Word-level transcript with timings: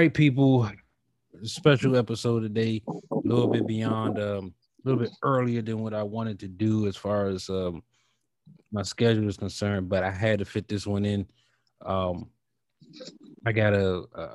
right, 0.00 0.14
people. 0.14 0.66
Special 1.42 1.94
episode 1.94 2.40
today, 2.40 2.82
a 2.88 3.16
little 3.22 3.48
bit 3.48 3.66
beyond, 3.66 4.18
um, 4.18 4.54
a 4.82 4.88
little 4.88 4.98
bit 4.98 5.10
earlier 5.22 5.60
than 5.60 5.80
what 5.80 5.92
I 5.92 6.02
wanted 6.02 6.40
to 6.40 6.48
do 6.48 6.86
as 6.86 6.96
far 6.96 7.26
as 7.26 7.50
um, 7.50 7.82
my 8.72 8.80
schedule 8.80 9.28
is 9.28 9.36
concerned, 9.36 9.90
but 9.90 10.02
I 10.02 10.10
had 10.10 10.38
to 10.38 10.46
fit 10.46 10.68
this 10.68 10.86
one 10.86 11.04
in. 11.04 11.26
Um, 11.84 12.30
I 13.44 13.52
got 13.52 13.74
a 13.74 14.04
a, 14.14 14.28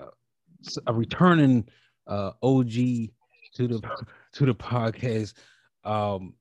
a 0.86 0.94
returning 0.94 1.68
uh, 2.06 2.34
OG 2.44 2.70
to 2.70 3.68
the 3.68 3.82
to 4.34 4.46
the 4.46 4.54
podcast 4.54 5.34
um, 5.84 6.36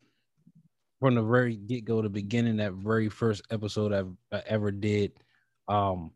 from 1.00 1.14
the 1.14 1.22
very 1.22 1.56
get 1.56 1.86
go, 1.86 2.02
the 2.02 2.10
beginning, 2.10 2.58
that 2.58 2.74
very 2.74 3.08
first 3.08 3.40
episode 3.50 3.94
I've, 3.94 4.12
I 4.30 4.42
ever 4.46 4.70
did. 4.70 5.12
Um, 5.66 6.10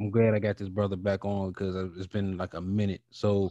I'm 0.00 0.10
glad 0.10 0.34
I 0.34 0.38
got 0.38 0.56
this 0.56 0.68
brother 0.68 0.96
back 0.96 1.24
on 1.24 1.50
because 1.50 1.74
it's 1.96 2.06
been 2.06 2.36
like 2.36 2.54
a 2.54 2.60
minute. 2.60 3.02
So 3.10 3.50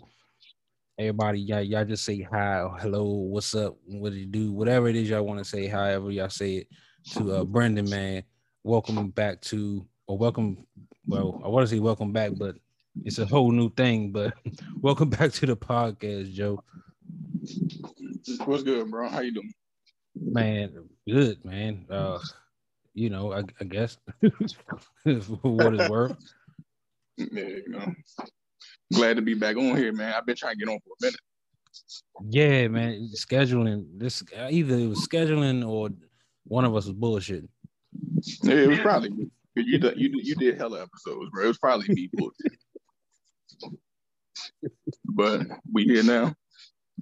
everybody, 0.98 1.40
y'all, 1.40 1.62
y'all 1.62 1.86
just 1.86 2.04
say 2.04 2.22
hi, 2.22 2.68
hello, 2.80 3.04
what's 3.06 3.56
up, 3.56 3.78
what 3.86 4.12
do 4.12 4.20
you 4.20 4.26
do, 4.26 4.52
whatever 4.52 4.88
it 4.88 4.96
is 4.96 5.10
y'all 5.10 5.24
want 5.24 5.40
to 5.40 5.46
say, 5.46 5.68
however 5.68 6.12
y'all 6.12 6.30
say 6.30 6.58
it 6.58 6.68
to 7.14 7.34
uh 7.34 7.44
Brendan, 7.44 7.90
man. 7.90 8.24
Welcome 8.64 9.10
back 9.10 9.42
to 9.42 9.86
or 10.08 10.18
welcome. 10.18 10.66
Well, 11.08 11.42
I 11.44 11.48
want 11.48 11.68
to 11.68 11.76
say 11.76 11.80
welcome 11.80 12.12
back, 12.12 12.32
but 12.38 12.56
it's 13.04 13.20
a 13.20 13.26
whole 13.26 13.52
new 13.52 13.70
thing. 13.72 14.12
But 14.12 14.34
welcome 14.82 15.10
back 15.10 15.32
to 15.34 15.46
the 15.46 15.56
podcast, 15.56 16.34
Joe. 16.34 16.64
What's 18.46 18.64
good, 18.64 18.90
bro? 18.90 19.10
How 19.10 19.22
you 19.22 19.34
doing? 19.34 19.54
Man, 20.16 20.90
good, 21.08 21.44
man. 21.46 21.86
Uh, 21.90 22.20
you 22.96 23.10
know, 23.10 23.34
I, 23.34 23.44
I 23.60 23.66
guess 23.66 23.98
what 24.22 25.74
it's 25.76 25.90
worth. 25.90 26.18
Yeah, 27.18 27.44
you 27.44 27.70
know. 27.70 27.94
Glad 28.94 29.18
to 29.18 29.22
be 29.22 29.34
back 29.34 29.58
on 29.58 29.76
here, 29.76 29.94
man. 29.94 30.14
I've 30.14 30.26
been 30.26 30.36
trying 30.36 30.56
to 30.56 30.60
get 30.60 30.70
on 30.70 30.80
for 30.80 30.94
a 31.00 31.06
minute. 31.06 31.20
Yeah, 32.30 32.68
man. 32.70 33.10
Scheduling 33.16 33.86
this 33.98 34.24
either 34.50 34.76
it 34.76 34.88
was 34.88 35.08
scheduling 35.08 35.68
or 35.68 35.90
one 36.46 36.66
of 36.66 36.76
us 36.76 36.86
was 36.86 36.96
bullshitting. 36.96 37.50
Yeah, 38.44 38.56
it 38.56 38.70
was 38.70 38.80
probably 38.80 39.10
me. 39.10 39.30
You 39.56 39.78
did, 39.78 39.98
you 39.98 40.10
did, 40.10 40.28
you 40.28 40.36
did 40.36 40.58
hella 40.58 40.84
episodes, 40.84 41.30
bro. 41.32 41.46
It 41.46 41.48
was 41.48 41.58
probably 41.58 41.88
me 41.90 42.10
bullshit. 42.14 42.60
but 45.06 45.42
we 45.72 45.84
here 45.84 46.04
now. 46.04 46.34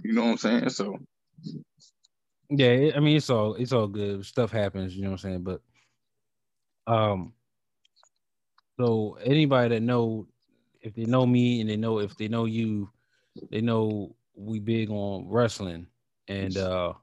You 0.03 0.13
know 0.13 0.25
what 0.25 0.31
I'm 0.31 0.38
saying? 0.38 0.69
So 0.69 0.97
Yeah, 2.50 2.91
I 2.95 3.00
mean 3.00 3.17
it's 3.17 3.30
all 3.30 3.55
it's 3.55 3.73
all 3.73 3.88
good. 3.88 4.25
Stuff 4.25 4.52
happens, 4.52 4.95
you 4.95 5.03
know 5.03 5.09
what 5.09 5.23
I'm 5.23 5.30
saying? 5.30 5.44
But 5.44 5.61
um 6.87 7.33
so 8.79 9.17
anybody 9.23 9.75
that 9.75 9.81
know 9.81 10.27
if 10.81 10.94
they 10.95 11.05
know 11.05 11.25
me 11.25 11.61
and 11.61 11.69
they 11.69 11.77
know 11.77 11.99
if 11.99 12.16
they 12.17 12.27
know 12.27 12.45
you, 12.45 12.89
they 13.49 13.61
know 13.61 14.16
we 14.35 14.59
big 14.59 14.89
on 14.89 15.27
wrestling. 15.29 15.88
And 16.27 16.57
uh 16.57 16.93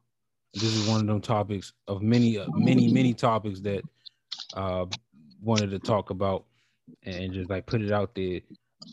this 0.52 0.64
is 0.64 0.88
one 0.88 1.00
of 1.00 1.06
them 1.06 1.20
topics 1.20 1.72
of 1.86 2.02
many 2.02 2.38
many 2.54 2.92
many 2.92 3.14
topics 3.14 3.60
that 3.60 3.82
uh 4.54 4.86
wanted 5.40 5.70
to 5.70 5.78
talk 5.78 6.10
about 6.10 6.44
and 7.04 7.32
just 7.32 7.48
like 7.48 7.66
put 7.66 7.82
it 7.82 7.92
out 7.92 8.14
there. 8.14 8.40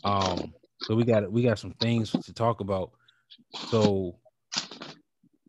Um 0.04 0.54
so 0.80 0.94
we 0.94 1.04
got 1.04 1.30
we 1.30 1.42
got 1.42 1.58
some 1.58 1.72
things 1.80 2.10
to 2.12 2.32
talk 2.32 2.60
about. 2.60 2.92
So 3.54 4.16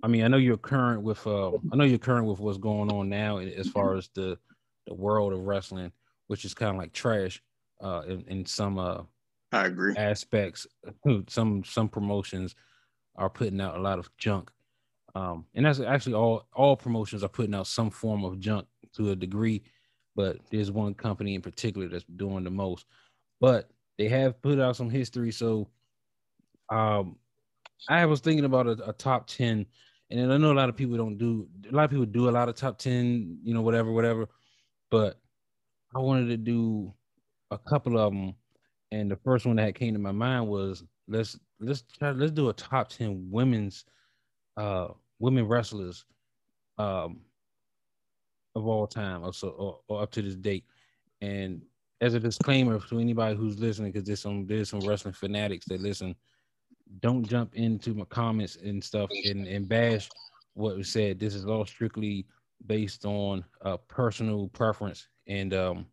I 0.01 0.07
mean, 0.07 0.23
I 0.23 0.27
know 0.27 0.37
you're 0.37 0.57
current 0.57 1.03
with 1.03 1.25
uh 1.27 1.51
I 1.71 1.75
know 1.75 1.83
you're 1.83 1.99
current 1.99 2.25
with 2.25 2.39
what's 2.39 2.57
going 2.57 2.91
on 2.91 3.09
now 3.09 3.37
as 3.37 3.69
far 3.69 3.95
as 3.95 4.09
the 4.15 4.37
the 4.89 4.95
world 4.95 5.31
of 5.31 5.39
wrestling, 5.39 5.93
which 6.27 6.43
is 6.43 6.53
kind 6.53 6.71
of 6.71 6.77
like 6.77 6.91
trash 6.91 7.41
uh 7.81 8.01
in, 8.07 8.25
in 8.27 8.45
some 8.45 8.77
uh 8.77 9.03
I 9.51 9.65
agree. 9.65 9.95
aspects. 9.95 10.67
Some 11.27 11.63
some 11.63 11.89
promotions 11.89 12.55
are 13.15 13.29
putting 13.29 13.61
out 13.61 13.77
a 13.77 13.81
lot 13.81 13.99
of 13.99 14.09
junk. 14.17 14.51
Um, 15.15 15.45
and 15.55 15.65
that's 15.65 15.79
actually 15.79 16.13
all 16.13 16.47
all 16.53 16.75
promotions 16.75 17.23
are 17.23 17.29
putting 17.29 17.55
out 17.55 17.67
some 17.67 17.89
form 17.89 18.23
of 18.23 18.39
junk 18.39 18.67
to 18.95 19.11
a 19.11 19.15
degree, 19.15 19.63
but 20.15 20.37
there's 20.51 20.71
one 20.71 20.93
company 20.93 21.35
in 21.35 21.41
particular 21.41 21.87
that's 21.87 22.05
doing 22.15 22.43
the 22.43 22.51
most. 22.51 22.85
But 23.41 23.71
they 23.97 24.07
have 24.09 24.41
put 24.41 24.59
out 24.59 24.75
some 24.75 24.89
history, 24.89 25.31
so 25.31 25.67
um, 26.69 27.17
I 27.89 28.05
was 28.05 28.19
thinking 28.19 28.45
about 28.45 28.67
a, 28.67 28.89
a 28.89 28.93
top 28.93 29.27
ten, 29.27 29.65
and 30.11 30.19
then 30.19 30.31
I 30.31 30.37
know 30.37 30.51
a 30.51 30.53
lot 30.53 30.69
of 30.69 30.77
people 30.77 30.97
don't 30.97 31.17
do 31.17 31.47
a 31.69 31.75
lot 31.75 31.85
of 31.85 31.89
people 31.89 32.05
do 32.05 32.29
a 32.29 32.31
lot 32.31 32.49
of 32.49 32.55
top 32.55 32.77
ten, 32.77 33.39
you 33.43 33.53
know, 33.53 33.61
whatever, 33.61 33.91
whatever. 33.91 34.29
But 34.91 35.19
I 35.95 35.99
wanted 35.99 36.27
to 36.27 36.37
do 36.37 36.93
a 37.51 37.57
couple 37.57 37.97
of 37.97 38.11
them, 38.11 38.33
and 38.91 39.09
the 39.09 39.15
first 39.17 39.45
one 39.45 39.57
that 39.57 39.75
came 39.75 39.93
to 39.93 39.99
my 39.99 40.11
mind 40.11 40.47
was 40.47 40.83
let's 41.07 41.39
let's 41.59 41.83
try 41.97 42.11
let's 42.11 42.31
do 42.31 42.49
a 42.49 42.53
top 42.53 42.89
ten 42.89 43.27
women's 43.29 43.85
uh 44.57 44.87
women 45.19 45.47
wrestlers 45.47 46.05
um 46.77 47.21
of 48.55 48.67
all 48.67 48.87
time 48.87 49.23
or 49.23 49.33
so 49.33 49.49
or, 49.49 49.79
or 49.87 50.03
up 50.03 50.11
to 50.11 50.21
this 50.21 50.35
date. 50.35 50.65
And 51.21 51.61
as 52.01 52.13
a 52.13 52.19
disclaimer 52.19 52.79
to 52.79 52.99
anybody 52.99 53.35
who's 53.35 53.59
listening, 53.59 53.91
because 53.91 54.07
there's 54.07 54.21
some 54.21 54.47
there's 54.47 54.69
some 54.69 54.79
wrestling 54.81 55.13
fanatics 55.13 55.65
that 55.67 55.81
listen, 55.81 56.15
don't 57.01 57.27
jump 57.27 57.55
into 57.55 57.93
my 57.93 58.05
comments 58.05 58.55
and 58.55 58.83
stuff 58.83 59.09
and, 59.25 59.47
and 59.47 59.67
bash 59.67 60.09
what 60.53 60.77
was 60.77 60.89
said. 60.89 61.19
This 61.19 61.35
is 61.35 61.45
all 61.45 61.65
strictly 61.65 62.25
based 62.65 63.05
on 63.05 63.43
uh 63.63 63.77
personal 63.87 64.47
preference 64.49 65.07
and 65.27 65.53
um 65.53 65.85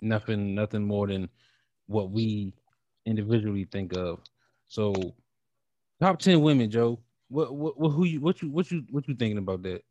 nothing 0.00 0.54
nothing 0.54 0.84
more 0.84 1.06
than 1.06 1.28
what 1.86 2.10
we 2.10 2.54
individually 3.06 3.66
think 3.70 3.96
of. 3.96 4.20
So 4.68 4.94
top 6.00 6.18
10 6.18 6.40
women, 6.40 6.70
Joe. 6.70 7.00
What 7.28 7.54
what, 7.54 7.78
what 7.78 7.90
who 7.90 8.04
you 8.04 8.20
what 8.20 8.42
you 8.42 8.50
what 8.50 8.70
you 8.70 8.84
what 8.90 9.08
you 9.08 9.14
thinking 9.14 9.38
about 9.38 9.62
that? 9.62 9.82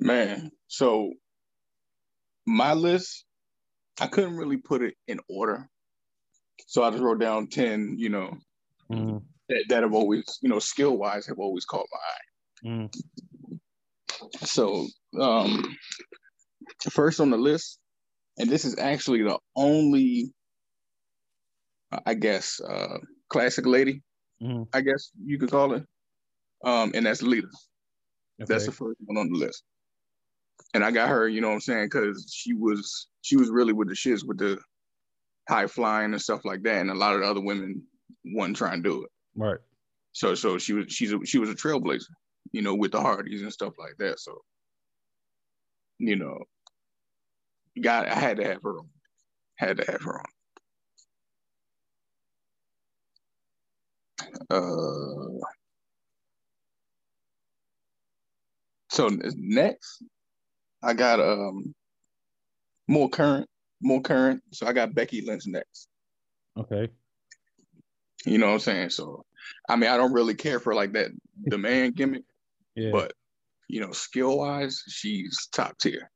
Man, 0.00 0.50
so 0.66 1.12
my 2.46 2.72
list, 2.72 3.24
I 4.00 4.06
couldn't 4.06 4.36
really 4.36 4.56
put 4.56 4.82
it 4.82 4.94
in 5.06 5.20
order. 5.28 5.68
So 6.66 6.82
I 6.82 6.90
just 6.90 7.02
wrote 7.02 7.20
down 7.20 7.48
10, 7.48 7.96
you 7.98 8.08
know, 8.08 8.36
Mhm. 8.90 9.22
that, 9.48 9.64
that 9.68 9.82
have 9.82 9.94
always, 9.94 10.38
you 10.42 10.48
know, 10.48 10.58
skill 10.58 10.96
wise 10.96 11.26
have 11.26 11.38
always 11.38 11.64
caught 11.64 11.86
my 11.92 11.98
eye. 11.98 12.68
Mm. 12.68 13.02
So 14.44 14.86
um 15.20 15.76
first 16.90 17.20
on 17.20 17.30
the 17.30 17.36
list, 17.36 17.78
and 18.38 18.48
this 18.50 18.64
is 18.64 18.78
actually 18.78 19.22
the 19.22 19.38
only 19.56 20.32
I 22.06 22.14
guess 22.14 22.60
uh 22.60 22.98
classic 23.30 23.66
lady, 23.66 24.02
Mhm. 24.42 24.68
I 24.72 24.80
guess 24.80 25.10
you 25.24 25.38
could 25.38 25.50
call 25.50 25.74
it. 25.74 25.84
Um, 26.64 26.92
and 26.94 27.06
that's 27.06 27.22
Lita. 27.22 27.48
That's 28.38 28.66
the 28.66 28.72
first 28.72 28.98
one 29.04 29.16
on 29.16 29.30
the 29.32 29.38
list. 29.38 29.62
And 30.74 30.84
I 30.84 30.90
got 30.90 31.08
her, 31.08 31.28
you 31.28 31.40
know 31.40 31.48
what 31.48 31.54
I'm 31.54 31.60
saying, 31.60 31.86
because 31.86 32.32
she 32.34 32.52
was 32.54 33.08
she 33.22 33.36
was 33.36 33.48
really 33.50 33.72
with 33.72 33.88
the 33.88 33.94
shits 33.94 34.24
with 34.26 34.38
the 34.38 34.58
high 35.48 35.66
flying 35.66 36.12
and 36.12 36.20
stuff 36.22 36.44
like 36.44 36.62
that. 36.62 36.80
And 36.80 36.90
a 36.90 36.94
lot 36.94 37.14
of 37.14 37.20
the 37.20 37.26
other 37.26 37.40
women 37.40 37.82
wasn't 38.24 38.56
trying 38.56 38.82
to 38.82 38.88
do 38.88 39.04
it. 39.04 39.10
right. 39.34 39.58
So 40.12 40.34
so 40.34 40.58
she 40.58 40.72
was 40.72 40.92
she's 40.92 41.12
a, 41.12 41.18
she 41.24 41.38
was 41.38 41.48
a 41.50 41.54
trailblazer, 41.54 42.08
you 42.52 42.62
know, 42.62 42.74
with 42.74 42.92
the 42.92 43.00
Hardys 43.00 43.42
and 43.42 43.52
stuff 43.52 43.74
like 43.78 43.96
that. 43.98 44.20
So 44.20 44.42
you 45.98 46.16
know, 46.16 46.38
got 47.80 48.08
I 48.08 48.14
had 48.14 48.36
to 48.38 48.44
have 48.44 48.62
her 48.62 48.78
on. 48.78 48.88
Had 49.56 49.78
to 49.78 49.90
have 49.90 50.02
her 50.02 50.20
on. 50.20 50.24
Uh 54.50 55.46
so 58.90 59.08
next 59.36 60.02
I 60.82 60.94
got 60.94 61.20
um 61.20 61.74
more 62.88 63.08
current, 63.08 63.48
more 63.82 64.00
current. 64.00 64.42
So 64.52 64.66
I 64.66 64.72
got 64.72 64.94
Becky 64.94 65.22
Lynch 65.22 65.46
next. 65.46 65.88
Okay. 66.56 66.88
You 68.24 68.38
know 68.38 68.46
what 68.46 68.54
I'm 68.54 68.60
saying? 68.60 68.90
So 68.90 69.24
I 69.68 69.76
mean 69.76 69.90
I 69.90 69.96
don't 69.96 70.12
really 70.12 70.34
care 70.34 70.60
for 70.60 70.74
like 70.74 70.92
that 70.92 71.10
the 71.44 71.58
man 71.58 71.92
gimmick, 71.92 72.24
Yeah. 72.78 72.90
but 72.92 73.12
you 73.68 73.80
know, 73.80 73.92
skill 73.92 74.38
wise, 74.38 74.82
she's 74.88 75.48
top 75.52 75.76
tier. 75.78 76.10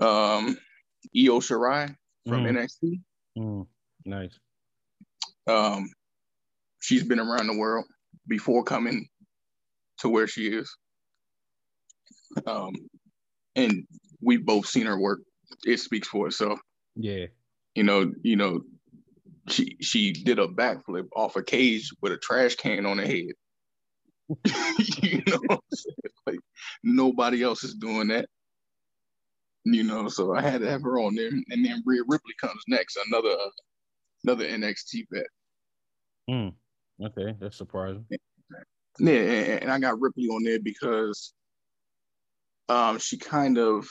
Um 0.00 0.56
Io 1.16 1.40
Shirai 1.40 1.94
from 2.26 2.44
Mm. 2.44 2.52
NXT. 2.56 3.00
Mm. 3.36 3.66
Nice. 4.04 4.38
Um 5.46 5.88
she's 6.80 7.02
been 7.04 7.20
around 7.20 7.46
the 7.48 7.56
world 7.56 7.84
before 8.26 8.62
coming 8.64 9.08
to 9.98 10.08
where 10.08 10.26
she 10.28 10.48
is. 10.48 10.74
Um 12.46 12.74
and 13.56 13.86
we've 14.22 14.44
both 14.46 14.66
seen 14.66 14.86
her 14.86 14.98
work. 15.00 15.20
It 15.64 15.80
speaks 15.80 16.08
for 16.08 16.28
itself. 16.28 16.60
Yeah. 16.94 17.26
You 17.74 17.82
know, 17.82 18.12
you 18.22 18.36
know, 18.36 18.60
she 19.48 19.76
she 19.80 20.12
did 20.12 20.38
a 20.38 20.46
backflip 20.46 21.08
off 21.16 21.36
a 21.36 21.42
cage 21.42 21.90
with 22.02 22.12
a 22.12 22.18
trash 22.18 22.54
can 22.56 22.86
on 22.86 22.98
her 22.98 23.06
head. 23.06 23.32
you 25.02 25.22
know 25.26 25.38
what 25.46 25.60
I'm 25.72 25.76
saying? 25.76 26.14
Like 26.26 26.40
nobody 26.82 27.42
else 27.42 27.64
is 27.64 27.74
doing 27.74 28.08
that. 28.08 28.26
You 29.64 29.84
know, 29.84 30.08
so 30.08 30.34
I 30.34 30.40
had 30.40 30.60
to 30.60 30.70
have 30.70 30.82
her 30.82 30.98
on 30.98 31.14
there, 31.14 31.28
and 31.28 31.64
then 31.64 31.82
Rhea 31.84 32.02
Ripley 32.06 32.34
comes 32.40 32.62
next, 32.68 32.98
another 33.08 33.30
uh, 33.30 33.50
another 34.24 34.46
NXT 34.46 35.06
vet. 35.10 35.26
Hmm. 36.28 36.48
Okay, 37.04 37.34
that's 37.38 37.56
surprising. 37.56 38.06
Yeah, 38.98 39.12
and 39.12 39.70
I 39.70 39.78
got 39.78 40.00
Ripley 40.00 40.26
on 40.28 40.42
there 40.42 40.58
because 40.58 41.32
um, 42.68 42.98
she 42.98 43.16
kind 43.16 43.58
of 43.58 43.88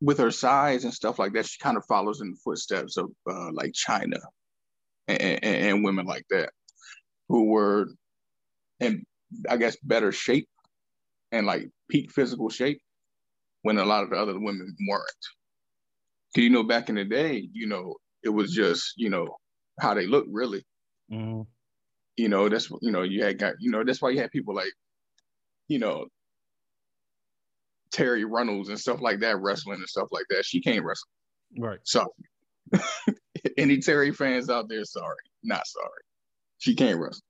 with 0.00 0.18
her 0.18 0.30
size 0.30 0.84
and 0.84 0.92
stuff 0.92 1.18
like 1.18 1.32
that, 1.32 1.46
she 1.46 1.58
kind 1.58 1.76
of 1.76 1.84
follows 1.86 2.20
in 2.20 2.30
the 2.30 2.36
footsteps 2.44 2.96
of 2.96 3.10
uh, 3.28 3.50
like 3.52 3.72
Chyna 3.72 4.20
and, 5.08 5.20
and, 5.20 5.44
and, 5.44 5.84
women 5.84 6.04
like 6.04 6.26
that 6.30 6.50
who 7.34 7.46
were 7.46 7.88
in, 8.78 9.04
I 9.50 9.56
guess, 9.56 9.76
better 9.82 10.12
shape 10.12 10.48
and 11.32 11.46
like 11.48 11.68
peak 11.90 12.12
physical 12.12 12.48
shape 12.48 12.80
when 13.62 13.76
a 13.76 13.84
lot 13.84 14.04
of 14.04 14.10
the 14.10 14.16
other 14.16 14.38
women 14.38 14.76
weren't. 14.88 15.24
Cause 16.32 16.44
you 16.44 16.50
know, 16.50 16.62
back 16.62 16.88
in 16.90 16.94
the 16.94 17.04
day, 17.04 17.48
you 17.52 17.66
know, 17.66 17.96
it 18.22 18.28
was 18.28 18.52
just 18.52 18.92
you 18.96 19.10
know 19.10 19.36
how 19.80 19.94
they 19.94 20.06
look 20.06 20.26
really. 20.30 20.62
Mm-hmm. 21.10 21.40
You 22.16 22.28
know, 22.28 22.48
that's 22.48 22.70
you 22.80 22.92
know 22.92 23.02
you 23.02 23.24
had 23.24 23.40
got 23.40 23.54
you 23.58 23.72
know 23.72 23.82
that's 23.82 24.00
why 24.00 24.10
you 24.10 24.20
had 24.20 24.30
people 24.30 24.54
like, 24.54 24.72
you 25.66 25.80
know, 25.80 26.06
Terri 27.92 28.24
Runnels 28.24 28.68
and 28.68 28.78
stuff 28.78 29.00
like 29.00 29.18
that 29.20 29.40
wrestling 29.40 29.78
and 29.78 29.88
stuff 29.88 30.06
like 30.12 30.26
that. 30.30 30.44
She 30.44 30.60
can't 30.60 30.84
wrestle. 30.84 31.08
Right. 31.58 31.80
So 31.82 32.06
any 33.58 33.78
Terri 33.78 34.14
fans 34.14 34.48
out 34.50 34.68
there, 34.68 34.84
sorry, 34.84 35.16
not 35.42 35.66
sorry. 35.66 36.04
She 36.64 36.74
can't 36.74 36.98
wrestle. 36.98 37.20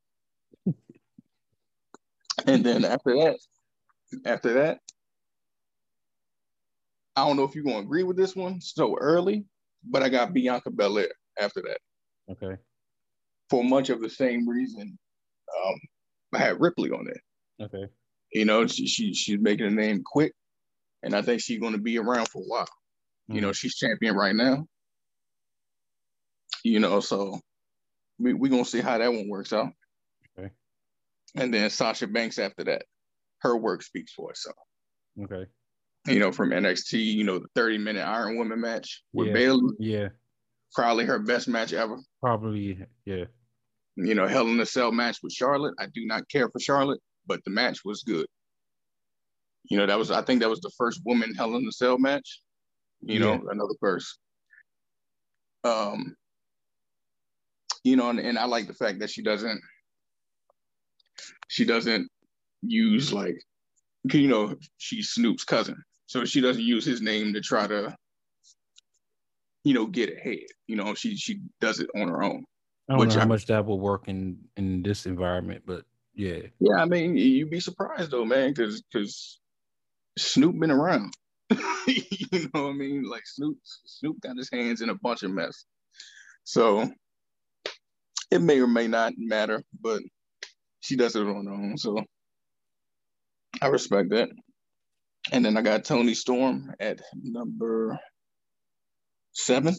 and 2.46 2.62
then 2.62 2.84
after 2.84 3.16
that, 3.16 3.36
after 4.24 4.52
that, 4.52 4.78
I 7.16 7.26
don't 7.26 7.36
know 7.36 7.42
if 7.42 7.56
you're 7.56 7.64
gonna 7.64 7.80
agree 7.80 8.04
with 8.04 8.16
this 8.16 8.36
one 8.36 8.60
so 8.60 8.96
early, 8.96 9.44
but 9.82 10.04
I 10.04 10.08
got 10.08 10.32
Bianca 10.32 10.70
Belair 10.70 11.10
after 11.36 11.62
that. 11.62 11.78
Okay. 12.30 12.56
For 13.50 13.64
much 13.64 13.90
of 13.90 14.00
the 14.00 14.08
same 14.08 14.48
reason, 14.48 14.96
um, 15.66 15.74
I 16.32 16.38
had 16.38 16.60
Ripley 16.60 16.92
on 16.92 17.04
there. 17.04 17.66
Okay. 17.66 17.90
You 18.32 18.44
know, 18.44 18.68
she, 18.68 18.86
she 18.86 19.14
she's 19.14 19.40
making 19.40 19.66
a 19.66 19.70
name 19.70 20.04
quick 20.06 20.32
and 21.02 21.12
I 21.12 21.22
think 21.22 21.40
she's 21.40 21.58
going 21.58 21.72
to 21.72 21.80
be 21.80 21.98
around 21.98 22.28
for 22.28 22.40
a 22.40 22.46
while. 22.46 22.62
Mm-hmm. 22.66 23.34
You 23.34 23.40
know, 23.40 23.50
mm. 23.50 23.56
she's 23.56 23.74
champion 23.74 24.14
right 24.14 24.36
now. 24.36 24.68
You 26.62 26.78
know, 26.78 27.00
so 27.00 27.40
we're 28.18 28.36
we 28.36 28.48
going 28.48 28.64
to 28.64 28.70
see 28.70 28.80
how 28.80 28.98
that 28.98 29.12
one 29.12 29.28
works 29.28 29.52
out. 29.52 29.72
Okay. 30.38 30.50
And 31.34 31.52
then 31.52 31.70
Sasha 31.70 32.06
Banks 32.06 32.38
after 32.38 32.64
that. 32.64 32.84
Her 33.40 33.56
work 33.56 33.82
speaks 33.82 34.12
for 34.12 34.30
itself. 34.30 34.56
Okay. 35.22 35.46
You 36.06 36.18
know, 36.18 36.32
from 36.32 36.50
NXT, 36.50 36.92
you 36.92 37.24
know, 37.24 37.38
the 37.38 37.48
30 37.54 37.78
minute 37.78 38.06
Iron 38.06 38.36
Woman 38.36 38.60
match 38.60 39.02
with 39.12 39.28
yeah. 39.28 39.34
Bayley. 39.34 39.74
Yeah. 39.78 40.08
Probably 40.74 41.04
her 41.04 41.18
best 41.18 41.48
match 41.48 41.72
ever. 41.72 41.98
Probably, 42.22 42.78
yeah. 43.04 43.24
You 43.96 44.14
know, 44.14 44.26
Hell 44.26 44.48
in 44.48 44.58
a 44.60 44.66
Cell 44.66 44.92
match 44.92 45.18
with 45.22 45.32
Charlotte. 45.32 45.74
I 45.78 45.86
do 45.86 46.04
not 46.04 46.28
care 46.28 46.48
for 46.48 46.58
Charlotte, 46.58 47.00
but 47.26 47.44
the 47.44 47.50
match 47.50 47.84
was 47.84 48.02
good. 48.02 48.26
You 49.70 49.78
know, 49.78 49.86
that 49.86 49.98
was 49.98 50.10
I 50.10 50.22
think 50.22 50.40
that 50.40 50.50
was 50.50 50.60
the 50.60 50.72
first 50.76 51.00
woman 51.04 51.34
Hell 51.34 51.54
in 51.54 51.66
a 51.66 51.72
Cell 51.72 51.98
match. 51.98 52.40
You 53.02 53.20
yeah. 53.20 53.36
know, 53.36 53.48
another 53.50 53.74
first. 53.80 54.18
Um, 55.62 56.16
you 57.84 57.96
know, 57.96 58.10
and, 58.10 58.18
and 58.18 58.38
I 58.38 58.46
like 58.46 58.66
the 58.66 58.74
fact 58.74 58.98
that 59.00 59.10
she 59.10 59.22
doesn't 59.22 59.60
she 61.48 61.64
doesn't 61.64 62.08
use 62.62 63.12
like 63.12 63.36
you 64.12 64.28
know, 64.28 64.54
she's 64.76 65.10
Snoop's 65.10 65.44
cousin. 65.44 65.82
So 66.06 66.24
she 66.24 66.40
doesn't 66.40 66.62
use 66.62 66.84
his 66.84 67.00
name 67.00 67.32
to 67.32 67.40
try 67.40 67.66
to, 67.66 67.96
you 69.64 69.74
know, 69.74 69.86
get 69.86 70.14
ahead. 70.14 70.46
You 70.66 70.76
know, 70.76 70.94
she 70.94 71.16
she 71.16 71.40
does 71.60 71.80
it 71.80 71.88
on 71.96 72.08
her 72.08 72.22
own. 72.22 72.44
I 72.88 72.96
don't 72.96 73.08
know 73.08 73.14
how 73.14 73.20
I, 73.22 73.26
much 73.26 73.46
that 73.46 73.64
will 73.64 73.80
work 73.80 74.08
in 74.08 74.38
in 74.56 74.82
this 74.82 75.06
environment, 75.06 75.62
but 75.66 75.84
yeah. 76.14 76.40
Yeah, 76.60 76.76
I 76.76 76.84
mean, 76.84 77.16
you'd 77.16 77.50
be 77.50 77.60
surprised 77.60 78.10
though, 78.10 78.24
man, 78.24 78.52
because 78.52 78.82
because 78.82 79.40
Snoop 80.18 80.58
been 80.58 80.70
around. 80.70 81.14
you 81.86 82.50
know 82.54 82.64
what 82.64 82.70
I 82.70 82.72
mean? 82.72 83.04
Like 83.04 83.26
Snoop, 83.26 83.56
Snoop 83.64 84.20
got 84.20 84.36
his 84.36 84.50
hands 84.50 84.82
in 84.82 84.90
a 84.90 84.94
bunch 84.94 85.22
of 85.22 85.30
mess. 85.30 85.64
So 86.44 86.90
it 88.34 88.42
may 88.42 88.60
or 88.60 88.66
may 88.66 88.88
not 88.88 89.12
matter, 89.16 89.62
but 89.80 90.02
she 90.80 90.96
does 90.96 91.16
it 91.16 91.26
on 91.26 91.46
her 91.46 91.52
own. 91.52 91.78
So 91.78 91.96
I 93.62 93.68
respect 93.68 94.10
that. 94.10 94.28
And 95.32 95.44
then 95.44 95.56
I 95.56 95.62
got 95.62 95.84
Toni 95.84 96.14
Storm 96.14 96.74
at 96.80 97.00
number 97.22 97.98
seven. 99.32 99.74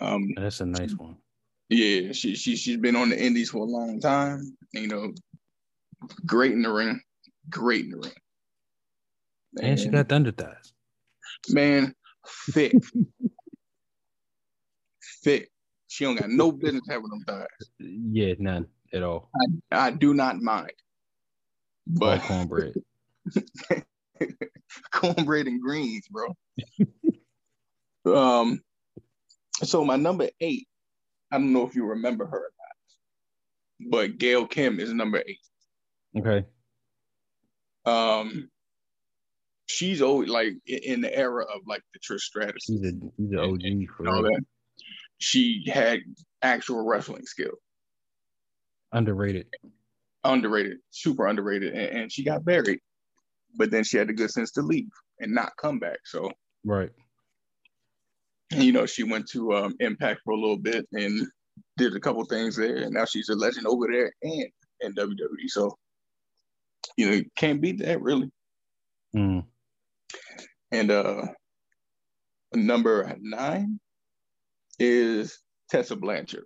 Um, 0.00 0.26
That's 0.36 0.60
a 0.60 0.66
nice 0.66 0.94
one. 0.94 1.16
Yeah, 1.68 2.12
she 2.12 2.34
she 2.34 2.56
she's 2.56 2.78
been 2.78 2.96
on 2.96 3.10
the 3.10 3.22
Indies 3.22 3.50
for 3.50 3.58
a 3.58 3.70
long 3.70 4.00
time. 4.00 4.56
You 4.72 4.88
know, 4.88 5.12
great 6.26 6.52
in 6.52 6.62
the 6.62 6.72
ring 6.72 7.00
great 7.50 7.84
in 7.84 7.90
the 7.90 7.96
ring. 7.98 8.12
Man, 9.54 9.70
and 9.70 9.80
she 9.80 9.88
got 9.88 10.08
thunder 10.08 10.32
thighs. 10.32 10.72
Man, 11.50 11.94
thick. 12.50 12.72
thick. 15.24 15.50
She 15.98 16.04
don't 16.04 16.14
got 16.14 16.30
no 16.30 16.52
business 16.52 16.84
having 16.88 17.10
them 17.10 17.24
thighs. 17.26 17.70
Yeah, 17.80 18.34
none 18.38 18.68
at 18.94 19.02
all. 19.02 19.30
I, 19.72 19.86
I 19.86 19.90
do 19.90 20.14
not 20.14 20.40
mind. 20.40 20.70
But 21.88 22.20
cornbread. 22.20 22.74
cornbread 24.92 25.48
and 25.48 25.60
greens, 25.60 26.06
bro. 26.06 26.36
um 28.06 28.60
so 29.64 29.84
my 29.84 29.96
number 29.96 30.28
eight, 30.40 30.68
I 31.32 31.38
don't 31.38 31.52
know 31.52 31.66
if 31.66 31.74
you 31.74 31.84
remember 31.84 32.26
her 32.26 32.38
or 32.38 32.52
not, 32.60 33.90
but 33.90 34.18
Gail 34.18 34.46
Kim 34.46 34.78
is 34.78 34.94
number 34.94 35.20
eight. 35.26 35.40
Okay. 36.16 36.46
Um, 37.86 38.50
she's 39.66 40.00
always 40.00 40.28
like 40.28 40.52
in 40.64 41.00
the 41.00 41.12
era 41.12 41.42
of 41.42 41.62
like 41.66 41.82
the 41.92 41.98
Trish 41.98 42.20
Stratus. 42.20 42.62
She's 42.62 42.84
a, 42.84 42.92
she's 43.16 43.32
an 43.32 43.38
OG 43.40 43.64
and, 43.64 43.88
for 43.96 44.08
all 44.08 44.22
that. 44.22 44.44
She 45.18 45.64
had 45.66 46.00
actual 46.42 46.86
wrestling 46.86 47.26
skill. 47.26 47.54
Underrated. 48.92 49.46
Underrated, 50.24 50.78
super 50.90 51.26
underrated, 51.26 51.74
and, 51.74 51.98
and 51.98 52.12
she 52.12 52.24
got 52.24 52.44
buried. 52.44 52.80
But 53.56 53.70
then 53.70 53.84
she 53.84 53.96
had 53.96 54.08
the 54.08 54.12
good 54.12 54.30
sense 54.30 54.52
to 54.52 54.62
leave 54.62 54.90
and 55.20 55.34
not 55.34 55.52
come 55.60 55.78
back. 55.78 55.98
So 56.04 56.30
right. 56.64 56.90
You 58.50 58.72
know, 58.72 58.86
she 58.86 59.02
went 59.02 59.28
to 59.30 59.52
um, 59.52 59.74
Impact 59.80 60.20
for 60.24 60.32
a 60.32 60.40
little 60.40 60.58
bit 60.58 60.86
and 60.92 61.26
did 61.76 61.94
a 61.94 62.00
couple 62.00 62.24
things 62.24 62.56
there, 62.56 62.76
and 62.76 62.94
now 62.94 63.04
she's 63.04 63.28
a 63.28 63.34
legend 63.34 63.66
over 63.66 63.86
there 63.90 64.12
and 64.22 64.46
in 64.80 64.94
WWE. 64.94 65.48
So 65.48 65.76
you 66.96 67.10
know, 67.10 67.22
can't 67.36 67.60
beat 67.60 67.78
that 67.78 68.02
really. 68.02 68.30
Mm. 69.16 69.44
And 70.72 70.90
uh 70.90 71.22
number 72.54 73.16
nine 73.20 73.78
is 74.78 75.38
Tessa 75.70 75.96
Blanchard. 75.96 76.44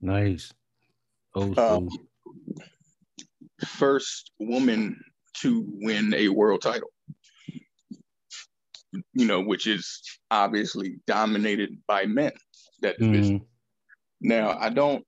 Nice. 0.00 0.52
Um, 1.34 1.88
first 3.64 4.32
woman 4.38 5.00
to 5.38 5.64
win 5.82 6.14
a 6.14 6.28
world 6.28 6.62
title. 6.62 6.88
You 9.12 9.26
know, 9.26 9.40
which 9.40 9.66
is 9.66 10.02
obviously 10.30 10.96
dominated 11.06 11.78
by 11.86 12.06
men. 12.06 12.32
That 12.82 12.98
division. 12.98 13.40
Mm. 13.40 13.46
Now, 14.22 14.58
I 14.58 14.70
don't 14.70 15.04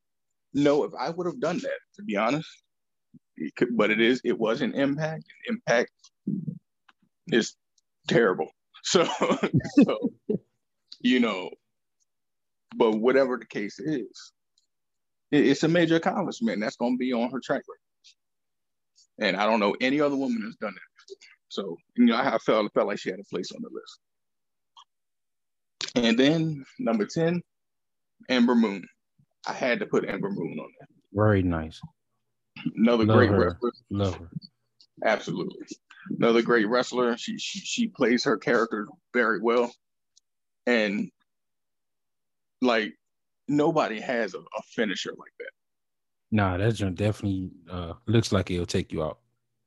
know 0.54 0.84
if 0.84 0.92
I 0.98 1.10
would 1.10 1.26
have 1.26 1.40
done 1.40 1.58
that, 1.58 1.78
to 1.96 2.02
be 2.02 2.16
honest 2.16 2.48
it 3.36 3.54
could, 3.56 3.76
but 3.76 3.90
it 3.90 4.00
is 4.00 4.20
it 4.24 4.38
was 4.38 4.62
an 4.62 4.74
impact. 4.74 5.24
Impact 5.48 5.92
is 7.28 7.56
terrible. 8.08 8.48
So, 8.84 9.06
so 9.84 10.10
you 10.98 11.20
know, 11.20 11.50
but 12.76 12.92
whatever 12.92 13.38
the 13.38 13.46
case 13.46 13.78
is, 13.78 14.32
it's 15.30 15.62
a 15.62 15.68
major 15.68 15.96
accomplishment. 15.96 16.60
That's 16.60 16.76
going 16.76 16.94
to 16.94 16.98
be 16.98 17.12
on 17.12 17.30
her 17.30 17.40
track 17.40 17.62
record. 17.68 19.28
And 19.28 19.36
I 19.36 19.46
don't 19.46 19.60
know 19.60 19.74
any 19.80 20.00
other 20.00 20.16
woman 20.16 20.42
that's 20.42 20.56
done 20.56 20.74
that. 20.74 21.16
So 21.48 21.76
you 21.96 22.06
know, 22.06 22.16
I, 22.16 22.38
felt 22.38 22.72
felt 22.72 22.86
like 22.86 22.98
she 22.98 23.10
had 23.10 23.20
a 23.20 23.24
place 23.24 23.52
on 23.52 23.62
the 23.62 23.68
list. 23.72 23.98
And 25.94 26.18
then 26.18 26.64
number 26.78 27.04
ten, 27.06 27.42
Ember 28.28 28.54
Moon. 28.54 28.86
I 29.46 29.52
had 29.52 29.80
to 29.80 29.86
put 29.86 30.08
Ember 30.08 30.30
Moon 30.30 30.58
on 30.58 30.68
there. 30.78 30.88
Very 31.12 31.42
nice. 31.42 31.80
Another 32.76 33.04
Love 33.04 33.16
great 33.16 33.30
her. 33.30 33.38
wrestler. 33.38 33.72
Love 33.90 34.16
her. 34.16 34.30
Absolutely. 35.04 35.66
Another 36.18 36.42
great 36.42 36.68
wrestler. 36.68 37.16
She, 37.16 37.38
she 37.38 37.58
she 37.60 37.88
plays 37.88 38.24
her 38.24 38.36
character 38.36 38.86
very 39.12 39.40
well. 39.40 39.72
And 40.66 41.10
like 42.62 42.94
nobody 43.48 44.00
has 44.00 44.34
a, 44.34 44.38
a 44.38 44.62
finisher 44.74 45.10
like 45.10 45.32
that. 45.38 45.50
Nah, 46.30 46.56
that 46.56 46.74
joint 46.74 46.96
definitely 46.96 47.50
uh, 47.70 47.92
looks 48.06 48.32
like 48.32 48.50
it'll 48.50 48.64
take 48.64 48.92
you 48.92 49.02
out. 49.02 49.18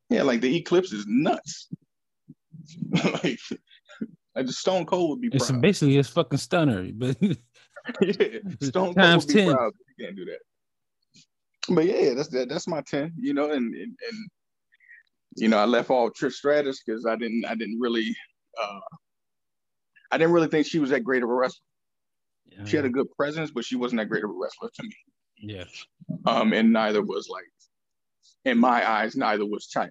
Yeah, 0.09 0.23
like 0.23 0.41
the 0.41 0.55
eclipse 0.55 0.91
is 0.91 1.05
nuts. 1.07 1.67
like, 3.03 3.39
like 4.35 4.45
the 4.47 4.53
Stone 4.53 4.85
Cold 4.85 5.09
would 5.11 5.21
be 5.21 5.35
It's 5.35 5.49
proud. 5.49 5.61
basically 5.61 5.97
it's 5.97 6.09
fucking 6.09 6.39
stunner, 6.39 6.89
but 6.93 7.17
yeah, 7.21 8.39
Stone 8.61 8.95
Cold 8.95 8.95
Times 8.95 9.25
would 9.27 9.35
be 9.35 9.41
10. 9.41 9.53
proud. 9.53 9.73
You 9.97 10.05
can't 10.05 10.15
do 10.15 10.25
that. 10.25 10.39
But 11.69 11.85
yeah, 11.85 12.13
that's 12.13 12.29
that, 12.29 12.49
that's 12.49 12.67
my 12.67 12.81
ten. 12.81 13.13
You 13.19 13.33
know, 13.33 13.45
and 13.51 13.73
and, 13.73 13.97
and 14.07 14.29
you 15.35 15.47
know, 15.49 15.57
I 15.57 15.65
left 15.65 15.89
all 15.89 16.09
Trish 16.11 16.33
Stratus 16.33 16.81
because 16.85 17.05
I 17.05 17.15
didn't 17.15 17.45
I 17.45 17.55
didn't 17.55 17.79
really 17.79 18.15
uh 18.61 18.79
I 20.11 20.17
didn't 20.17 20.33
really 20.33 20.47
think 20.47 20.65
she 20.67 20.79
was 20.79 20.91
that 20.91 21.03
great 21.03 21.23
of 21.23 21.29
a 21.29 21.33
wrestler. 21.33 21.61
She 22.65 22.75
had 22.75 22.85
a 22.85 22.89
good 22.89 23.07
presence, 23.17 23.51
but 23.51 23.65
she 23.65 23.75
wasn't 23.75 23.99
that 23.99 24.09
great 24.09 24.23
of 24.23 24.29
a 24.29 24.33
wrestler 24.33 24.69
to 24.73 24.83
me. 24.83 24.95
yeah. 25.39 25.65
Um, 26.25 26.53
and 26.53 26.71
neither 26.71 27.01
was 27.01 27.27
like, 27.29 27.45
in 28.45 28.57
my 28.57 28.87
eyes, 28.89 29.15
neither 29.15 29.45
was 29.45 29.67
Chyna. 29.75 29.89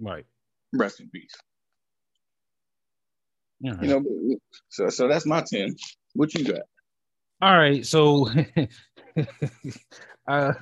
Right. 0.00 0.26
Rest 0.72 1.00
in 1.00 1.08
peace. 1.10 1.34
Yeah. 3.60 3.80
You 3.80 3.88
know, 3.88 4.36
so 4.70 4.88
so 4.88 5.06
that's 5.06 5.24
my 5.26 5.42
ten. 5.42 5.76
What 6.14 6.34
you 6.34 6.44
got? 6.44 6.62
All 7.40 7.56
right, 7.56 7.86
so 7.86 8.28
uh, 10.26 10.52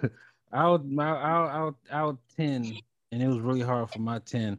I'll 0.52 0.78
my 0.78 1.10
I'll 1.10 1.48
I'll 1.48 1.78
I'll 1.90 2.20
ten, 2.36 2.76
and 3.10 3.22
it 3.22 3.28
was 3.28 3.38
really 3.38 3.62
hard 3.62 3.90
for 3.90 4.00
my 4.00 4.18
ten, 4.18 4.58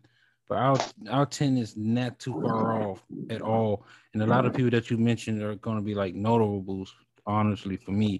but 0.51 0.57
our 0.57 0.77
our 1.09 1.25
ten 1.25 1.55
is 1.55 1.77
not 1.77 2.19
too 2.19 2.33
far 2.41 2.83
off 2.83 3.01
at 3.29 3.41
all, 3.41 3.85
and 4.13 4.21
a 4.21 4.25
lot 4.25 4.45
of 4.45 4.53
people 4.53 4.69
that 4.71 4.91
you 4.91 4.97
mentioned 4.97 5.41
are 5.41 5.55
going 5.55 5.77
to 5.77 5.81
be 5.81 5.95
like 5.95 6.13
notables, 6.13 6.93
honestly, 7.25 7.77
for 7.77 7.91
me. 7.91 8.19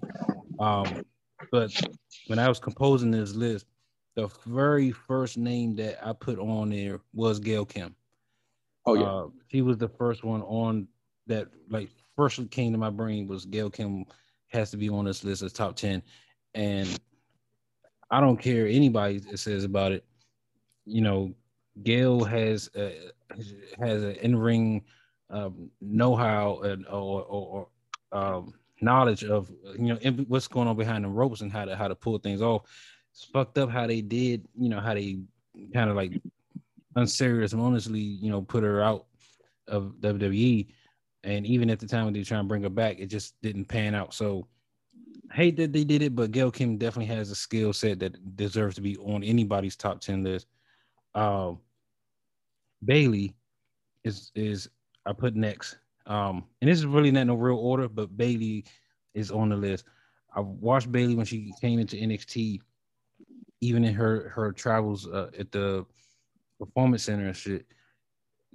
Um, 0.58 1.04
but 1.50 1.78
when 2.28 2.38
I 2.38 2.48
was 2.48 2.58
composing 2.58 3.10
this 3.10 3.34
list, 3.34 3.66
the 4.14 4.30
very 4.46 4.92
first 4.92 5.36
name 5.36 5.76
that 5.76 5.98
I 6.02 6.14
put 6.14 6.38
on 6.38 6.70
there 6.70 7.00
was 7.12 7.38
Gail 7.38 7.66
Kim. 7.66 7.94
Oh 8.86 8.94
yeah, 8.94 9.02
Uh, 9.02 9.26
she 9.48 9.60
was 9.60 9.76
the 9.76 9.90
first 9.90 10.24
one 10.24 10.40
on 10.40 10.88
that. 11.26 11.48
Like 11.68 11.90
first 12.16 12.50
came 12.50 12.72
to 12.72 12.78
my 12.78 12.88
brain 12.88 13.28
was 13.28 13.44
Gail 13.44 13.68
Kim 13.68 14.06
has 14.46 14.70
to 14.70 14.78
be 14.78 14.88
on 14.88 15.04
this 15.04 15.22
list 15.22 15.42
as 15.42 15.52
top 15.52 15.76
ten, 15.76 16.02
and 16.54 16.98
I 18.10 18.22
don't 18.22 18.38
care 18.38 18.66
anybody 18.66 19.18
that 19.18 19.36
says 19.36 19.64
about 19.64 19.92
it. 19.92 20.06
You 20.86 21.02
know, 21.02 21.34
Gail 21.82 22.24
has 22.24 22.70
a, 22.76 22.94
has 23.80 24.02
an 24.02 24.16
in 24.16 24.36
ring 24.36 24.84
um, 25.30 25.70
know 25.80 26.14
how 26.14 26.60
and 26.60 26.86
or, 26.86 27.22
or, 27.22 27.68
or 28.12 28.18
um, 28.18 28.54
knowledge 28.80 29.24
of 29.24 29.50
you 29.78 29.94
know 29.94 29.96
what's 30.28 30.48
going 30.48 30.68
on 30.68 30.76
behind 30.76 31.04
the 31.04 31.08
ropes 31.08 31.40
and 31.40 31.50
how 31.50 31.64
to 31.64 31.74
how 31.74 31.88
to 31.88 31.94
pull 31.94 32.18
things 32.18 32.42
off. 32.42 32.62
It's 33.12 33.24
fucked 33.24 33.58
up 33.58 33.70
how 33.70 33.86
they 33.86 34.02
did. 34.02 34.46
You 34.58 34.68
know 34.68 34.80
how 34.80 34.94
they 34.94 35.20
kind 35.72 35.90
of 35.90 35.96
like 35.96 36.20
unceremoniously, 36.96 38.00
you 38.00 38.30
know, 38.30 38.42
put 38.42 38.64
her 38.64 38.82
out 38.82 39.06
of 39.68 39.94
WWE. 40.00 40.68
And 41.24 41.46
even 41.46 41.70
at 41.70 41.78
the 41.78 41.86
time 41.86 42.04
when 42.04 42.14
they 42.14 42.22
try 42.22 42.38
and 42.38 42.48
bring 42.48 42.62
her 42.64 42.68
back, 42.68 42.98
it 42.98 43.06
just 43.06 43.34
didn't 43.42 43.66
pan 43.66 43.94
out. 43.94 44.12
So 44.12 44.48
hate 45.32 45.56
that 45.56 45.72
they 45.72 45.84
did 45.84 46.02
it, 46.02 46.14
but 46.14 46.32
Gail 46.32 46.50
Kim 46.50 46.76
definitely 46.76 47.14
has 47.14 47.30
a 47.30 47.34
skill 47.34 47.72
set 47.72 48.00
that 48.00 48.36
deserves 48.36 48.74
to 48.76 48.80
be 48.80 48.96
on 48.98 49.22
anybody's 49.22 49.76
top 49.76 50.00
10 50.00 50.24
list. 50.24 50.46
Um 51.14 51.60
Bayley 52.84 53.34
is 54.04 54.30
is 54.34 54.68
I 55.06 55.12
put 55.12 55.34
next. 55.34 55.78
Um, 56.06 56.44
and 56.60 56.70
this 56.70 56.78
is 56.78 56.86
really 56.86 57.10
not 57.10 57.22
in 57.22 57.26
no 57.28 57.34
real 57.34 57.56
order, 57.56 57.88
but 57.88 58.16
Bayley 58.16 58.64
is 59.14 59.30
on 59.30 59.50
the 59.50 59.56
list. 59.56 59.84
I 60.34 60.40
watched 60.40 60.90
Bayley 60.90 61.14
when 61.14 61.26
she 61.26 61.52
came 61.60 61.78
into 61.78 61.96
NXT, 61.96 62.60
even 63.60 63.84
in 63.84 63.94
her 63.94 64.28
her 64.30 64.52
travels 64.52 65.06
uh, 65.06 65.30
at 65.38 65.52
the 65.52 65.86
performance 66.58 67.04
center 67.04 67.26
and 67.26 67.36
shit. 67.36 67.66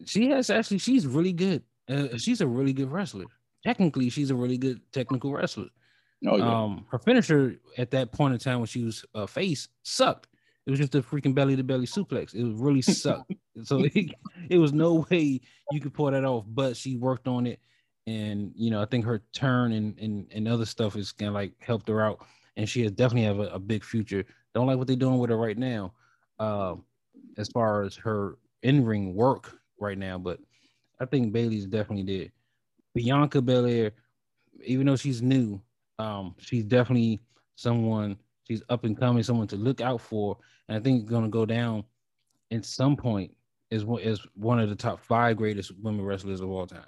She 0.06 0.30
has 0.30 0.50
actually 0.50 0.80
she's 0.80 1.08
really 1.08 1.34
good. 1.34 1.64
Uh, 1.90 2.18
she's 2.18 2.42
a 2.42 2.48
really 2.48 2.74
good 2.74 2.92
wrestler. 2.92 3.26
Technically, 3.64 4.10
she's 4.10 4.32
a 4.32 4.36
really 4.36 4.58
good 4.58 4.82
technical 4.92 5.32
wrestler. 5.32 5.68
oh 6.28 6.38
yeah. 6.38 6.64
Um, 6.64 6.86
her 6.92 7.00
finisher 7.00 7.56
at 7.78 7.92
that 7.92 8.12
point 8.12 8.34
in 8.34 8.40
time 8.40 8.60
when 8.60 8.68
she 8.68 8.84
was 8.84 9.06
uh, 9.16 9.26
face 9.26 9.70
sucked. 9.84 10.28
It 10.68 10.72
was 10.72 10.80
just 10.80 10.96
a 10.96 11.02
freaking 11.02 11.34
belly 11.34 11.56
to 11.56 11.64
belly 11.64 11.88
suplex. 11.88 12.36
It 12.36 12.46
really 12.62 12.82
sucked. 12.84 13.32
so 13.64 13.80
it, 13.96 14.14
it 14.50 14.58
was 14.58 14.74
no 14.74 15.06
way 15.10 15.40
you 15.72 15.80
could 15.80 15.94
pull 15.94 16.12
that 16.12 16.26
off. 16.26 16.44
But 16.46 16.76
she 16.76 16.98
worked 16.98 17.28
on 17.28 17.48
it, 17.48 17.62
and 18.06 18.52
you 18.54 18.70
know 18.70 18.82
I 18.82 18.86
think 18.86 19.06
her 19.06 19.24
turn 19.34 19.72
and 19.72 19.98
and, 19.98 20.28
and 20.32 20.48
other 20.48 20.66
stuff 20.66 20.98
is 20.98 21.14
kind 21.14 21.30
of 21.30 21.36
like 21.36 21.54
helped 21.60 21.88
her 21.88 22.02
out, 22.02 22.26
and 22.58 22.68
she 22.68 22.84
has 22.84 22.92
definitely 22.92 23.24
have 23.24 23.40
a, 23.40 23.54
a 23.54 23.60
big 23.60 23.84
future. 23.84 24.26
Don't 24.54 24.68
like 24.68 24.78
what 24.78 24.88
they're 24.88 24.98
doing 24.98 25.20
with 25.20 25.30
her 25.30 25.38
right 25.38 25.58
now, 25.58 25.94
um, 26.38 26.84
as 27.38 27.48
far 27.48 27.84
as 27.84 27.96
her 27.96 28.38
in 28.62 28.84
ring 28.84 29.16
work 29.16 29.58
right 29.80 29.98
now. 29.98 30.18
But 30.18 30.40
I 31.00 31.06
think 31.06 31.32
Bayley's 31.32 31.66
definitely 31.66 32.18
there. 32.18 32.30
Bianca 32.94 33.42
Belair, 33.42 33.92
even 34.66 34.86
though 34.88 34.96
she's 34.98 35.22
new, 35.22 35.62
um, 35.98 36.36
she's 36.40 36.66
definitely 36.66 37.22
someone 37.56 38.18
she's 38.48 38.63
up 38.70 38.84
and 38.84 38.98
coming, 38.98 39.24
someone 39.24 39.48
to 39.48 39.58
look 39.58 39.82
out 39.82 40.01
for, 40.01 40.38
and 40.68 40.77
I 40.77 40.82
think 40.82 41.01
it's 41.01 41.12
gonna 41.12 41.30
go 41.30 41.46
down 41.46 41.84
at 42.51 42.66
some 42.66 42.96
point 42.96 43.32
is 43.70 43.84
one 43.84 44.01
one 44.36 44.60
of 44.60 44.70
the 44.70 44.75
top 44.75 45.00
five 45.00 45.38
greatest 45.38 45.72
women 45.82 46.06
wrestlers 46.06 46.42
of 46.42 46.50
all 46.50 46.68
time. 46.68 46.86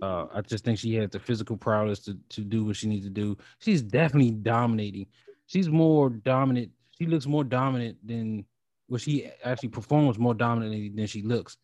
Uh, 0.00 0.26
I 0.32 0.40
just 0.42 0.64
think 0.64 0.78
she 0.78 0.94
has 0.94 1.10
the 1.10 1.18
physical 1.18 1.56
prowess 1.56 1.98
to, 2.00 2.16
to 2.28 2.42
do 2.42 2.64
what 2.64 2.76
she 2.76 2.86
needs 2.86 3.04
to 3.04 3.10
do. 3.10 3.36
She's 3.58 3.82
definitely 3.82 4.30
dominating. 4.30 5.06
She's 5.46 5.68
more 5.68 6.10
dominant. 6.10 6.70
She 6.96 7.06
looks 7.06 7.26
more 7.26 7.42
dominant 7.42 7.98
than 8.06 8.44
well, 8.88 8.98
she 8.98 9.28
actually 9.44 9.68
performs 9.70 10.18
more 10.18 10.34
dominantly 10.34 10.88
than 10.88 11.06
she 11.06 11.22
looks. 11.22 11.56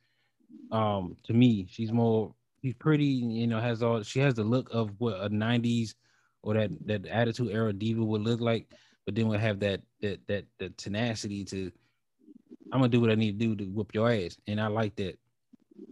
Um, 0.72 1.16
to 1.24 1.32
me, 1.32 1.66
she's 1.70 1.92
more 1.92 2.34
she's 2.60 2.74
pretty, 2.74 3.04
you 3.04 3.46
know, 3.46 3.60
has 3.60 3.82
all 3.82 4.02
she 4.02 4.18
has 4.20 4.34
the 4.34 4.44
look 4.44 4.68
of 4.72 4.90
what 4.98 5.20
a 5.20 5.30
90s 5.30 5.94
or 6.42 6.54
that 6.54 6.70
that 6.86 7.06
attitude 7.06 7.50
era 7.50 7.72
diva 7.72 8.04
would 8.04 8.22
look 8.22 8.40
like, 8.40 8.68
but 9.06 9.14
then 9.14 9.28
would 9.28 9.40
have 9.40 9.60
that 9.60 9.82
that 10.00 10.26
that 10.26 10.44
the 10.58 10.70
tenacity 10.70 11.44
to 11.46 11.70
I'm 12.72 12.80
gonna 12.80 12.88
do 12.88 13.00
what 13.00 13.10
I 13.10 13.14
need 13.14 13.38
to 13.38 13.46
do 13.46 13.56
to 13.56 13.64
whoop 13.70 13.94
your 13.94 14.10
ass. 14.10 14.36
And 14.46 14.60
I 14.60 14.66
like 14.66 14.96
that. 14.96 15.18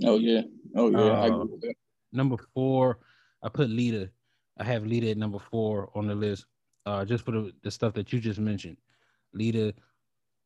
Oh 0.04 0.18
yeah. 0.18 0.42
Oh 0.76 0.90
yeah. 0.90 0.98
I 0.98 1.28
Uh, 1.28 1.36
agree 1.36 1.52
with 1.52 1.60
that. 1.62 1.74
Number 2.12 2.36
four, 2.54 2.98
I 3.42 3.48
put 3.48 3.70
Lita. 3.70 4.10
I 4.58 4.64
have 4.64 4.86
Lita 4.86 5.10
at 5.10 5.16
number 5.18 5.38
four 5.38 5.90
on 5.94 6.06
the 6.06 6.14
list. 6.14 6.46
Uh, 6.84 7.04
just 7.04 7.24
for 7.24 7.30
the, 7.30 7.52
the 7.62 7.70
stuff 7.70 7.94
that 7.94 8.12
you 8.12 8.18
just 8.18 8.40
mentioned. 8.40 8.76
Lita 9.32 9.72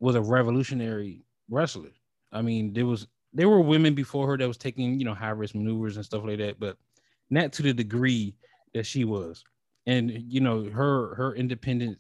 was 0.00 0.14
a 0.14 0.20
revolutionary 0.20 1.24
wrestler. 1.48 1.92
I 2.32 2.42
mean, 2.42 2.74
there 2.74 2.84
was 2.86 3.06
there 3.32 3.48
were 3.48 3.60
women 3.60 3.94
before 3.94 4.26
her 4.26 4.36
that 4.36 4.46
was 4.46 4.58
taking, 4.58 4.98
you 4.98 5.06
know, 5.06 5.14
high 5.14 5.30
risk 5.30 5.54
maneuvers 5.54 5.96
and 5.96 6.04
stuff 6.04 6.24
like 6.24 6.38
that, 6.38 6.60
but 6.60 6.76
not 7.30 7.52
to 7.54 7.62
the 7.62 7.72
degree 7.72 8.36
that 8.74 8.84
she 8.84 9.04
was. 9.04 9.42
And 9.86 10.10
you 10.10 10.40
know, 10.40 10.64
her 10.64 11.14
her 11.14 11.34
independent 11.34 11.98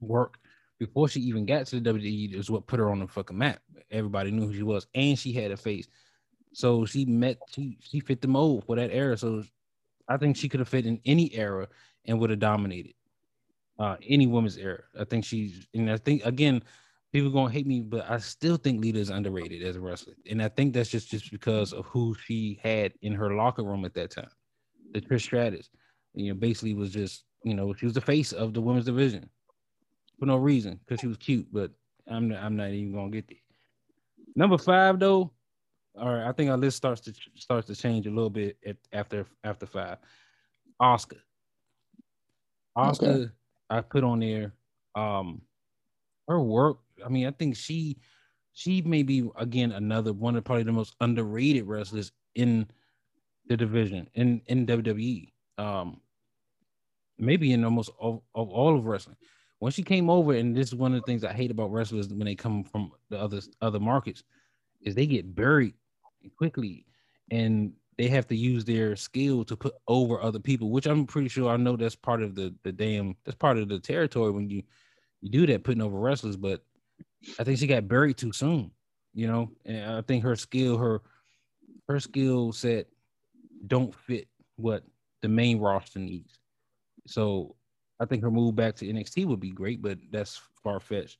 work 0.00 0.38
before 0.78 1.08
she 1.08 1.20
even 1.20 1.46
got 1.46 1.66
to 1.66 1.80
the 1.80 1.92
WWE 1.92 2.34
is 2.34 2.50
what 2.50 2.66
put 2.66 2.78
her 2.78 2.90
on 2.90 3.00
the 3.00 3.06
fucking 3.06 3.36
map. 3.36 3.60
Everybody 3.90 4.30
knew 4.30 4.46
who 4.46 4.54
she 4.54 4.62
was, 4.62 4.86
and 4.94 5.18
she 5.18 5.32
had 5.32 5.50
a 5.50 5.56
face. 5.56 5.88
So 6.52 6.84
she 6.86 7.04
met 7.04 7.38
she 7.50 7.78
she 7.80 8.00
fit 8.00 8.20
the 8.20 8.28
mold 8.28 8.64
for 8.64 8.76
that 8.76 8.90
era. 8.90 9.16
So 9.16 9.44
I 10.08 10.16
think 10.16 10.36
she 10.36 10.48
could 10.48 10.60
have 10.60 10.68
fit 10.68 10.86
in 10.86 11.00
any 11.04 11.34
era 11.34 11.68
and 12.06 12.18
would 12.18 12.30
have 12.30 12.38
dominated 12.38 12.94
uh 13.78 13.96
any 14.06 14.26
woman's 14.26 14.56
era. 14.56 14.82
I 14.98 15.04
think 15.04 15.24
she's 15.24 15.66
and 15.74 15.90
I 15.90 15.96
think 15.98 16.24
again, 16.24 16.62
people 17.12 17.30
gonna 17.30 17.52
hate 17.52 17.66
me, 17.66 17.80
but 17.80 18.08
I 18.10 18.18
still 18.18 18.56
think 18.56 18.80
Lita 18.80 18.98
is 18.98 19.10
underrated 19.10 19.62
as 19.62 19.76
a 19.76 19.80
wrestler. 19.80 20.14
And 20.28 20.42
I 20.42 20.48
think 20.48 20.74
that's 20.74 20.90
just 20.90 21.10
just 21.10 21.30
because 21.30 21.72
of 21.72 21.86
who 21.86 22.14
she 22.14 22.58
had 22.62 22.92
in 23.02 23.12
her 23.12 23.34
locker 23.34 23.62
room 23.62 23.84
at 23.84 23.94
that 23.94 24.10
time. 24.10 24.30
The 24.92 25.00
Trish 25.00 25.22
Stratus, 25.22 25.68
you 26.14 26.28
know, 26.28 26.38
basically 26.38 26.74
was 26.74 26.90
just, 26.90 27.24
you 27.44 27.54
know, 27.54 27.74
she 27.74 27.86
was 27.86 27.94
the 27.94 28.00
face 28.00 28.32
of 28.32 28.54
the 28.54 28.62
women's 28.62 28.86
division 28.86 29.28
for 30.18 30.26
no 30.26 30.36
reason, 30.36 30.80
because 30.84 31.00
she 31.00 31.06
was 31.06 31.16
cute, 31.16 31.46
but 31.52 31.70
I'm 32.08 32.28
not, 32.28 32.42
I'm 32.42 32.56
not 32.56 32.70
even 32.70 32.92
gonna 32.92 33.10
get 33.10 33.28
there. 33.28 33.38
Number 34.34 34.58
five 34.58 34.98
though, 34.98 35.32
all 35.98 36.14
right, 36.14 36.26
I 36.26 36.32
think 36.32 36.50
our 36.50 36.56
list 36.56 36.76
starts 36.76 37.00
to 37.02 37.14
starts 37.34 37.66
to 37.68 37.74
change 37.74 38.06
a 38.06 38.10
little 38.10 38.30
bit 38.30 38.56
at, 38.66 38.76
after 38.92 39.26
after 39.44 39.66
five. 39.66 39.98
Asuka. 40.80 41.18
Asuka, 42.76 43.02
Okay. 43.02 43.30
I 43.70 43.80
put 43.80 44.04
on 44.04 44.20
there. 44.20 44.52
Um, 44.94 45.42
her 46.28 46.40
work. 46.40 46.78
I 47.04 47.08
mean, 47.08 47.26
I 47.26 47.30
think 47.30 47.56
she 47.56 47.98
she 48.52 48.82
may 48.82 49.02
be 49.02 49.28
again 49.36 49.72
another 49.72 50.12
one 50.12 50.36
of 50.36 50.44
probably 50.44 50.64
the 50.64 50.72
most 50.72 50.94
underrated 51.00 51.66
wrestlers 51.66 52.12
in 52.34 52.66
the 53.48 53.56
division 53.56 54.08
in 54.14 54.42
in 54.46 54.66
WWE. 54.66 55.32
Um, 55.58 56.00
maybe 57.18 57.52
in 57.52 57.64
almost 57.64 57.90
all, 57.98 58.24
of 58.34 58.50
all 58.50 58.76
of 58.76 58.84
wrestling. 58.84 59.16
When 59.58 59.72
she 59.72 59.82
came 59.82 60.10
over, 60.10 60.34
and 60.34 60.54
this 60.54 60.68
is 60.68 60.74
one 60.74 60.94
of 60.94 61.00
the 61.00 61.06
things 61.06 61.24
I 61.24 61.32
hate 61.32 61.50
about 61.50 61.72
wrestlers 61.72 62.08
when 62.08 62.26
they 62.26 62.34
come 62.34 62.62
from 62.64 62.92
the 63.08 63.18
other 63.18 63.40
other 63.62 63.80
markets, 63.80 64.22
is 64.82 64.94
they 64.94 65.06
get 65.06 65.34
buried 65.34 65.74
quickly, 66.36 66.84
and 67.30 67.72
they 67.96 68.08
have 68.08 68.26
to 68.28 68.36
use 68.36 68.64
their 68.64 68.94
skill 68.96 69.44
to 69.44 69.56
put 69.56 69.74
over 69.88 70.20
other 70.20 70.38
people. 70.38 70.70
Which 70.70 70.86
I'm 70.86 71.06
pretty 71.06 71.28
sure 71.28 71.50
I 71.50 71.56
know 71.56 71.76
that's 71.76 71.96
part 71.96 72.22
of 72.22 72.34
the 72.34 72.54
the 72.64 72.72
damn 72.72 73.16
that's 73.24 73.36
part 73.36 73.56
of 73.56 73.68
the 73.68 73.78
territory 73.78 74.30
when 74.30 74.50
you 74.50 74.62
you 75.22 75.30
do 75.30 75.46
that 75.46 75.64
putting 75.64 75.82
over 75.82 75.98
wrestlers, 75.98 76.36
but 76.36 76.62
I 77.38 77.44
think 77.44 77.58
she 77.58 77.66
got 77.66 77.88
buried 77.88 78.18
too 78.18 78.32
soon, 78.32 78.70
you 79.14 79.26
know. 79.26 79.50
And 79.64 79.92
I 79.92 80.02
think 80.02 80.22
her 80.22 80.36
skill, 80.36 80.76
her 80.76 81.00
her 81.88 81.98
skill 81.98 82.52
set 82.52 82.88
don't 83.66 83.94
fit 83.94 84.28
what 84.56 84.84
the 85.22 85.28
main 85.28 85.58
roster 85.58 85.98
needs. 85.98 86.38
So 87.06 87.55
I 87.98 88.04
think 88.04 88.22
her 88.22 88.30
move 88.30 88.56
back 88.56 88.76
to 88.76 88.86
NXT 88.86 89.26
would 89.26 89.40
be 89.40 89.50
great, 89.50 89.80
but 89.80 89.98
that's 90.10 90.40
far 90.62 90.80
fetched. 90.80 91.18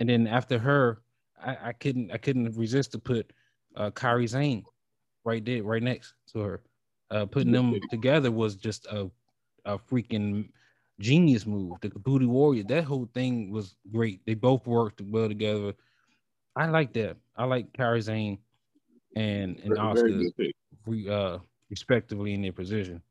And 0.00 0.08
then 0.08 0.26
after 0.26 0.58
her, 0.58 1.02
I, 1.42 1.56
I, 1.66 1.72
couldn't 1.72 2.10
I 2.10 2.18
couldn't 2.18 2.56
resist 2.56 2.92
to 2.92 2.98
put 2.98 3.32
uh 3.76 3.90
Kairi 3.90 4.28
Sane 4.28 4.64
right 5.24 5.44
there, 5.44 5.62
right 5.62 5.82
next 5.82 6.14
to 6.32 6.40
her. 6.40 6.62
Uh, 7.10 7.26
putting 7.26 7.52
them 7.52 7.74
together 7.90 8.30
was 8.30 8.56
just 8.56 8.86
a 8.86 9.10
a 9.64 9.78
freaking 9.78 10.48
genius 11.00 11.46
move. 11.46 11.72
The 11.80 11.90
Booty 11.90 12.26
Warrior, 12.26 12.64
that 12.64 12.84
whole 12.84 13.08
thing 13.14 13.50
was 13.50 13.76
great. 13.90 14.20
They 14.26 14.34
both 14.34 14.66
worked 14.66 15.00
well 15.00 15.28
together. 15.28 15.74
I 16.56 16.66
like 16.66 16.92
that. 16.94 17.16
I 17.36 17.44
like 17.44 17.72
Kairi 17.72 18.02
Sane 18.02 18.38
and 19.16 19.58
and 19.64 19.72
Asuka, 19.76 20.52
re, 20.86 21.08
uh, 21.08 21.38
respectively 21.68 22.34
in 22.34 22.42
their 22.42 22.52
position. 22.52 23.02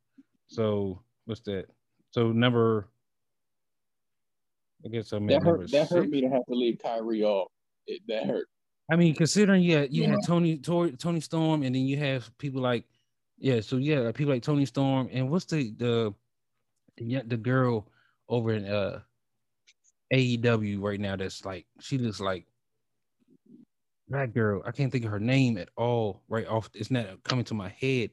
So 0.47 1.01
what's 1.25 1.41
that? 1.41 1.65
So 2.11 2.31
number, 2.31 2.87
I 4.85 4.89
guess 4.89 5.13
I 5.13 5.19
mean 5.19 5.27
that 5.27 5.43
hurt. 5.43 5.71
That 5.71 5.89
hurt 5.89 6.09
me 6.09 6.21
to 6.21 6.29
have 6.29 6.45
to 6.47 6.55
leave 6.55 6.77
Kairi 6.77 7.23
off. 7.23 7.51
It, 7.87 8.01
that 8.07 8.25
hurt. 8.25 8.47
I 8.91 8.95
mean, 8.95 9.13
considering 9.13 9.61
yeah, 9.61 9.85
you 9.89 10.03
yeah. 10.03 10.09
had 10.09 10.19
Toni 10.25 10.57
Toni 10.57 11.19
Storm, 11.19 11.63
and 11.63 11.75
then 11.75 11.83
you 11.83 11.97
have 11.97 12.35
people 12.37 12.61
like 12.61 12.85
yeah, 13.37 13.61
so 13.61 13.77
yeah, 13.77 13.99
like 13.99 14.15
people 14.15 14.33
like 14.33 14.43
Toni 14.43 14.65
Storm, 14.65 15.09
and 15.11 15.29
what's 15.29 15.45
the 15.45 15.73
the 15.77 16.13
the, 16.97 17.21
the 17.25 17.37
girl 17.37 17.87
over 18.27 18.51
in 18.51 18.65
uh 18.65 18.99
AEW 20.13 20.81
right 20.81 20.99
now 20.99 21.15
that's 21.15 21.45
like 21.45 21.65
she 21.79 21.97
looks 21.97 22.19
like 22.19 22.45
that 24.09 24.33
girl. 24.33 24.61
I 24.65 24.71
can't 24.71 24.91
think 24.91 25.05
of 25.05 25.11
her 25.11 25.19
name 25.19 25.57
at 25.57 25.69
all 25.75 26.21
right 26.27 26.47
off. 26.47 26.69
It's 26.73 26.91
not 26.91 27.23
coming 27.23 27.45
to 27.45 27.53
my 27.53 27.69
head. 27.69 28.09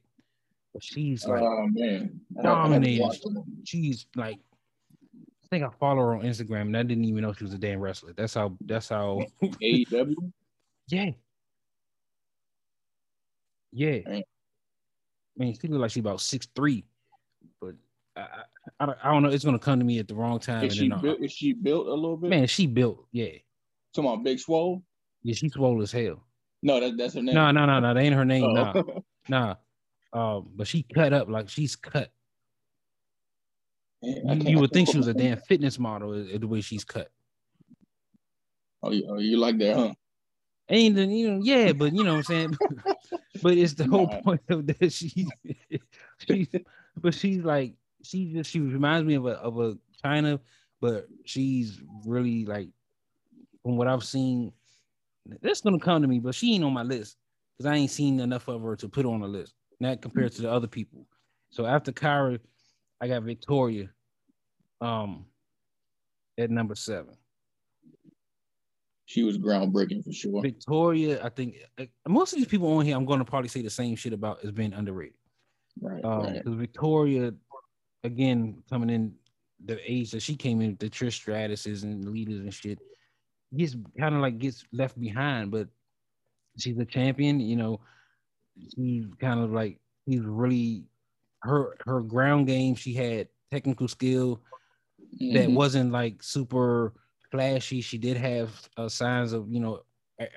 She's 0.80 1.26
like 1.26 1.42
oh, 1.42 1.68
man. 1.70 2.20
dominating. 2.42 3.10
She's 3.64 4.06
like 4.14 4.38
I 5.14 5.48
think 5.48 5.64
I 5.64 5.68
follow 5.78 5.98
her 5.98 6.14
on 6.14 6.22
Instagram 6.22 6.62
and 6.62 6.76
I 6.76 6.82
didn't 6.82 7.04
even 7.04 7.22
know 7.22 7.32
she 7.32 7.44
was 7.44 7.54
a 7.54 7.58
damn 7.58 7.80
wrestler. 7.80 8.12
That's 8.16 8.34
how 8.34 8.56
that's 8.62 8.88
how 8.88 9.22
AEW. 9.42 10.14
yeah. 10.88 11.10
Yeah. 13.72 13.98
Man. 14.06 14.22
I 15.38 15.44
mean, 15.44 15.58
she 15.60 15.68
look 15.68 15.80
like 15.80 15.90
she's 15.90 16.00
about 16.00 16.20
six 16.20 16.48
three, 16.56 16.84
but 17.60 17.74
I, 18.16 18.26
I, 18.80 18.94
I, 19.04 19.12
don't 19.12 19.22
know. 19.22 19.28
It's 19.28 19.44
gonna 19.44 19.58
come 19.58 19.78
to 19.78 19.84
me 19.84 19.98
at 19.98 20.08
the 20.08 20.14
wrong 20.14 20.40
time. 20.40 20.64
Is 20.64 20.74
she, 20.74 20.90
uh, 20.90 20.98
built, 20.98 21.22
is 21.22 21.32
she 21.32 21.52
built 21.52 21.86
a 21.86 21.94
little 21.94 22.16
bit? 22.16 22.30
Man, 22.30 22.46
she 22.46 22.66
built. 22.66 23.06
Yeah. 23.12 23.32
Come 23.94 24.06
on, 24.06 24.22
Big 24.22 24.40
Swole. 24.40 24.82
Yeah, 25.22 25.34
she's 25.34 25.52
swole 25.52 25.82
as 25.82 25.92
hell. 25.92 26.22
No, 26.62 26.80
that, 26.80 26.96
that's 26.96 27.14
her 27.14 27.22
name. 27.22 27.34
No, 27.34 27.50
no, 27.50 27.66
no, 27.66 27.80
no. 27.80 27.94
That 27.94 28.00
ain't 28.00 28.14
her 28.14 28.24
name. 28.24 28.44
Oh. 28.44 28.52
Nah, 28.52 28.82
nah. 29.28 29.54
Um, 30.16 30.48
but 30.56 30.66
she 30.66 30.82
cut 30.82 31.12
up 31.12 31.28
like 31.28 31.50
she's 31.50 31.76
cut. 31.76 32.10
Man, 34.02 34.40
you, 34.40 34.52
you 34.52 34.58
would 34.60 34.70
think 34.70 34.88
she 34.88 34.96
was 34.96 35.08
a 35.08 35.14
damn 35.14 35.36
fitness 35.36 35.78
model 35.78 36.12
the 36.12 36.46
way 36.46 36.62
she's 36.62 36.84
cut. 36.84 37.10
Oh, 38.82 38.92
you, 38.92 39.06
oh, 39.10 39.18
you 39.18 39.36
like 39.36 39.58
that, 39.58 39.76
huh? 39.76 39.92
And 40.68 40.96
you 41.12 41.30
know, 41.30 41.40
yeah, 41.42 41.72
but 41.72 41.92
you 41.92 42.02
know 42.02 42.12
what 42.12 42.18
I'm 42.18 42.22
saying. 42.22 42.56
but 43.42 43.58
it's 43.58 43.74
the 43.74 43.84
whole 43.84 44.08
point 44.08 44.40
of 44.48 44.66
that 44.66 44.90
she, 44.92 45.26
she, 46.26 46.48
but 46.96 47.12
she's 47.12 47.44
like 47.44 47.74
she 48.02 48.32
just 48.32 48.50
she 48.50 48.60
reminds 48.60 49.06
me 49.06 49.16
of 49.16 49.26
a 49.26 49.32
of 49.32 49.58
a 49.58 49.76
Chyna, 50.02 50.40
but 50.80 51.08
she's 51.26 51.78
really 52.06 52.46
like 52.46 52.70
from 53.62 53.76
what 53.76 53.86
I've 53.86 54.04
seen. 54.04 54.50
That's 55.42 55.60
gonna 55.60 55.78
come 55.78 56.00
to 56.00 56.08
me, 56.08 56.20
but 56.20 56.34
she 56.34 56.54
ain't 56.54 56.64
on 56.64 56.72
my 56.72 56.84
list 56.84 57.18
because 57.52 57.70
I 57.70 57.76
ain't 57.76 57.90
seen 57.90 58.18
enough 58.20 58.48
of 58.48 58.62
her 58.62 58.76
to 58.76 58.88
put 58.88 59.04
on 59.04 59.20
a 59.20 59.26
list. 59.26 59.52
Not 59.80 60.00
compared 60.00 60.32
to 60.32 60.42
the 60.42 60.50
other 60.50 60.66
people. 60.66 61.06
So 61.50 61.66
after 61.66 61.92
Kairi, 61.92 62.40
I 63.00 63.08
got 63.08 63.22
Victoria, 63.22 63.90
um, 64.80 65.26
at 66.38 66.50
number 66.50 66.74
seven. 66.74 67.14
She 69.06 69.22
was 69.22 69.38
groundbreaking 69.38 70.04
for 70.04 70.12
sure. 70.12 70.42
Victoria, 70.42 71.24
I 71.24 71.28
think 71.28 71.56
most 72.08 72.32
of 72.32 72.38
these 72.38 72.48
people 72.48 72.76
on 72.76 72.84
here, 72.84 72.96
I'm 72.96 73.04
going 73.04 73.20
to 73.20 73.24
probably 73.24 73.48
say 73.48 73.62
the 73.62 73.70
same 73.70 73.94
shit 73.96 74.12
about 74.12 74.44
as 74.44 74.50
being 74.50 74.72
underrated. 74.72 75.14
Right. 75.80 76.02
Because 76.02 76.26
um, 76.26 76.34
right. 76.34 76.58
Victoria, 76.58 77.32
again, 78.02 78.62
coming 78.68 78.90
in 78.90 79.14
the 79.64 79.78
age 79.90 80.10
that 80.10 80.22
she 80.22 80.34
came 80.34 80.60
in, 80.60 80.76
the 80.80 80.90
Trish 80.90 81.24
Stratuses 81.24 81.84
and 81.84 82.04
Litas 82.04 82.40
and 82.40 82.52
shit, 82.52 82.80
gets 83.56 83.76
kind 83.98 84.14
of 84.14 84.20
like 84.20 84.38
gets 84.38 84.64
left 84.72 84.98
behind. 84.98 85.52
But 85.52 85.68
she's 86.58 86.78
a 86.78 86.84
champion, 86.84 87.38
you 87.38 87.56
know. 87.56 87.80
She's 88.74 89.06
kind 89.20 89.40
of 89.40 89.52
like 89.52 89.78
she's 90.08 90.22
really 90.22 90.84
her 91.42 91.76
her 91.86 92.00
ground 92.00 92.46
game. 92.46 92.74
She 92.74 92.94
had 92.94 93.28
technical 93.50 93.88
skill 93.88 94.40
mm-hmm. 95.00 95.34
that 95.34 95.50
wasn't 95.50 95.92
like 95.92 96.22
super 96.22 96.94
flashy. 97.30 97.80
She 97.80 97.98
did 97.98 98.16
have 98.16 98.50
uh, 98.76 98.88
signs 98.88 99.32
of 99.32 99.50
you 99.50 99.60
know 99.60 99.82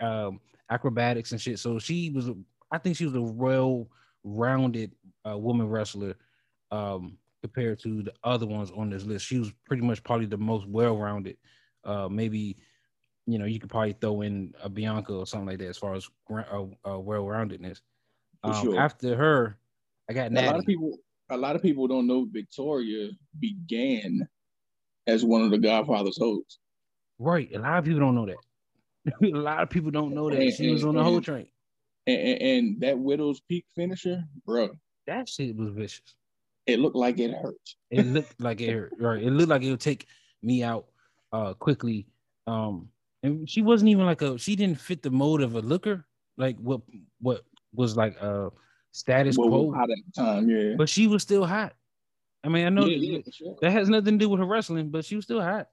um, 0.01 0.39
acrobatics 0.69 1.31
and 1.31 1.41
shit. 1.41 1.59
So 1.59 1.79
she 1.79 2.09
was, 2.09 2.29
I 2.71 2.77
think 2.77 2.95
she 2.95 3.05
was 3.05 3.15
a 3.15 3.21
well-rounded 3.21 4.91
uh, 5.27 5.37
woman 5.37 5.67
wrestler 5.67 6.15
um, 6.71 7.17
compared 7.41 7.79
to 7.81 8.03
the 8.03 8.13
other 8.23 8.45
ones 8.45 8.71
on 8.75 8.89
this 8.89 9.03
list. 9.03 9.25
She 9.25 9.39
was 9.39 9.51
pretty 9.65 9.83
much 9.83 10.03
probably 10.03 10.25
the 10.25 10.37
most 10.37 10.67
well-rounded. 10.67 11.37
Uh, 11.83 12.09
maybe 12.09 12.57
you 13.25 13.37
know 13.37 13.45
you 13.45 13.59
could 13.59 13.69
probably 13.69 13.93
throw 13.93 14.21
in 14.21 14.53
a 14.61 14.69
Bianca 14.69 15.13
or 15.13 15.25
something 15.25 15.47
like 15.47 15.59
that 15.59 15.69
as 15.69 15.77
far 15.77 15.95
as 15.95 16.09
uh, 16.29 16.65
uh, 16.85 16.99
well-roundedness. 16.99 17.81
Um, 18.43 18.61
sure. 18.61 18.79
After 18.79 19.15
her, 19.15 19.57
I 20.09 20.13
got 20.13 20.31
Natty. 20.31 20.47
A 20.47 20.51
lot 20.51 20.59
of 20.59 20.65
people. 20.65 20.97
A 21.31 21.37
lot 21.37 21.55
of 21.55 21.61
people 21.61 21.87
don't 21.87 22.07
know 22.07 22.25
Victoria 22.31 23.09
began 23.39 24.27
as 25.05 25.23
one 25.23 25.43
of 25.43 25.51
the 25.51 25.59
Godfather's 25.59 26.17
hosts. 26.17 26.57
Right. 27.19 27.49
A 27.53 27.59
lot 27.59 27.77
of 27.77 27.85
people 27.85 27.99
don't 27.99 28.15
know 28.15 28.25
that. 28.25 28.37
a 29.23 29.37
lot 29.37 29.61
of 29.61 29.69
people 29.69 29.91
don't 29.91 30.13
know 30.13 30.29
that 30.29 30.39
and, 30.39 30.53
she 30.53 30.71
was 30.71 30.83
on 30.83 30.95
the 30.95 31.03
whole 31.03 31.21
train. 31.21 31.47
And, 32.07 32.41
and, 32.41 32.81
that 32.81 32.97
Widow's 32.97 33.41
Peak 33.41 33.65
finisher, 33.75 34.23
bro. 34.45 34.69
That 35.05 35.29
shit 35.29 35.55
was 35.55 35.69
vicious. 35.69 36.15
It 36.65 36.79
looked 36.79 36.95
like 36.95 37.19
it 37.19 37.31
hurt. 37.31 37.55
it 37.91 38.05
looked 38.07 38.39
like 38.41 38.61
it 38.61 38.71
hurt. 38.71 38.93
Right. 38.99 39.21
It 39.21 39.31
looked 39.31 39.49
like 39.49 39.63
it 39.63 39.71
would 39.71 39.79
take 39.79 40.07
me 40.41 40.63
out 40.63 40.85
uh 41.31 41.53
quickly. 41.53 42.07
Um, 42.47 42.89
and 43.23 43.49
she 43.49 43.61
wasn't 43.61 43.89
even 43.89 44.05
like 44.05 44.21
a 44.21 44.37
she 44.37 44.55
didn't 44.55 44.79
fit 44.79 45.01
the 45.01 45.11
mode 45.11 45.41
of 45.41 45.55
a 45.55 45.61
looker, 45.61 46.05
like 46.37 46.57
what 46.57 46.81
what 47.21 47.43
was 47.73 47.97
like 47.97 48.15
a 48.17 48.49
status 48.91 49.37
well, 49.37 49.49
quo 49.49 49.75
at 49.81 49.87
the 49.87 50.01
time, 50.15 50.49
yeah. 50.49 50.75
But 50.77 50.89
she 50.89 51.07
was 51.07 51.23
still 51.23 51.45
hot. 51.45 51.73
I 52.43 52.49
mean, 52.49 52.65
I 52.65 52.69
know 52.69 52.85
yeah, 52.85 53.17
yeah, 53.17 53.31
sure. 53.31 53.57
that 53.61 53.71
has 53.71 53.89
nothing 53.89 54.17
to 54.17 54.25
do 54.25 54.29
with 54.29 54.39
her 54.39 54.45
wrestling, 54.45 54.89
but 54.89 55.03
she 55.05 55.15
was 55.15 55.25
still 55.25 55.41
hot 55.41 55.67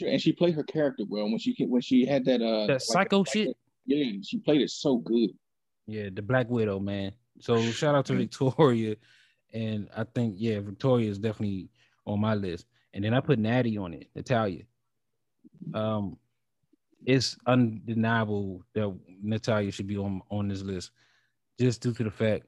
and 0.00 0.20
she 0.20 0.32
played 0.32 0.54
her 0.54 0.62
character 0.62 1.04
well 1.08 1.24
when 1.24 1.38
she 1.38 1.54
when 1.66 1.80
she 1.80 2.06
had 2.06 2.24
that 2.24 2.42
uh 2.42 2.66
that 2.66 2.82
psycho 2.82 3.18
like, 3.18 3.32
shit. 3.32 3.56
Yeah, 3.86 4.12
she 4.22 4.38
played 4.38 4.60
it 4.60 4.70
so 4.70 4.98
good. 4.98 5.30
Yeah, 5.86 6.10
the 6.12 6.22
Black 6.22 6.48
Widow, 6.48 6.78
man. 6.78 7.12
So 7.40 7.60
shout 7.70 7.94
out 7.94 8.06
to 8.06 8.14
Victoria, 8.16 8.96
and 9.52 9.88
I 9.96 10.04
think 10.04 10.36
yeah, 10.38 10.60
Victoria 10.60 11.10
is 11.10 11.18
definitely 11.18 11.70
on 12.06 12.20
my 12.20 12.34
list. 12.34 12.66
And 12.92 13.04
then 13.04 13.14
I 13.14 13.20
put 13.20 13.38
Natty 13.38 13.78
on 13.78 13.94
it, 13.94 14.08
Natalya. 14.14 14.62
Um, 15.74 16.16
it's 17.04 17.36
undeniable 17.46 18.64
that 18.74 18.94
Natalya 19.22 19.70
should 19.70 19.86
be 19.86 19.96
on 19.96 20.22
on 20.30 20.48
this 20.48 20.62
list, 20.62 20.90
just 21.60 21.82
due 21.82 21.92
to 21.92 22.04
the 22.04 22.10
fact 22.10 22.44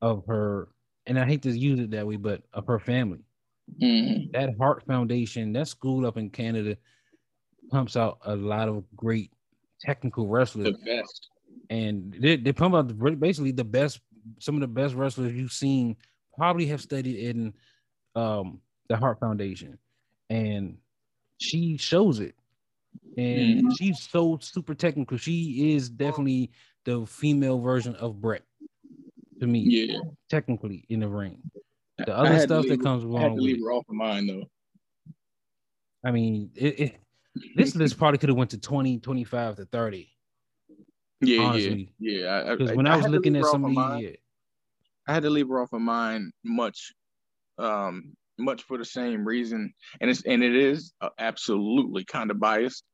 of 0.00 0.24
her. 0.26 0.68
And 1.06 1.18
I 1.18 1.26
hate 1.26 1.42
to 1.42 1.50
use 1.50 1.78
it 1.80 1.90
that 1.90 2.06
way, 2.06 2.16
but 2.16 2.42
of 2.52 2.66
her 2.66 2.78
family. 2.78 3.20
Mm-hmm. 3.82 4.30
That 4.32 4.56
Hart 4.58 4.84
Foundation, 4.86 5.52
that 5.54 5.68
school 5.68 6.06
up 6.06 6.16
in 6.16 6.30
Canada, 6.30 6.76
pumps 7.70 7.96
out 7.96 8.18
a 8.24 8.36
lot 8.36 8.68
of 8.68 8.84
great 8.96 9.32
technical 9.80 10.28
wrestlers. 10.28 10.66
The 10.66 10.84
best. 10.84 11.28
And 11.70 12.16
they, 12.20 12.36
they 12.36 12.52
pump 12.52 12.74
out 12.74 12.88
the, 12.88 12.94
basically 13.16 13.52
the 13.52 13.64
best, 13.64 14.00
some 14.38 14.54
of 14.54 14.60
the 14.60 14.68
best 14.68 14.94
wrestlers 14.94 15.32
you've 15.32 15.52
seen 15.52 15.96
probably 16.36 16.66
have 16.66 16.80
studied 16.80 17.16
in 17.16 17.52
um, 18.14 18.60
the 18.88 18.96
Hart 18.96 19.18
Foundation. 19.18 19.78
And 20.30 20.78
she 21.38 21.76
shows 21.76 22.20
it. 22.20 22.34
And 23.16 23.58
mm-hmm. 23.58 23.68
she's 23.78 24.08
so 24.10 24.38
super 24.40 24.74
technical. 24.74 25.18
She 25.18 25.74
is 25.74 25.88
definitely 25.88 26.50
the 26.86 27.04
female 27.04 27.58
version 27.58 27.94
of 27.96 28.20
Bret 28.20 28.42
to 29.40 29.46
me. 29.46 29.58
Yeah. 29.60 29.98
Technically 30.30 30.86
in 30.88 31.00
the 31.00 31.08
ring. 31.08 31.42
The 31.98 32.16
other 32.16 32.38
stuff 32.40 32.66
that 32.68 32.82
comes 32.82 33.04
along. 33.04 33.18
I 33.18 33.28
had 33.28 33.36
to 33.36 33.42
leave 33.42 33.60
her 33.62 33.72
off 33.72 33.84
of 33.88 33.94
mine 33.94 34.26
though. 34.26 34.44
I 36.04 36.12
mean, 36.12 36.50
it, 36.54 36.80
it 36.80 37.00
this 37.56 37.74
list 37.74 37.98
probably 37.98 38.18
could 38.18 38.28
have 38.28 38.38
went 38.38 38.50
to 38.50 38.58
20, 38.58 39.00
25 39.00 39.56
to 39.56 39.64
30. 39.66 40.08
Yeah, 41.22 41.42
honestly. 41.42 41.92
yeah, 41.98 42.44
yeah. 42.44 42.54
Because 42.54 42.76
when 42.76 42.86
I, 42.86 42.94
I 42.94 42.96
was 42.96 43.08
looking 43.08 43.36
at 43.36 43.44
some 43.46 43.64
of 43.64 43.70
these, 43.70 44.10
yeah. 44.10 44.16
I 45.08 45.14
had 45.14 45.22
to 45.24 45.30
leave 45.30 45.48
her 45.48 45.60
off 45.60 45.72
of 45.72 45.80
mine 45.80 46.30
much 46.44 46.92
um 47.58 48.14
much 48.38 48.62
for 48.64 48.76
the 48.76 48.84
same 48.84 49.26
reason, 49.26 49.72
and 50.00 50.10
it's 50.10 50.22
and 50.26 50.42
it 50.42 50.54
is 50.54 50.92
uh, 51.00 51.08
absolutely 51.18 52.04
kind 52.04 52.30
of 52.30 52.38
biased. 52.38 52.84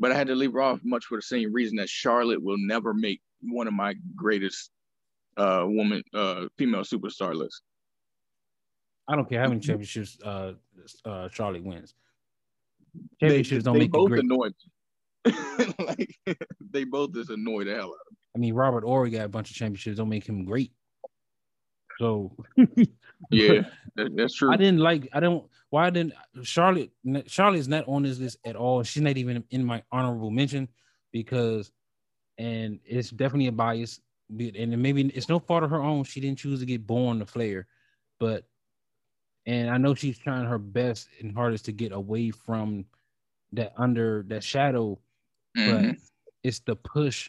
But 0.00 0.10
I 0.10 0.16
had 0.16 0.26
to 0.28 0.34
leave 0.34 0.54
her 0.54 0.62
off 0.62 0.80
much 0.82 1.04
for 1.04 1.16
the 1.18 1.22
same 1.22 1.52
reason 1.52 1.76
that 1.76 1.88
Charlotte 1.88 2.42
will 2.42 2.58
never 2.58 2.92
make 2.92 3.20
one 3.42 3.68
of 3.68 3.74
my 3.74 3.94
greatest 4.16 4.70
uh 5.36 5.64
woman 5.66 6.02
uh 6.12 6.46
female 6.58 6.80
superstar 6.80 7.34
list. 7.34 7.62
I 9.06 9.14
don't 9.14 9.28
care 9.28 9.40
how 9.40 9.48
many 9.48 9.60
championships 9.60 10.18
uh, 10.24 10.54
uh 11.04 11.28
Charlotte 11.28 11.64
wins. 11.64 11.94
Championships 13.20 13.64
they, 13.64 13.68
don't 13.68 13.74
they 13.74 13.80
make 13.80 13.92
both 13.92 14.08
great. 14.08 14.24
annoyed. 14.24 14.54
like 15.78 16.16
they 16.70 16.84
both 16.84 17.12
just 17.12 17.30
annoy 17.30 17.64
the 17.64 17.74
hell 17.74 17.88
out 17.88 18.06
of 18.06 18.12
me. 18.12 18.16
I 18.34 18.38
mean, 18.38 18.54
Robert 18.54 18.84
Horry 18.84 19.10
got 19.10 19.26
a 19.26 19.28
bunch 19.28 19.50
of 19.50 19.56
championships, 19.56 19.98
don't 19.98 20.08
make 20.08 20.26
him 20.26 20.44
great. 20.44 20.72
So 22.00 22.34
yeah, 23.30 23.60
that, 23.96 24.16
that's 24.16 24.34
true. 24.34 24.50
I 24.50 24.56
didn't 24.56 24.78
like. 24.78 25.10
I 25.12 25.20
don't. 25.20 25.44
Why 25.68 25.90
didn't 25.90 26.14
Charlotte? 26.42 26.90
Charlotte's 27.26 27.68
not 27.68 27.86
on 27.86 28.04
this 28.04 28.18
list 28.18 28.38
at 28.46 28.56
all. 28.56 28.82
She's 28.82 29.02
not 29.02 29.18
even 29.18 29.44
in 29.50 29.62
my 29.62 29.82
honorable 29.92 30.30
mention 30.30 30.66
because, 31.12 31.70
and 32.38 32.80
it's 32.86 33.10
definitely 33.10 33.48
a 33.48 33.52
bias. 33.52 34.00
And 34.30 34.80
maybe 34.80 35.08
it's 35.08 35.28
no 35.28 35.40
fault 35.40 35.62
of 35.62 35.70
her 35.70 35.82
own. 35.82 36.04
She 36.04 36.20
didn't 36.20 36.38
choose 36.38 36.60
to 36.60 36.66
get 36.66 36.86
born 36.86 37.20
a 37.20 37.26
Flair, 37.26 37.66
but 38.18 38.44
and 39.44 39.68
I 39.68 39.76
know 39.76 39.94
she's 39.94 40.18
trying 40.18 40.46
her 40.46 40.58
best 40.58 41.08
and 41.20 41.34
hardest 41.34 41.66
to 41.66 41.72
get 41.72 41.92
away 41.92 42.30
from 42.30 42.86
that 43.52 43.74
under 43.76 44.24
that 44.28 44.42
shadow, 44.42 44.98
mm-hmm. 45.54 45.88
but 45.90 45.96
it's 46.42 46.60
the 46.60 46.76
push 46.76 47.28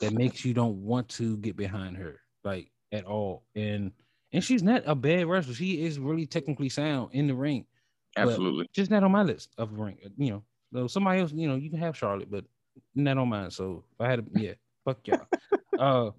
that 0.00 0.12
makes 0.12 0.44
you 0.44 0.54
don't 0.54 0.82
want 0.82 1.08
to 1.10 1.36
get 1.36 1.54
behind 1.54 1.96
her 1.98 2.18
like 2.42 2.72
at 2.90 3.04
all. 3.04 3.44
And 3.54 3.92
and 4.32 4.44
she's 4.44 4.62
not 4.62 4.82
a 4.86 4.94
bad 4.94 5.26
wrestler. 5.26 5.54
She 5.54 5.84
is 5.84 5.98
really 5.98 6.26
technically 6.26 6.68
sound 6.68 7.10
in 7.12 7.26
the 7.26 7.34
ring. 7.34 7.64
Absolutely. 8.16 8.68
Just 8.72 8.90
not 8.90 9.02
on 9.02 9.12
my 9.12 9.22
list 9.22 9.50
of 9.58 9.78
ring. 9.78 9.98
You 10.16 10.30
know, 10.30 10.42
so 10.72 10.86
somebody 10.86 11.20
else, 11.20 11.32
you 11.32 11.48
know, 11.48 11.56
you 11.56 11.70
can 11.70 11.78
have 11.78 11.96
Charlotte, 11.96 12.30
but 12.30 12.44
not 12.94 13.18
on 13.18 13.28
mine. 13.28 13.50
So 13.50 13.84
if 13.92 14.00
I 14.00 14.10
had 14.10 14.34
to, 14.34 14.40
yeah, 14.40 14.52
fuck 14.84 14.98
y'all. 15.06 15.26
uh 15.78 16.10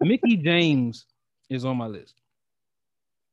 Mickie 0.00 0.36
James 0.36 1.06
is 1.48 1.64
on 1.64 1.76
my 1.76 1.86
list. 1.86 2.20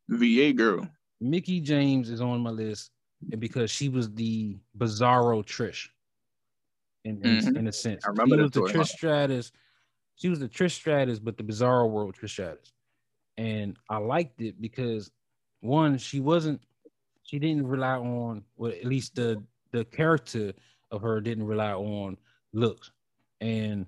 VA 0.10 0.54
girl. 0.54 0.88
Mickie 1.20 1.62
James 1.62 2.10
is 2.10 2.22
on 2.22 2.42
my 2.42 2.50
list 2.50 2.92
because 3.40 3.72
she 3.72 3.90
was 3.90 4.14
the 4.14 4.58
bizarro 4.78 5.44
Trish. 5.44 5.90
In, 7.04 7.22
in, 7.24 7.38
mm-hmm. 7.38 7.58
in 7.58 7.68
a 7.68 7.72
sense. 7.72 8.04
I 8.04 8.10
remember 8.10 8.36
she 8.36 8.42
was 8.42 8.52
the 8.52 8.62
Trish 8.62 8.88
Stratus. 8.88 9.52
She 10.16 10.28
was 10.28 10.40
the 10.40 10.50
Trish 10.50 10.72
Stratus, 10.72 11.20
but 11.20 11.38
the 11.38 11.44
bizarro 11.44 11.90
world 11.90 12.16
Trish 12.20 12.32
Stratus 12.32 12.74
and 13.38 13.78
I 13.90 13.98
liked 13.98 14.42
it 14.42 14.62
because 14.62 15.12
one, 15.62 15.98
she 15.98 16.20
wasn't, 16.20 16.62
she 17.24 17.40
didn't 17.40 17.68
rely 17.68 17.98
on, 17.98 18.44
well, 18.56 18.72
at 18.72 18.86
least 18.86 19.16
the 19.16 19.44
the 19.72 19.86
character 19.86 20.54
of 20.92 21.02
her 21.02 21.20
didn't 21.20 21.46
rely 21.46 21.74
on 21.74 22.18
looks, 22.54 22.92
and 23.42 23.86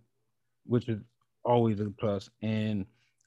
which 0.66 0.90
is 0.90 1.00
always 1.46 1.80
a 1.80 1.86
plus. 1.86 2.30
And 2.42 2.86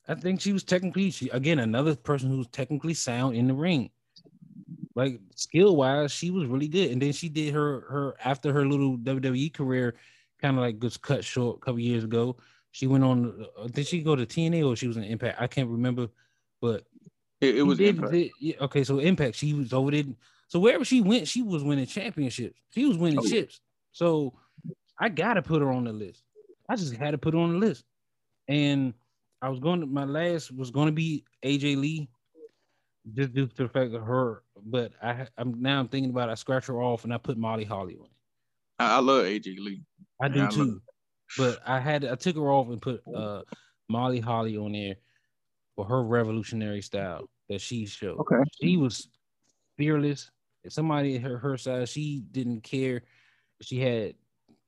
I 0.08 0.14
think 0.14 0.40
she 0.40 0.52
was 0.52 0.64
technically, 0.64 1.10
she 1.10 1.28
again 1.30 1.60
another 1.60 1.96
person 1.96 2.28
who's 2.28 2.48
technically 2.48 2.94
sound 2.94 3.36
in 3.36 3.48
the 3.48 3.54
ring. 3.54 3.90
Like 4.94 5.20
skill 5.34 5.76
wise, 5.76 6.12
she 6.12 6.30
was 6.30 6.46
really 6.46 6.68
good. 6.68 6.90
And 6.90 7.00
then 7.00 7.12
she 7.12 7.28
did 7.28 7.54
her 7.54 7.80
her 7.88 8.16
after 8.22 8.52
her 8.52 8.66
little 8.66 8.98
WWE 8.98 9.54
career, 9.54 9.94
kind 10.42 10.56
of 10.56 10.62
like 10.62 10.82
was 10.82 10.96
cut 10.96 11.24
short 11.24 11.58
a 11.58 11.60
couple 11.60 11.80
years 11.80 12.04
ago. 12.04 12.36
She 12.72 12.86
went 12.86 13.04
on. 13.04 13.46
Uh, 13.58 13.66
did 13.68 13.86
she 13.86 14.02
go 14.02 14.14
to 14.14 14.26
TNA 14.26 14.66
or 14.66 14.76
she 14.76 14.86
was 14.86 14.96
in 14.96 15.04
Impact? 15.04 15.40
I 15.40 15.46
can't 15.46 15.68
remember, 15.68 16.08
but 16.60 16.84
it, 17.40 17.58
it 17.58 17.62
was 17.62 17.78
did, 17.78 17.96
Impact. 17.96 18.12
Did, 18.12 18.30
yeah, 18.38 18.54
okay, 18.62 18.84
so 18.84 18.98
Impact. 18.98 19.36
She 19.36 19.54
was 19.54 19.72
over 19.72 19.90
there. 19.90 20.04
So 20.48 20.58
wherever 20.58 20.84
she 20.84 21.00
went, 21.00 21.28
she 21.28 21.42
was 21.42 21.62
winning 21.62 21.86
championships. 21.86 22.60
She 22.70 22.84
was 22.84 22.96
winning 22.96 23.20
oh, 23.20 23.26
chips. 23.26 23.60
So 23.92 24.34
I 24.98 25.08
gotta 25.08 25.42
put 25.42 25.62
her 25.62 25.70
on 25.70 25.84
the 25.84 25.92
list. 25.92 26.22
I 26.68 26.76
just 26.76 26.94
had 26.94 27.12
to 27.12 27.18
put 27.18 27.34
her 27.34 27.40
on 27.40 27.52
the 27.52 27.58
list. 27.58 27.84
And 28.48 28.94
I 29.42 29.48
was 29.48 29.58
going 29.58 29.80
to 29.80 29.86
my 29.86 30.04
last 30.04 30.54
was 30.54 30.70
going 30.70 30.86
to 30.86 30.92
be 30.92 31.24
AJ 31.44 31.76
Lee, 31.76 32.08
just 33.14 33.32
due 33.32 33.46
to 33.46 33.62
the 33.62 33.68
fact 33.68 33.94
of 33.94 34.02
her. 34.02 34.42
But 34.64 34.92
I 35.02 35.26
I'm 35.38 35.60
now 35.60 35.80
I'm 35.80 35.88
thinking 35.88 36.10
about 36.10 36.28
it, 36.28 36.32
I 36.32 36.34
scratch 36.36 36.66
her 36.66 36.82
off 36.82 37.04
and 37.04 37.12
I 37.12 37.18
put 37.18 37.38
Molly 37.38 37.64
Holly 37.64 37.96
on 37.96 38.06
it. 38.06 38.12
I, 38.78 38.96
I 38.96 39.00
love 39.00 39.24
AJ 39.24 39.58
Lee. 39.58 39.82
I 40.20 40.28
do 40.28 40.48
too. 40.48 40.82
But 41.36 41.60
I 41.66 41.78
had 41.78 42.04
I 42.04 42.14
took 42.14 42.36
her 42.36 42.50
off 42.50 42.68
and 42.68 42.80
put 42.80 43.02
uh 43.14 43.42
Molly 43.88 44.20
Holly 44.20 44.56
on 44.56 44.72
there 44.72 44.96
for 45.76 45.84
her 45.84 46.02
revolutionary 46.02 46.82
style 46.82 47.28
that 47.48 47.60
she 47.60 47.86
showed. 47.86 48.18
Okay. 48.20 48.42
She 48.60 48.76
was 48.76 49.08
fearless. 49.76 50.30
If 50.62 50.72
somebody 50.72 51.16
her, 51.18 51.38
her 51.38 51.56
size, 51.56 51.90
she 51.90 52.22
didn't 52.30 52.62
care. 52.62 53.02
She 53.62 53.80
had 53.80 54.14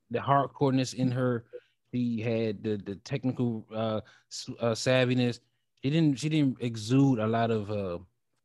the 0.09 0.19
hardcoreness 0.19 0.93
in 0.93 1.11
her. 1.11 1.45
She 1.93 2.21
had 2.21 2.63
the 2.63 2.77
the 2.77 2.95
technical 2.95 3.65
uh, 3.71 4.01
uh, 4.59 4.73
savviness. 4.73 5.39
She 5.83 5.89
didn't 5.89 6.17
she 6.17 6.29
didn't 6.29 6.57
exude 6.61 7.19
a 7.19 7.27
lot 7.27 7.51
of 7.51 7.69
uh, 7.69 7.99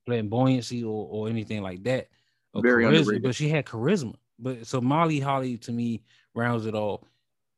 flamboyancy 0.06 0.82
or, 0.82 1.08
or 1.10 1.28
anything 1.28 1.62
like 1.62 1.82
that. 1.84 2.08
Very 2.54 2.84
charisma, 2.84 2.98
underrated. 2.98 3.22
But 3.22 3.34
she 3.34 3.48
had 3.48 3.64
charisma. 3.64 4.14
But 4.38 4.66
so 4.66 4.80
Molly 4.80 5.20
Holly 5.20 5.56
to 5.58 5.72
me 5.72 6.02
rounds 6.34 6.66
it 6.66 6.74
all 6.74 7.06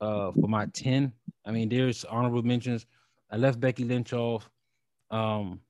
uh, 0.00 0.32
for 0.32 0.48
my 0.48 0.66
10. 0.66 1.12
I 1.44 1.50
mean, 1.50 1.68
there's 1.68 2.04
honorable 2.04 2.42
mentions. 2.42 2.86
I 3.30 3.36
left 3.36 3.60
Becky 3.60 3.84
Lynch 3.84 4.12
off 4.12 4.50
um, 5.10 5.60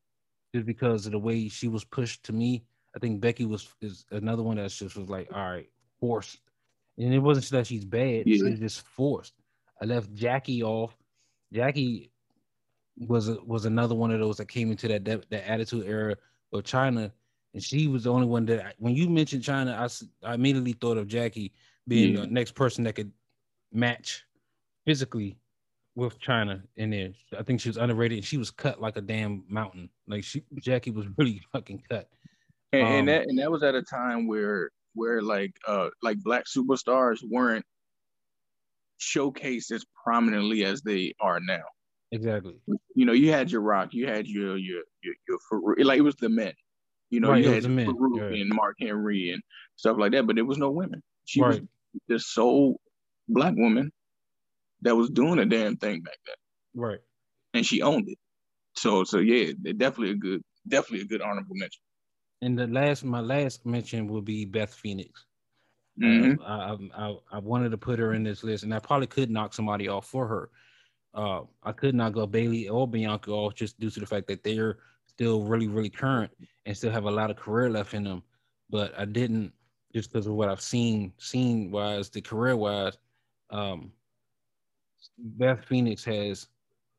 just 0.55 0.67
because 0.67 1.07
of 1.07 1.13
the 1.13 1.19
way 1.19 1.49
she 1.49 1.69
was 1.69 1.85
pushed 1.85 2.25
to 2.25 2.33
me. 2.33 2.65
I 2.95 2.99
think 2.99 3.21
Becky 3.21 3.45
was 3.45 3.69
is 3.81 4.05
another 4.11 4.43
one 4.43 4.57
that 4.57 4.71
just 4.71 4.97
was 4.97 5.09
like, 5.09 5.29
all 5.33 5.51
right, 5.51 5.69
forced. 6.01 6.41
And 6.99 7.15
it 7.15 7.19
wasn't 7.19 7.49
that 7.51 7.67
she's 7.67 7.85
bad, 7.85 8.27
yeah. 8.27 8.37
she 8.37 8.43
was 8.43 8.59
just 8.59 8.83
forced. 8.83 9.35
I 9.81 9.85
left 9.85 10.13
Jackie 10.13 10.63
off. 10.63 10.97
Jackie 11.53 12.11
was 12.99 13.31
was 13.47 13.65
another 13.65 13.95
one 13.95 14.11
of 14.11 14.21
those 14.21 14.37
that 14.39 14.49
came 14.49 14.71
into 14.71 14.89
that 14.89 15.05
that 15.05 15.51
attitude 15.51 15.87
era 15.87 16.17
of 16.53 16.65
Chyna, 16.65 17.13
and 17.55 17.63
she 17.63 17.87
was 17.87 18.05
the 18.05 18.13
only 18.13 18.27
one 18.27 18.45
that 18.47 18.75
when 18.79 18.95
you 18.95 19.09
mentioned 19.09 19.43
Chyna, 19.43 19.75
I, 20.25 20.29
I 20.29 20.35
immediately 20.35 20.73
thought 20.73 20.99
of 20.99 21.07
Jackie 21.07 21.53
being 21.89 22.15
yeah. 22.15 22.21
the 22.23 22.27
next 22.27 22.55
person 22.55 22.85
that 22.85 22.95
could 22.95 23.13
match 23.73 24.25
physically 24.87 25.39
with 25.95 26.21
Chyna 26.21 26.63
in 26.77 26.91
there. 26.91 27.11
I 27.39 27.43
think 27.43 27.61
she 27.61 27.69
was 27.69 27.77
underrated. 27.77 28.19
and 28.19 28.25
She 28.25 28.39
was 28.39 28.51
cut 28.51 28.81
like 28.81 28.97
a 28.97 29.01
damn 29.01 29.45
mountain. 29.49 29.89
Like 30.09 30.25
she 30.25 30.43
Jackie 30.61 30.91
was 30.91 31.07
really 31.19 31.43
fucking 31.53 31.83
cut. 31.91 32.09
And, 32.73 32.83
um, 32.83 32.93
and 32.93 33.09
that 33.09 33.23
and 33.29 33.39
that 33.39 33.51
was 33.51 33.63
at 33.63 33.75
a 33.75 33.83
time 33.83 34.27
where 34.27 34.71
where 34.95 35.23
like 35.23 35.53
uh 35.67 35.89
like 36.03 36.19
black 36.23 36.45
superstars 36.45 37.19
weren't 37.29 37.65
showcased 39.01 39.73
as 39.73 39.85
prominently 40.05 40.65
as 40.65 40.83
they 40.83 41.15
are 41.21 41.41
now. 41.41 41.65
Exactly. 42.13 42.57
You 42.95 43.07
know, 43.07 43.13
you 43.13 43.33
had 43.33 43.51
your 43.51 43.61
Rock, 43.61 43.91
you 43.93 44.07
had 44.07 44.27
your 44.27 44.57
your 44.57 44.83
your, 45.03 45.15
your 45.29 45.85
like 45.85 45.99
it 45.99 46.03
was 46.03 46.17
the 46.17 46.29
men. 46.29 46.53
You 47.11 47.19
know, 47.19 47.31
right, 47.31 47.43
you 47.43 47.51
had 47.51 47.65
Farouk 47.65 48.21
right. 48.21 48.41
and 48.41 48.51
Mark 48.55 48.77
Henry 48.79 49.33
and 49.33 49.43
stuff 49.75 49.97
like 49.99 50.13
that, 50.13 50.29
but 50.29 50.37
there 50.37 50.45
was 50.45 50.59
no 50.59 50.71
women. 50.71 51.03
She 51.25 51.41
right. 51.41 51.61
was 51.61 51.61
the 52.07 52.19
sole 52.21 52.81
black 53.33 53.55
woman 53.57 53.91
that 54.83 54.97
was 54.97 55.11
doing 55.11 55.39
a 55.39 55.47
damn 55.47 55.77
thing 55.77 56.01
back 56.01 56.19
then. 56.27 56.35
Right. 56.75 57.01
And 57.55 57.65
she 57.65 57.83
owned 57.83 58.09
it. 58.09 58.19
So 58.77 59.05
so 59.05 59.19
yeah, 59.19 59.53
definitely 59.77 60.11
a 60.11 60.15
good, 60.17 60.43
definitely 60.69 61.03
a 61.03 61.09
good 61.09 61.23
honorable 61.23 61.57
mention. 61.57 61.81
And 62.43 62.59
the 62.59 62.67
last, 62.67 63.05
my 63.05 63.21
last 63.21 63.67
mention 63.67 64.07
will 64.07 64.23
be 64.23 64.45
Beth 64.45 64.73
Phoenix. 64.73 65.27
Mm-hmm. 66.01 66.41
Uh, 66.41 66.77
I, 66.97 67.09
I, 67.09 67.17
I 67.33 67.39
wanted 67.39 67.71
to 67.71 67.79
put 67.79 67.99
her 67.99 68.15
in 68.15 68.23
this 68.23 68.43
list, 68.43 68.65
and 68.65 68.75
I 68.75 68.79
probably 68.79 69.07
could 69.07 69.31
knock 69.31 69.53
somebody 69.53 69.89
off 69.89 70.07
for 70.07 70.27
her. 70.27 70.51
Uh, 71.13 71.43
I 71.63 71.73
could 71.73 71.95
not 71.95 72.13
go 72.13 72.27
Bayley 72.27 72.69
or 72.69 72.89
Bianca 72.89 73.31
off 73.33 73.55
just 73.55 73.79
due 73.79 73.91
to 73.91 74.01
the 74.01 74.07
fact 74.07 74.27
that 74.29 74.43
they're 74.43 74.79
still 75.07 75.43
really, 75.43 75.69
really 75.69 75.91
current 75.91 76.31
and 76.65 76.77
still 76.77 76.93
have 76.93 77.05
a 77.05 77.11
lot 77.11 77.31
of 77.31 77.37
career 77.37 77.69
left 77.69 77.93
in 77.93 78.05
them. 78.05 78.23
But 78.71 78.99
I 78.99 79.05
didn't 79.05 79.53
just 79.93 80.13
because 80.13 80.27
of 80.27 80.35
what 80.35 80.49
I've 80.49 80.61
seen, 80.61 81.13
seen 81.19 81.71
wise, 81.71 82.09
the 82.09 82.23
career 82.23 82.57
wise. 82.57 82.97
Um, 83.51 83.93
Beth 85.19 85.65
Phoenix 85.65 86.05
has, 86.05 86.49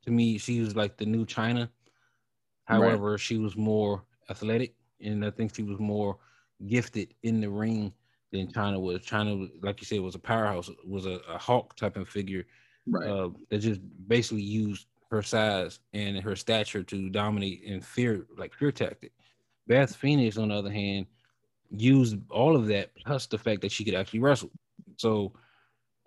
to 0.06 0.12
me, 0.12 0.38
she 0.38 0.62
was 0.62 0.76
like 0.76 0.98
the 0.98 1.06
new 1.06 1.26
Chyna. 1.26 1.70
However, 2.66 3.12
right. 3.12 3.20
she 3.20 3.38
was 3.38 3.56
more 3.56 4.04
athletic, 4.30 4.76
and 5.02 5.26
I 5.26 5.32
think 5.32 5.56
she 5.56 5.64
was 5.64 5.80
more 5.80 6.18
gifted 6.68 7.14
in 7.24 7.42
the 7.42 7.50
ring 7.50 7.94
than 8.32 8.48
Chyna 8.48 8.80
was. 8.80 9.02
Chyna, 9.02 9.50
like 9.62 9.82
you 9.82 9.86
said, 9.86 10.00
was 10.00 10.16
a 10.16 10.20
powerhouse, 10.20 10.70
was 10.86 11.06
a, 11.06 11.20
a 11.28 11.38
Hulk 11.38 11.76
type 11.76 11.98
of 11.98 12.08
figure 12.08 12.46
right. 12.88 13.08
uh, 13.08 13.30
that 13.50 13.60
just 13.60 13.82
basically 14.08 14.44
used 14.44 14.88
her 15.10 15.22
size 15.22 15.80
and 15.94 16.18
her 16.18 16.36
stature 16.36 16.84
to 16.84 17.10
dominate 17.10 17.64
and 17.68 17.84
fear, 17.84 18.26
like 18.38 18.54
fear 18.54 18.72
tactic. 18.72 19.12
Beth 19.68 19.96
Phoenix, 19.96 20.38
on 20.38 20.50
the 20.50 20.56
other 20.56 20.72
hand, 20.72 21.06
used 21.70 22.18
all 22.30 22.56
of 22.56 22.68
that 22.68 22.92
plus 22.96 23.26
the 23.26 23.38
fact 23.38 23.62
that 23.62 23.72
she 23.72 23.84
could 23.84 23.96
actually 23.96 24.20
wrestle. 24.20 24.52
So 24.98 25.34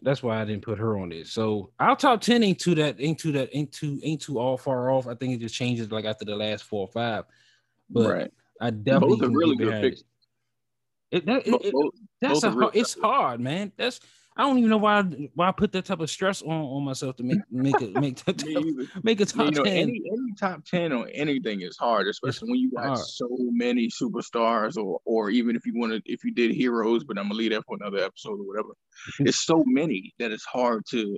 that's 0.03 0.23
why 0.23 0.41
I 0.41 0.45
didn't 0.45 0.63
put 0.63 0.79
her 0.79 0.99
on 0.99 1.09
this. 1.09 1.33
So 1.33 1.71
our 1.81 1.97
top 1.97 2.21
10 2.21 2.43
ain't 2.43 2.59
too 2.59 2.75
that 2.77 2.97
ain't 2.99 3.19
too 3.19 3.33
that 3.33 3.51
ain't 3.53 3.73
too 3.73 4.01
ain't 4.03 4.23
too 4.23 4.39
all 4.39 4.57
far 4.57 4.91
off. 4.91 5.07
I 5.07 5.15
think 5.15 5.35
it 5.35 5.41
just 5.41 5.55
changes 5.55 5.91
like 5.91 6.05
after 6.05 6.25
the 6.25 6.37
last 6.37 6.65
four 6.65 6.83
or 6.83 6.89
five. 6.89 7.25
But 7.91 8.11
right. 8.11 8.33
I 8.61 8.71
definitely 8.71 9.17
both 9.17 9.29
are 9.29 9.31
really 9.31 9.57
good 9.57 9.83
picks. 9.83 10.05
It, 11.11 11.27
that, 11.27 11.47
it, 11.47 11.55
it, 11.63 11.75
that's 12.21 12.43
a 12.43 12.51
hard, 12.51 12.75
it's 12.75 12.99
hard, 13.01 13.41
man. 13.41 13.71
That's 13.77 14.01
I 14.37 14.43
don't 14.43 14.59
even 14.59 14.71
know 14.71 14.79
why 14.79 15.03
why 15.35 15.49
I 15.49 15.53
put 15.53 15.71
that 15.73 15.85
type 15.85 16.01
of 16.01 16.11
stress 16.11 16.43
on, 16.43 16.51
on 16.51 16.83
myself 16.83 17.17
to 17.17 17.23
make 17.23 17.39
make 17.53 17.81
it 17.81 17.95
make 17.95 18.21
make 19.05 19.21
a 19.21 19.27
top 19.27 19.47
you 19.47 19.51
know, 19.53 19.63
ten. 19.63 19.77
Any, 19.77 20.03
any 20.11 20.33
top 20.37 20.65
ten 20.65 20.93
on 20.93 21.09
anything 21.11 21.61
is 21.61 21.77
hard, 21.77 22.09
especially 22.09 22.47
it's 22.47 22.51
when 22.51 22.59
you 22.59 22.71
got 22.73 22.87
hard. 22.87 22.99
so 22.99 23.29
many 23.39 23.89
superstars, 23.89 24.77
or 24.77 25.01
or 25.05 25.31
even 25.31 25.55
if 25.55 25.65
you 25.65 25.79
want 25.79 25.93
to 25.93 26.13
if 26.13 26.25
you 26.25 26.33
did 26.33 26.51
heroes, 26.51 27.05
but 27.05 27.17
I'm 27.17 27.25
gonna 27.25 27.35
leave 27.35 27.53
that 27.53 27.65
for 27.65 27.77
another 27.81 27.99
episode 27.99 28.41
or 28.41 28.47
whatever. 28.47 28.71
it's 29.21 29.45
so 29.45 29.63
many 29.67 30.13
that 30.19 30.33
it's 30.33 30.45
hard 30.45 30.85
to 30.91 31.17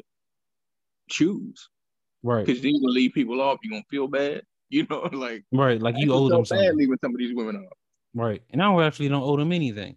choose, 1.09 1.71
right? 2.23 2.45
Because 2.45 2.61
then 2.61 2.75
you 2.75 2.83
gonna 2.83 2.93
leave 2.93 3.13
people 3.15 3.41
off, 3.41 3.59
you're 3.63 3.71
gonna 3.71 3.85
feel 3.91 4.09
bad, 4.09 4.43
you 4.69 4.87
know, 4.91 5.09
like 5.13 5.43
right, 5.53 5.81
like 5.81 5.97
you 5.97 6.13
owe 6.13 6.29
them 6.29 6.45
something. 6.45 6.67
Bad 6.67 6.77
leaving 6.77 6.99
some 7.03 7.15
of 7.15 7.19
these 7.19 7.35
women 7.35 7.57
off, 7.57 7.79
right? 8.13 8.43
And 8.51 8.63
I 8.63 8.85
actually 8.85 9.09
don't 9.09 9.23
owe 9.23 9.39
them 9.39 9.53
anything, 9.53 9.97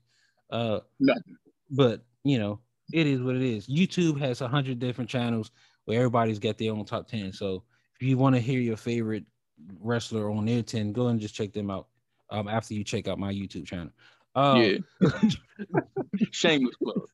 uh, 0.51 0.79
nothing. 1.01 1.35
But 1.69 2.05
you 2.23 2.39
know, 2.39 2.61
it 2.91 3.07
is 3.07 3.21
what 3.21 3.35
it 3.35 3.41
is. 3.41 3.67
YouTube 3.67 4.19
has 4.19 4.41
a 4.41 4.47
hundred 4.47 4.79
different 4.79 5.09
channels 5.09 5.51
where 5.85 5.99
everybody's 5.99 6.39
got 6.39 6.57
their 6.57 6.71
own 6.71 6.85
top 6.85 7.07
ten. 7.07 7.31
So 7.33 7.63
if 7.99 8.07
you 8.07 8.17
want 8.17 8.35
to 8.35 8.41
hear 8.41 8.59
your 8.59 8.77
favorite 8.77 9.25
wrestler 9.79 10.31
on 10.31 10.45
their 10.45 10.63
ten, 10.63 10.93
go 10.93 11.07
and 11.07 11.19
just 11.19 11.35
check 11.35 11.53
them 11.53 11.69
out. 11.69 11.87
Um, 12.31 12.47
after 12.47 12.75
you 12.75 12.83
check 12.83 13.07
out 13.07 13.17
my 13.17 13.33
YouTube 13.33 13.65
channel. 13.65 13.89
Uh, 14.35 14.77
yeah. 15.01 15.09
Shameless 16.31 16.75
plug. 16.75 17.09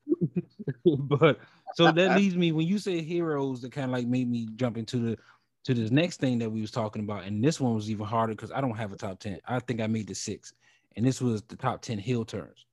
but 1.00 1.40
so 1.76 1.92
that 1.92 2.18
leads 2.18 2.36
me 2.36 2.52
when 2.52 2.68
you 2.68 2.78
say 2.78 3.02
heroes, 3.02 3.62
that 3.62 3.72
kind 3.72 3.86
of 3.86 3.92
like 3.92 4.08
made 4.08 4.30
me 4.30 4.48
jump 4.56 4.78
into 4.78 4.98
the 4.98 5.18
to 5.66 5.74
this 5.74 5.90
next 5.90 6.20
thing 6.20 6.38
that 6.40 6.50
we 6.50 6.62
was 6.62 6.72
talking 6.72 7.02
about, 7.02 7.24
and 7.24 7.44
this 7.44 7.60
one 7.60 7.74
was 7.74 7.90
even 7.90 8.06
harder 8.06 8.34
because 8.34 8.52
I 8.52 8.62
don't 8.62 8.76
have 8.76 8.92
a 8.92 8.96
top 8.96 9.20
ten. 9.20 9.40
I 9.48 9.60
think 9.60 9.82
I 9.82 9.88
made 9.88 10.08
the 10.08 10.16
six, 10.16 10.54
and 10.96 11.06
this 11.06 11.22
was 11.22 11.42
the 11.44 11.56
top 11.56 11.82
ten 11.82 11.98
heel 11.98 12.24
turns. 12.24 12.66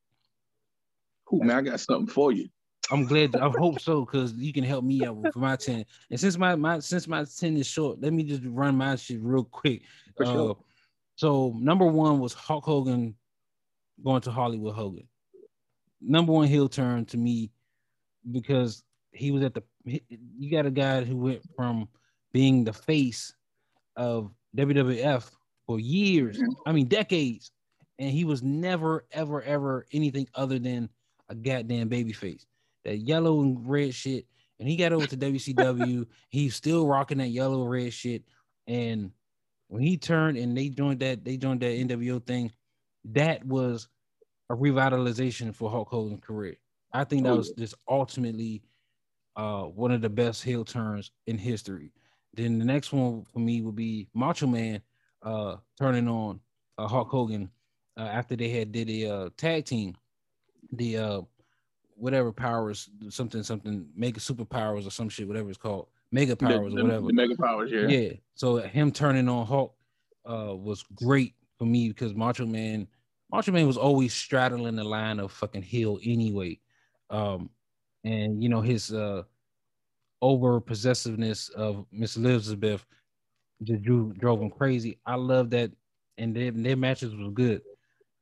Cool, 1.24 1.40
man. 1.44 1.56
I 1.56 1.62
got 1.62 1.80
something 1.80 2.12
for 2.12 2.32
you. 2.32 2.48
I'm 2.92 3.06
glad. 3.06 3.34
I 3.36 3.48
hope 3.48 3.80
so 3.80 4.04
because 4.04 4.34
you 4.34 4.52
can 4.52 4.64
help 4.64 4.84
me 4.84 5.04
out 5.06 5.16
with 5.16 5.34
my 5.34 5.56
ten. 5.56 5.86
And 6.10 6.20
since 6.20 6.36
my 6.36 6.54
my 6.54 6.78
since 6.78 7.08
my 7.08 7.24
ten 7.24 7.56
is 7.56 7.66
short, 7.66 8.02
let 8.02 8.12
me 8.12 8.22
just 8.22 8.42
run 8.44 8.76
my 8.76 8.96
shit 8.96 9.18
real 9.22 9.44
quick. 9.44 9.82
For 10.14 10.24
uh, 10.24 10.32
sure. 10.32 10.58
So 11.16 11.54
number 11.58 11.86
one 11.86 12.20
was 12.20 12.34
Hulk 12.34 12.64
Hogan 12.64 13.14
going 14.04 14.20
to 14.22 14.30
Hollywood 14.30 14.74
Hogan. 14.74 15.08
Number 16.02 16.32
one 16.32 16.48
heel 16.48 16.68
turn 16.68 17.06
to 17.06 17.16
me 17.16 17.50
because 18.30 18.84
he 19.12 19.30
was 19.30 19.42
at 19.42 19.54
the. 19.54 19.62
You 19.84 20.50
got 20.50 20.66
a 20.66 20.70
guy 20.70 21.02
who 21.02 21.16
went 21.16 21.40
from 21.56 21.88
being 22.30 22.62
the 22.62 22.74
face 22.74 23.34
of 23.96 24.30
WWF 24.54 25.30
for 25.66 25.80
years. 25.80 26.38
I 26.66 26.72
mean 26.72 26.88
decades, 26.88 27.52
and 27.98 28.10
he 28.10 28.26
was 28.26 28.42
never 28.42 29.06
ever 29.12 29.40
ever 29.40 29.86
anything 29.92 30.28
other 30.34 30.58
than 30.58 30.90
a 31.30 31.34
goddamn 31.34 31.88
baby 31.88 32.12
face 32.12 32.44
that 32.84 32.98
yellow 32.98 33.40
and 33.40 33.68
red 33.68 33.94
shit. 33.94 34.26
And 34.58 34.68
he 34.68 34.76
got 34.76 34.92
over 34.92 35.06
to 35.06 35.16
WCW. 35.16 36.06
He's 36.28 36.54
still 36.54 36.86
rocking 36.86 37.18
that 37.18 37.28
yellow 37.28 37.64
red 37.64 37.92
shit. 37.92 38.22
And 38.66 39.10
when 39.68 39.82
he 39.82 39.96
turned 39.96 40.38
and 40.38 40.56
they 40.56 40.68
joined 40.68 41.00
that, 41.00 41.24
they 41.24 41.36
joined 41.36 41.60
that 41.60 41.72
NWO 41.72 42.24
thing. 42.24 42.52
That 43.06 43.44
was 43.44 43.88
a 44.50 44.54
revitalization 44.54 45.54
for 45.54 45.70
Hulk 45.70 45.88
Hogan's 45.88 46.20
career. 46.20 46.56
I 46.92 47.04
think 47.04 47.24
that 47.24 47.36
was 47.36 47.50
just 47.52 47.74
ultimately 47.88 48.62
uh, 49.34 49.62
one 49.62 49.90
of 49.90 50.02
the 50.02 50.10
best 50.10 50.42
heel 50.44 50.64
turns 50.64 51.10
in 51.26 51.38
history. 51.38 51.90
Then 52.34 52.58
the 52.58 52.64
next 52.64 52.92
one 52.92 53.24
for 53.32 53.38
me 53.38 53.62
would 53.62 53.76
be 53.76 54.08
Macho 54.14 54.46
Man 54.46 54.82
uh, 55.22 55.56
turning 55.78 56.08
on 56.08 56.40
uh, 56.78 56.86
Hulk 56.86 57.08
Hogan 57.08 57.50
uh, 57.96 58.02
after 58.02 58.36
they 58.36 58.48
had 58.48 58.72
did 58.72 58.90
a 58.90 59.10
uh, 59.10 59.30
tag 59.36 59.64
team, 59.64 59.96
the 60.72 60.98
uh, 60.98 61.20
whatever 62.02 62.32
powers, 62.32 62.90
something, 63.10 63.44
something, 63.44 63.86
mega 63.94 64.18
superpowers 64.18 64.88
or 64.88 64.90
some 64.90 65.08
shit, 65.08 65.28
whatever 65.28 65.48
it's 65.48 65.56
called, 65.56 65.86
mega 66.10 66.34
powers 66.34 66.74
the, 66.74 66.80
or 66.80 66.82
whatever. 66.82 67.06
The 67.06 67.12
mega 67.12 67.36
powers, 67.36 67.70
yeah. 67.70 67.86
Yeah. 67.86 68.12
So 68.34 68.56
him 68.56 68.90
turning 68.90 69.28
on 69.28 69.46
Hulk 69.46 69.72
uh, 70.28 70.56
was 70.56 70.82
great 70.96 71.34
for 71.58 71.64
me 71.64 71.86
because 71.86 72.12
Macho 72.12 72.44
Man, 72.44 72.88
Macho 73.30 73.52
Man 73.52 73.68
was 73.68 73.76
always 73.76 74.12
straddling 74.12 74.74
the 74.74 74.82
line 74.82 75.20
of 75.20 75.30
fucking 75.30 75.62
heel 75.62 76.00
anyway. 76.04 76.58
Um, 77.08 77.50
and 78.02 78.42
you 78.42 78.48
know 78.48 78.60
his 78.60 78.92
uh 78.92 79.22
over 80.22 80.60
possessiveness 80.60 81.50
of 81.50 81.86
Miss 81.92 82.16
Elizabeth 82.16 82.84
just 83.62 83.82
drew, 83.84 84.12
drove 84.14 84.40
him 84.40 84.50
crazy. 84.50 84.98
I 85.06 85.14
love 85.14 85.50
that, 85.50 85.70
and 86.18 86.34
their, 86.34 86.50
their 86.50 86.76
matches 86.76 87.14
was 87.14 87.30
good. 87.32 87.62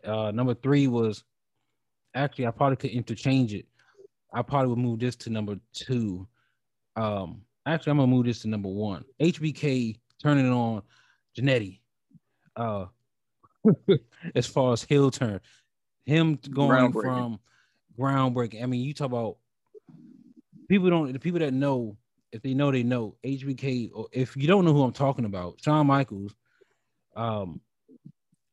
Uh, 0.05 0.33
number 0.33 0.53
three 0.53 0.87
was 0.87 1.25
actually 2.15 2.47
I 2.47 2.51
probably 2.51 2.77
could 2.77 2.91
interchange 2.91 3.55
it. 3.55 3.67
I 4.33 4.43
probably 4.43 4.69
would 4.69 4.79
move 4.79 5.01
this 5.01 5.17
to 5.17 5.31
number 5.31 5.57
two. 5.73 6.27
Um, 6.97 7.43
actually, 7.67 7.93
I'm 7.93 7.99
gonna 7.99 8.11
move 8.11 8.27
this 8.27 8.43
to 8.43 8.49
number 8.49 8.69
one. 8.69 9.05
HBK 9.21 9.97
turning 10.23 10.51
on 10.51 10.83
Jannetty. 11.37 11.81
Uh, 12.57 12.87
as 14.35 14.47
far 14.47 14.73
as 14.73 14.83
heel 14.83 15.11
turn, 15.11 15.41
him 16.05 16.39
going 16.51 16.93
from 16.93 17.39
groundbreaking. 17.99 18.63
I 18.63 18.67
mean, 18.67 18.83
you 18.83 18.95
talk 18.95 19.07
about 19.07 19.37
people 20.69 20.91
don't 20.91 21.13
the 21.13 21.19
people 21.19 21.41
that 21.41 21.53
know 21.53 21.97
if 22.33 22.43
they 22.43 22.55
know 22.55 22.71
they 22.71 22.83
know 22.83 23.17
HBK 23.25 23.91
or 23.93 24.07
if 24.13 24.37
you 24.37 24.47
don't 24.47 24.65
know 24.65 24.73
who 24.73 24.83
I'm 24.83 24.93
talking 24.93 25.25
about, 25.25 25.61
Shawn 25.63 25.87
Michaels, 25.87 26.35
um, 27.17 27.61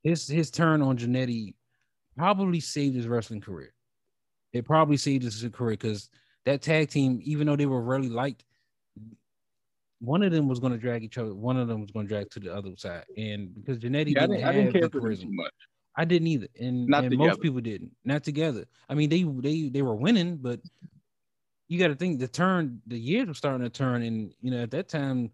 his 0.04 0.28
his 0.28 0.52
turn 0.52 0.82
on 0.82 0.98
Jannetty 0.98 1.54
probably 2.18 2.60
saved 2.60 2.96
his 2.96 3.08
wrestling 3.08 3.42
career. 3.42 3.74
It 4.58 4.66
probably 4.66 4.98
saved 4.98 5.24
his 5.24 5.46
career 5.54 5.72
because 5.72 6.10
that 6.46 6.62
tag 6.62 6.90
team, 6.90 7.20
even 7.24 7.48
though 7.48 7.56
they 7.56 7.66
were 7.66 7.82
really 7.82 8.10
liked, 8.10 8.46
one 10.00 10.24
of 10.24 10.32
them 10.32 10.48
was 10.48 10.60
going 10.60 10.74
to 10.74 10.78
drag 10.78 11.04
each 11.04 11.18
other. 11.18 11.34
One 11.34 11.58
of 11.58 11.68
them 11.68 11.82
was 11.82 11.92
going 11.92 12.08
to 12.08 12.14
drag 12.14 12.30
to 12.32 12.40
the 12.40 12.54
other 12.54 12.72
side, 12.78 13.06
and 13.18 13.54
because 13.56 13.80
Jannetty 13.80 14.14
yeah, 14.14 14.28
didn't, 14.28 14.44
I 14.44 14.52
didn't, 14.52 14.76
have 14.76 14.92
the 14.92 15.00
charisma, 15.00 15.28
much. 15.30 15.54
I 15.96 16.06
didn't 16.06 16.28
either, 16.28 16.48
and, 16.60 16.94
and 16.94 17.18
most 17.18 17.42
people 17.42 17.60
didn't. 17.62 17.92
Not 18.06 18.24
together. 18.24 18.66
I 18.90 18.94
mean, 18.94 19.10
they 19.10 19.24
they 19.24 19.70
they 19.70 19.82
were 19.82 19.96
winning, 19.96 20.38
but 20.38 20.60
you 21.68 21.80
got 21.80 21.88
to 21.88 21.96
think 21.96 22.20
the 22.20 22.28
turn, 22.28 22.82
the 22.86 22.98
years 22.98 23.28
were 23.28 23.34
starting 23.34 23.64
to 23.64 23.70
turn, 23.70 24.04
and 24.04 24.32
you 24.42 24.52
know 24.52 24.62
at 24.62 24.72
that 24.72 24.88
time, 24.88 25.32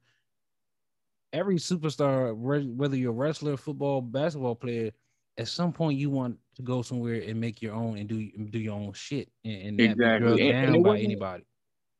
every 1.34 1.58
superstar, 1.58 2.36
whether 2.36 2.96
you're 2.96 3.12
a 3.12 3.16
wrestler, 3.16 3.58
football, 3.58 4.02
basketball 4.02 4.56
player, 4.56 4.92
at 5.38 5.48
some 5.48 5.74
point 5.74 6.00
you 6.00 6.10
want 6.10 6.38
to 6.56 6.62
go 6.62 6.82
somewhere 6.82 7.22
and 7.26 7.40
make 7.40 7.62
your 7.62 7.74
own 7.74 7.98
and 7.98 8.08
do 8.08 8.30
do 8.50 8.60
your 8.60 8.76
own 8.76 8.94
shit 8.94 9.30
and, 9.44 9.80
and 9.80 9.82
exactly. 9.82 10.52
not 10.52 10.72
down 10.72 10.84
by 10.84 11.00
anybody. 11.00 11.44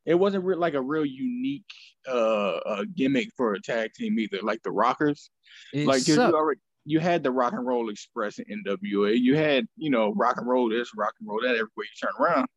It 0.06 0.16
wasn't 0.16 0.44
re- 0.44 0.56
like 0.56 0.74
a 0.74 0.82
real 0.82 1.06
unique 1.06 1.72
uh, 2.08 2.58
uh, 2.58 2.86
gimmick 2.94 3.30
for 3.38 3.54
a 3.54 3.62
tag 3.62 3.94
team 3.94 4.20
either. 4.20 4.40
Like 4.42 4.62
the 4.64 4.72
Rockers, 4.72 5.30
it 5.74 5.88
like 5.88 6.08
you 6.08 6.20
already 6.20 6.60
you 6.86 7.00
had 7.00 7.24
the 7.24 7.32
Rock 7.32 7.54
and 7.54 7.66
Roll 7.66 7.90
Express 7.90 8.40
in 8.40 8.64
NWA. 8.66 9.18
You 9.18 9.38
had 9.38 9.66
you 9.78 9.90
know 9.90 10.14
rock 10.14 10.38
and 10.38 10.48
roll 10.48 10.70
this, 10.70 10.92
rock 10.96 11.14
and 11.20 11.30
roll 11.30 11.42
that. 11.42 11.52
Everywhere 11.52 11.70
you 11.78 11.86
turn 12.02 12.12
around, 12.20 12.48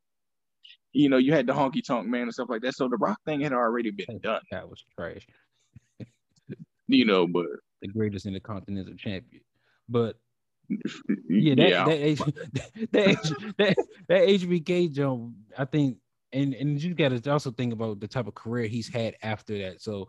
you 0.93 1.09
know 1.09 1.19
you 1.19 1.33
had 1.33 1.47
the 1.47 1.53
Honky 1.53 1.85
Tonk 1.85 2.07
Man 2.09 2.23
and 2.23 2.35
stuff 2.35 2.49
like 2.51 2.63
that. 2.63 2.75
So 2.75 2.89
the 2.89 2.97
Rock 2.97 3.19
thing 3.25 3.41
had 3.41 3.53
already 3.53 3.91
been 3.91 4.19
done. 4.19 4.43
That 4.51 4.69
was 4.69 4.85
trash. 4.99 5.27
you 6.89 7.05
know, 7.05 7.27
but 7.27 7.47
the 7.81 7.89
greatest 7.89 8.27
in 8.27 8.33
the 8.33 8.39
intercontinental 8.39 8.95
champion. 8.95 9.43
But 9.89 10.17
yeah, 11.29 11.55
that 11.55 11.69
yeah. 11.69 11.85
that, 11.85 12.33
that, 12.93 13.55
that, 13.59 13.77
that 14.09 14.23
HBK 14.23 14.93
jump, 14.93 15.35
I 15.57 15.65
think, 15.65 15.99
and 16.33 16.55
and 16.55 16.83
you 16.83 16.95
got 16.95 17.11
to 17.11 17.31
also 17.31 17.51
think 17.51 17.73
about 17.73 18.01
the 18.01 18.09
type 18.09 18.27
of 18.27 18.35
career 18.35 18.67
he's 18.67 18.89
had 18.89 19.17
after 19.23 19.57
that. 19.59 19.81
So, 19.81 20.09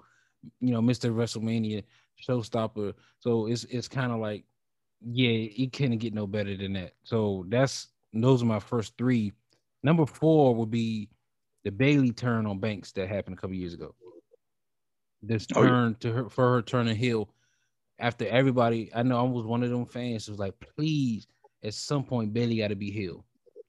you 0.60 0.72
know, 0.72 0.82
Mr. 0.82 1.13
WrestleMania, 1.13 1.84
showstopper. 2.28 2.93
So 3.20 3.48
it's 3.48 3.63
it's 3.65 3.88
kind 3.88 4.12
of 4.12 4.20
like, 4.20 4.46
yeah, 5.02 5.30
it 5.30 5.72
can't 5.72 6.00
get 6.00 6.13
no 6.13 6.28
better 6.28 6.56
than 6.56 6.74
that. 6.74 6.93
So 7.04 7.46
that's 7.50 7.88
those 8.13 8.41
are 8.41 8.48
my 8.48 8.60
first 8.60 8.98
three. 8.98 9.34
Number 9.84 10.06
four 10.06 10.56
would 10.56 10.72
be 10.72 11.10
the 11.63 11.72
Bayley 11.72 12.12
turn 12.12 12.46
on 12.46 12.60
Banks 12.60 12.91
that 12.93 13.10
happened 13.10 13.38
a 13.38 13.41
couple 13.41 13.56
years 13.56 13.74
ago. 13.74 13.93
This 15.22 15.46
turn 15.48 15.70
oh, 15.70 15.88
yeah. 15.88 15.93
to 16.00 16.12
her 16.13 16.30
for 16.30 16.54
her 16.54 16.62
turning 16.62 16.96
heel 16.96 17.30
after 18.00 18.28
everybody, 18.28 18.92
I 18.94 19.04
know 19.04 19.20
I 19.20 19.24
was 19.24 19.46
one 19.46 19.64
of 19.64 19.70
them 19.70 19.86
fans 19.86 20.26
who 20.26 20.34
was 20.34 20.40
like, 20.40 20.54
please, 20.60 21.28
at 21.64 21.74
some 21.74 22.04
point, 22.04 22.34
Bayley 22.34 22.58
got 22.58 22.68
to 22.70 22.76
be 22.76 22.92
healed. 22.92 23.24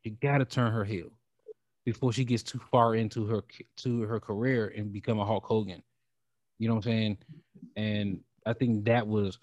You 0.04 0.12
got 0.20 0.38
to 0.38 0.44
turn 0.44 0.72
her 0.72 0.84
heel 0.84 1.10
before 1.84 2.12
she 2.12 2.24
gets 2.24 2.42
too 2.42 2.60
far 2.70 2.94
into 2.94 3.26
her 3.26 3.42
to 3.76 4.02
her 4.02 4.20
career 4.20 4.72
and 4.76 4.92
become 4.92 5.18
a 5.18 5.24
Hulk 5.24 5.44
Hogan. 5.44 5.82
You 6.58 6.68
know 6.68 6.74
what 6.74 6.86
I'm 6.86 6.92
saying? 6.92 7.18
And 7.76 8.20
I 8.44 8.52
think 8.52 8.84
that 8.84 9.06
was 9.06 9.38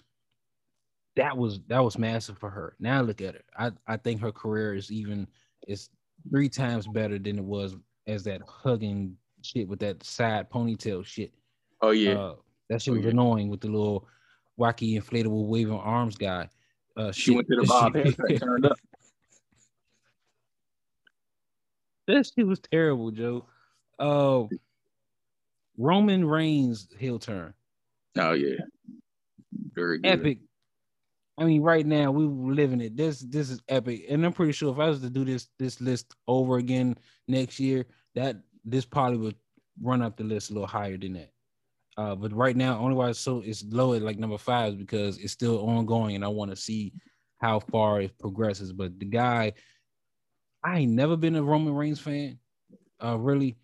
that 1.16 1.36
was 1.36 1.60
that 1.66 1.82
was 1.82 1.98
massive 1.98 2.38
for 2.38 2.50
her. 2.50 2.76
Now 2.78 3.02
look 3.02 3.20
at 3.20 3.34
her. 3.34 3.42
I 3.58 3.72
I 3.86 3.96
think 3.96 4.20
her 4.20 4.32
career 4.32 4.74
is 4.74 4.92
even 4.92 5.26
is 5.66 5.88
three 6.30 6.48
times 6.48 6.86
better 6.86 7.18
than 7.18 7.38
it 7.38 7.44
was 7.44 7.76
as 8.06 8.22
that 8.24 8.42
hugging 8.46 9.16
shit 9.42 9.68
with 9.68 9.80
that 9.80 10.02
side 10.04 10.50
ponytail 10.50 11.04
shit. 11.04 11.32
Oh 11.80 11.90
yeah. 11.90 12.18
Uh, 12.18 12.34
that 12.68 12.82
shit 12.82 12.92
oh, 12.92 12.96
was 12.96 13.04
yeah. 13.04 13.10
annoying 13.10 13.48
with 13.48 13.60
the 13.60 13.68
little 13.68 14.06
wacky 14.58 15.00
inflatable 15.00 15.46
waving 15.46 15.74
arms 15.74 16.16
guy. 16.16 16.48
Uh, 16.96 17.12
She 17.12 17.30
went 17.32 17.46
to 17.48 17.56
the 17.56 17.64
Bob 17.68 17.94
haircut, 17.94 18.40
turned 18.40 18.66
up. 18.66 18.78
That 22.06 22.24
shit 22.24 22.46
was 22.46 22.60
terrible, 22.60 23.10
Joe. 23.10 23.46
Uh, 23.98 24.44
Roman 25.76 26.24
Reigns 26.24 26.88
heel 26.96 27.18
turn. 27.18 27.52
Oh 28.16 28.32
yeah, 28.32 28.58
very 29.72 29.98
good. 29.98 30.20
Epic. 30.20 30.38
I 31.38 31.44
mean, 31.44 31.62
right 31.62 31.84
now 31.84 32.12
we 32.12 32.24
are 32.24 32.54
living 32.54 32.80
it. 32.80 32.96
This 32.96 33.18
this 33.20 33.50
is 33.50 33.60
epic, 33.68 34.04
and 34.08 34.24
I'm 34.24 34.32
pretty 34.32 34.52
sure 34.52 34.72
if 34.72 34.78
I 34.78 34.88
was 34.88 35.00
to 35.00 35.10
do 35.10 35.24
this 35.24 35.48
this 35.58 35.80
list 35.80 36.14
over 36.28 36.58
again 36.58 36.96
next 37.28 37.58
year, 37.58 37.86
that 38.14 38.36
this 38.64 38.84
probably 38.84 39.18
would 39.18 39.36
run 39.82 40.00
up 40.00 40.16
the 40.16 40.24
list 40.24 40.50
a 40.50 40.52
little 40.54 40.68
higher 40.68 40.96
than 40.96 41.14
that. 41.14 41.32
Uh, 41.96 42.14
but 42.14 42.32
right 42.32 42.56
now, 42.56 42.78
only 42.78 42.94
why 42.94 43.08
it's 43.08 43.18
so 43.18 43.42
it's 43.44 43.64
low 43.70 43.94
at 43.94 44.02
like 44.02 44.18
number 44.18 44.36
five 44.36 44.72
is 44.72 44.74
because 44.76 45.18
it's 45.18 45.32
still 45.32 45.66
ongoing, 45.68 46.14
and 46.14 46.24
I 46.24 46.28
want 46.28 46.50
to 46.50 46.56
see 46.56 46.92
how 47.38 47.60
far 47.60 48.02
it 48.02 48.18
progresses. 48.18 48.72
But 48.72 48.98
the 48.98 49.06
guy, 49.06 49.54
I 50.62 50.80
ain't 50.80 50.92
never 50.92 51.16
been 51.16 51.36
a 51.36 51.42
Roman 51.42 51.74
Reigns 51.74 52.00
fan, 52.00 52.38
uh, 53.02 53.16
really, 53.16 53.56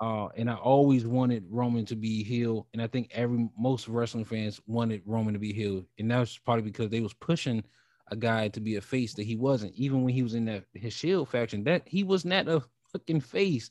uh, 0.00 0.26
and 0.36 0.50
I 0.50 0.54
always 0.54 1.06
wanted 1.06 1.44
Roman 1.48 1.84
to 1.86 1.96
be 1.96 2.24
heel, 2.24 2.66
and 2.72 2.82
I 2.82 2.88
think 2.88 3.10
every 3.12 3.48
most 3.56 3.86
wrestling 3.86 4.24
fans 4.24 4.60
wanted 4.66 5.02
Roman 5.06 5.34
to 5.34 5.40
be 5.40 5.52
heel, 5.52 5.84
and 5.98 6.10
that 6.10 6.18
was 6.18 6.38
probably 6.38 6.62
because 6.62 6.90
they 6.90 7.00
was 7.00 7.14
pushing 7.14 7.62
a 8.10 8.16
guy 8.16 8.48
to 8.48 8.60
be 8.60 8.76
a 8.76 8.80
face 8.80 9.14
that 9.14 9.24
he 9.24 9.36
wasn't, 9.36 9.74
even 9.74 10.02
when 10.02 10.12
he 10.12 10.22
was 10.22 10.34
in 10.34 10.44
that 10.46 10.64
his 10.74 10.92
Shield 10.92 11.28
faction, 11.28 11.64
that 11.64 11.82
he 11.86 12.04
was 12.04 12.24
not 12.24 12.48
a 12.48 12.62
fucking 12.92 13.20
face. 13.20 13.70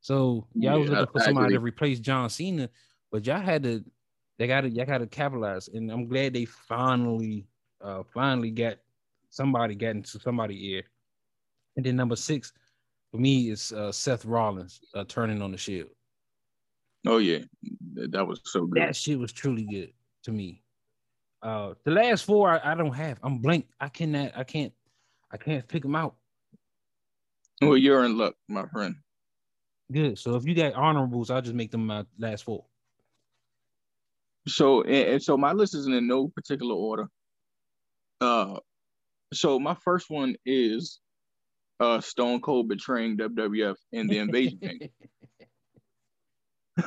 So 0.00 0.46
y'all 0.54 0.80
was 0.80 0.90
looking 0.90 1.12
for 1.12 1.20
somebody 1.20 1.54
to 1.54 1.60
replace 1.60 2.00
John 2.00 2.28
Cena, 2.28 2.68
but 3.12 3.26
y'all 3.26 3.40
had 3.40 3.62
to, 3.62 3.84
they 4.38 4.46
got 4.48 4.62
to, 4.62 4.70
y'all 4.70 4.86
got 4.86 4.98
to 4.98 5.06
capitalize, 5.06 5.68
and 5.68 5.92
I'm 5.92 6.08
glad 6.08 6.32
they 6.32 6.46
finally, 6.46 7.46
uh, 7.80 8.02
finally 8.12 8.50
got 8.50 8.78
somebody 9.30 9.74
got 9.74 9.90
into 9.90 10.18
somebody 10.18 10.72
ear. 10.72 10.82
And 11.76 11.86
then 11.86 11.96
number 11.96 12.16
six 12.16 12.52
for 13.10 13.18
me 13.18 13.50
is 13.50 13.72
uh, 13.72 13.92
Seth 13.92 14.24
Rollins 14.24 14.80
uh, 14.94 15.04
turning 15.06 15.42
on 15.42 15.52
the 15.52 15.58
Shield. 15.58 15.90
Oh 17.06 17.18
yeah, 17.18 17.38
that, 17.94 18.26
was 18.26 18.40
so 18.44 18.66
good. 18.66 18.80
That 18.80 18.96
shit 18.96 19.18
was 19.18 19.32
truly 19.32 19.64
good 19.64 19.92
to 20.24 20.32
me. 20.32 20.62
Uh, 21.42 21.74
the 21.84 21.90
last 21.90 22.24
four 22.24 22.50
I, 22.50 22.72
I 22.72 22.74
don't 22.74 22.94
have. 22.94 23.18
I'm 23.22 23.38
blank. 23.38 23.66
I 23.80 23.88
cannot. 23.88 24.32
I 24.36 24.44
can't. 24.44 24.72
I 25.30 25.36
can't 25.36 25.66
pick 25.66 25.82
them 25.82 25.96
out. 25.96 26.14
Well, 27.60 27.76
you're 27.76 28.04
in 28.04 28.18
luck, 28.18 28.34
my 28.48 28.66
friend. 28.66 28.96
Good. 29.90 30.18
So 30.18 30.36
if 30.36 30.46
you 30.46 30.54
got 30.54 30.74
honorables, 30.74 31.30
I'll 31.30 31.42
just 31.42 31.54
make 31.54 31.70
them 31.70 31.86
my 31.86 32.04
last 32.18 32.44
four. 32.44 32.64
So 34.48 34.82
and, 34.82 35.14
and 35.14 35.22
so 35.22 35.36
my 35.36 35.52
list 35.52 35.74
isn't 35.74 35.94
in 35.94 36.06
no 36.06 36.28
particular 36.28 36.74
order. 36.74 37.06
Uh, 38.20 38.58
so 39.32 39.58
my 39.58 39.76
first 39.84 40.10
one 40.10 40.36
is 40.44 41.00
uh 41.80 42.00
Stone 42.00 42.40
Cold 42.40 42.68
betraying 42.68 43.16
WWF 43.16 43.76
in 43.92 44.08
the 44.08 44.18
Invasion 44.18 44.58
Kingdom. 44.60 44.88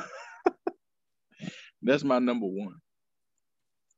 That's 1.82 2.04
my 2.04 2.18
number 2.18 2.46
one. 2.46 2.76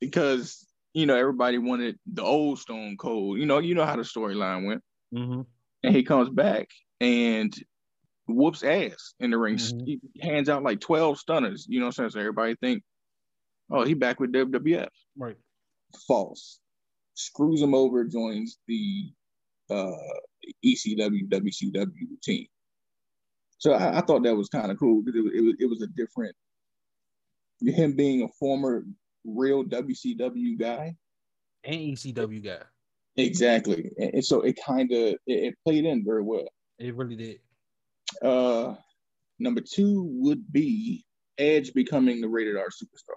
Because 0.01 0.67
you 0.95 1.07
know 1.07 1.17
everybody 1.17 1.59
wanted 1.59 1.99
the 2.07 2.23
old 2.23 2.59
Stone 2.59 2.97
Cold. 2.97 3.39
You 3.39 3.47
know, 3.47 3.59
you 3.59 3.75
know 3.75 3.85
how 3.85 3.97
the 3.97 4.03
storyline 4.03 4.67
went. 4.67 4.83
hmm 5.13 5.43
And 5.83 5.95
he 5.97 6.03
comes 6.03 6.29
back 6.29 6.69
and 7.01 7.55
whoops 8.27 8.63
ass 8.63 9.15
in 9.21 9.31
the 9.31 9.39
ring. 9.39 9.57
Mhm. 9.57 9.87
He 9.87 10.01
hands 10.21 10.49
out 10.49 10.63
like 10.63 10.81
12 10.81 11.19
stunners. 11.19 11.67
You 11.69 11.81
know 11.81 11.87
what 11.87 11.99
I'm 11.99 12.11
saying? 12.11 12.11
So 12.11 12.21
everybody 12.21 12.55
think, 12.57 12.83
oh, 13.71 13.85
he 13.85 13.95
back 13.95 14.21
with 14.21 14.33
WWF. 14.33 14.89
Right. 15.17 15.37
False. 16.07 16.61
Screws 17.15 17.61
him 17.63 17.75
over, 17.75 18.05
joins 18.05 18.59
the 18.69 19.11
uh, 19.71 19.93
ECW, 20.65 21.29
WCW 21.29 22.21
team. 22.23 22.47
So 23.59 23.73
I, 23.73 23.99
I 23.99 24.01
thought 24.03 24.23
that 24.23 24.37
was 24.37 24.49
kind 24.49 24.71
of 24.71 24.79
cool 24.79 25.03
because 25.03 25.19
it, 25.19 25.25
was- 25.25 25.35
it, 25.35 25.41
was, 25.41 25.55
it 25.61 25.67
was 25.69 25.83
a 25.83 25.89
different, 25.89 26.35
him 27.61 27.95
being 27.97 28.23
a 28.23 28.29
former 28.39 28.85
real 29.25 29.65
WCW 29.65 30.59
guy. 30.59 30.95
And 31.65 31.75
ECW 31.77 32.45
guy. 32.45 32.63
Exactly. 33.17 33.91
And, 33.99 34.15
and 34.15 34.25
so 34.25 34.43
it 34.43 34.59
kind 34.65 34.93
of, 34.93 34.99
it, 34.99 35.19
it 35.27 35.55
played 35.65 35.85
in 35.85 36.05
very 36.05 36.23
well. 36.23 36.47
It 36.79 36.95
really 36.95 37.17
did. 37.17 37.41
Uh, 38.23 38.77
number 39.41 39.61
two 39.61 40.05
would 40.13 40.51
be 40.53 41.05
Edge 41.37 41.73
becoming 41.75 42.21
the 42.21 42.29
rated 42.29 42.57
R 42.57 42.69
superstar. 42.69 43.17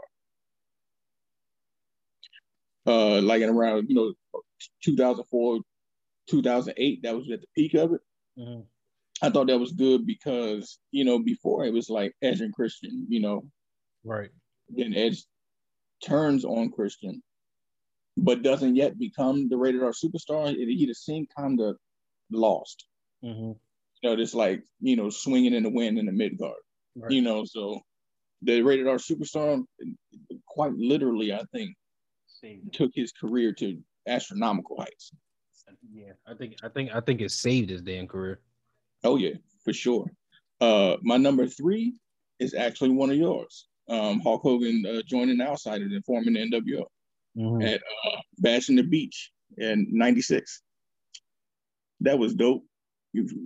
Uh, 2.88 3.22
like 3.22 3.42
in 3.42 3.50
around 3.50 3.88
you 3.90 3.96
know 3.96 4.14
2004, 4.84 5.60
2008, 6.28 7.04
that 7.04 7.16
was 7.16 7.30
at 7.32 7.42
the 7.42 7.48
peak 7.56 7.74
of 7.76 7.94
it. 7.94 8.02
Mhm. 8.38 8.66
I 9.22 9.30
thought 9.30 9.48
that 9.48 9.60
was 9.60 9.72
good 9.72 10.06
because 10.06 10.80
you 10.92 11.04
know 11.04 11.20
before 11.20 11.66
it 11.66 11.74
was 11.74 11.90
like 11.90 12.16
Edge 12.22 12.42
and 12.42 12.54
Christian, 12.54 13.06
you 13.10 13.20
know, 13.20 13.44
Right. 14.04 14.32
then 14.70 14.94
Edge 14.96 15.24
turns 16.04 16.44
on 16.44 16.72
Christian, 16.72 17.22
but 18.18 18.42
doesn't 18.42 18.76
yet 18.76 18.98
become 18.98 19.48
the 19.50 19.58
rated 19.58 19.84
R 19.84 19.92
superstar. 19.92 20.52
It, 20.52 20.68
he 20.68 20.86
just 20.88 21.06
seemed 21.06 21.28
kind 21.38 21.60
of 21.62 21.78
lost. 22.32 22.88
hmm 23.22 23.52
You 24.02 24.10
know, 24.10 24.16
just 24.16 24.34
like 24.34 24.64
you 24.80 24.96
know 24.96 25.10
swinging 25.12 25.54
in 25.54 25.62
the 25.64 25.70
wind 25.70 26.00
in 26.00 26.08
the 26.08 26.12
mid 26.12 26.38
guard. 26.38 26.62
Right. 26.96 27.12
you 27.12 27.22
know 27.22 27.46
so 27.46 27.80
the 28.42 28.62
rated 28.64 28.88
r 28.88 28.98
superstar 28.98 29.64
quite 30.48 30.74
literally 30.74 31.32
i 31.32 31.44
think. 31.54 31.76
Took 32.72 32.92
his 32.96 33.12
career 33.12 33.52
to 33.54 33.78
astronomical 34.08 34.78
heights. 34.78 35.12
Yeah, 35.94 36.14
I 36.28 36.34
think 36.34 36.56
I 36.64 36.70
think 36.70 36.92
I 36.94 37.00
think 37.00 37.22
it 37.22 37.32
saved 37.32 37.70
his 37.70 37.82
damn 37.82 38.08
career. 38.08 38.42
oh 39.04 39.16
yeah 39.18 39.36
for 39.64 39.74
sure. 39.74 40.12
Uh 40.60 40.98
my 41.02 41.18
number 41.18 41.48
three 41.48 41.94
is 42.40 42.54
actually 42.54 42.90
one 42.90 43.10
of 43.10 43.16
yours. 43.18 43.68
Um 43.90 44.20
hulk 44.22 44.42
hogan 44.42 44.84
uh, 44.86 45.02
joining 45.08 45.40
outsiders 45.42 45.92
and 45.92 46.04
forming 46.06 46.34
the 46.34 46.40
nwo 46.52 46.86
Mhm. 47.38 47.64
at 47.66 47.82
uh 48.06 48.20
bash 48.40 48.68
in 48.70 48.76
the 48.76 48.84
beach 48.84 49.32
in 49.58 49.88
96 49.92 50.62
that 52.02 52.18
was 52.20 52.34
dope. 52.36 52.66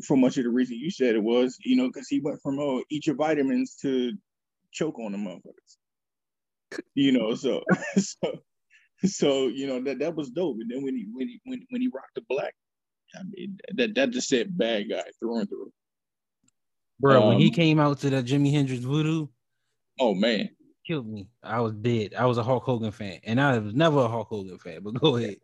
For 0.07 0.15
much 0.17 0.37
of 0.37 0.43
the 0.45 0.49
reason 0.49 0.77
you 0.77 0.89
said 0.91 1.15
it 1.15 1.23
was 1.23 1.57
you 1.63 1.75
know 1.75 1.87
because 1.87 2.07
he 2.07 2.19
went 2.21 2.41
from 2.41 2.59
oh 2.59 2.83
eat 2.89 3.05
your 3.07 3.15
vitamins 3.15 3.75
to 3.81 4.13
choke 4.71 4.97
on 4.99 5.11
the 5.11 5.17
motherfuckers. 5.17 6.81
You 6.95 7.11
know 7.11 7.35
so 7.35 7.63
so 7.97 8.39
so 9.05 9.47
you 9.47 9.67
know 9.67 9.81
that 9.81 9.99
that 9.99 10.15
was 10.15 10.29
dope 10.31 10.57
and 10.59 10.69
then 10.71 10.83
when 10.83 10.95
he 10.95 11.05
when 11.13 11.27
he 11.27 11.41
when, 11.45 11.61
when 11.69 11.81
he 11.81 11.87
rocked 11.93 12.15
the 12.15 12.21
black 12.29 12.53
i 13.15 13.19
mean 13.29 13.57
that 13.75 13.93
that 13.95 14.09
just 14.11 14.27
said 14.29 14.57
bad 14.57 14.89
guy 14.89 15.03
through 15.19 15.39
and 15.39 15.49
through 15.49 15.71
Bro, 16.99 17.27
when 17.27 17.39
he 17.39 17.47
Um, 17.47 17.53
came 17.53 17.79
out 17.79 17.99
to 17.99 18.09
that 18.11 18.23
Jimi 18.25 18.51
Hendrix 18.51 18.81
voodoo, 18.83 19.27
oh 19.99 20.13
man 20.15 20.49
killed 20.87 21.07
me. 21.07 21.27
I 21.43 21.59
was 21.61 21.73
dead. 21.73 22.13
I 22.13 22.25
was 22.27 22.37
a 22.37 22.43
Hulk 22.43 22.63
Hogan 22.63 22.91
fan, 22.91 23.19
and 23.23 23.41
I 23.41 23.57
was 23.57 23.73
never 23.73 23.99
a 24.01 24.07
Hulk 24.07 24.27
Hogan 24.29 24.57
fan. 24.59 24.81
But 24.83 24.93
go 25.01 25.17
ahead. 25.17 25.35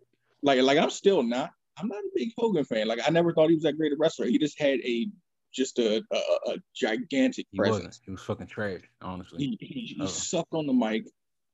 like 0.44 0.62
like 0.62 0.78
i'm 0.78 0.90
still 0.90 1.24
not 1.24 1.50
i'm 1.78 1.88
not 1.88 1.98
a 1.98 2.10
big 2.16 2.30
hogan 2.38 2.64
fan 2.64 2.88
like 2.88 3.00
i 3.06 3.10
never 3.12 3.34
thought 3.34 3.50
he 3.50 3.56
was 3.56 3.64
that 3.64 3.76
great 3.78 3.92
a 3.92 3.96
wrestler 3.98 4.28
he 4.28 4.38
just 4.40 4.58
had 4.60 4.80
a 4.86 5.08
just 5.54 5.78
a 5.80 6.02
a, 6.12 6.18
a 6.52 6.56
gigantic 6.76 7.46
He 7.52 7.58
presence 7.58 7.76
wasn't. 7.86 8.00
He 8.06 8.12
was 8.12 8.22
fucking 8.22 8.48
trash, 8.48 8.82
honestly. 9.02 9.40
he, 9.40 9.58
he, 9.60 9.82
he 9.98 9.98
Oh. 10.02 10.06
sucked 10.06 10.54
on 10.54 10.68
the 10.68 10.74
mic. 10.74 11.04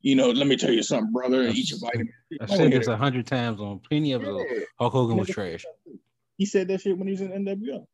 You 0.01 0.15
know, 0.15 0.29
let 0.29 0.47
me 0.47 0.55
tell 0.55 0.71
you 0.71 0.83
something, 0.83 1.11
brother. 1.11 1.47
Eat 1.47 1.71
your 1.71 1.79
vitamin. 1.79 2.09
I 2.39 2.45
said 2.45 2.71
yeah, 2.71 2.79
this 2.79 2.87
a 2.87 2.95
hundred 2.95 3.25
times 3.25 3.59
on 3.59 3.79
plenty 3.79 4.13
of 4.13 4.21
episodes. 4.21 4.65
Hulk 4.79 4.93
Hogan 4.93 5.17
was 5.17 5.27
trash. 5.27 5.65
He 6.37 6.45
said 6.45 6.67
that 6.67 6.81
shit 6.81 6.97
when 6.97 7.07
he 7.07 7.13
was 7.13 7.21
in 7.21 7.31
NWO. 7.31 7.85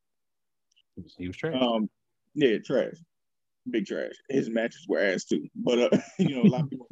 He 1.17 1.27
was, 1.27 1.37
trash. 1.37 1.55
Um, 1.59 1.89
yeah, 2.35 2.57
trash, 2.63 2.93
big 3.69 3.85
trash. 3.85 4.11
His 4.29 4.49
matches 4.49 4.85
were 4.87 4.99
ass 4.99 5.23
too, 5.23 5.47
but 5.55 5.79
uh, 5.79 5.97
you 6.19 6.35
know, 6.35 6.43
a 6.43 6.51
lot 6.51 6.61
of 6.61 6.69
people, 6.69 6.87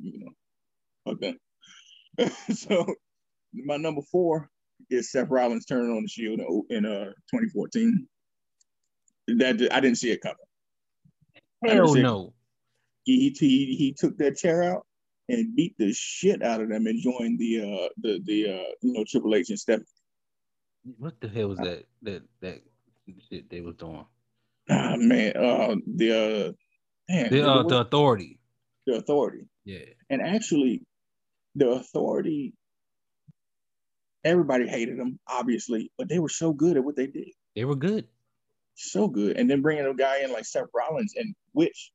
you 0.00 0.20
know, 0.20 0.30
fuck 1.04 1.34
so 2.52 2.86
my 3.52 3.76
number 3.76 4.02
four 4.10 4.48
is 4.90 5.10
Seth 5.10 5.28
Rollins 5.28 5.66
turning 5.66 5.90
on 5.96 6.02
the 6.02 6.08
Shield 6.08 6.40
in, 6.40 6.64
in 6.70 6.86
uh 6.86 7.06
2014. 7.32 8.06
That 9.38 9.68
I 9.70 9.80
didn't 9.80 9.98
see 9.98 10.10
it 10.10 10.20
coming. 10.20 10.36
Hell 11.64 11.94
no. 11.94 12.32
He 13.04 13.34
he 13.38 13.74
he 13.76 13.94
took 13.96 14.16
that 14.18 14.36
chair 14.36 14.62
out 14.62 14.86
and 15.28 15.54
beat 15.56 15.74
the 15.78 15.92
shit 15.92 16.42
out 16.42 16.60
of 16.60 16.68
them 16.68 16.86
and 16.86 17.00
joined 17.00 17.38
the 17.38 17.60
uh 17.60 17.88
the 18.00 18.20
the 18.24 18.48
uh 18.48 18.70
you 18.80 18.92
know 18.92 19.04
Triple 19.08 19.34
H 19.34 19.50
and 19.50 19.58
Steph. 19.58 19.80
What 20.98 21.20
the 21.20 21.28
hell 21.28 21.48
was 21.48 21.58
that? 21.58 21.84
That 22.02 22.22
that 22.40 22.62
shit 23.28 23.48
they 23.50 23.60
was 23.60 23.76
doing. 23.76 24.04
Ah 24.70 24.94
man, 24.96 25.36
uh 25.36 25.76
the 25.86 26.12
uh 26.12 26.52
man, 27.12 27.30
The 27.30 27.42
uh, 27.48 27.62
the, 27.62 27.68
the 27.68 27.80
authority. 27.80 28.38
the 28.86 28.94
authority. 28.96 29.46
Yeah. 29.64 29.84
And 30.10 30.22
actually 30.22 30.82
the 31.54 31.68
authority 31.70 32.54
everybody 34.24 34.68
hated 34.68 34.98
them, 34.98 35.18
obviously, 35.28 35.90
but 35.98 36.08
they 36.08 36.18
were 36.20 36.28
so 36.28 36.52
good 36.52 36.76
at 36.76 36.84
what 36.84 36.96
they 36.96 37.06
did. 37.08 37.28
They 37.56 37.64
were 37.64 37.74
good. 37.76 38.06
So 38.74 39.08
good. 39.08 39.36
And 39.36 39.50
then 39.50 39.62
bringing 39.62 39.84
a 39.84 39.94
guy 39.94 40.22
in 40.22 40.32
like 40.32 40.44
Seth 40.44 40.68
Rollins 40.74 41.14
and 41.16 41.34
which 41.52 41.90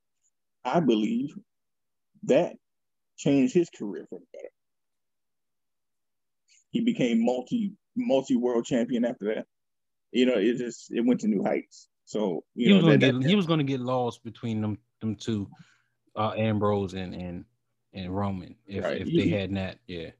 I 0.68 0.80
believe 0.82 1.34
that 2.24 2.54
changed 3.18 3.54
his 3.54 3.70
career 3.70 4.06
for 4.10 4.20
the 4.20 4.26
better. 4.34 4.50
He 6.72 6.82
became 6.82 7.24
multi 7.24 7.74
multi 7.96 8.36
world 8.36 8.66
champion 8.66 9.06
after 9.06 9.34
that. 9.36 9.46
You 10.12 10.26
know, 10.26 10.36
it 10.36 10.58
just 10.58 10.92
it 10.92 11.02
went 11.06 11.22
to 11.22 11.28
new 11.28 11.42
heights. 11.44 11.88
So 12.06 12.44
you 12.54 12.68
he 12.68 12.70
know 12.70 12.76
was 12.78 12.84
gonna 12.86 12.98
that, 12.98 13.12
get 13.14 13.22
that- 13.22 13.30
he 13.30 13.36
was 13.36 13.46
gonna 13.46 13.64
get 13.64 13.80
lost 13.80 14.24
between 14.24 14.62
them 14.62 14.78
them 15.00 15.16
two, 15.16 15.50
uh, 16.16 16.34
Ambrose 16.36 16.94
and 16.94 17.14
and 17.16 17.46
and 17.94 18.14
Roman 18.16 18.56
if 18.66 18.84
Right. 18.84 19.02
if 19.02 19.08
they 19.08 19.30
had 19.30 19.52
not. 19.52 19.78
Yeah, 19.88 20.12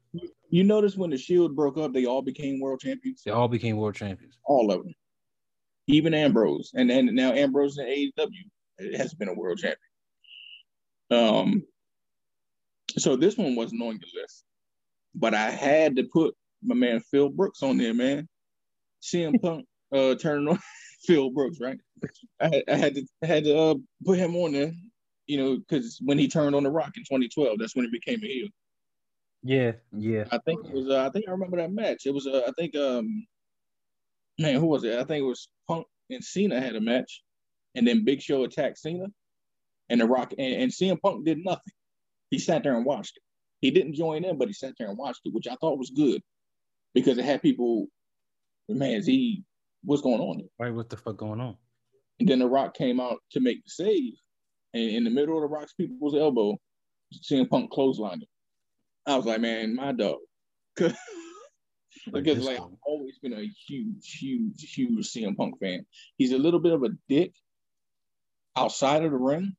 you 0.50 0.64
notice 0.64 0.96
when 0.96 1.10
the 1.10 1.18
Shield 1.18 1.54
broke 1.54 1.76
up, 1.76 1.92
they 1.92 2.06
all 2.06 2.22
became 2.22 2.58
world 2.60 2.80
champions. 2.80 3.22
they 3.22 3.30
all 3.30 3.48
became 3.48 3.76
world 3.76 3.94
champions. 3.94 4.38
all 4.44 4.70
of 4.72 4.82
them, 4.82 4.94
even 5.88 6.14
Ambrose, 6.14 6.72
and 6.74 6.90
and 6.90 7.14
now 7.14 7.32
Ambrose 7.32 7.76
in 7.78 7.86
AEW 7.86 8.96
has 8.96 9.12
been 9.14 9.28
a 9.28 9.34
world 9.34 9.58
champion. 9.58 9.78
Um, 11.10 11.62
so 12.98 13.16
this 13.16 13.36
one 13.36 13.54
wasn't 13.54 13.82
on 13.82 13.98
your 14.00 14.22
list, 14.22 14.44
but 15.14 15.34
I 15.34 15.50
had 15.50 15.96
to 15.96 16.04
put 16.04 16.34
my 16.62 16.74
man 16.74 17.00
Phil 17.00 17.28
Brooks 17.28 17.62
on 17.62 17.78
there, 17.78 17.94
man. 17.94 18.28
CM 19.02 19.40
Punk 19.42 19.66
uh 19.92 20.14
turning 20.16 20.48
on 20.48 20.58
Phil 21.06 21.30
Brooks, 21.30 21.58
right? 21.60 21.78
I 22.40 22.48
had, 22.48 22.64
I 22.68 22.76
had 22.76 22.94
to 22.94 23.06
I 23.22 23.26
had 23.26 23.44
to 23.44 23.58
uh, 23.58 23.74
put 24.04 24.18
him 24.18 24.36
on 24.36 24.52
there, 24.52 24.72
you 25.26 25.38
know, 25.38 25.56
because 25.56 25.98
when 26.04 26.18
he 26.18 26.28
turned 26.28 26.54
on 26.54 26.64
the 26.64 26.70
Rock 26.70 26.92
in 26.96 27.02
2012, 27.04 27.58
that's 27.58 27.74
when 27.74 27.84
he 27.84 27.90
became 27.90 28.22
a 28.22 28.26
heel. 28.26 28.48
Yeah, 29.42 29.72
yeah. 29.92 30.24
I 30.32 30.38
think 30.38 30.64
it 30.64 30.72
was. 30.72 30.88
Uh, 30.88 31.06
I 31.06 31.10
think 31.10 31.26
I 31.28 31.30
remember 31.30 31.58
that 31.58 31.72
match. 31.72 32.06
It 32.06 32.14
was. 32.14 32.26
Uh, 32.26 32.42
I 32.46 32.52
think. 32.58 32.74
Um, 32.76 33.26
man, 34.38 34.56
who 34.60 34.66
was 34.66 34.84
it? 34.84 34.98
I 34.98 35.04
think 35.04 35.22
it 35.22 35.28
was 35.28 35.48
Punk 35.66 35.86
and 36.10 36.22
Cena 36.22 36.60
had 36.60 36.76
a 36.76 36.80
match, 36.80 37.22
and 37.74 37.86
then 37.86 38.04
Big 38.04 38.20
Show 38.20 38.44
attacked 38.44 38.78
Cena, 38.78 39.06
and 39.88 40.00
the 40.00 40.06
Rock 40.06 40.32
and, 40.36 40.62
and 40.62 40.72
CM 40.72 41.00
Punk 41.00 41.24
did 41.24 41.44
nothing. 41.44 41.72
He 42.30 42.38
sat 42.38 42.62
there 42.62 42.76
and 42.76 42.84
watched 42.84 43.16
it. 43.16 43.22
He 43.60 43.70
didn't 43.70 43.94
join 43.94 44.24
in, 44.24 44.38
but 44.38 44.48
he 44.48 44.54
sat 44.54 44.74
there 44.78 44.88
and 44.88 44.98
watched 44.98 45.20
it, 45.24 45.34
which 45.34 45.48
I 45.48 45.56
thought 45.56 45.78
was 45.78 45.90
good 45.90 46.22
because 46.94 47.18
it 47.18 47.24
had 47.24 47.42
people. 47.42 47.86
Man, 48.68 48.92
is 48.92 49.06
he 49.06 49.44
what's 49.82 50.02
going 50.02 50.20
on? 50.20 50.38
Here? 50.38 50.48
Right, 50.58 50.74
what 50.74 50.90
the 50.90 50.96
fuck 50.96 51.16
going 51.16 51.40
on? 51.40 51.56
And 52.20 52.28
then 52.28 52.40
the 52.40 52.48
Rock 52.48 52.76
came 52.76 53.00
out 53.00 53.18
to 53.32 53.40
make 53.40 53.64
the 53.64 53.70
save, 53.70 54.14
and 54.74 54.82
in 54.82 55.04
the 55.04 55.10
middle 55.10 55.36
of 55.36 55.42
the 55.42 55.54
Rock's 55.54 55.72
people's 55.72 56.14
elbow, 56.14 56.58
CM 57.14 57.48
Punk 57.48 57.72
clotheslined 57.72 58.22
him. 58.22 58.28
I 59.06 59.16
was 59.16 59.24
like, 59.24 59.40
man, 59.40 59.74
my 59.74 59.92
dog. 59.92 60.18
Because 62.12 62.44
like. 62.44 62.58
I've 62.58 62.66
always 62.86 63.18
been 63.18 63.32
a 63.32 63.50
huge, 63.66 64.18
huge, 64.18 64.72
huge 64.74 65.06
CM 65.06 65.36
Punk 65.36 65.58
fan. 65.60 65.84
He's 66.16 66.32
a 66.32 66.38
little 66.38 66.60
bit 66.60 66.72
of 66.72 66.82
a 66.82 66.90
dick 67.08 67.32
outside 68.56 69.04
of 69.04 69.10
the 69.10 69.16
ring, 69.16 69.56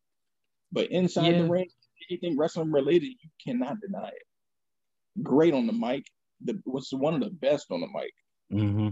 but 0.72 0.90
inside 0.92 1.34
Yeah. 1.34 1.42
the 1.44 1.50
ring, 1.50 1.70
anything 2.10 2.38
wrestling 2.38 2.72
related, 2.72 3.08
you 3.22 3.30
cannot 3.46 3.80
deny 3.82 4.08
it. 4.10 5.24
Great 5.24 5.54
on 5.54 5.68
the 5.68 5.74
mic. 5.74 6.06
The 6.42 6.62
was 6.66 6.90
one 6.92 7.14
of 7.14 7.20
the 7.22 7.30
best 7.32 7.72
on 7.72 7.82
the 7.82 7.88
mic, 7.88 8.14
Mm-hmm. 8.52 8.90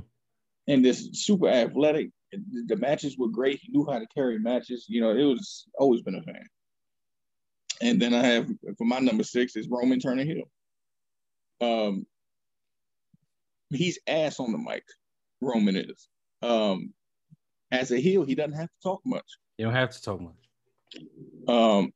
and 0.67 0.85
this 0.85 1.09
super 1.13 1.47
athletic. 1.47 2.09
The, 2.31 2.63
the 2.67 2.75
matches 2.75 3.17
were 3.17 3.29
great. 3.29 3.59
He 3.61 3.71
knew 3.71 3.87
how 3.89 3.99
to 3.99 4.07
carry 4.13 4.37
matches. 4.37 4.85
You 4.89 4.99
know, 5.01 5.11
it 5.11 5.23
was 5.23 5.65
always 5.79 6.01
been 6.01 6.15
a 6.15 6.21
fan. 6.23 6.45
And 7.79 8.01
then 8.01 8.13
I 8.13 8.21
have 8.25 8.49
for 8.77 8.83
my 8.85 8.99
number 8.99 9.23
six 9.23 9.55
is 9.55 9.69
Roman 9.69 9.99
Turner 9.99 10.25
Hill. 10.25 10.43
Um, 11.61 12.05
he's 13.69 13.99
ass 14.07 14.39
on 14.39 14.51
the 14.51 14.57
mic. 14.57 14.83
Roman 15.41 15.75
is. 15.77 16.07
Um, 16.41 16.93
as 17.71 17.91
a 17.91 17.97
heel, 17.97 18.23
he 18.25 18.35
doesn't 18.35 18.53
have 18.53 18.67
to 18.69 18.79
talk 18.83 19.01
much. 19.05 19.25
You 19.57 19.65
don't 19.65 19.73
have 19.75 19.91
to 19.91 20.01
talk 20.01 20.19
much. 20.19 20.33
Um, 21.47 21.91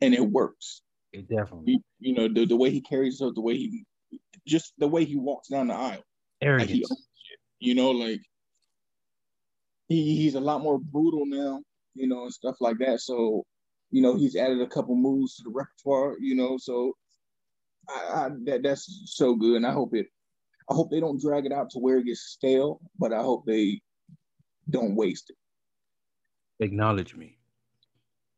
and 0.00 0.14
it 0.14 0.20
works. 0.24 0.82
It 1.12 1.28
definitely 1.28 1.72
You, 1.72 1.80
you 2.00 2.14
know, 2.14 2.28
the, 2.28 2.46
the 2.46 2.56
way 2.56 2.70
he 2.70 2.80
carries 2.80 3.18
himself, 3.18 3.34
the 3.34 3.40
way 3.40 3.56
he 3.56 3.84
just 4.46 4.72
the 4.78 4.88
way 4.88 5.04
he 5.04 5.16
walks 5.16 5.48
down 5.48 5.68
the 5.68 5.74
aisle. 5.74 6.02
Like 6.60 6.68
he, 6.68 6.86
you 7.60 7.74
know, 7.74 7.90
like 7.90 8.20
he, 9.88 10.16
he's 10.16 10.34
a 10.34 10.40
lot 10.40 10.62
more 10.62 10.78
brutal 10.78 11.24
now, 11.26 11.62
you 11.94 12.06
know, 12.06 12.24
and 12.24 12.32
stuff 12.32 12.56
like 12.60 12.78
that. 12.78 13.00
So, 13.00 13.44
you 13.90 14.02
know, 14.02 14.16
he's 14.16 14.36
added 14.36 14.60
a 14.60 14.66
couple 14.66 14.96
moves 14.96 15.36
to 15.36 15.44
the 15.44 15.50
repertoire, 15.50 16.16
you 16.20 16.34
know. 16.34 16.58
So, 16.58 16.92
I, 17.88 18.26
I 18.26 18.30
that 18.44 18.62
that's 18.62 19.02
so 19.06 19.34
good, 19.34 19.56
and 19.56 19.66
I 19.66 19.72
hope 19.72 19.94
it. 19.94 20.06
I 20.70 20.74
hope 20.74 20.90
they 20.90 21.00
don't 21.00 21.20
drag 21.20 21.46
it 21.46 21.52
out 21.52 21.70
to 21.70 21.78
where 21.78 21.98
it 21.98 22.06
gets 22.06 22.20
stale, 22.20 22.80
but 22.98 23.12
I 23.12 23.20
hope 23.20 23.44
they 23.46 23.80
don't 24.70 24.96
waste 24.96 25.30
it. 25.30 26.64
Acknowledge 26.64 27.14
me. 27.14 27.38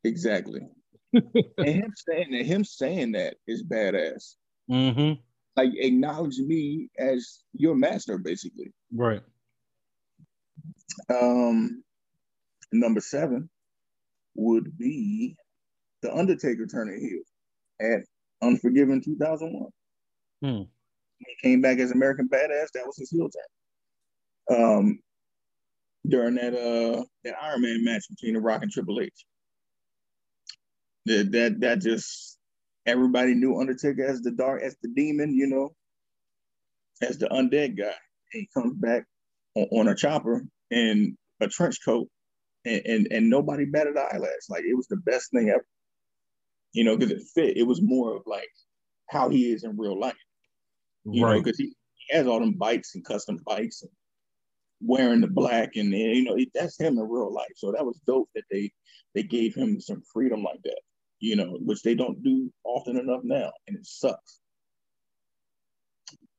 Exactly. 0.06 0.60
and 1.12 1.34
him 1.58 1.92
saying 1.96 2.30
that, 2.30 2.46
him 2.46 2.64
saying 2.64 3.12
that 3.12 3.34
is 3.46 3.64
badass. 3.64 4.34
Mm-hmm. 4.70 5.20
Like 5.56 5.70
acknowledge 5.74 6.38
me 6.38 6.88
as 6.98 7.40
your 7.54 7.74
master, 7.74 8.18
basically. 8.18 8.72
Right. 8.92 9.22
Um, 11.10 11.82
number 12.72 13.00
seven 13.00 13.48
would 14.34 14.76
be 14.78 15.34
the 16.02 16.14
Undertaker 16.14 16.66
turning 16.66 17.00
heel 17.00 17.90
at 17.92 18.04
Unforgiven 18.42 19.02
2001. 19.02 19.70
Hmm. 20.42 20.62
He 21.18 21.48
came 21.48 21.62
back 21.62 21.78
as 21.78 21.90
American 21.90 22.28
Badass. 22.28 22.68
That 22.74 22.86
was 22.86 22.98
his 22.98 23.10
heel 23.10 23.28
turn. 23.30 24.58
Um, 24.58 24.98
during 26.08 26.36
that 26.36 26.54
uh 26.54 27.02
that 27.24 27.34
Iron 27.42 27.62
Man 27.62 27.82
match 27.82 28.04
between 28.08 28.34
The 28.34 28.40
Rock 28.40 28.62
and 28.62 28.70
Triple 28.70 29.00
H. 29.00 29.24
That 31.06 31.32
that 31.32 31.60
that 31.60 31.80
just 31.80 32.38
everybody 32.84 33.34
knew 33.34 33.60
Undertaker 33.60 34.04
as 34.04 34.22
the 34.22 34.32
dark 34.32 34.62
as 34.62 34.76
the 34.82 34.88
demon, 34.88 35.34
you 35.34 35.46
know, 35.46 35.74
as 37.02 37.18
the 37.18 37.26
undead 37.28 37.78
guy. 37.78 37.94
He 38.32 38.48
comes 38.54 38.74
back 38.74 39.04
on, 39.54 39.66
on 39.72 39.88
a 39.88 39.94
chopper 39.94 40.44
in 40.70 41.16
a 41.40 41.48
trench 41.48 41.78
coat, 41.84 42.08
and, 42.64 42.82
and 42.84 43.08
and 43.10 43.30
nobody 43.30 43.64
batted 43.64 43.96
an 43.96 44.06
eyelash. 44.12 44.48
Like 44.48 44.64
it 44.64 44.76
was 44.76 44.88
the 44.88 44.96
best 44.96 45.30
thing 45.32 45.50
ever. 45.50 45.66
You 46.72 46.84
know, 46.84 46.96
because 46.96 47.12
it 47.12 47.22
fit. 47.34 47.56
It 47.56 47.66
was 47.66 47.80
more 47.82 48.16
of 48.16 48.22
like 48.26 48.50
how 49.08 49.28
he 49.28 49.52
is 49.52 49.64
in 49.64 49.76
real 49.78 49.98
life. 49.98 50.14
You 51.04 51.22
know, 51.22 51.28
right. 51.28 51.42
because 51.42 51.58
he, 51.58 51.72
he 51.94 52.16
has 52.16 52.26
all 52.26 52.40
them 52.40 52.54
bikes 52.58 52.94
and 52.94 53.04
custom 53.04 53.38
bikes 53.46 53.82
and 53.82 53.90
wearing 54.80 55.20
the 55.20 55.26
black 55.26 55.76
and 55.76 55.90
you 55.90 56.24
know 56.24 56.36
it, 56.36 56.48
that's 56.54 56.78
him 56.78 56.98
in 56.98 57.08
real 57.08 57.32
life. 57.32 57.52
So 57.56 57.72
that 57.72 57.84
was 57.84 58.00
dope 58.06 58.28
that 58.34 58.44
they 58.50 58.70
they 59.14 59.22
gave 59.22 59.54
him 59.54 59.80
some 59.80 60.02
freedom 60.12 60.42
like 60.42 60.60
that. 60.64 60.80
You 61.18 61.36
know, 61.36 61.58
which 61.60 61.82
they 61.82 61.94
don't 61.94 62.22
do 62.22 62.52
often 62.64 62.98
enough 62.98 63.22
now, 63.24 63.50
and 63.66 63.76
it 63.76 63.86
sucks. 63.86 64.40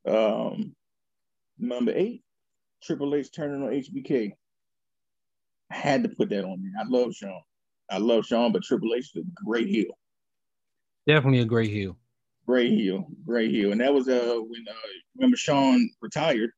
Um, 0.07 0.75
number 1.57 1.91
eight, 1.95 2.23
Triple 2.83 3.15
H 3.15 3.31
turning 3.31 3.63
on 3.63 3.69
HBK. 3.73 4.31
I 5.71 5.75
had 5.75 6.03
to 6.03 6.09
put 6.09 6.29
that 6.29 6.45
on 6.45 6.61
there. 6.61 6.71
I 6.79 6.87
love 6.87 7.13
Shawn. 7.13 7.41
I 7.89 7.97
love 7.97 8.25
Shawn, 8.25 8.51
but 8.51 8.63
Triple 8.63 8.93
H 8.95 9.11
is 9.15 9.23
a 9.23 9.43
great 9.43 9.67
heel. 9.67 9.97
Definitely 11.07 11.39
a 11.39 11.45
great 11.45 11.71
heel. 11.71 11.97
Great 12.45 12.71
heel, 12.71 13.07
great 13.25 13.51
heel, 13.51 13.71
and 13.73 13.81
that 13.81 13.93
was 13.93 14.07
uh 14.07 14.37
when 14.47 14.65
uh 14.69 14.73
remember 15.15 15.35
Shawn 15.35 15.89
retired 16.01 16.51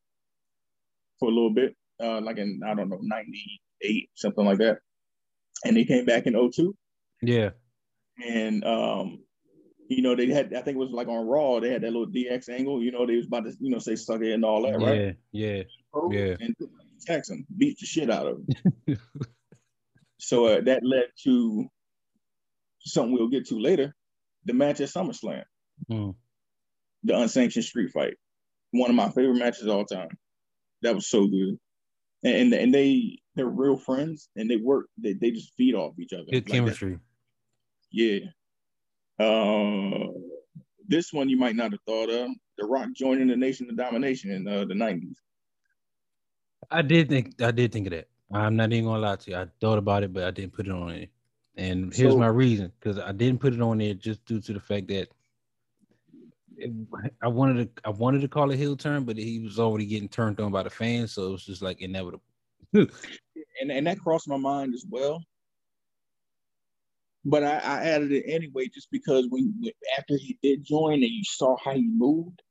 for 1.20 1.30
a 1.30 1.32
little 1.32 1.54
bit, 1.54 1.76
uh 2.00 2.22
like 2.22 2.38
in 2.38 2.62
I 2.64 2.76
don't 2.76 2.90
know 2.90 3.00
'98 3.02 4.10
something 4.14 4.46
like 4.46 4.60
that, 4.60 4.80
and 5.66 5.76
he 5.76 5.86
came 5.86 6.06
back 6.06 6.28
in 6.28 6.34
02 6.34 6.76
Yeah. 7.24 7.50
And 8.26 8.64
um 8.66 9.20
you 9.88 10.02
know 10.02 10.16
they 10.16 10.28
had 10.28 10.54
I 10.54 10.62
think 10.62 10.76
it 10.76 10.80
was 10.80 10.92
like 10.92 11.08
on 11.08 11.28
Raw 11.28 11.60
they 11.60 11.72
had 11.72 11.82
that 11.82 11.92
little 11.92 12.08
DX 12.08 12.50
angle, 12.50 12.82
you 12.82 12.92
know 12.92 13.06
they 13.06 13.16
was 13.16 13.28
about 13.28 13.46
to 13.46 13.54
you 13.60 13.72
know 13.72 13.80
say 13.80 13.96
suck 13.96 14.22
it 14.22 14.34
and 14.34 14.46
all 14.46 14.64
that, 14.64 14.80
right? 14.80 15.18
Yeah. 15.32 15.56
Yeah. 15.58 15.64
Yeah. 16.12 16.36
and 16.40 16.56
Jackson 17.06 17.46
beat 17.58 17.80
the 17.80 17.86
shit 17.86 18.12
out 18.12 18.28
of 18.28 18.40
him. 18.86 18.98
so 20.20 20.46
uh, 20.46 20.62
that 20.62 20.84
led 20.84 21.06
to 21.24 21.68
something 22.82 23.14
we'll 23.14 23.30
get 23.30 23.48
to 23.48 23.60
later, 23.60 23.96
the 24.46 24.54
match 24.54 24.82
at 24.82 24.90
SummerSlam. 24.90 25.44
Hmm. 25.90 26.10
the 27.04 27.18
unsanctioned 27.18 27.66
street 27.66 27.92
fight. 27.92 28.16
One 28.72 28.90
of 28.90 28.96
my 28.96 29.10
favorite 29.10 29.38
matches 29.38 29.64
of 29.64 29.70
all 29.70 29.86
time. 29.86 30.10
That 30.82 30.94
was 30.96 31.10
so 31.10 31.26
good. 31.26 31.58
And 32.24 32.36
and, 32.36 32.54
and 32.54 32.74
they 32.74 33.20
they're 33.36 33.48
real 33.48 33.78
friends 33.78 34.30
and 34.36 34.50
they 34.50 34.58
work 34.58 34.88
they, 34.98 35.14
they 35.14 35.32
just 35.32 35.54
feed 35.56 35.74
off 35.74 35.98
each 36.00 36.14
other. 36.14 36.26
Good 36.30 36.50
Like 36.50 36.76
that. 36.94 37.00
Yeah. 37.92 38.20
Uh, 39.20 40.08
this 40.88 41.12
one 41.14 41.30
you 41.30 41.38
might 41.38 41.56
not 41.56 41.72
have 41.72 41.82
thought 41.86 42.10
of. 42.10 42.30
The 42.58 42.66
Rock 42.66 42.90
joining 42.96 43.28
the 43.28 43.36
Nation 43.36 43.70
of 43.70 43.78
Domination 43.78 44.32
in 44.32 44.48
uh, 44.48 44.66
the 44.66 44.74
90s. 44.74 45.16
I 46.72 46.82
did 46.82 47.10
think 47.10 47.42
I 47.42 47.52
did 47.52 47.72
think 47.72 47.88
of 47.88 47.92
that. 47.92 48.08
I'm 48.32 48.56
not 48.56 48.72
even 48.74 48.86
gonna 48.86 49.02
lie 49.02 49.16
to 49.16 49.32
you. 49.32 49.38
I 49.38 49.48
thought 49.60 49.78
about 49.80 50.04
it, 50.04 50.14
but 50.14 50.24
I 50.24 50.32
didn't 50.32 50.54
put 50.54 50.68
it 50.68 50.72
on 50.72 50.88
there. 50.90 51.08
And 51.56 51.94
here's 51.94 52.14
So- 52.14 52.20
my 52.20 52.28
reason: 52.28 52.72
because 52.80 53.00
I 53.00 53.12
didn't 53.12 53.40
put 53.40 53.54
it 53.54 53.62
on 53.62 53.80
there 53.80 53.94
just 53.94 54.24
due 54.26 54.40
to 54.42 54.54
the 54.54 54.60
fact 54.60 54.88
that 54.90 55.08
it, 56.58 56.72
I 57.24 57.28
wanted 57.28 57.76
to 57.76 57.82
I 57.86 57.90
wanted 57.90 58.22
to 58.22 58.28
call 58.28 58.52
it 58.52 58.58
heel 58.58 58.76
turn, 58.76 59.06
but 59.06 59.18
he 59.18 59.40
was 59.40 59.58
already 59.60 59.86
getting 59.86 60.10
turned 60.10 60.40
on 60.40 60.52
by 60.52 60.64
the 60.64 60.70
fans, 60.70 61.14
so 61.14 61.28
it 61.28 61.32
was 61.32 61.46
just 61.46 61.62
like 61.62 61.82
inevitable. 61.82 62.24
And 63.62 63.72
and 63.74 63.88
that 63.88 64.00
crossed 64.00 64.28
my 64.30 64.38
mind 64.38 64.74
as 64.74 64.86
well. 64.90 65.22
But 67.26 67.44
I, 67.44 67.58
I 67.58 67.84
added 67.84 68.12
it 68.12 68.24
anyway 68.28 68.70
just 68.74 68.90
because 68.92 69.28
when 69.30 69.54
after 69.98 70.16
he 70.18 70.38
did 70.42 70.64
join 70.64 70.94
and 70.94 71.04
you 71.04 71.24
saw 71.24 71.58
how 71.64 71.74
he 71.74 71.88
moved 71.88 72.42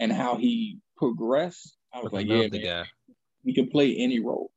and 0.00 0.10
how 0.10 0.36
he 0.36 0.78
progressed, 0.96 1.76
I 1.92 2.00
was 2.00 2.12
like, 2.12 2.26
yeah, 2.26 2.48
the 2.48 2.62
man, 2.62 2.84
guy. 2.84 2.84
he 3.44 3.54
can 3.54 3.68
play 3.68 3.96
any 3.96 4.20
role. 4.20 4.50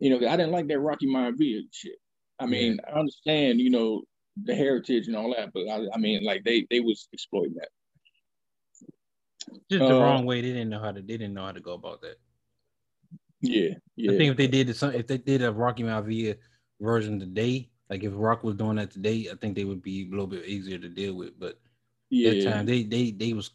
You 0.00 0.10
know, 0.10 0.28
I 0.28 0.36
didn't 0.36 0.52
like 0.52 0.68
that 0.68 0.78
Rocky 0.78 1.06
Maivia 1.06 1.62
shit. 1.72 1.96
I 2.38 2.46
mean, 2.46 2.78
yeah. 2.78 2.94
I 2.94 2.98
understand, 3.00 3.60
you 3.60 3.70
know, 3.70 4.02
the 4.44 4.54
heritage 4.54 5.08
and 5.08 5.16
all 5.16 5.34
that, 5.34 5.52
but 5.52 5.68
I, 5.68 5.86
I 5.92 5.98
mean, 5.98 6.24
like 6.24 6.44
they 6.44 6.66
they 6.70 6.80
was 6.80 7.08
exploiting 7.12 7.54
that. 7.54 7.68
Just 9.70 9.80
the 9.80 9.96
uh, 9.96 10.00
wrong 10.00 10.24
way. 10.24 10.40
They 10.40 10.48
didn't 10.48 10.68
know 10.68 10.80
how 10.80 10.92
to. 10.92 11.00
They 11.00 11.16
didn't 11.16 11.34
know 11.34 11.46
how 11.46 11.52
to 11.52 11.60
go 11.60 11.72
about 11.72 12.02
that. 12.02 12.16
Yeah, 13.40 13.70
yeah. 13.96 14.12
I 14.12 14.18
think 14.18 14.32
if 14.32 14.36
they 14.36 14.46
did 14.46 14.74
some, 14.76 14.92
if 14.92 15.06
they 15.06 15.18
did 15.18 15.42
a 15.42 15.52
Rocky 15.52 15.82
Maivia 15.82 16.36
version 16.80 17.18
today, 17.18 17.70
like 17.90 18.04
if 18.04 18.12
Rock 18.14 18.44
was 18.44 18.56
doing 18.56 18.76
that 18.76 18.90
today, 18.90 19.28
I 19.30 19.36
think 19.36 19.54
they 19.54 19.64
would 19.64 19.82
be 19.82 20.06
a 20.06 20.10
little 20.10 20.26
bit 20.26 20.44
easier 20.44 20.78
to 20.78 20.88
deal 20.88 21.14
with. 21.14 21.38
But 21.38 21.58
yeah, 22.10 22.30
that 22.30 22.44
time 22.44 22.66
they 22.66 22.82
they 22.82 23.10
they 23.10 23.32
was 23.32 23.50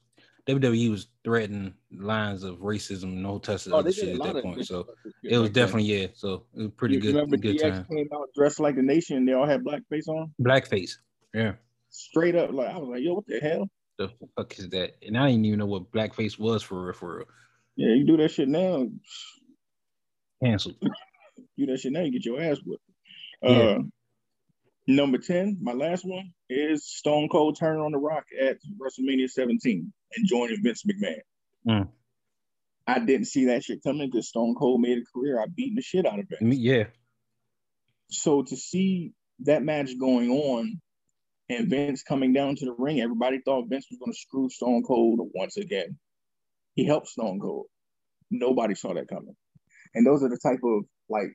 WWE 0.48 0.92
was 0.92 1.08
threatening 1.24 1.74
lines 1.92 2.44
of 2.44 2.58
racism, 2.58 3.14
no 3.14 3.40
touch 3.40 3.68
oh, 3.72 3.90
shit 3.90 4.20
at 4.20 4.34
that 4.34 4.44
point. 4.44 4.66
So 4.66 4.88
it 5.24 5.38
was 5.38 5.52
definitely 5.52 5.84
yeah. 5.84 6.08
So 6.14 6.44
it 6.56 6.64
was 6.64 6.72
pretty 6.76 6.96
you 6.96 7.02
good. 7.02 7.16
Remember 7.16 7.38
good 7.38 7.58
DX 7.58 7.72
time. 7.72 7.86
came 7.90 8.10
out 8.14 8.30
dressed 8.36 8.60
like 8.60 8.76
the 8.76 8.82
nation. 8.82 9.18
and 9.18 9.28
They 9.28 9.34
all 9.34 9.48
had 9.48 9.64
blackface 9.64 10.08
on. 10.08 10.34
Blackface. 10.42 10.98
Yeah. 11.34 11.54
Straight 11.90 12.36
up, 12.36 12.52
like 12.52 12.70
I 12.70 12.78
was 12.78 12.90
like, 12.90 13.04
yo, 13.04 13.14
what 13.14 13.28
the 13.28 13.40
hell? 13.40 13.70
The 13.98 14.10
fuck 14.36 14.58
is 14.60 14.70
that? 14.70 14.96
And 15.06 15.18
I 15.18 15.30
didn't 15.30 15.46
even 15.46 15.60
know 15.60 15.66
what 15.66 15.92
blackface 15.92 16.38
was 16.38 16.62
for 16.62 16.86
real. 16.86 16.94
For 16.94 17.18
real. 17.18 17.28
Yeah, 17.76 17.96
you 17.96 18.06
do 18.06 18.18
that 18.18 18.32
shit 18.32 18.50
now. 18.50 18.88
Canceled. 20.44 20.76
You 21.56 21.68
do 21.68 21.74
that 21.74 21.82
shit 21.82 21.92
now, 21.92 22.02
you 22.02 22.12
get 22.12 22.26
your 22.26 22.42
ass 22.42 22.58
whipped. 22.66 22.82
Yeah. 23.44 23.50
Uh, 23.50 23.80
number 24.88 25.18
10, 25.18 25.60
my 25.62 25.74
last 25.74 26.06
one 26.06 26.32
is 26.50 26.86
Stone 26.86 27.30
Cold 27.30 27.58
turning 27.60 27.82
on 27.82 27.92
the 27.92 27.98
rock 27.98 28.26
at 28.42 28.58
WrestleMania 28.82 29.30
17 29.30 29.94
and 30.16 30.28
joining 30.28 30.62
Vince 30.64 30.84
McMahon. 30.84 31.22
Mm. 31.68 31.90
I 32.86 33.00
didn't 33.00 33.28
see 33.28 33.46
that 33.46 33.64
shit 33.64 33.84
coming 33.84 34.10
because 34.10 34.28
Stone 34.28 34.56
Cold 34.56 34.82
made 34.82 34.98
a 34.98 35.02
career 35.14 35.40
I 35.40 35.46
beating 35.54 35.76
the 35.76 35.82
shit 35.82 36.06
out 36.06 36.20
of 36.20 36.26
Vince. 36.28 36.58
Yeah. 36.58 36.86
So 38.10 38.44
to 38.44 38.58
see 38.58 39.14
that 39.40 39.64
match 39.64 39.98
going 40.00 40.30
on 40.30 40.82
and 41.50 41.70
Vince 41.70 42.04
coming 42.04 42.34
down 42.34 42.56
to 42.58 42.66
the 42.66 42.76
ring, 42.78 43.00
everybody 43.00 43.40
thought 43.44 43.70
Vince 43.70 43.88
was 43.90 44.00
going 44.00 44.12
to 44.12 44.18
screw 44.18 44.50
Stone 44.50 44.84
Cold 44.84 45.20
once 45.34 45.58
again. 45.58 45.98
He 46.76 46.86
helped 46.86 47.08
Stone 47.08 47.40
Cold. 47.40 47.68
Nobody 48.30 48.76
saw 48.76 48.94
that 48.94 49.08
coming. 49.08 49.36
And 49.96 50.06
those 50.06 50.24
are 50.24 50.30
the 50.30 50.40
type 50.42 50.60
of 50.64 50.84
like, 51.10 51.34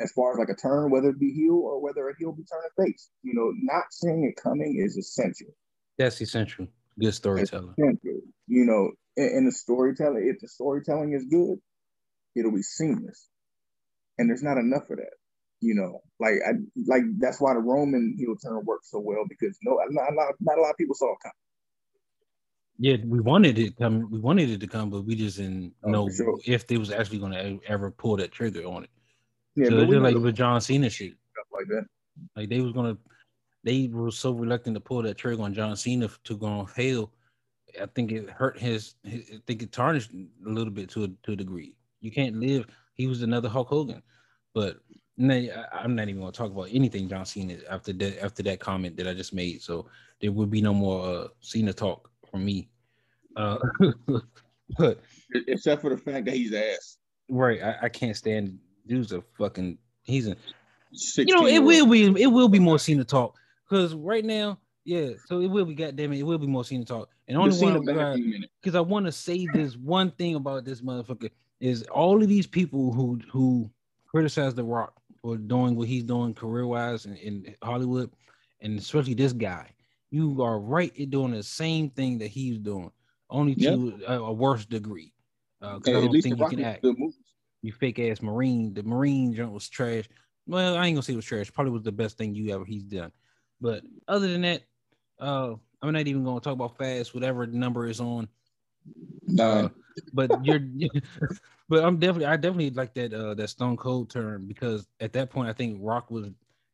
as 0.00 0.12
far 0.12 0.32
as 0.32 0.38
like 0.38 0.48
a 0.48 0.60
turn, 0.60 0.90
whether 0.90 1.10
it 1.10 1.18
be 1.18 1.32
heel 1.32 1.54
or 1.54 1.80
whether 1.80 2.08
a 2.08 2.14
heel 2.18 2.32
be 2.32 2.44
turning 2.44 2.70
face, 2.92 3.10
you 3.22 3.34
know, 3.34 3.52
not 3.62 3.84
seeing 3.90 4.24
it 4.24 4.40
coming 4.40 4.80
is 4.84 4.96
essential. 4.96 5.48
That's 5.98 6.20
essential. 6.20 6.68
Good 6.98 7.14
storytelling. 7.14 7.74
You 7.76 8.64
know, 8.64 8.90
in 9.16 9.46
the 9.46 9.52
storytelling, 9.52 10.28
if 10.32 10.40
the 10.40 10.48
storytelling 10.48 11.12
is 11.12 11.24
good, 11.24 11.58
it'll 12.36 12.54
be 12.54 12.62
seamless. 12.62 13.28
And 14.18 14.28
there's 14.28 14.42
not 14.42 14.58
enough 14.58 14.90
of 14.90 14.98
that. 14.98 15.14
You 15.60 15.74
know, 15.74 16.02
like 16.20 16.34
I 16.46 16.52
like 16.86 17.02
that's 17.18 17.40
why 17.40 17.54
the 17.54 17.60
Roman 17.60 18.14
heel 18.16 18.36
turn 18.36 18.64
works 18.64 18.92
so 18.92 19.00
well 19.00 19.24
because 19.28 19.58
no, 19.64 19.76
not 19.90 20.12
a 20.12 20.14
lot, 20.14 20.34
not 20.40 20.56
a 20.56 20.60
lot 20.60 20.70
of 20.70 20.76
people 20.76 20.94
saw 20.94 21.12
it 21.12 21.18
coming. 21.20 21.32
Yeah, 22.78 22.96
we 23.04 23.18
wanted 23.18 23.58
it 23.58 23.76
come. 23.76 24.08
We 24.08 24.20
wanted 24.20 24.50
it 24.50 24.60
to 24.60 24.68
come, 24.68 24.90
but 24.90 25.04
we 25.04 25.16
just 25.16 25.38
didn't 25.38 25.74
oh, 25.82 25.90
know 25.90 26.08
sure. 26.08 26.38
if 26.44 26.68
they 26.68 26.76
was 26.76 26.92
actually 26.92 27.18
going 27.18 27.32
to 27.32 27.58
ever 27.66 27.90
pull 27.90 28.18
that 28.18 28.30
trigger 28.30 28.62
on 28.66 28.84
it. 28.84 28.90
Yeah, 29.58 29.70
so 29.70 29.84
just 29.86 29.98
like 29.98 30.14
with 30.14 30.36
John 30.36 30.60
Cena 30.60 30.88
shit, 30.88 31.14
like 31.52 31.66
that. 31.68 31.86
Like 32.36 32.48
they 32.48 32.60
was 32.60 32.72
gonna 32.72 32.96
they 33.64 33.88
were 33.88 34.12
so 34.12 34.30
reluctant 34.32 34.74
to 34.74 34.80
pull 34.80 35.02
that 35.02 35.18
trigger 35.18 35.42
on 35.42 35.52
John 35.52 35.76
Cena 35.76 36.08
to 36.24 36.36
go 36.36 36.46
on 36.46 36.68
heel. 36.76 37.12
I 37.80 37.86
think 37.86 38.12
it 38.12 38.30
hurt 38.30 38.58
his, 38.58 38.94
his, 39.02 39.30
I 39.34 39.40
think 39.46 39.62
it 39.62 39.72
tarnished 39.72 40.12
a 40.12 40.48
little 40.48 40.72
bit 40.72 40.88
to 40.90 41.04
a, 41.04 41.08
to 41.24 41.32
a 41.32 41.36
degree. 41.36 41.74
You 42.00 42.10
can't 42.10 42.36
live. 42.36 42.66
He 42.94 43.08
was 43.08 43.22
another 43.22 43.48
Hulk 43.48 43.68
Hogan, 43.68 44.02
but 44.54 44.78
I'm 45.20 45.96
not 45.96 46.08
even 46.08 46.24
to 46.24 46.30
talk 46.30 46.52
about 46.52 46.68
anything 46.70 47.08
John 47.08 47.26
Cena 47.26 47.58
after 47.68 47.92
that 47.94 48.22
after 48.22 48.44
that 48.44 48.60
comment 48.60 48.96
that 48.96 49.08
I 49.08 49.14
just 49.14 49.34
made. 49.34 49.60
So 49.60 49.86
there 50.20 50.30
will 50.30 50.46
be 50.46 50.62
no 50.62 50.72
more 50.72 51.04
uh, 51.04 51.28
Cena 51.40 51.72
talk 51.72 52.10
from 52.30 52.44
me. 52.44 52.68
Uh, 53.34 53.58
but 54.78 55.00
except 55.48 55.82
for 55.82 55.90
the 55.90 55.96
fact 55.96 56.26
that 56.26 56.34
he's 56.34 56.52
ass. 56.52 56.98
Right, 57.28 57.60
I, 57.62 57.76
I 57.82 57.88
can't 57.88 58.16
stand. 58.16 58.58
Dude's 58.88 59.12
a 59.12 59.22
fucking. 59.38 59.78
He's 60.02 60.26
a. 60.26 60.36
You 61.16 61.34
know, 61.34 61.46
it 61.46 61.58
will 61.58 61.86
be 61.86 62.04
it 62.22 62.28
will 62.28 62.48
be 62.48 62.58
more 62.58 62.78
Cena 62.78 63.04
talk 63.04 63.36
because 63.68 63.94
right 63.94 64.24
now, 64.24 64.58
yeah, 64.84 65.10
so 65.26 65.40
it 65.40 65.48
will 65.48 65.66
be 65.66 65.74
goddamn 65.74 66.12
it, 66.14 66.20
it 66.20 66.22
will 66.22 66.38
be 66.38 66.46
more 66.46 66.64
Cena 66.64 66.84
talk. 66.84 67.10
And 67.28 67.36
only 67.36 67.56
one 67.58 68.46
because 68.60 68.74
I 68.74 68.80
want 68.80 69.06
to 69.06 69.12
say 69.12 69.46
this 69.52 69.76
one 69.76 70.10
thing 70.12 70.34
about 70.34 70.64
this 70.64 70.80
motherfucker 70.80 71.30
is 71.60 71.82
all 71.84 72.22
of 72.22 72.28
these 72.28 72.46
people 72.46 72.92
who 72.92 73.20
who 73.30 73.70
criticize 74.06 74.54
The 74.54 74.64
Rock 74.64 74.94
for 75.20 75.36
doing 75.36 75.76
what 75.76 75.88
he's 75.88 76.04
doing 76.04 76.32
career 76.32 76.66
wise 76.66 77.04
in, 77.04 77.16
in, 77.16 77.54
Hollywood, 77.62 78.10
and 78.60 78.78
especially 78.78 79.14
this 79.14 79.32
guy, 79.32 79.68
you 80.10 80.42
are 80.42 80.58
right 80.58 80.94
in 80.96 81.10
doing 81.10 81.32
the 81.32 81.42
same 81.42 81.90
thing 81.90 82.18
that 82.18 82.28
he's 82.28 82.58
doing, 82.58 82.90
only 83.28 83.54
to 83.56 83.96
yep. 84.00 84.08
a, 84.08 84.20
a, 84.20 84.32
worse 84.32 84.64
degree. 84.64 85.12
Because 85.60 85.94
uh, 85.94 85.98
I 85.98 86.00
don't 86.00 86.22
think 86.22 86.38
you 86.38 86.48
can 86.48 86.64
act. 86.64 86.86
You 87.62 87.72
fake 87.72 87.98
ass 87.98 88.22
Marine. 88.22 88.74
The 88.74 88.82
Marine 88.82 89.34
jump 89.34 89.52
was 89.52 89.68
trash. 89.68 90.08
Well, 90.46 90.76
I 90.76 90.86
ain't 90.86 90.96
gonna 90.96 91.02
say 91.02 91.12
it 91.12 91.16
was 91.16 91.24
trash. 91.24 91.52
Probably 91.52 91.72
was 91.72 91.82
the 91.82 91.92
best 91.92 92.16
thing 92.16 92.34
you 92.34 92.54
ever 92.54 92.64
he's 92.64 92.84
done. 92.84 93.12
But 93.60 93.82
other 94.06 94.28
than 94.28 94.42
that, 94.42 94.62
uh, 95.20 95.54
I'm 95.82 95.92
not 95.92 96.06
even 96.06 96.24
gonna 96.24 96.40
talk 96.40 96.54
about 96.54 96.78
fast, 96.78 97.14
whatever 97.14 97.46
number 97.46 97.86
is 97.86 98.00
on. 98.00 98.28
No, 99.26 99.50
uh, 99.50 99.68
but 100.12 100.44
you're, 100.44 100.60
but 101.68 101.84
I'm 101.84 101.98
definitely, 101.98 102.26
I 102.26 102.36
definitely 102.36 102.70
like 102.70 102.94
that 102.94 103.12
uh 103.12 103.34
that 103.34 103.48
Stone 103.48 103.76
Cold 103.76 104.10
turn 104.10 104.46
because 104.46 104.86
at 105.00 105.12
that 105.12 105.30
point 105.30 105.48
I 105.48 105.52
think 105.52 105.78
Rock 105.82 106.10
was 106.10 106.28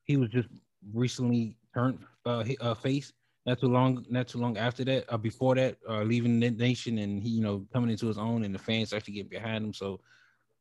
he 0.05 0.16
was 0.16 0.28
just 0.28 0.49
recently 0.93 1.57
turned 1.74 1.99
uh, 2.26 2.45
uh 2.61 2.74
face. 2.74 3.12
Not 3.47 3.61
too 3.61 3.68
long, 3.68 4.07
not 4.09 4.28
too 4.28 4.39
long 4.39 4.57
after 4.57 4.85
that, 4.85 5.05
uh, 5.12 5.18
before 5.18 5.55
that, 5.57 5.76
uh, 5.87 6.03
leaving 6.03 6.41
the 6.41 6.51
nation 6.51 6.97
and 6.97 7.22
he, 7.22 7.28
you 7.28 7.43
know, 7.43 7.66
coming 7.74 7.91
into 7.91 8.07
his 8.07 8.16
own, 8.16 8.43
and 8.43 8.55
the 8.55 8.59
fans 8.59 8.95
actually 8.95 9.14
get 9.14 9.28
behind 9.28 9.62
him. 9.62 9.74
So, 9.74 10.01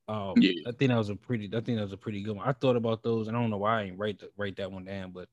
um, 0.07 0.33
yeah. 0.37 0.51
I 0.67 0.71
think 0.71 0.89
that 0.89 0.97
was 0.97 1.09
a 1.09 1.15
pretty, 1.15 1.45
I 1.47 1.61
think 1.61 1.77
that 1.77 1.83
was 1.83 1.93
a 1.93 1.97
pretty 1.97 2.21
good 2.21 2.35
one. 2.35 2.47
I 2.47 2.51
thought 2.51 2.75
about 2.75 3.03
those, 3.03 3.27
and 3.27 3.37
I 3.37 3.39
don't 3.39 3.49
know 3.49 3.57
why 3.57 3.81
I 3.81 3.83
ain't 3.83 3.97
write 3.97 4.21
write 4.37 4.57
that 4.57 4.71
one 4.71 4.85
down, 4.85 5.11
but 5.11 5.29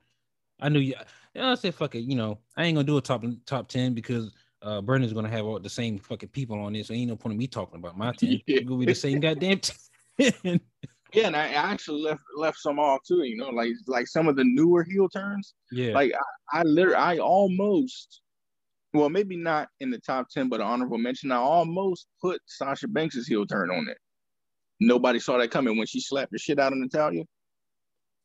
I 0.61 0.69
knew 0.69 0.79
you. 0.79 0.95
I 1.39 1.55
said, 1.55 1.75
fuck 1.75 1.95
it. 1.95 2.01
You 2.01 2.17
know, 2.17 2.39
I 2.57 2.65
ain't 2.65 2.77
gonna 2.77 2.87
do 2.87 2.97
a 2.97 3.03
top 3.03 3.25
top 3.47 3.69
ten 3.69 3.95
because 3.95 4.33
uh 4.63 4.81
Brandon's 4.81 5.13
gonna 5.13 5.29
have 5.29 5.47
all 5.47 5.59
the 5.59 5.71
same 5.71 5.99
fucking 5.99 6.29
people 6.29 6.59
on 6.61 6.73
this. 6.73 6.89
So 6.89 6.95
ain't 6.95 7.09
no 7.09 7.17
point 7.17 7.33
in 7.33 7.39
me 7.39 7.47
talking 7.47 7.79
about 7.79 7.99
my 7.99 8.13
ten. 8.19 8.41
It's 8.47 8.69
gonna 8.69 8.79
be 8.79 8.87
the 8.87 8.95
same 8.95 9.21
goddamn 9.21 9.61
ten. 9.61 9.81
yeah, 11.13 11.27
and 11.27 11.37
I 11.37 11.49
actually 11.49 12.03
left 12.03 12.23
left 12.37 12.59
some 12.59 12.79
off 12.79 13.01
too. 13.07 13.25
You 13.25 13.37
know, 13.39 13.49
like 13.49 13.73
like 13.87 14.07
some 14.07 14.29
of 14.29 14.37
the 14.37 14.45
newer 14.45 14.85
heel 14.85 15.09
turns. 15.09 15.55
Yeah, 15.73 15.95
like 15.95 16.13
I, 16.53 16.61
I 16.61 16.63
literally, 16.63 16.97
I 16.97 17.19
almost, 17.19 18.21
well, 18.93 19.09
maybe 19.09 19.37
not 19.37 19.69
in 19.81 19.91
the 19.91 19.99
top 19.99 20.29
ten, 20.31 20.49
but 20.49 20.61
honorable 20.61 20.99
mention. 20.99 21.33
I 21.33 21.37
almost 21.37 22.07
put 22.21 22.41
Sasha 22.47 22.87
Banks's 22.87 23.27
heel 23.27 23.47
turn 23.47 23.71
on 23.71 23.89
it. 23.89 23.99
Nobody 24.81 25.19
saw 25.19 25.39
that 25.39 25.51
coming 25.51 25.77
when 25.77 25.87
she 25.87 26.01
slapped 26.01 26.33
the 26.33 26.39
shit 26.39 26.59
out 26.59 26.73
of 26.73 26.79
Natalya. 26.79 27.25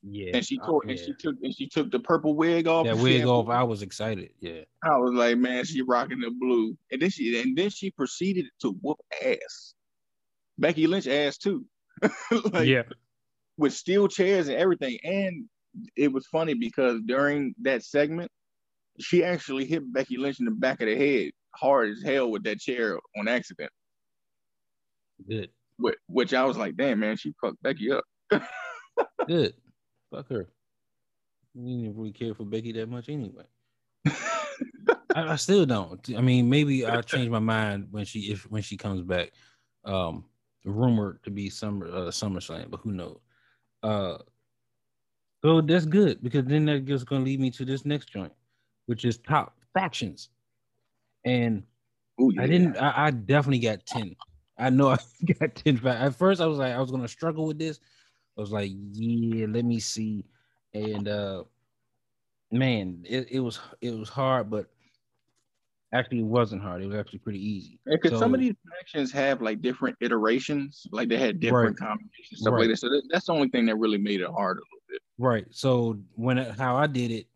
Yeah, 0.08 0.32
and 0.36 0.46
she 0.46 0.60
tore, 0.60 0.84
yeah. 0.86 0.92
and 0.92 1.00
she 1.00 1.14
took 1.20 1.36
and 1.42 1.56
she 1.56 1.68
took 1.68 1.92
the 1.92 2.00
purple 2.00 2.36
wig 2.36 2.68
off. 2.68 2.86
That 2.86 2.98
wig 2.98 3.26
off, 3.26 3.50
I 3.50 3.64
was 3.64 3.82
excited. 3.82 4.30
Yeah, 4.40 4.62
I 4.84 4.98
was 4.98 5.14
like, 5.14 5.38
man, 5.38 5.66
she 5.66 5.82
rocking 5.82 6.20
the 6.20 6.30
blue, 6.30 6.78
and 6.92 7.02
then 7.02 7.10
she 7.10 7.42
and 7.42 7.58
then 7.58 7.72
she 7.72 7.90
proceeded 7.90 8.46
to 8.62 8.78
whoop 8.82 9.00
ass. 9.26 9.74
Becky 10.60 10.86
Lynch 10.86 11.08
ass 11.08 11.38
too. 11.38 11.66
like, 12.52 12.68
yeah, 12.68 12.84
with 13.58 13.74
steel 13.74 14.08
chairs 14.08 14.48
and 14.48 14.58
everything, 14.58 15.00
and 15.04 15.46
it 15.96 16.14
was 16.14 16.28
funny 16.28 16.54
because 16.54 17.02
during 17.08 17.56
that 17.64 17.84
segment, 17.84 18.30
she 19.00 19.24
actually 19.24 19.66
hit 19.66 19.92
Becky 19.92 20.18
Lynch 20.18 20.40
in 20.40 20.46
the 20.46 20.52
back 20.52 20.82
of 20.82 20.88
the 20.88 20.96
head 20.96 21.32
hard 21.56 21.90
as 21.90 22.04
hell 22.04 22.30
with 22.30 22.44
that 22.44 22.60
chair 22.60 23.00
on 23.18 23.28
accident. 23.28 23.72
Good. 25.28 25.50
Which 26.08 26.34
I 26.34 26.44
was 26.46 26.58
like, 26.58 26.78
damn 26.78 27.00
man, 27.00 27.18
she 27.18 27.34
fucked 27.42 27.62
Becky 27.62 27.92
up. 27.92 28.04
Good. 29.28 29.54
Fuck 30.12 30.30
her. 30.30 30.48
You 31.54 31.84
didn't 31.84 31.98
really 31.98 32.12
care 32.12 32.34
for 32.34 32.44
Becky 32.44 32.72
that 32.74 32.90
much 32.90 33.10
anyway. 33.10 33.44
I, 34.08 35.34
I, 35.34 35.36
still 35.38 35.66
don't. 35.66 36.00
I 36.18 36.22
mean, 36.22 36.50
maybe 36.50 36.86
I'll 36.86 37.02
change 37.02 37.30
my 37.30 37.40
mind 37.40 37.88
when 37.92 38.06
she 38.06 38.32
if 38.32 38.50
when 38.52 38.62
she 38.62 38.78
comes 38.78 39.02
back. 39.02 39.32
Um, 39.86 40.26
rumored 40.66 41.24
to 41.24 41.30
be 41.30 41.50
summer 41.50 41.88
uh 41.88 42.10
SummerSlam, 42.10 42.70
but 42.72 42.80
who 42.82 42.92
knows? 42.92 43.20
Uh, 43.84 44.18
so 45.44 45.62
that's 45.62 45.86
good 45.86 46.24
because 46.24 46.46
then 46.46 46.66
that 46.66 46.86
just 46.86 47.06
gonna 47.06 47.24
lead 47.24 47.40
me 47.40 47.52
to 47.52 47.66
this 47.66 47.86
next 47.86 48.08
joint, 48.08 48.34
which 48.88 49.06
is 49.06 49.18
top 49.20 49.58
factions. 49.74 50.30
And 51.24 51.64
Ooh, 52.22 52.32
yeah. 52.34 52.42
I 52.42 52.48
didn't. 52.48 52.78
I, 52.78 53.08
I, 53.08 53.12
definitely 53.12 53.60
got 53.60 53.86
ten. 53.86 54.16
I 54.58 54.70
know 54.70 54.90
I 54.92 54.98
got 55.40 55.56
ten. 55.56 55.86
At 55.86 56.16
first, 56.16 56.42
I 56.42 56.46
was 56.46 56.58
like, 56.58 56.74
I 56.74 56.80
was 56.80 56.92
gonna 56.92 57.08
struggle 57.08 57.46
with 57.48 57.60
this, 57.60 57.80
I 58.38 58.42
was 58.42 58.52
like, 58.52 58.72
yeah, 58.94 59.48
let 59.50 59.66
me 59.66 59.80
see. 59.80 60.26
And 60.74 61.08
uh 61.08 61.44
man, 62.52 63.04
it, 63.08 63.28
it 63.32 63.40
was 63.40 63.60
it 63.82 63.98
was 63.98 64.10
hard, 64.10 64.50
but 64.50 64.68
Actually, 65.94 66.20
it 66.20 66.24
wasn't 66.26 66.62
hard. 66.62 66.82
It 66.82 66.88
was 66.88 66.96
actually 66.98 67.20
pretty 67.20 67.40
easy. 67.40 67.80
Because 67.86 68.12
So- 68.12 68.20
some 68.20 68.34
of 68.34 68.42
these 68.42 68.56
factions 68.70 69.14
have 69.14 69.42
like 69.42 69.62
different 69.62 69.96
iterations, 70.02 70.86
like 70.92 71.08
they 71.08 71.18
had 71.18 71.40
different 71.40 71.78
combinations, 71.78 72.42
stuff 72.42 72.52
Right. 72.54 72.62
like 72.62 72.70
that. 72.70 72.78
So 72.78 72.90
that, 72.90 73.04
that's 73.10 73.28
the 73.28 73.34
only 73.34 73.48
thing 73.48 73.66
that 73.68 73.78
really 73.78 74.00
made 74.00 74.20
it 74.20 74.28
hard 74.28 74.58
a 74.58 74.60
little 74.60 74.84
bit. 74.90 75.00
Right. 75.18 75.46
So 75.52 75.98
when 76.16 76.36
how 76.38 76.76
I 76.76 76.88
did 76.88 77.12
it, 77.12 77.28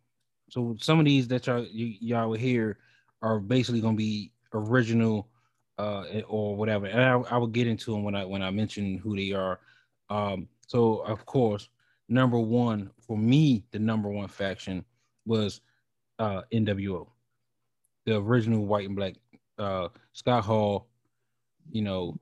so 0.50 0.76
some 0.82 1.00
of 1.00 1.06
these 1.06 1.28
that 1.30 1.48
y'all 1.48 1.64
you, 1.72 1.96
y'all 2.02 2.28
will 2.32 2.38
hear 2.38 2.80
are 3.22 3.40
basically 3.40 3.80
gonna 3.80 3.96
be 3.96 4.34
original, 4.54 5.30
uh, 5.80 6.22
or 6.28 6.56
whatever. 6.56 6.88
And 6.88 7.02
I, 7.02 7.14
I 7.34 7.38
will 7.38 7.48
get 7.48 7.68
into 7.68 7.92
them 7.92 8.04
when 8.04 8.14
I 8.14 8.26
when 8.26 8.42
I 8.42 8.52
mention 8.52 8.98
who 8.98 9.16
they 9.16 9.32
are. 9.32 9.60
Um. 10.10 10.48
So 10.68 10.98
of 11.00 11.26
course, 11.26 11.70
number 12.10 12.38
one 12.38 12.92
for 13.00 13.18
me, 13.18 13.64
the 13.72 13.80
number 13.80 14.10
one 14.10 14.28
faction 14.28 14.84
was 15.26 15.62
uh 16.20 16.42
NWO, 16.54 17.08
the 18.06 18.18
original 18.18 18.66
white 18.66 18.88
and 18.88 18.96
black. 18.96 19.16
Uh, 19.58 19.90
Scott 20.14 20.46
Hall, 20.46 20.88
you 21.72 21.82
know, 21.82 22.18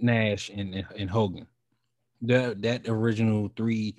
Nash 0.00 0.50
and 0.50 0.74
and, 0.74 0.86
and 0.96 1.10
Hogan. 1.10 1.46
That 2.20 2.62
that 2.62 2.88
original 2.88 3.50
three 3.56 3.96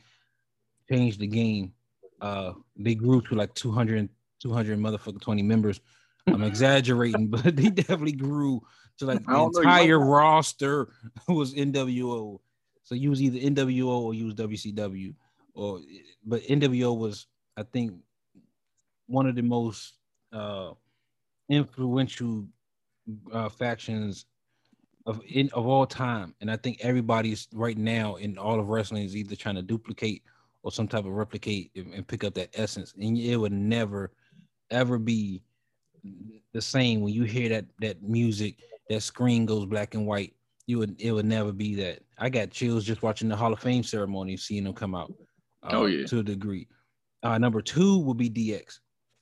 changed 0.90 1.20
the 1.20 1.28
game. 1.28 1.74
Uh, 2.22 2.54
they 2.78 2.96
grew 2.96 3.22
to 3.22 3.36
like 3.36 3.54
200, 3.54 4.08
200 4.40 4.80
motherfucking 4.80 5.20
20 5.20 5.42
members. 5.42 5.82
I'm 6.28 6.44
exaggerating, 6.44 7.28
but 7.30 7.56
they 7.56 7.70
definitely 7.70 8.14
grew 8.14 8.62
to 8.98 9.06
like 9.06 9.26
the 9.26 9.32
don't 9.32 9.54
know, 9.54 9.62
entire 9.62 10.00
roster 10.00 10.90
was 11.28 11.54
NWO. 11.54 12.40
So 12.84 12.96
you 12.96 13.10
was 13.10 13.22
either 13.22 13.40
NWO 13.40 13.88
or 13.88 14.14
you 14.14 14.26
was 14.26 14.36
WCW, 14.36 15.14
or 15.54 15.80
but 16.26 16.42
NWO 16.44 16.98
was 16.98 17.28
I 17.58 17.64
think 17.64 17.94
one 19.08 19.28
of 19.28 19.36
the 19.36 19.42
most 19.42 19.96
uh, 20.32 20.72
influential 21.50 22.46
uh, 23.32 23.50
factions 23.50 24.26
of 25.06 25.22
in 25.28 25.50
of 25.54 25.66
all 25.68 25.86
time, 25.86 26.34
and 26.42 26.50
I 26.50 26.58
think 26.58 26.80
everybody's 26.82 27.48
right 27.54 27.78
now 27.78 28.16
in 28.16 28.38
all 28.38 28.60
of 28.60 28.70
wrestling 28.70 29.04
is 29.04 29.16
either 29.16 29.36
trying 29.36 29.56
to 29.56 29.62
duplicate 29.62 30.24
or 30.64 30.72
some 30.72 30.88
type 30.88 31.06
of 31.06 31.12
replicate 31.12 31.72
and, 31.76 31.94
and 31.94 32.08
pick 32.08 32.24
up 32.24 32.34
that 32.36 32.50
essence, 32.54 32.94
and 32.98 33.18
it 33.18 33.38
would 33.38 33.52
never 33.52 34.12
ever 34.72 34.98
be 34.98 35.42
the 36.54 36.62
same 36.62 37.02
when 37.02 37.14
you 37.14 37.24
hear 37.24 37.50
that 37.50 37.66
that 37.82 38.02
music, 38.04 38.58
that 38.90 39.02
screen 39.02 39.46
goes 39.46 39.66
black 39.66 39.94
and 39.96 40.06
white. 40.06 40.34
You 40.68 40.80
would 40.80 41.00
it 41.02 41.12
would 41.12 41.26
never 41.26 41.52
be 41.52 41.76
that. 41.76 42.00
I 42.18 42.30
got 42.30 42.52
chills 42.52 42.86
just 42.86 43.02
watching 43.04 43.28
the 43.30 43.36
Hall 43.36 43.52
of 43.54 43.60
Fame 43.60 43.84
ceremony, 43.84 44.38
seeing 44.38 44.64
them 44.64 44.74
come 44.74 44.96
out. 44.96 45.14
uh, 45.64 45.70
Oh, 45.72 45.86
yeah. 45.86 46.06
to 46.06 46.20
a 46.20 46.24
degree. 46.24 46.68
Uh, 47.22 47.38
number 47.38 47.62
two 47.62 48.00
will 48.00 48.14
be 48.14 48.30
DX. 48.30 48.80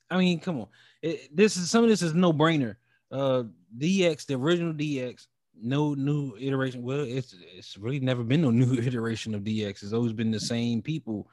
I 0.10 0.18
mean, 0.18 0.40
come 0.40 0.60
on, 0.60 0.68
it, 1.02 1.36
this 1.36 1.56
is 1.58 1.70
some 1.72 1.84
of 1.84 1.90
this 1.90 2.02
is 2.02 2.14
no 2.14 2.34
brainer. 2.34 2.76
Uh, 3.12 3.44
DX, 3.78 4.26
the 4.26 4.34
original 4.36 4.74
DX, 4.74 5.28
no 5.62 5.94
new 5.94 6.36
iteration. 6.40 6.82
Well, 6.84 7.02
it's 7.02 7.36
it's 7.56 7.78
really 7.78 8.00
never 8.00 8.24
been 8.24 8.42
no 8.42 8.50
new 8.52 8.74
iteration 8.74 9.34
of 9.36 9.42
DX. 9.44 9.84
It's 9.84 9.94
always 9.94 10.14
been 10.14 10.32
the 10.32 10.40
same 10.40 10.82
people. 10.82 11.30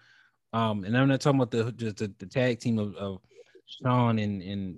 Um, 0.53 0.85
and 0.85 0.97
I'm 0.97 1.09
not 1.09 1.21
talking 1.21 1.41
about 1.41 1.51
the 1.51 1.73
just 1.73 1.97
the, 1.97 2.13
the 2.19 2.27
tag 2.27 2.61
team 2.61 2.79
of, 2.79 2.95
of 2.97 3.21
Shawn 3.67 4.19
and, 4.19 4.41
and 4.43 4.77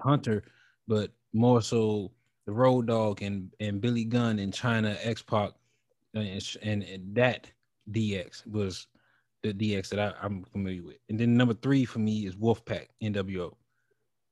Hunter, 0.00 0.42
but 0.86 1.10
more 1.32 1.62
so 1.62 2.12
the 2.46 2.52
Road 2.52 2.86
Dog 2.86 3.22
and 3.22 3.50
and 3.60 3.80
Billy 3.80 4.04
Gunn 4.04 4.38
and 4.38 4.52
Chyna 4.52 4.96
X 5.02 5.22
Pac, 5.22 5.52
and, 6.14 6.56
and 6.62 6.82
and 6.82 7.14
that 7.14 7.50
DX 7.90 8.46
was 8.46 8.86
the 9.42 9.52
DX 9.52 9.88
that 9.90 9.98
I, 10.00 10.12
I'm 10.22 10.44
familiar 10.44 10.82
with. 10.82 10.96
And 11.08 11.18
then 11.18 11.36
number 11.36 11.54
three 11.54 11.84
for 11.84 11.98
me 11.98 12.26
is 12.26 12.36
Wolfpack 12.36 12.86
NWO. 13.02 13.54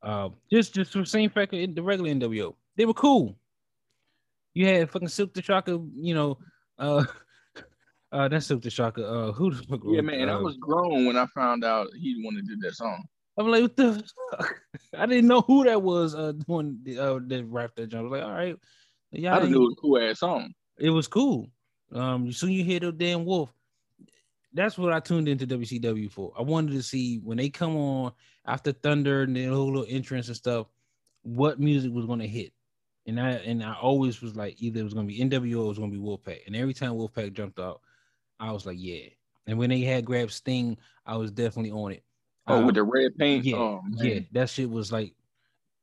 Uh, 0.03 0.29
just 0.51 0.75
just 0.75 0.93
for 0.93 0.99
the 0.99 1.07
same 1.07 1.31
fact 1.31 1.53
the 1.53 1.83
regular 1.83 2.11
NWO, 2.11 2.55
they 2.77 2.85
were 2.85 2.95
cool. 2.95 3.37
You 4.53 4.67
had 4.67 4.91
fucking 4.91 5.09
Silkk 5.09 5.35
the 5.35 5.43
Shocker, 5.43 5.79
you 5.97 6.15
know, 6.15 6.39
uh, 6.79 7.05
uh, 8.13 8.29
that's 8.29 8.47
Silkk 8.47 8.63
the 8.63 8.71
Shocker. 8.71 9.05
Uh, 9.05 9.33
who 9.33 9.53
the 9.53 9.63
fuck? 9.65 9.81
Yeah, 9.85 10.03
man. 10.03 10.29
I 10.29 10.35
uh, 10.35 10.41
was 10.41 10.57
grown 10.59 11.07
when 11.07 11.17
I 11.17 11.27
found 11.35 11.65
out 11.65 11.89
he 11.99 12.23
wanted 12.25 12.47
to 12.47 12.55
do 12.55 12.61
that 12.61 12.75
song. 12.75 13.05
I'm 13.37 13.49
like, 13.49 13.63
what 13.63 13.77
the 13.77 14.03
fuck? 14.31 14.61
I 14.97 15.07
didn't 15.07 15.27
know 15.29 15.41
who 15.41 15.65
that 15.65 15.83
was 15.83 16.15
uh 16.15 16.33
doing 16.33 16.79
the 16.83 16.99
uh 16.99 17.19
that 17.27 17.45
rap 17.47 17.73
that 17.77 17.89
jump. 17.89 18.01
I 18.01 18.03
was 18.05 18.13
like, 18.13 18.23
all 18.23 18.33
right, 18.35 18.57
yeah, 19.11 19.37
I 19.37 19.47
knew 19.47 19.57
it 19.57 19.59
was 19.59 19.75
a 19.79 19.81
cool 19.81 19.99
ass 19.99 20.19
song. 20.21 20.55
it 20.79 20.91
was 20.91 21.09
cool. 21.09 21.51
Um, 21.93 22.33
soon 22.33 22.51
you 22.51 22.65
hear 22.65 22.81
the 22.81 22.93
damn 22.93 23.25
wolf. 23.25 23.53
That's 24.53 24.79
what 24.79 24.93
I 24.93 25.01
tuned 25.01 25.29
into 25.29 25.47
WCW 25.47 26.11
for. 26.11 26.33
I 26.39 26.43
wanted 26.43 26.73
to 26.73 26.83
see 26.83 27.19
when 27.19 27.37
they 27.39 27.51
come 27.51 27.77
on 27.77 28.13
after 28.47 28.73
Thunder 28.73 29.23
and 29.23 29.35
the 29.35 29.47
whole 29.47 29.67
little 29.67 29.87
entrance 29.89 30.29
and 30.29 30.37
stuff, 30.37 30.69
what 31.23 31.59
music 31.59 31.93
was 31.93 32.07
gonna 32.07 32.27
hit. 32.27 32.53
And 33.07 33.21
I 33.21 33.31
and 33.33 33.63
I 33.63 33.75
always 33.75 34.23
was 34.23 34.37
like, 34.37 34.61
either 34.63 34.81
it 34.81 34.85
was 34.85 34.95
gonna 34.95 35.09
be 35.09 35.19
NWO 35.19 35.59
or 35.61 35.65
it 35.65 35.69
was 35.69 35.79
gonna 35.79 35.91
be 35.91 35.99
Wolfpack. 35.99 36.47
And 36.47 36.55
every 36.55 36.75
time 36.75 36.93
Wolfpack 36.93 37.33
jumped 37.33 37.59
out, 37.59 37.81
I 38.39 38.53
was 38.53 38.65
like, 38.65 38.77
yeah. 38.79 39.09
And 39.47 39.59
when 39.59 39.71
they 39.71 39.81
had 39.81 40.05
grabbed 40.05 40.33
Sting, 40.33 40.79
I 41.05 41.17
was 41.17 41.31
definitely 41.31 41.73
on 41.73 41.93
it. 41.93 42.03
Oh, 42.47 42.59
Um, 42.59 42.67
with 42.67 42.75
the 42.75 42.83
red 42.83 43.17
paint. 43.17 43.45
yeah, 43.45 43.57
oh, 43.57 43.81
yeah, 43.97 44.21
that 44.33 44.51
shit 44.51 44.69
was 44.71 44.93
like, 44.93 45.15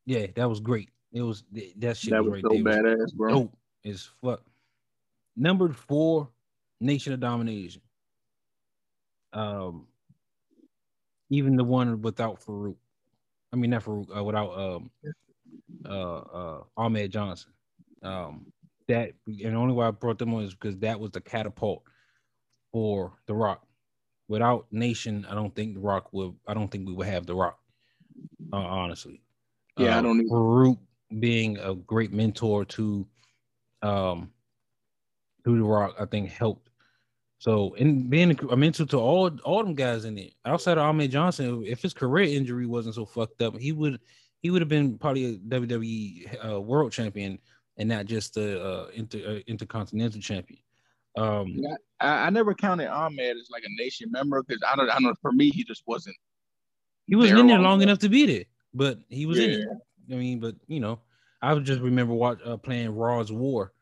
yeah, 0.05 0.27
that 0.35 0.47
was 0.47 0.59
great. 0.59 0.89
It 1.11 1.21
was 1.21 1.43
that 1.77 1.97
shit 1.97 2.11
that 2.11 2.23
was 2.23 2.33
was 2.33 2.41
so 2.41 2.49
there. 2.49 2.63
Was 2.63 2.75
badass, 3.11 3.15
bro. 3.15 3.29
dope 3.29 3.57
as 3.85 4.09
fuck. 4.23 4.41
Number 5.35 5.73
four, 5.73 6.29
Nation 6.79 7.13
of 7.13 7.19
Domination. 7.19 7.81
Um, 9.33 9.87
even 11.29 11.55
the 11.55 11.63
one 11.63 12.01
without 12.01 12.41
Faarooq. 12.41 12.75
I 13.53 13.55
mean, 13.55 13.71
not 13.71 13.83
Faarooq, 13.83 14.15
uh, 14.15 14.23
without 14.23 14.57
um, 14.57 14.91
uh, 15.85 16.17
uh, 16.17 16.63
Ahmed 16.77 17.11
Johnson. 17.11 17.51
Um, 18.03 18.51
that 18.87 19.13
and 19.25 19.37
the 19.39 19.55
only 19.55 19.73
why 19.73 19.87
I 19.87 19.91
brought 19.91 20.19
them 20.19 20.33
on 20.33 20.43
is 20.43 20.53
because 20.53 20.77
that 20.79 20.99
was 20.99 21.11
the 21.11 21.21
catapult 21.21 21.83
for 22.71 23.13
The 23.25 23.33
Rock. 23.33 23.65
Without 24.31 24.65
Nation, 24.71 25.25
I 25.29 25.35
don't 25.35 25.53
think 25.53 25.73
The 25.73 25.81
Rock 25.81 26.13
would. 26.13 26.33
I 26.47 26.53
don't 26.53 26.71
think 26.71 26.87
we 26.87 26.93
would 26.93 27.07
have 27.07 27.25
The 27.25 27.35
Rock. 27.35 27.59
Uh, 28.53 28.55
honestly. 28.55 29.21
Yeah, 29.77 29.95
I 29.95 29.99
Uh, 29.99 30.01
don't 30.03 30.21
either. 30.21 30.29
Faarooq 30.29 30.77
being 31.19 31.57
a 31.57 31.75
great 31.75 32.13
mentor 32.13 32.63
to, 32.63 33.05
um, 33.81 34.31
to 35.43 35.57
The 35.57 35.63
Rock, 35.63 35.95
I 35.99 36.05
think 36.05 36.29
helped. 36.29 36.69
So, 37.39 37.75
and 37.75 38.09
being 38.09 38.37
a 38.51 38.55
mentor 38.55 38.85
to 38.85 38.97
all 38.97 39.29
all 39.43 39.63
them 39.63 39.75
guys 39.75 40.05
in 40.05 40.17
it, 40.17 40.33
outside 40.45 40.77
of 40.77 40.85
Ahmed 40.85 41.11
Johnson, 41.11 41.65
if 41.65 41.81
his 41.81 41.93
career 41.93 42.25
injury 42.25 42.67
wasn't 42.67 42.95
so 42.95 43.05
fucked 43.05 43.41
up, 43.41 43.57
he 43.57 43.73
would 43.73 43.99
he 44.41 44.49
would 44.49 44.61
have 44.61 44.69
been 44.69 44.97
probably 44.97 45.25
a 45.25 45.37
WWE 45.39 46.45
uh, 46.53 46.61
World 46.61 46.91
Champion 46.93 47.37
and 47.77 47.89
not 47.89 48.05
just 48.05 48.37
a 48.37 48.63
uh, 48.63 48.87
inter, 48.93 49.19
uh, 49.27 49.39
Intercontinental 49.47 50.21
Champion. 50.21 50.61
Um, 51.17 51.47
Yeah, 51.55 51.75
I, 51.99 52.27
I 52.27 52.29
never 52.29 52.53
counted 52.53 52.87
Ahmed 52.87 53.37
as 53.37 53.49
like 53.51 53.63
a 53.63 53.81
nation 53.83 54.09
member 54.11 54.43
because 54.43 54.61
I 54.69 54.75
don't, 54.75 54.89
I 54.89 54.93
don't 54.93 55.03
know. 55.03 55.15
For 55.21 55.31
me, 55.31 55.49
he 55.49 55.63
just 55.63 55.83
wasn't. 55.85 56.15
he 57.07 57.15
wasn't 57.15 57.35
there 57.35 57.41
in 57.41 57.47
there 57.47 57.59
long 57.59 57.81
enough. 57.81 57.99
to 57.99 58.09
be 58.09 58.25
there, 58.25 58.45
but 58.73 58.99
he 59.09 59.25
was 59.25 59.39
in 59.39 59.49
Yeah. 59.51 59.57
it. 59.57 60.13
I 60.13 60.15
mean, 60.17 60.39
but 60.39 60.55
you 60.67 60.79
know, 60.79 60.99
I 61.41 61.53
would 61.53 61.65
just 61.65 61.81
remember 61.81 62.13
watch 62.13 62.39
uh, 62.45 62.57
playing 62.57 62.95
Raw's 62.95 63.31
War. 63.31 63.73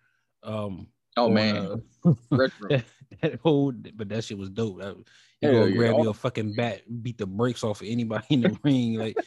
Um, 0.44 0.88
Oh 1.18 1.26
on, 1.26 1.34
man, 1.34 1.56
uh, 1.58 2.14
that, 2.32 2.84
that 3.22 3.40
whole, 3.42 3.72
but 3.96 4.08
that 4.10 4.24
shit 4.24 4.38
was 4.38 4.50
dope. 4.50 4.80
That, 4.80 4.96
you 5.42 5.52
go 5.52 5.66
yeah. 5.66 5.76
grab 5.76 5.96
your 6.04 6.14
fucking 6.14 6.54
bat, 6.54 6.82
beat 7.02 7.18
the 7.18 7.26
brakes 7.26 7.64
off 7.64 7.82
of 7.82 7.88
anybody 7.88 8.26
in 8.30 8.42
the 8.42 8.58
ring. 8.64 8.94
Like 8.94 9.18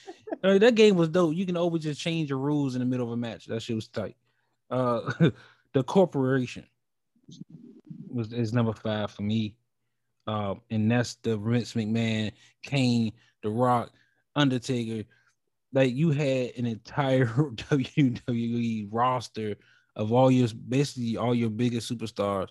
uh, 0.44 0.58
that 0.58 0.74
game 0.74 0.96
was 0.96 1.08
dope. 1.08 1.34
You 1.34 1.44
can 1.44 1.56
always 1.56 1.82
just 1.82 2.00
change 2.00 2.28
the 2.28 2.36
rules 2.36 2.74
in 2.74 2.80
the 2.80 2.86
middle 2.86 3.06
of 3.06 3.12
a 3.12 3.16
match. 3.16 3.46
That 3.46 3.62
shit 3.62 3.76
was 3.76 3.88
tight. 3.88 4.16
Uh, 4.70 5.12
the 5.74 5.82
corporation 5.82 6.64
was 8.12 8.32
is 8.32 8.52
number 8.52 8.72
five 8.72 9.10
for 9.10 9.22
me. 9.22 9.56
Um, 10.26 10.60
and 10.70 10.90
that's 10.90 11.16
the 11.16 11.36
Vince 11.36 11.74
McMahon, 11.74 12.32
Kane, 12.62 13.12
The 13.42 13.50
Rock, 13.50 13.90
Undertaker. 14.36 15.08
Like 15.72 15.94
you 15.94 16.10
had 16.10 16.52
an 16.56 16.66
entire 16.66 17.26
WWE 17.26 18.88
roster 18.90 19.56
of 19.96 20.12
all 20.12 20.30
your 20.30 20.48
basically 20.68 21.16
all 21.16 21.34
your 21.34 21.50
biggest 21.50 21.90
superstars 21.90 22.48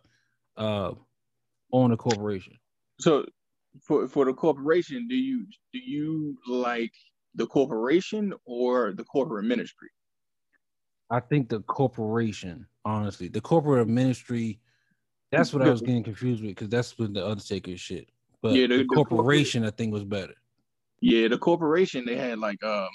uh 0.57 0.91
on 1.71 1.91
the 1.91 1.97
corporation. 1.97 2.53
So 2.99 3.25
for 3.81 4.07
for 4.07 4.25
the 4.25 4.33
corporation, 4.33 5.07
do 5.07 5.15
you 5.15 5.45
do 5.73 5.79
you 5.79 6.37
like 6.47 6.91
the 7.35 7.47
corporation 7.47 8.33
or 8.45 8.93
the 8.93 9.03
corporate 9.05 9.45
ministry? 9.45 9.89
I 11.09 11.19
think 11.19 11.49
the 11.49 11.61
corporation, 11.61 12.65
honestly, 12.85 13.27
the 13.27 13.41
corporate 13.41 13.87
ministry, 13.87 14.59
that's 15.31 15.53
what 15.53 15.61
I 15.61 15.69
was 15.69 15.81
getting 15.81 16.03
confused 16.03 16.41
with 16.41 16.51
because 16.51 16.69
that's 16.69 16.97
with 16.97 17.13
the 17.13 17.25
Undertaker 17.27 17.77
shit. 17.77 18.09
But 18.41 18.53
Yeah, 18.53 18.67
the- 18.67 18.77
the, 18.77 18.83
the 18.83 18.95
corporation, 18.95 19.63
I 19.65 19.69
think, 19.71 19.93
was 19.93 20.03
better. 20.03 20.33
Yeah, 21.01 21.27
the 21.27 21.37
corporation 21.37 22.05
they 22.05 22.15
had 22.15 22.37
like 22.39 22.63
um 22.63 22.89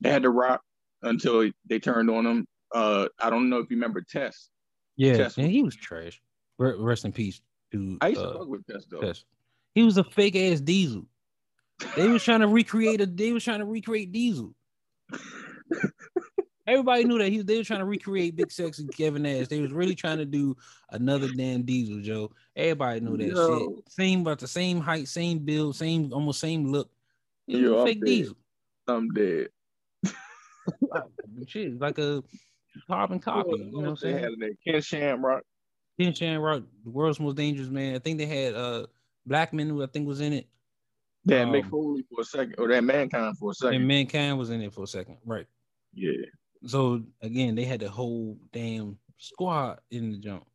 they 0.00 0.10
had 0.10 0.22
the 0.22 0.30
rock 0.30 0.62
until 1.02 1.50
they 1.68 1.78
turned 1.78 2.08
on 2.10 2.26
him. 2.26 2.46
Uh 2.74 3.08
I 3.18 3.28
don't 3.30 3.48
know 3.50 3.58
if 3.58 3.70
you 3.70 3.76
remember 3.76 4.00
Test. 4.00 4.50
Yeah, 4.96 5.16
Test 5.16 5.38
and 5.38 5.50
he 5.50 5.62
was 5.62 5.76
trash. 5.76 6.20
Re- 6.58 6.74
Rest 6.78 7.04
in 7.04 7.12
peace 7.12 7.40
to 7.72 7.98
I 8.00 8.08
used 8.08 8.20
to 8.20 8.28
uh, 8.28 8.38
fuck 8.38 8.48
with 8.48 8.66
Test 8.66 8.88
though. 8.90 9.00
Test. 9.00 9.24
He 9.74 9.82
was 9.82 9.96
a 9.98 10.04
fake 10.04 10.36
ass 10.36 10.60
Diesel. 10.60 11.06
They 11.96 12.08
was 12.08 12.22
trying 12.22 12.40
to 12.40 12.48
recreate 12.48 13.00
a. 13.00 13.06
They 13.06 13.32
was 13.32 13.42
trying 13.44 13.60
to 13.60 13.64
recreate 13.66 14.12
Diesel. 14.12 14.54
Everybody 16.70 17.02
knew 17.02 17.18
that 17.18 17.30
he 17.30 17.38
was 17.38 17.46
they 17.46 17.56
were 17.56 17.64
trying 17.64 17.80
to 17.80 17.84
recreate 17.84 18.36
Big 18.36 18.52
Sex 18.52 18.76
Sexy 18.76 18.86
Kevin 18.96 19.22
Nash. 19.22 19.48
They 19.48 19.60
was 19.60 19.72
really 19.72 19.96
trying 19.96 20.18
to 20.18 20.24
do 20.24 20.56
another 20.90 21.28
damn 21.28 21.62
Diesel, 21.62 22.00
Joe. 22.00 22.30
Everybody 22.54 23.00
knew 23.00 23.16
that 23.16 23.26
Yo. 23.26 23.58
shit. 23.58 23.92
Same 23.92 24.20
about 24.20 24.38
the 24.38 24.46
same 24.46 24.80
height, 24.80 25.08
same 25.08 25.40
build, 25.40 25.74
same 25.74 26.12
almost 26.12 26.38
same 26.38 26.70
look. 26.70 26.88
Yo, 27.48 27.84
fake 27.84 27.98
I'm 27.98 28.04
Diesel. 28.04 28.36
I'm 28.86 29.08
dead. 29.12 29.48
shit, 31.48 31.80
like 31.80 31.98
a 31.98 32.22
carbon 32.86 33.18
copy. 33.18 33.50
You 33.50 33.72
know 33.72 33.78
what 33.80 33.88
I'm 33.88 33.96
saying? 33.96 34.56
Ken 34.64 34.80
Shamrock. 34.80 35.42
Ken 35.98 36.14
Shamrock, 36.14 36.62
the 36.84 36.90
world's 36.90 37.18
most 37.18 37.36
dangerous 37.36 37.68
man. 37.68 37.96
I 37.96 37.98
think 37.98 38.18
they 38.18 38.26
had 38.26 38.54
uh 38.54 38.86
Blackman, 39.26 39.68
who 39.68 39.82
I 39.82 39.86
think 39.86 40.06
was 40.06 40.20
in 40.20 40.34
it. 40.34 40.46
That 41.24 41.48
um, 41.48 41.52
Mick 41.52 41.68
Foley 41.68 42.04
for 42.08 42.20
a 42.20 42.24
second, 42.24 42.54
or 42.58 42.68
that 42.68 42.84
Mankind 42.84 43.36
for 43.38 43.50
a 43.50 43.54
second. 43.54 43.74
And 43.74 43.88
Mankind 43.88 44.38
was 44.38 44.50
in 44.50 44.62
it 44.62 44.72
for 44.72 44.84
a 44.84 44.86
second, 44.86 45.18
right? 45.24 45.46
Yeah. 45.92 46.12
So 46.66 47.02
again, 47.22 47.54
they 47.54 47.64
had 47.64 47.80
the 47.80 47.88
whole 47.88 48.38
damn 48.52 48.98
squad 49.18 49.80
in 49.90 50.12
the 50.12 50.18
jump. 50.18 50.46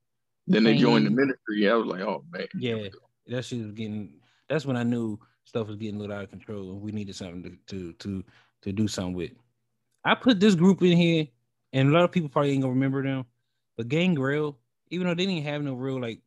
Then 0.48 0.64
they 0.64 0.76
joined 0.76 1.08
the 1.08 1.10
ministry. 1.10 1.70
I 1.70 1.74
was 1.74 1.88
like, 1.88 2.02
oh 2.02 2.24
man. 2.32 2.48
Yeah, 2.60 2.88
that 3.28 3.46
shit 3.46 3.64
was 3.64 3.72
getting. 3.72 4.14
That's 4.48 4.66
when 4.66 4.78
I 4.78 4.84
knew 4.84 5.20
stuff 5.46 5.68
was 5.68 5.78
getting 5.78 5.96
a 5.96 6.00
little 6.00 6.16
out 6.16 6.24
of 6.24 6.30
control, 6.30 6.72
and 6.72 6.82
we 6.82 6.92
needed 6.92 7.16
something 7.16 7.44
to 7.44 7.58
to 7.76 7.94
to 7.94 8.24
to 8.62 8.72
do 8.72 8.88
something 8.88 9.14
with. 9.14 9.32
I 10.04 10.14
put 10.14 10.40
this 10.40 10.54
group 10.54 10.84
in 10.84 10.96
here, 10.96 11.28
and 11.74 11.90
a 11.90 11.92
lot 11.92 12.04
of 12.04 12.12
people 12.12 12.30
probably 12.30 12.52
ain't 12.52 12.62
gonna 12.62 12.74
remember 12.74 13.02
them, 13.02 13.26
but 13.76 13.88
Gangrel, 13.88 14.60
even 14.90 15.08
though 15.08 15.16
they 15.16 15.26
didn't 15.26 15.46
have 15.46 15.64
no 15.64 15.74
real 15.74 16.00
like 16.00 16.20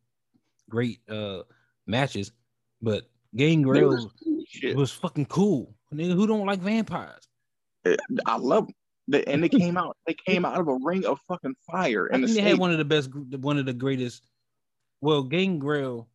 great 0.69 0.99
uh 1.09 1.43
matches, 1.87 2.33
but 2.81 3.09
Gangrel 3.35 3.89
was, 3.89 4.07
was, 4.75 4.91
fucking 4.91 5.27
cool. 5.27 5.73
Nigga, 5.93 6.13
who 6.13 6.27
don't 6.27 6.45
like 6.45 6.59
vampires? 6.59 7.27
I 8.25 8.37
love 8.37 8.65
them 8.65 8.75
and 9.13 9.43
they 9.43 9.49
came 9.49 9.77
out. 9.77 9.97
They 10.07 10.13
came 10.13 10.45
out 10.45 10.59
of 10.59 10.67
a 10.67 10.77
ring 10.81 11.05
of 11.05 11.19
fucking 11.27 11.55
fire. 11.69 12.07
And 12.07 12.27
they 12.27 12.41
had 12.41 12.57
one 12.57 12.71
of 12.71 12.77
the 12.77 12.85
best, 12.85 13.09
one 13.13 13.57
of 13.57 13.65
the 13.65 13.73
greatest. 13.73 14.23
Well, 15.01 15.23
Gangrel 15.23 16.07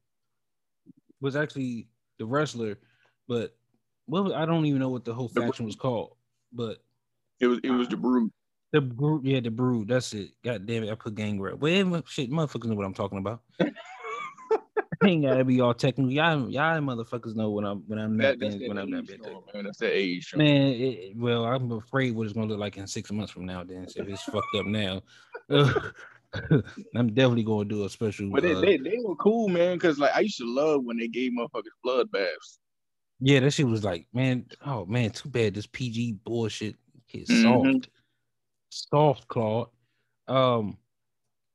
was 1.21 1.37
actually 1.37 1.89
the 2.19 2.27
wrestler, 2.27 2.79
but 3.29 3.57
well, 4.07 4.35
I 4.35 4.45
don't 4.45 4.67
even 4.67 4.81
know 4.81 4.91
what 4.91 5.05
the 5.05 5.15
whole 5.15 5.29
faction 5.29 5.65
was 5.67 5.77
called. 5.77 6.17
But 6.53 6.79
it 7.41 7.47
was 7.47 7.61
it 7.65 7.71
was 7.71 7.89
the 7.89 7.97
Brood. 7.97 8.31
The 8.73 8.81
Brood, 8.81 9.25
yeah, 9.25 9.41
the 9.41 9.51
Brood. 9.51 9.89
That's 9.89 10.13
it. 10.13 10.31
God 10.45 10.67
damn 10.67 10.85
it, 10.85 10.91
I 10.91 10.95
put 10.95 11.15
Gangrel. 11.15 11.57
Well, 11.57 12.03
shit, 12.07 12.31
motherfuckers 12.31 12.67
know 12.67 12.75
what 12.75 12.87
I'm 12.87 12.95
talking 12.95 13.19
about. 13.19 13.43
ain't 15.05 15.23
gotta 15.25 15.45
be 15.45 15.61
all 15.61 15.75
technical. 15.75 16.13
Y'all, 16.13 16.49
y'all 16.49 16.81
motherfuckers 16.81 17.35
know 17.35 17.51
when 17.51 17.65
I'm 17.65 17.83
when 17.87 17.99
I'm 17.99 18.17
not 18.17 18.39
that, 18.39 18.61
when 18.67 18.79
I'm 18.79 18.91
not 18.91 19.05
man. 19.09 19.65
That's 19.65 19.79
the 19.79 19.91
age. 19.91 20.27
Show. 20.27 20.39
Man, 20.39 20.73
it, 20.73 21.17
well, 21.17 21.45
I'm 21.45 21.73
afraid 21.73 22.15
what 22.15 22.25
it's 22.25 22.33
gonna 22.33 22.47
look 22.47 22.59
like 22.59 22.77
in 22.77 22.87
six 22.87 23.11
months 23.11 23.33
from 23.33 23.47
now. 23.47 23.65
Then, 23.65 23.89
so 23.89 24.03
if 24.03 24.09
it's 24.09 24.23
fucked 24.23 24.55
up 24.57 24.67
now, 24.67 25.03
I'm 25.51 27.15
definitely 27.15 27.45
gonna 27.45 27.65
do 27.65 27.85
a 27.85 27.89
special. 27.89 28.31
But 28.31 28.43
they, 28.43 28.55
uh, 28.55 28.61
they, 28.61 28.77
they 28.77 28.99
were 29.03 29.17
cool, 29.17 29.49
man. 29.49 29.77
Because 29.77 29.99
like 29.99 30.15
I 30.15 30.21
used 30.21 30.39
to 30.39 30.47
love 30.47 30.85
when 30.85 30.99
they 30.99 31.09
gave 31.09 31.33
motherfuckers 31.33 31.75
blood 31.83 32.11
baths. 32.11 32.59
Yeah, 33.21 33.41
that 33.41 33.53
shit 33.53 33.67
was 33.67 33.85
like, 33.85 34.07
man, 34.13 34.47
oh 34.67 34.85
man, 34.87 35.11
too 35.11 35.29
bad 35.29 35.55
this 35.55 35.67
PG 35.67 36.19
bullshit 36.25 36.77
is 37.13 37.29
soft, 37.29 37.67
mm-hmm. 37.67 37.79
soft 38.71 39.29
Claude. 39.29 39.69
Um, 40.27 40.79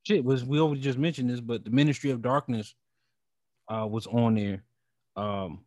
shit 0.04 0.24
was 0.24 0.44
we 0.44 0.58
already 0.58 0.80
just 0.80 0.98
mentioned 0.98 1.30
this, 1.30 1.40
but 1.40 1.64
the 1.64 1.70
Ministry 1.70 2.10
of 2.10 2.22
Darkness 2.22 2.74
uh, 3.70 3.86
was 3.86 4.06
on 4.06 4.34
there, 4.34 4.62
um, 5.16 5.60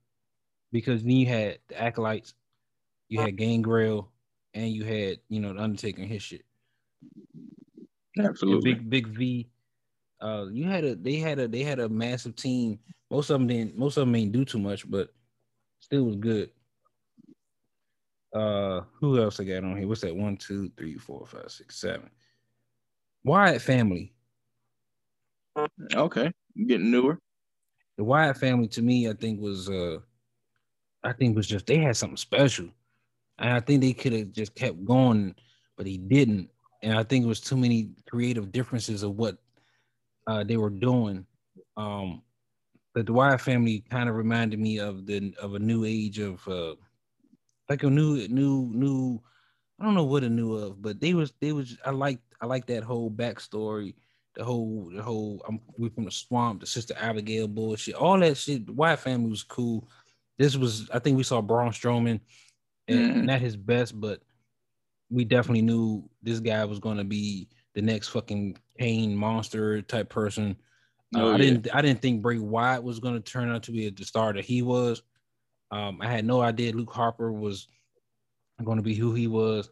because 0.72 1.04
then 1.04 1.12
you 1.12 1.26
had 1.26 1.60
the 1.70 1.82
acolytes, 1.82 2.34
you 3.08 3.22
had 3.22 3.38
Gangrel, 3.38 4.12
and 4.54 4.70
you 4.70 4.84
had 4.84 5.20
you 5.30 5.40
know 5.40 5.54
the 5.54 5.62
Undertaker 5.62 6.02
and 6.02 6.12
his 6.12 6.22
shit. 6.22 6.44
Absolutely, 8.20 8.74
big 8.74 8.90
big 8.90 9.08
V. 9.08 9.50
Uh, 10.22 10.48
you 10.52 10.66
had 10.66 10.84
a 10.84 10.96
they 10.96 11.16
had 11.16 11.40
a 11.40 11.48
they 11.48 11.64
had 11.64 11.80
a 11.80 11.90
massive 11.90 12.36
team. 12.36 12.80
Most 13.10 13.30
of 13.30 13.40
them 13.40 13.48
didn't. 13.48 13.78
Most 13.78 13.98
of 13.98 14.06
them 14.06 14.16
ain't 14.16 14.32
do 14.32 14.44
too 14.44 14.60
much, 14.60 14.90
but 14.90 15.10
still 15.80 16.04
was 16.04 16.16
good. 16.16 16.50
Uh, 18.34 18.82
who 19.00 19.22
else 19.22 19.40
I 19.40 19.44
got 19.44 19.64
on 19.64 19.78
here? 19.78 19.88
What's 19.88 20.02
that? 20.02 20.16
One, 20.16 20.38
two, 20.38 20.72
three, 20.76 20.98
four, 20.98 21.26
five, 21.28 21.52
six, 21.52 21.80
seven. 21.80 22.10
Wyatt 23.24 23.62
family. 23.62 24.12
Okay, 25.94 26.34
getting 26.68 26.90
newer 26.90 27.20
the 27.98 28.04
Wyatt 28.04 28.38
family 28.38 28.68
to 28.70 28.82
me, 28.82 29.10
I 29.10 29.14
think 29.14 29.40
was 29.40 29.70
uh 29.70 30.00
I 31.04 31.14
think 31.14 31.36
was 31.36 31.48
just 31.48 31.68
they 31.68 31.78
had 31.78 31.98
something 31.98 32.18
special. 32.18 32.70
And 33.40 33.52
I 33.52 33.60
think 33.60 33.82
they 33.82 33.94
could 33.94 34.14
have 34.14 34.32
just 34.32 34.56
kept 34.56 34.86
going, 34.86 35.36
but 35.76 35.86
he 35.88 35.98
didn't. 35.98 36.50
And 36.82 36.98
I 36.98 37.04
think 37.04 37.26
it 37.26 37.28
was 37.28 37.42
too 37.42 37.58
many 37.58 37.90
creative 38.10 38.52
differences 38.52 39.04
of 39.04 39.18
what 39.18 39.38
uh, 40.28 40.44
they 40.44 40.58
were 40.58 40.70
doing. 40.70 41.26
Um, 41.76 42.22
the 42.94 43.12
Wyatt 43.12 43.42
family 43.42 43.84
kind 43.90 44.08
of 44.08 44.16
reminded 44.16 44.60
me 44.60 44.80
of 44.80 45.06
the 45.06 45.34
of 45.42 45.56
a 45.56 45.60
new 45.60 45.84
age 45.84 46.20
of 46.20 46.48
uh, 46.48 46.76
like 47.70 47.84
a 47.84 47.90
new 47.90 48.28
new 48.28 48.70
new 48.74 49.20
I 49.80 49.86
don't 49.86 49.96
know 49.96 50.04
what 50.04 50.24
a 50.24 50.30
new 50.30 50.56
of, 50.56 50.82
but 50.82 51.00
they 51.00 51.14
was 51.14 51.34
they 51.42 51.52
was 51.52 51.78
I 51.86 51.92
like 51.92 52.20
I 52.40 52.46
like 52.46 52.68
that 52.68 52.84
whole 52.84 53.10
backstory 53.10 53.96
the 54.36 54.44
whole 54.44 54.92
the 54.94 55.02
whole 55.02 55.42
I'm 55.48 55.60
we 55.78 55.90
from 55.90 56.06
the 56.06 56.12
swamp, 56.12 56.62
the 56.62 56.66
sister 56.66 56.96
Abigail 56.98 57.48
bullshit, 57.48 57.96
all 57.96 58.20
that 58.20 58.38
shit. 58.38 58.66
The 58.66 58.74
Wyatt 58.74 59.00
family 59.00 59.30
was 59.30 59.44
cool. 59.44 59.88
This 60.38 60.56
was 60.56 60.90
I 60.92 61.00
think 61.00 61.18
we 61.18 61.24
saw 61.24 61.42
Braun 61.42 61.72
Strowman, 61.72 62.20
and 62.88 63.00
mm. 63.00 63.24
not 63.26 63.42
his 63.42 63.56
best, 63.56 64.00
but 64.00 64.22
we 65.10 65.24
definitely 65.26 65.62
knew 65.62 66.10
this 66.22 66.40
guy 66.40 66.66
was 66.66 66.80
going 66.80 66.98
to 66.98 67.04
be 67.04 67.48
the 67.76 67.82
next 67.82 68.10
fucking 68.10 68.58
Kane 68.80 69.16
monster 69.16 69.82
type 69.82 70.10
person. 70.10 70.56
Uh, 71.16 71.22
oh, 71.22 71.32
uh, 71.32 71.34
I 71.36 71.38
didn't 71.38 71.76
I 71.76 71.82
didn't 71.82 72.02
think 72.02 72.22
Bray 72.22 72.40
Wyatt 72.40 72.84
was 72.84 73.00
going 73.00 73.16
to 73.16 73.20
turn 73.20 73.52
out 73.52 73.64
to 73.64 73.72
be 73.72 73.90
the 73.90 74.06
star 74.06 74.34
that 74.34 74.46
he 74.46 74.62
was. 74.62 75.04
Um, 75.72 76.00
I 76.02 76.08
had 76.08 76.26
no 76.26 76.42
idea 76.42 76.72
Luke 76.72 76.94
Harper 76.94 77.32
was 77.32 77.68
going 78.64 78.78
to 78.78 78.84
be 78.84 78.96
who 78.96 79.14
he 79.14 79.28
was. 79.28 79.70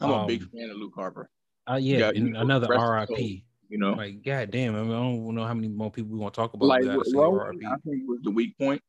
I'm 0.00 0.10
um, 0.10 0.24
a 0.24 0.26
big 0.26 0.50
fan 0.50 0.70
of 0.70 0.76
Luke 0.76 0.94
Harper. 0.94 1.30
Uh, 1.70 1.76
yeah, 1.76 2.10
another 2.14 2.68
RIP. 2.68 3.42
You 3.68 3.78
know, 3.78 3.92
like 3.92 4.24
God 4.24 4.50
damn, 4.50 4.74
I, 4.74 4.82
mean, 4.82 4.92
I 4.92 4.98
don't 4.98 5.34
know 5.34 5.44
how 5.44 5.54
many 5.54 5.68
more 5.68 5.90
people 5.90 6.12
we 6.12 6.18
want 6.18 6.34
to 6.34 6.40
talk 6.40 6.54
about. 6.54 6.66
Like 6.66 6.84
Rowan, 7.12 7.60
I 7.66 7.76
think 7.86 8.08
was 8.08 8.20
the 8.22 8.30
weak 8.30 8.56
point. 8.58 8.80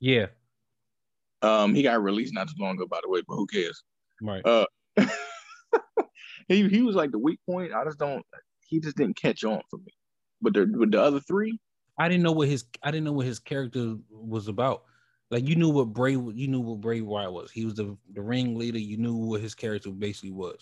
Yeah. 0.00 0.26
Um, 1.42 1.74
he 1.74 1.82
got 1.82 2.02
released 2.02 2.34
not 2.34 2.48
too 2.48 2.54
long 2.58 2.74
ago, 2.74 2.86
by 2.86 2.98
the 3.02 3.08
way, 3.08 3.22
but 3.26 3.36
who 3.36 3.46
cares? 3.46 3.82
Right. 4.20 4.44
Uh, 4.44 4.66
he 6.48 6.68
he 6.68 6.82
was 6.82 6.96
like 6.96 7.12
the 7.12 7.18
weak 7.18 7.38
point. 7.48 7.72
I 7.72 7.84
just 7.84 7.98
don't. 7.98 8.24
He 8.66 8.80
just 8.80 8.96
didn't 8.96 9.16
catch 9.16 9.44
on 9.44 9.60
for 9.70 9.78
me. 9.78 9.92
But 10.42 10.54
the 10.54 10.66
with 10.72 10.90
the 10.90 11.00
other 11.00 11.20
three, 11.20 11.58
I 11.98 12.08
didn't 12.08 12.24
know 12.24 12.32
what 12.32 12.48
his 12.48 12.64
I 12.82 12.90
didn't 12.90 13.04
know 13.04 13.12
what 13.12 13.26
his 13.26 13.38
character 13.38 13.96
was 14.10 14.48
about. 14.48 14.84
Like 15.30 15.46
you 15.46 15.56
knew 15.56 15.68
what 15.68 15.92
Bray 15.92 16.12
you 16.12 16.48
knew 16.48 16.60
what 16.60 16.80
Bray 16.80 17.00
Wyatt 17.00 17.32
was. 17.32 17.50
He 17.50 17.64
was 17.64 17.74
the 17.74 17.96
the 18.14 18.22
ring 18.22 18.58
leader. 18.58 18.78
You 18.78 18.96
knew 18.96 19.14
what 19.14 19.40
his 19.40 19.54
character 19.54 19.90
basically 19.90 20.30
was. 20.30 20.58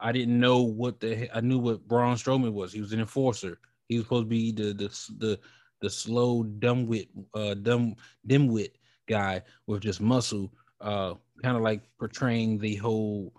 I 0.00 0.12
didn't 0.12 0.38
know 0.38 0.62
what 0.62 1.00
the 1.00 1.34
I 1.34 1.40
knew 1.40 1.58
what 1.58 1.86
Braun 1.86 2.16
Strowman 2.16 2.52
was. 2.52 2.72
He 2.72 2.80
was 2.80 2.92
an 2.92 3.00
enforcer. 3.00 3.58
He 3.88 3.96
was 3.96 4.06
supposed 4.06 4.24
to 4.24 4.28
be 4.28 4.52
the 4.52 4.72
the 4.74 4.88
the 5.18 5.40
the 5.80 5.90
slow 5.90 6.42
dumb 6.42 6.86
wit 6.86 7.08
uh 7.34 7.54
dumb 7.54 7.96
dimwit 8.26 8.72
guy 9.08 9.42
with 9.66 9.82
just 9.82 10.00
muscle, 10.00 10.52
uh 10.80 11.14
kind 11.42 11.56
of 11.56 11.62
like 11.62 11.82
portraying 11.98 12.58
the 12.58 12.76
whole 12.76 13.32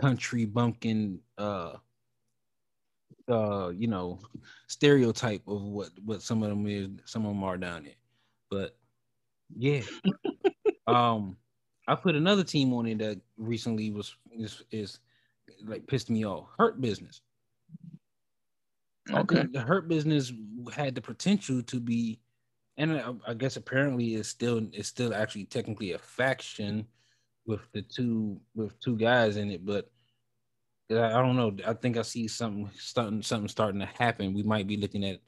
country 0.00 0.44
bumpkin 0.44 1.18
uh 1.38 1.72
uh 3.28 3.70
you 3.74 3.88
know 3.88 4.20
stereotype 4.68 5.42
of 5.48 5.62
what 5.62 5.90
what 6.04 6.22
some 6.22 6.42
of 6.42 6.50
them 6.50 6.66
is 6.66 6.88
some 7.04 7.24
of 7.24 7.32
them 7.32 7.42
are 7.44 7.56
down 7.56 7.84
there. 7.84 7.94
But 8.50 8.76
yeah. 9.56 9.82
um 10.86 11.36
I 11.88 11.94
put 11.94 12.16
another 12.16 12.42
team 12.44 12.72
on 12.72 12.86
it 12.86 12.98
that 12.98 13.20
recently 13.36 13.90
was 13.90 14.16
is 14.32 14.62
is 14.70 14.98
like 15.66 15.86
pissed 15.86 16.10
me 16.10 16.24
off. 16.24 16.48
Hurt 16.58 16.80
business. 16.80 17.20
Okay. 19.12 19.44
the 19.52 19.60
hurt 19.60 19.88
business 19.88 20.32
had 20.74 20.94
the 20.94 21.00
potential 21.00 21.62
to 21.62 21.78
be, 21.78 22.18
and 22.76 22.92
I, 22.92 23.12
I 23.28 23.34
guess 23.34 23.56
apparently 23.56 24.16
it's 24.16 24.28
still 24.28 24.66
it's 24.72 24.88
still 24.88 25.14
actually 25.14 25.44
technically 25.44 25.92
a 25.92 25.98
faction 25.98 26.86
with 27.46 27.60
the 27.72 27.82
two 27.82 28.40
with 28.54 28.78
two 28.80 28.96
guys 28.96 29.36
in 29.36 29.50
it, 29.50 29.64
but 29.64 29.90
I, 30.90 30.94
I 30.96 31.22
don't 31.22 31.36
know. 31.36 31.56
I 31.66 31.72
think 31.72 31.96
I 31.96 32.02
see 32.02 32.28
something 32.28 32.70
starting 32.76 33.22
something 33.22 33.48
starting 33.48 33.80
to 33.80 33.86
happen. 33.86 34.34
We 34.34 34.42
might 34.42 34.66
be 34.66 34.76
looking 34.76 35.04
at 35.04 35.20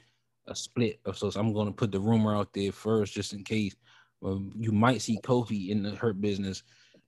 a 0.46 0.56
split 0.56 1.00
of 1.04 1.16
so 1.16 1.30
I'm 1.36 1.52
going 1.52 1.68
to 1.68 1.72
put 1.72 1.92
the 1.92 2.00
rumor 2.00 2.34
out 2.36 2.52
there 2.52 2.72
first, 2.72 3.14
just 3.14 3.32
in 3.32 3.44
case. 3.44 3.76
Um, 4.24 4.50
you 4.58 4.72
might 4.72 5.00
see 5.00 5.20
Kofi 5.22 5.68
in 5.68 5.84
the 5.84 5.90
hurt 5.90 6.20
business 6.20 6.64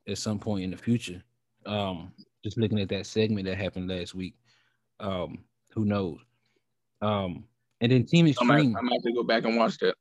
at 0.07 0.19
some 0.19 0.39
point 0.39 0.63
in 0.63 0.71
the 0.71 0.77
future. 0.77 1.23
Um, 1.67 2.13
just 2.45 2.59
looking 2.59 2.81
at 2.81 2.89
that 2.89 3.07
segment 3.07 3.47
that 3.47 3.57
happened 3.57 3.89
last 3.89 4.15
week. 4.15 4.35
Um, 4.99 5.45
who 5.73 5.85
knows? 5.85 6.19
Um, 7.03 7.45
and 7.81 7.91
then 7.93 8.05
Team 8.05 8.27
Extreme. 8.27 8.77
I'm 8.77 8.87
have 8.89 9.03
to 9.03 9.13
go 9.13 9.23
back 9.23 9.45
and 9.45 9.57
watch 9.57 9.79
that. 9.79 9.95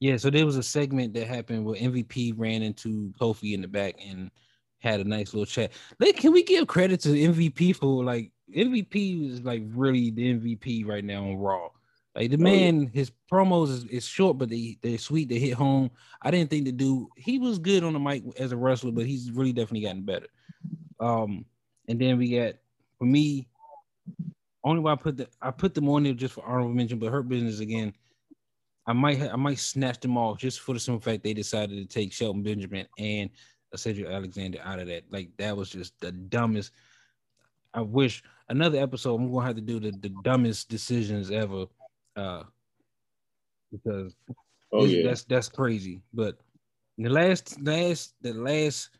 Yeah, 0.00 0.16
so 0.16 0.30
there 0.30 0.46
was 0.46 0.56
a 0.56 0.62
segment 0.62 1.14
that 1.14 1.26
happened 1.26 1.64
where 1.64 1.80
MVP 1.80 2.34
ran 2.36 2.62
into 2.62 3.12
Kofi 3.20 3.54
in 3.54 3.62
the 3.62 3.68
back, 3.68 3.96
and 4.04 4.30
had 4.78 5.00
a 5.00 5.04
nice 5.04 5.34
little 5.34 5.46
chat. 5.46 5.72
Like, 5.98 6.16
can 6.16 6.32
we 6.32 6.44
give 6.44 6.68
credit 6.68 7.00
to 7.00 7.08
MVP 7.08 7.76
for 7.76 8.04
like 8.04 8.30
MVP 8.54 9.30
is 9.30 9.42
like 9.42 9.62
really 9.66 10.10
the 10.10 10.34
MVP 10.34 10.86
right 10.86 11.04
now 11.04 11.24
on 11.24 11.36
Raw. 11.36 11.68
Like 12.14 12.30
the 12.30 12.36
oh, 12.36 12.40
man, 12.40 12.90
his 12.92 13.12
promos 13.30 13.68
is, 13.68 13.84
is 13.84 14.06
short, 14.06 14.38
but 14.38 14.48
they 14.48 14.78
they're 14.82 14.98
sweet. 14.98 15.28
They 15.28 15.38
hit 15.38 15.54
home. 15.54 15.90
I 16.22 16.30
didn't 16.30 16.50
think 16.50 16.64
the 16.64 16.72
dude 16.72 17.06
he 17.16 17.38
was 17.38 17.58
good 17.58 17.84
on 17.84 17.92
the 17.92 17.98
mic 17.98 18.24
as 18.38 18.52
a 18.52 18.56
wrestler, 18.56 18.92
but 18.92 19.06
he's 19.06 19.30
really 19.30 19.52
definitely 19.52 19.82
gotten 19.82 20.02
better. 20.02 20.26
Um, 21.00 21.44
and 21.88 22.00
then 22.00 22.18
we 22.18 22.36
got 22.36 22.54
for 22.98 23.04
me, 23.04 23.48
only 24.64 24.80
why 24.80 24.92
I 24.92 24.96
put 24.96 25.16
the 25.16 25.28
I 25.40 25.50
put 25.50 25.74
them 25.74 25.88
on 25.88 26.02
there 26.02 26.14
just 26.14 26.34
for 26.34 26.44
honorable 26.44 26.74
mention, 26.74 26.98
but 26.98 27.12
her 27.12 27.22
Business 27.22 27.60
again. 27.60 27.92
I 28.86 28.94
might 28.94 29.20
I 29.20 29.36
might 29.36 29.58
snatch 29.58 30.00
them 30.00 30.16
off 30.16 30.38
just 30.38 30.60
for 30.60 30.72
the 30.72 30.80
simple 30.80 31.00
fact 31.00 31.22
they 31.22 31.34
decided 31.34 31.76
to 31.76 31.84
take 31.84 32.10
Shelton 32.10 32.42
Benjamin 32.42 32.86
and 32.98 33.28
Cedric 33.76 34.08
Alexander 34.08 34.60
out 34.64 34.78
of 34.78 34.86
that. 34.88 35.04
Like 35.10 35.30
that 35.36 35.56
was 35.56 35.68
just 35.68 35.92
the 36.00 36.10
dumbest. 36.10 36.72
I 37.74 37.82
wish 37.82 38.22
another 38.48 38.78
episode. 38.78 39.16
I'm 39.16 39.30
gonna 39.30 39.46
have 39.46 39.56
to 39.56 39.60
do 39.60 39.78
the, 39.78 39.90
the 39.90 40.14
dumbest 40.24 40.70
decisions 40.70 41.30
ever, 41.30 41.66
uh, 42.16 42.44
because 43.70 44.14
oh, 44.72 44.86
yeah. 44.86 45.06
that's 45.06 45.24
that's 45.24 45.50
crazy. 45.50 46.00
But 46.14 46.38
the 46.96 47.10
last 47.10 47.60
last 47.60 48.14
the 48.22 48.32
last 48.32 48.90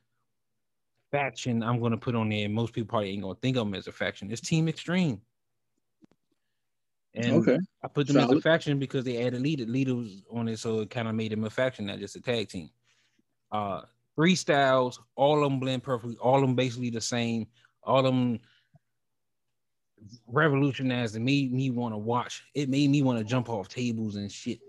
faction 1.11 1.62
I'm 1.62 1.80
gonna 1.80 1.96
put 1.96 2.14
on 2.14 2.28
there, 2.28 2.48
most 2.48 2.72
people 2.72 2.88
probably 2.88 3.11
ain't 3.11 3.22
gonna 3.22 3.34
think 3.36 3.56
of 3.56 3.66
them 3.66 3.74
as 3.74 3.86
a 3.86 3.92
faction. 3.92 4.30
It's 4.30 4.40
Team 4.40 4.68
Extreme. 4.68 5.20
And 7.14 7.32
okay. 7.32 7.59
I 7.82 7.88
put 7.88 8.06
them 8.06 8.14
Solid. 8.14 8.32
as 8.32 8.38
a 8.38 8.40
faction 8.42 8.78
because 8.78 9.04
they 9.04 9.24
added. 9.24 9.40
Lita 9.40 9.94
was 9.94 10.22
on 10.30 10.48
it, 10.48 10.59
so 10.59 10.80
it 10.80 10.90
kind 10.90 11.09
of 11.09 11.14
made 11.14 11.32
them 11.32 11.44
a 11.44 11.50
faction, 11.50 11.86
not 11.86 11.98
just 11.98 12.16
a 12.16 12.20
tag 12.20 12.48
team. 12.48 12.70
Uh, 13.50 13.82
three 14.14 14.34
styles, 14.34 15.00
all 15.16 15.42
of 15.42 15.50
them 15.50 15.59
blend 15.59 15.82
perfectly, 15.82 16.16
all 16.18 16.36
of 16.36 16.42
them 16.42 16.54
basically 16.54 16.90
the 16.90 17.00
same, 17.00 17.46
all 17.82 18.00
of 18.00 18.04
them 18.04 18.38
revolutionized 20.26 21.16
and 21.16 21.24
made 21.24 21.52
me 21.52 21.70
want 21.70 21.94
to 21.94 21.98
watch. 21.98 22.44
It 22.54 22.68
made 22.68 22.90
me 22.90 23.02
want 23.02 23.18
to 23.18 23.24
jump 23.24 23.48
off 23.48 23.68
tables 23.68 24.16
and 24.16 24.30
shit. 24.30 24.61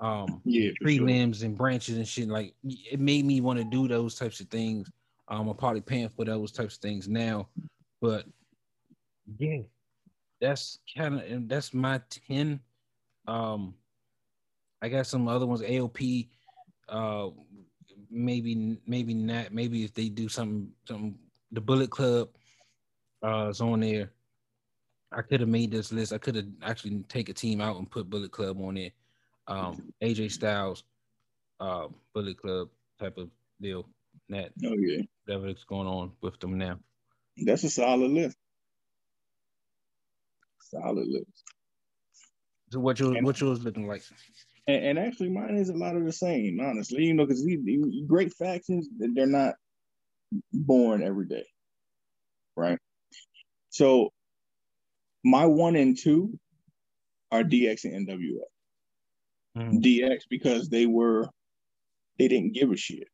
Um, 0.00 0.40
yeah, 0.44 0.70
tree 0.80 0.98
sure. 0.98 1.06
limbs 1.06 1.42
and 1.42 1.58
branches 1.58 1.96
and 1.96 2.06
shit. 2.06 2.28
Like 2.28 2.54
it 2.64 3.00
made 3.00 3.24
me 3.24 3.40
want 3.40 3.58
to 3.58 3.64
do 3.64 3.88
those 3.88 4.14
types 4.14 4.40
of 4.40 4.48
things. 4.48 4.90
Um, 5.30 5.48
I'm 5.48 5.56
probably 5.56 5.82
paying 5.82 6.08
for 6.08 6.24
those 6.24 6.52
types 6.52 6.76
of 6.76 6.80
things 6.80 7.06
now, 7.06 7.48
but 8.00 8.24
yeah, 9.38 9.58
that's 10.40 10.78
kind 10.96 11.20
of 11.20 11.48
that's 11.48 11.74
my 11.74 12.00
ten. 12.08 12.60
Um, 13.26 13.74
I 14.80 14.88
got 14.88 15.06
some 15.06 15.28
other 15.28 15.46
ones. 15.46 15.60
AOP, 15.60 16.28
uh, 16.88 17.28
maybe 18.10 18.78
maybe 18.86 19.14
not. 19.14 19.52
Maybe 19.52 19.84
if 19.84 19.92
they 19.92 20.08
do 20.08 20.28
something, 20.28 20.70
something. 20.86 21.18
The 21.52 21.60
Bullet 21.60 21.90
Club 21.90 22.28
uh, 23.22 23.48
is 23.48 23.60
on 23.60 23.80
there. 23.80 24.10
I 25.12 25.22
could 25.22 25.40
have 25.40 25.48
made 25.48 25.70
this 25.70 25.92
list. 25.92 26.12
I 26.12 26.18
could 26.18 26.36
have 26.36 26.46
actually 26.62 27.02
take 27.08 27.28
a 27.28 27.34
team 27.34 27.60
out 27.60 27.76
and 27.76 27.90
put 27.90 28.10
Bullet 28.10 28.30
Club 28.30 28.60
on 28.60 28.76
it. 28.76 28.92
Um, 29.46 29.92
AJ 30.02 30.32
Styles, 30.32 30.84
uh, 31.60 31.88
Bullet 32.14 32.38
Club 32.40 32.68
type 33.00 33.16
of 33.16 33.30
deal. 33.60 33.88
That 34.30 34.50
oh 34.64 34.74
yeah, 34.78 35.02
whatever's 35.24 35.64
going 35.64 35.86
on 35.86 36.12
with 36.20 36.38
them 36.40 36.58
now. 36.58 36.78
That's 37.36 37.64
a 37.64 37.70
solid 37.70 38.10
list. 38.10 38.36
Solid 40.60 41.06
list. 41.08 41.44
So 42.70 42.80
what 42.80 43.00
you 43.00 43.16
what 43.22 43.40
yours 43.40 43.62
looking 43.62 43.86
like? 43.86 44.02
And, 44.66 44.84
and, 44.84 44.98
actually, 44.98 45.30
mine 45.30 45.56
is 45.56 45.70
a 45.70 45.74
lot 45.74 45.96
of 45.96 46.04
the 46.04 46.12
same, 46.12 46.60
honestly. 46.60 47.04
You 47.04 47.14
know, 47.14 47.24
because 47.24 47.46
great 48.06 48.34
factions, 48.34 48.86
they're 48.98 49.26
not 49.26 49.54
born 50.52 51.02
every 51.02 51.26
day, 51.26 51.46
right? 52.54 52.78
So 53.70 54.12
my 55.24 55.46
one 55.46 55.76
and 55.76 55.96
two 55.96 56.38
are 57.32 57.42
DX 57.42 57.84
and 57.84 58.06
NWO. 58.06 58.42
Mm. 59.56 59.82
DX 59.82 60.22
because 60.28 60.68
they 60.68 60.84
were 60.84 61.28
they 62.18 62.28
didn't 62.28 62.52
give 62.52 62.70
a 62.70 62.76
shit. 62.76 63.08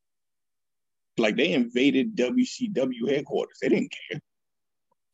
Like 1.17 1.37
they 1.37 1.53
invaded 1.53 2.17
WCW 2.17 3.09
headquarters. 3.09 3.59
They 3.61 3.69
didn't 3.69 3.93
care. 4.11 4.21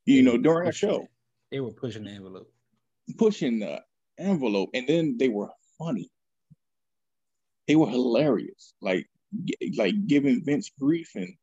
You 0.06 0.22
know, 0.22 0.38
during 0.38 0.68
a 0.68 0.72
show. 0.72 1.06
They 1.50 1.60
were 1.60 1.72
pushing 1.72 2.04
the 2.04 2.10
envelope. 2.10 2.50
Pushing 3.18 3.58
the 3.58 3.82
envelope. 4.18 4.70
And 4.74 4.86
then 4.86 5.16
they 5.18 5.28
were 5.28 5.50
funny. 5.78 6.10
They 7.68 7.76
were 7.76 7.88
hilarious. 7.88 8.74
Like 8.80 9.06
like 9.76 10.06
giving 10.06 10.42
Vince 10.44 10.70
grief 10.78 11.12
and 11.14 11.34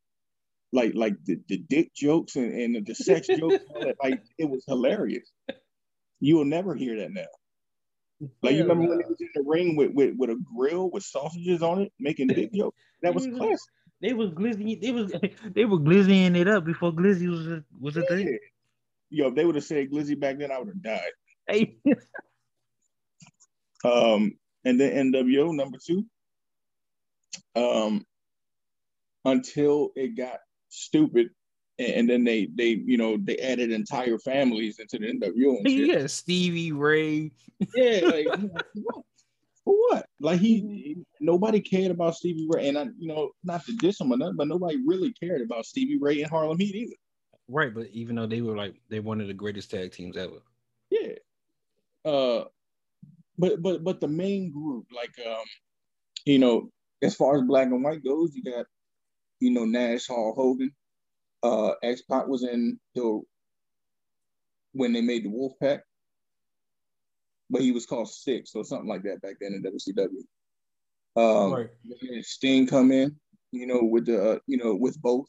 like 0.74 0.94
like 0.96 1.16
the, 1.26 1.40
the 1.48 1.58
dick 1.70 1.94
jokes 1.94 2.36
and, 2.36 2.54
and 2.54 2.86
the 2.86 2.96
sex 2.96 3.28
jokes. 3.38 3.64
like 4.04 4.22
it 4.38 4.50
was 4.50 4.64
hilarious. 4.68 5.32
You 6.20 6.38
will 6.38 6.46
never 6.46 6.76
hear 6.76 6.98
that 7.00 7.14
now. 7.14 7.28
Like 8.42 8.56
you 8.56 8.64
remember 8.64 8.88
when 8.90 9.00
he 9.00 9.06
was 9.06 9.22
in 9.22 9.30
the 9.36 9.44
ring 9.46 9.76
with, 9.76 9.92
with, 9.94 10.16
with 10.18 10.32
a 10.32 10.44
grill 10.56 10.90
with 10.90 11.04
sausages 11.04 11.62
on 11.62 11.82
it, 11.82 11.94
making 12.00 12.28
dick 12.28 12.52
jokes? 12.52 12.78
That 13.04 13.14
was 13.14 13.28
mm-hmm. 13.28 13.38
classic. 13.38 13.60
They 14.02 14.14
was 14.14 14.32
glizzy. 14.32 14.80
They 14.80 14.92
was 14.92 15.12
they 15.54 15.66
were 15.66 15.80
glizzying 15.80 16.36
it 16.36 16.48
up 16.48 16.66
before 16.66 16.92
glizzy 16.92 17.30
was 17.30 17.48
a, 17.48 17.64
was 17.80 17.98
a 17.98 18.02
yeah. 18.02 18.16
thing. 18.16 18.40
Yo, 19.10 19.28
if 19.28 19.36
they 19.36 19.46
would 19.46 19.56
have 19.56 19.64
said 19.64 19.90
glizzy 19.90 20.20
back 20.20 20.38
then, 20.38 20.52
I 20.52 20.60
would 20.60 20.68
have 20.68 20.82
died. 20.82 21.12
Hey. 21.48 21.78
um, 23.86 24.34
and 24.66 24.80
then 24.80 25.14
NWO 25.14 25.56
number 25.56 25.78
two. 25.84 26.06
Um, 27.56 28.06
until 29.26 29.92
it 29.96 30.16
got 30.16 30.40
stupid, 30.70 31.30
and 31.80 32.10
then 32.10 32.24
they 32.24 32.50
they 32.54 32.82
you 32.86 32.98
know 32.98 33.18
they 33.18 33.38
added 33.38 33.72
entire 33.72 34.20
families 34.20 34.80
into 34.80 35.00
the 35.00 35.14
NWO. 35.14 35.60
And 35.60 35.70
shit. 35.70 35.88
Yeah, 35.88 36.08
Stevie 36.08 36.72
Ray. 36.72 37.32
yeah, 37.76 38.02
like 38.04 38.28
for 39.68 39.76
what? 39.90 40.06
Like 40.22 40.40
he 40.40 40.98
nobody 41.20 41.60
cared 41.60 41.92
about 41.92 42.16
Stevie 42.16 42.48
Ray, 42.50 42.70
and 42.70 42.78
I 42.78 42.86
you 42.98 43.10
know 43.10 43.32
not 43.44 43.66
to 43.66 43.76
diss 43.76 44.00
him 44.00 44.14
or 44.14 44.18
nothing, 44.18 44.38
but 44.38 44.48
nobody 44.48 44.78
really 44.86 45.12
cared 45.12 45.42
about 45.42 45.66
Stevie 45.66 46.00
Ray 46.00 46.22
and 46.22 46.30
Harlem 46.30 46.58
Heat 46.58 46.74
either. 46.74 46.96
Right, 47.50 47.74
but 47.74 47.88
even 47.92 48.16
though 48.16 48.26
they 48.26 48.42
were 48.42 48.56
like 48.56 48.76
they're 48.90 49.02
one 49.02 49.20
of 49.20 49.28
the 49.28 49.34
greatest 49.34 49.70
tag 49.70 49.92
teams 49.92 50.16
ever. 50.16 50.38
Yeah. 50.90 51.16
Uh, 52.06 52.46
but 53.38 53.62
but 53.62 53.84
but 53.84 54.00
the 54.00 54.08
main 54.08 54.52
group, 54.52 54.86
like 54.96 55.14
um, 55.28 55.44
you 56.26 56.40
know, 56.40 56.72
as 57.02 57.16
far 57.16 57.36
as 57.36 57.44
black 57.44 57.68
and 57.68 57.84
white 57.84 58.04
goes, 58.04 58.34
you 58.34 58.44
got 58.44 58.66
you 59.42 59.52
know 59.52 59.66
Nash, 59.66 60.08
Hall, 60.08 60.34
Hogan. 60.36 60.72
Uh, 61.44 61.74
X 61.84 62.04
Pac 62.04 62.28
was 62.28 62.44
in 62.44 62.80
the 62.96 63.22
when 64.72 64.94
they 64.94 65.02
made 65.02 65.26
the 65.26 65.30
Wolf 65.30 65.54
Pack, 65.62 65.84
but 67.50 67.62
he 67.62 67.72
was 67.72 67.86
called 67.86 68.08
Syxx 68.08 68.56
or 68.56 68.64
something 68.64 68.90
like 68.90 69.04
that 69.04 69.22
back 69.22 69.36
then 69.40 69.54
in 69.54 69.64
WCW. 69.64 70.24
Um, 71.16 71.54
right. 71.54 71.70
Sting 72.22 72.68
come 72.68 72.92
in, 72.92 73.16
you 73.52 73.68
know, 73.68 73.82
with 73.84 74.06
the 74.06 74.32
uh, 74.32 74.40
you 74.48 74.58
know 74.58 74.76
with 74.76 75.02
both 75.02 75.28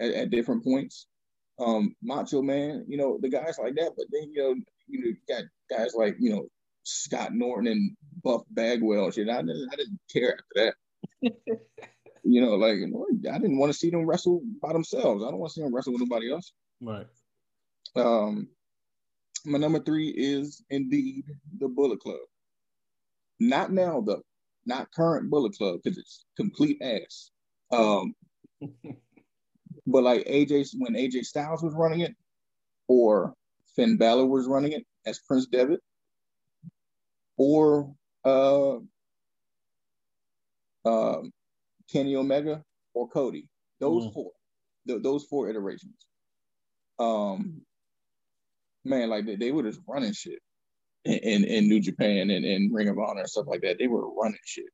at, 0.00 0.12
at 0.12 0.30
different 0.30 0.64
points 0.64 1.06
um, 1.58 1.94
Macho 2.02 2.42
Man, 2.42 2.84
you 2.88 2.96
know, 2.96 3.18
the 3.20 3.28
guys 3.28 3.58
like 3.62 3.74
that. 3.76 3.92
But 3.96 4.06
then 4.10 4.32
you 4.32 4.42
know, 4.42 4.54
you 4.88 5.00
know, 5.00 5.06
you 5.06 5.16
got 5.28 5.44
guys 5.70 5.94
like 5.94 6.16
you 6.18 6.30
know 6.30 6.46
Scott 6.84 7.32
Norton 7.32 7.68
and 7.68 7.96
Buff 8.22 8.42
Bagwell 8.50 9.06
and 9.06 9.14
shit. 9.14 9.28
I 9.28 9.42
didn't, 9.42 9.68
I 9.72 9.76
didn't 9.76 10.00
care 10.12 10.34
after 10.34 10.74
that. 11.22 11.32
you 12.24 12.40
know, 12.40 12.56
like 12.56 12.76
I 12.76 13.38
didn't 13.38 13.58
want 13.58 13.72
to 13.72 13.78
see 13.78 13.90
them 13.90 14.06
wrestle 14.06 14.42
by 14.60 14.72
themselves. 14.72 15.24
I 15.24 15.30
don't 15.30 15.38
want 15.38 15.52
to 15.52 15.54
see 15.54 15.62
them 15.62 15.74
wrestle 15.74 15.92
with 15.92 16.02
nobody 16.02 16.32
else. 16.32 16.52
Right. 16.80 17.06
Um, 17.94 18.48
my 19.44 19.58
number 19.58 19.80
three 19.80 20.08
is 20.08 20.64
indeed 20.70 21.24
the 21.58 21.68
Bullet 21.68 22.00
Club. 22.00 22.20
Not 23.40 23.72
now 23.72 24.00
though, 24.00 24.22
not 24.66 24.92
current 24.92 25.30
Bullet 25.30 25.56
Club 25.56 25.80
because 25.82 25.98
it's 25.98 26.24
complete 26.36 26.80
ass. 26.82 27.30
Um, 27.72 28.14
But 29.86 30.04
like 30.04 30.26
AJ, 30.26 30.74
when 30.78 30.94
AJ 30.94 31.24
Styles 31.24 31.62
was 31.62 31.74
running 31.74 32.00
it, 32.00 32.14
or 32.88 33.34
Finn 33.74 33.96
Balor 33.96 34.26
was 34.26 34.46
running 34.46 34.72
it 34.72 34.86
as 35.06 35.18
Prince 35.20 35.46
Devitt, 35.46 35.80
or 37.36 37.92
uh, 38.24 38.76
uh, 40.84 41.22
Kenny 41.90 42.16
Omega 42.16 42.62
or 42.94 43.08
Cody, 43.08 43.48
those 43.80 44.06
mm. 44.06 44.14
four, 44.14 44.30
th- 44.86 45.02
those 45.02 45.24
four 45.24 45.48
iterations. 45.48 46.06
Um, 46.98 47.62
man, 48.84 49.10
like 49.10 49.26
they, 49.26 49.36
they 49.36 49.52
were 49.52 49.62
just 49.62 49.80
running 49.86 50.12
shit 50.12 50.38
in, 51.04 51.44
in, 51.44 51.68
New 51.68 51.80
Japan 51.80 52.30
and, 52.30 52.44
and 52.44 52.74
Ring 52.74 52.88
of 52.88 52.98
Honor 52.98 53.20
and 53.20 53.28
stuff 53.28 53.46
like 53.48 53.62
that. 53.62 53.78
They 53.78 53.88
were 53.88 54.12
running 54.14 54.38
shit, 54.44 54.66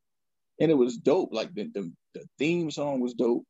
and 0.60 0.70
it 0.70 0.74
was 0.74 0.96
dope. 0.96 1.30
Like 1.32 1.54
the 1.54 1.70
the, 1.74 1.92
the 2.14 2.24
theme 2.38 2.70
song 2.70 3.00
was 3.00 3.14
dope 3.14 3.44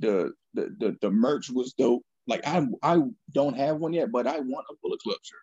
the 0.00 0.32
the 0.54 0.74
the, 0.78 0.96
the 1.00 1.10
merch 1.10 1.50
was 1.50 1.72
dope. 1.74 2.02
Like 2.26 2.46
I 2.46 2.66
I 2.82 3.00
don't 3.32 3.56
have 3.56 3.76
one 3.76 3.92
yet, 3.92 4.10
but 4.10 4.26
I 4.26 4.40
want 4.40 4.66
a 4.70 4.74
Bullet 4.82 5.00
Club 5.00 5.18
shirt, 5.22 5.38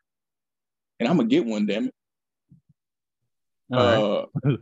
and 0.99 1.07
I'm 1.07 1.17
gonna 1.17 1.29
get 1.29 1.45
one. 1.45 1.65
Damn 1.65 1.87
it! 1.87 1.93
All 3.71 4.27
right. 4.43 4.57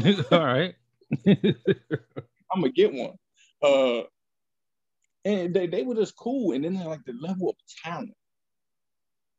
Uh, 0.00 0.22
All 0.32 0.44
right. 0.44 0.74
I'm 1.26 2.60
gonna 2.60 2.72
get 2.72 2.92
one. 2.92 3.14
Uh, 3.62 4.02
and 5.24 5.54
they, 5.54 5.66
they 5.68 5.82
were 5.82 5.94
just 5.94 6.16
cool. 6.16 6.52
And 6.52 6.64
then 6.64 6.74
like 6.74 7.04
the 7.04 7.14
level 7.20 7.50
of 7.50 7.56
talent 7.84 8.14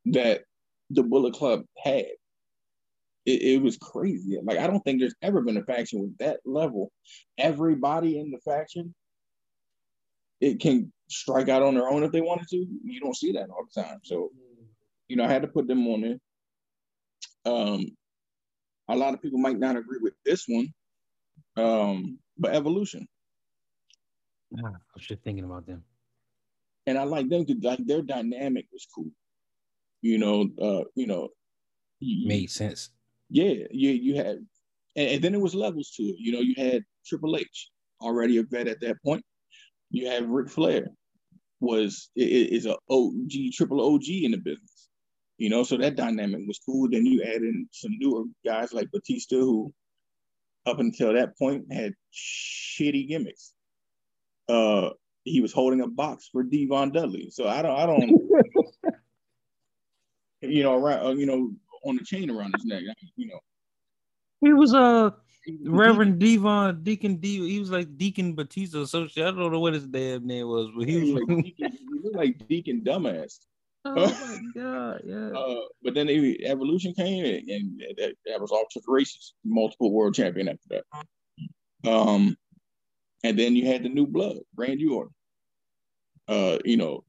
that 0.06 0.44
the 0.90 1.04
Bullet 1.04 1.34
Club 1.34 1.64
had, 1.82 2.06
it, 3.26 3.42
it 3.42 3.62
was 3.62 3.78
crazy. 3.78 4.38
Like 4.44 4.58
I 4.58 4.68
don't 4.68 4.82
think 4.82 5.00
there's 5.00 5.16
ever 5.22 5.42
been 5.42 5.58
a 5.58 5.64
faction 5.64 6.02
with 6.02 6.18
that 6.18 6.40
level. 6.46 6.92
Everybody 7.38 8.20
in 8.20 8.32
the 8.32 8.40
faction, 8.40 8.94
it 10.42 10.60
can 10.60 10.92
strike 11.10 11.50
out 11.50 11.62
on 11.62 11.76
their 11.76 11.88
own 11.88 12.04
if 12.04 12.12
they 12.12 12.22
wanted 12.22 12.48
to. 12.50 12.58
You 12.58 13.00
don't 13.00 13.16
see 13.16 13.32
that 13.34 13.50
all 13.50 13.66
the 13.74 13.82
time. 13.82 14.00
So, 14.04 14.30
you 15.08 15.16
know, 15.16 15.24
I 15.24 15.32
had 15.32 15.44
to 15.44 15.48
put 15.48 15.68
them 15.68 15.88
on 15.88 16.02
there. 16.02 16.18
Um, 17.46 17.88
a 18.90 18.96
lot 18.96 19.14
of 19.14 19.22
people 19.22 19.40
might 19.40 19.60
not 19.60 19.78
agree 19.78 20.00
with 20.02 20.14
this 20.26 20.46
one, 20.48 20.74
um, 21.56 22.20
but 22.38 22.54
Evolution. 22.54 23.08
I 24.58 24.70
was 24.94 25.08
just 25.08 25.24
thinking 25.24 25.46
about 25.46 25.66
them. 25.66 25.84
And 26.86 26.98
I 26.98 27.04
like 27.04 27.30
them 27.30 27.46
because 27.46 27.64
like 27.64 27.86
their 27.86 28.02
dynamic 28.02 28.66
was 28.72 28.86
cool. 28.94 29.10
You 30.04 30.20
know, 30.20 30.50
uh, 30.62 30.84
you 30.96 31.08
know, 31.08 31.30
made 32.02 32.52
sense. 32.52 32.90
Yeah, 33.30 33.54
you 33.72 33.90
you 33.90 34.16
had, 34.16 34.46
and, 34.96 35.10
and 35.10 35.24
then 35.24 35.34
it 35.34 35.42
was 35.42 35.56
levels 35.56 35.92
to 35.98 36.04
it. 36.04 36.18
You 36.20 36.34
know, 36.34 36.42
you 36.42 36.54
had 36.58 36.84
Triple 37.08 37.38
H 37.38 37.70
already 38.02 38.38
a 38.38 38.44
vet 38.44 38.68
at 38.68 38.82
that 38.82 39.02
point. 39.04 39.24
You 39.90 40.08
have 40.10 40.30
Ric 40.30 40.50
Flair 40.50 40.88
was 41.60 42.10
is 42.16 42.66
a 42.68 42.76
OG 42.90 43.32
triple 43.54 43.82
OG 43.82 44.04
in 44.10 44.32
the 44.32 44.38
business. 44.38 44.90
You 45.38 45.50
know, 45.50 45.64
so 45.64 45.78
that 45.78 45.96
dynamic 45.96 46.42
was 46.46 46.60
cool. 46.64 46.90
Then 46.92 47.06
you 47.06 47.24
add 47.24 47.42
in 47.42 47.68
some 47.72 47.94
newer 47.98 48.26
guys 48.46 48.74
like 48.74 48.92
Batista, 48.92 49.38
who 49.38 49.74
up 50.66 50.80
until 50.80 51.14
that 51.14 51.38
point 51.40 51.66
had 51.72 51.94
shitty 52.14 53.08
gimmicks 53.08 53.54
uh 54.50 54.90
he 55.26 55.40
was 55.42 55.54
holding 55.54 55.82
a 55.82 55.88
box 55.88 56.30
for 56.32 56.44
D-Von 56.44 56.92
Dudley. 56.92 57.30
So 57.30 57.48
I 57.48 57.62
don't 57.62 57.80
I 57.80 57.86
don't 57.86 58.12
you 60.44 60.64
know 60.64 60.76
around 60.76 61.06
uh, 61.06 61.12
you 61.12 61.26
know 61.26 61.52
on 61.86 61.98
the 61.98 62.04
chain 62.04 62.30
around 62.30 62.54
his 62.56 62.66
neck. 62.66 62.84
You 63.16 63.28
know. 63.28 63.40
He 64.42 64.54
was 64.54 64.74
a 64.74 64.78
uh, 64.78 65.12
Reverend 65.66 66.20
D-Von 66.20 66.84
Deacon 66.84 67.18
D. 67.18 67.50
He 67.50 67.60
was 67.60 67.72
like 67.72 67.98
Deacon 67.98 68.34
Batista. 68.36 68.86
So 68.86 69.04
I 69.04 69.22
don't 69.22 69.52
know 69.52 69.60
what 69.60 69.74
his 69.74 69.88
damn 69.88 70.26
name 70.26 70.48
was, 70.48 70.70
but 70.78 70.88
he 70.88 71.14
was 71.14 71.22
like 71.22 71.44
Deacon, 71.44 71.72
he 71.72 72.00
looked 72.04 72.16
like 72.16 72.48
Deacon 72.48 72.82
Dumbass. 72.82 73.40
Oh 73.86 73.96
my 73.96 74.62
god, 74.62 75.02
yeah. 75.06 75.30
Uh, 75.38 75.56
but 75.84 75.94
then 75.94 76.08
the 76.08 76.46
Evolution 76.46 76.94
came, 76.94 77.26
and, 77.26 77.50
and 77.50 77.84
that, 77.98 78.16
that 78.26 78.40
was 78.40 78.50
all 78.50 78.64
took 78.72 78.86
races. 78.88 79.34
Multiple 79.44 79.92
world 79.92 80.16
champion 80.16 80.48
after 80.48 80.64
that. 80.70 81.92
Um, 81.92 82.38
and 83.26 83.38
then 83.38 83.58
you 83.58 83.66
had 83.66 83.84
the 83.84 83.90
new 83.90 84.08
blood, 84.08 84.38
Randy 84.56 84.88
Orton. 84.88 85.14
Uh, 86.30 86.60
you 86.64 86.78
know, 86.78 87.04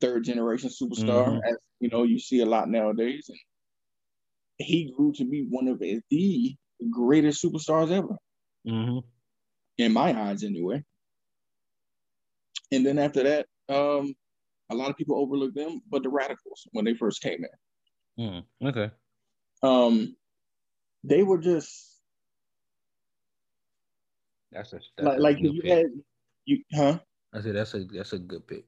third 0.00 0.24
generation 0.24 0.70
superstar, 0.70 1.26
mm-hmm. 1.26 1.44
as 1.44 1.56
you 1.80 1.88
know, 1.88 2.02
you 2.04 2.18
see 2.18 2.40
a 2.40 2.46
lot 2.46 2.68
nowadays. 2.68 3.26
And 3.28 3.38
he 4.58 4.92
grew 4.96 5.12
to 5.14 5.24
be 5.24 5.46
one 5.48 5.68
of 5.68 5.78
the 5.78 6.56
greatest 6.90 7.42
superstars 7.42 7.90
ever. 7.90 8.16
Mm-hmm. 8.66 8.98
In 9.78 9.92
my 9.92 10.18
eyes, 10.18 10.44
anyway. 10.44 10.84
And 12.72 12.84
then 12.84 12.98
after 12.98 13.22
that, 13.22 13.46
um, 13.68 14.14
a 14.70 14.74
lot 14.74 14.90
of 14.90 14.96
people 14.96 15.18
overlooked 15.18 15.56
them, 15.56 15.80
but 15.90 16.02
the 16.02 16.10
Radicalz 16.10 16.66
when 16.72 16.84
they 16.84 16.94
first 16.94 17.22
came 17.22 17.44
in. 18.18 18.44
Mm, 18.62 18.68
okay. 18.68 18.90
Um, 19.62 20.16
they 21.02 21.22
were 21.22 21.38
just 21.38 21.90
that's 24.52 24.72
a 24.72 24.80
that's 24.96 25.06
like, 25.06 25.18
like 25.18 25.36
you 25.40 25.60
pick. 25.62 25.70
had 25.70 25.86
you 26.44 26.62
huh? 26.74 26.98
I 27.32 27.40
said 27.40 27.56
that's 27.56 27.74
a 27.74 27.84
that's 27.84 28.12
a 28.12 28.18
good 28.18 28.46
pick. 28.46 28.64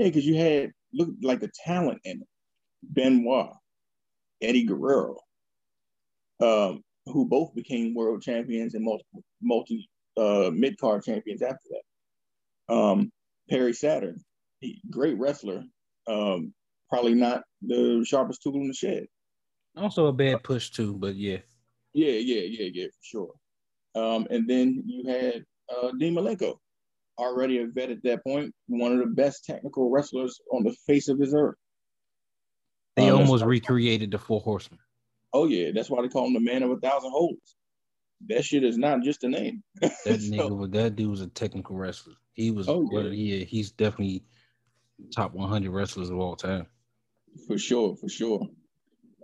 Yeah, 0.00 0.06
because 0.06 0.24
you 0.24 0.34
had 0.34 0.72
look 0.94 1.10
like 1.22 1.40
the 1.40 1.50
talent 1.62 2.00
in 2.04 2.22
it. 2.22 2.28
Benoit, 2.82 3.50
Eddie 4.40 4.64
Guerrero, 4.64 5.18
um, 6.40 6.82
who 7.04 7.28
both 7.28 7.54
became 7.54 7.94
world 7.94 8.22
champions 8.22 8.74
and 8.74 8.82
multi 8.82 9.04
multi 9.42 9.90
uh, 10.16 10.50
mid 10.54 10.78
card 10.78 11.02
champions 11.02 11.42
after 11.42 11.68
that. 11.68 12.74
Um, 12.74 13.12
Perry 13.50 13.74
Saturn, 13.74 14.24
great 14.88 15.18
wrestler, 15.18 15.64
um, 16.06 16.54
probably 16.88 17.12
not 17.12 17.42
the 17.60 18.02
sharpest 18.08 18.42
tool 18.42 18.54
in 18.54 18.68
the 18.68 18.72
shed. 18.72 19.06
Also 19.76 20.06
a 20.06 20.14
bad 20.14 20.42
push 20.42 20.70
too, 20.70 20.94
but 20.94 21.14
yeah. 21.14 21.40
Yeah, 21.92 22.12
yeah, 22.12 22.44
yeah, 22.48 22.70
yeah, 22.72 22.86
for 22.86 23.02
sure. 23.02 23.34
Um, 23.94 24.26
and 24.30 24.48
then 24.48 24.82
you 24.86 25.06
had 25.06 25.44
uh, 25.68 25.90
Dean 25.98 26.14
Malenko, 26.14 26.56
already 27.20 27.58
a 27.58 27.66
vet 27.66 27.90
at 27.90 28.02
that 28.04 28.24
point, 28.24 28.54
one 28.66 28.92
of 28.92 28.98
the 28.98 29.14
best 29.14 29.44
technical 29.44 29.90
wrestlers 29.90 30.40
on 30.52 30.64
the 30.64 30.74
face 30.86 31.08
of 31.08 31.18
this 31.18 31.32
earth. 31.34 31.56
They 32.96 33.10
um, 33.10 33.20
almost 33.20 33.44
recreated 33.44 34.10
the 34.10 34.18
Four 34.18 34.40
Horsemen. 34.40 34.80
Oh 35.32 35.46
yeah, 35.46 35.70
that's 35.74 35.88
why 35.90 36.02
they 36.02 36.08
call 36.08 36.26
him 36.26 36.34
the 36.34 36.40
man 36.40 36.62
of 36.62 36.70
a 36.70 36.76
thousand 36.76 37.10
holds. 37.10 37.56
That 38.28 38.44
shit 38.44 38.64
is 38.64 38.76
not 38.76 39.02
just 39.02 39.24
a 39.24 39.28
name. 39.28 39.62
that 39.80 39.92
so, 40.04 40.10
nigga, 40.10 40.72
that 40.72 40.96
dude 40.96 41.10
was 41.10 41.20
a 41.20 41.28
technical 41.28 41.76
wrestler. 41.76 42.14
He 42.32 42.50
was. 42.50 42.68
Oh 42.68 42.88
yeah. 42.92 43.02
yeah, 43.10 43.44
he's 43.44 43.70
definitely 43.70 44.24
top 45.14 45.32
100 45.32 45.70
wrestlers 45.70 46.10
of 46.10 46.18
all 46.18 46.36
time. 46.36 46.66
For 47.46 47.58
sure, 47.58 47.96
for 47.96 48.08
sure. 48.08 48.46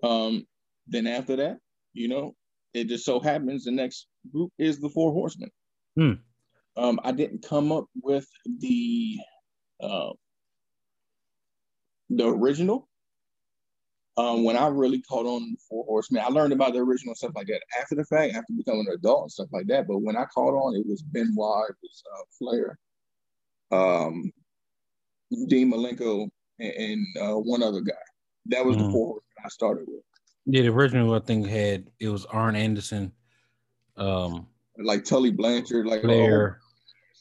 Um, 0.03 0.47
then 0.87 1.07
after 1.07 1.37
that, 1.37 1.59
you 1.93 2.09
know, 2.09 2.35
it 2.73 2.89
just 2.89 3.05
so 3.05 3.21
happens 3.21 3.65
the 3.65 3.73
next 3.73 4.07
group 4.33 4.53
is 4.59 4.79
the 4.79 4.89
Four 4.89 5.13
Horsemen. 5.13 5.51
Hmm. 5.97 6.13
Um, 6.77 7.01
I 7.05 7.13
didn't 7.13 7.47
come 7.47 7.73
up 7.73 7.87
with 8.03 8.27
the 8.59 9.19
uh, 9.81 10.11
the 12.11 12.29
original. 12.29 12.89
Um, 14.19 14.45
when 14.45 14.57
I 14.57 14.69
really 14.69 15.03
caught 15.03 15.27
on 15.27 15.53
the 15.53 15.59
Four 15.69 15.85
Horsemen, 15.85 16.23
I 16.25 16.29
learned 16.29 16.55
about 16.55 16.73
the 16.73 16.79
original 16.79 17.15
stuff 17.15 17.33
like 17.35 17.49
that 17.49 17.61
after 17.79 17.95
the 17.95 18.05
fact, 18.05 18.35
after 18.35 18.53
becoming 18.57 18.87
an 18.89 18.95
adult 18.95 19.23
and 19.25 19.33
stuff 19.33 19.49
like 19.53 19.67
that. 19.67 19.87
But 19.87 19.99
when 19.99 20.17
I 20.17 20.25
caught 20.25 20.55
on, 20.55 20.75
it 20.75 20.87
was 20.87 21.03
Benoit, 21.03 21.69
it 21.69 21.77
was 21.83 22.03
uh, 22.15 22.23
Flair, 22.39 22.79
um, 23.73 24.33
Dean 25.49 25.71
Malenko, 25.71 26.31
and, 26.59 26.73
and 26.73 27.07
uh, 27.21 27.35
one 27.35 27.63
other 27.63 27.83
guy. 27.83 27.93
That 28.47 28.65
was 28.65 28.77
mm-hmm. 28.77 28.87
the 28.87 28.93
Four 28.93 29.07
Horsemen 29.07 29.45
I 29.45 29.49
started 29.49 29.85
with. 29.87 30.03
Yeah, 30.47 30.63
the 30.63 30.69
original 30.69 31.13
I 31.13 31.19
think 31.19 31.47
had 31.47 31.91
it 32.01 32.09
was 32.09 32.25
Arn 32.27 32.57
Anderson, 32.57 33.13
um, 33.97 34.47
like 34.79 35.05
Tully 35.05 35.31
Blanchard, 35.31 35.87
like 35.87 36.01
Flair, 36.01 36.61
oh. 36.63 36.66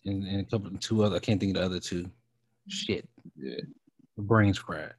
And, 0.05 0.23
and 0.23 0.41
a 0.41 0.43
couple 0.45 0.71
two 0.79 1.03
other. 1.03 1.15
I 1.15 1.19
can't 1.19 1.39
think 1.39 1.55
of 1.55 1.61
the 1.61 1.65
other 1.65 1.79
two. 1.79 2.09
Shit. 2.67 3.07
Yeah. 3.37 3.61
The 4.15 4.21
brains 4.23 4.57
fried. 4.57 4.93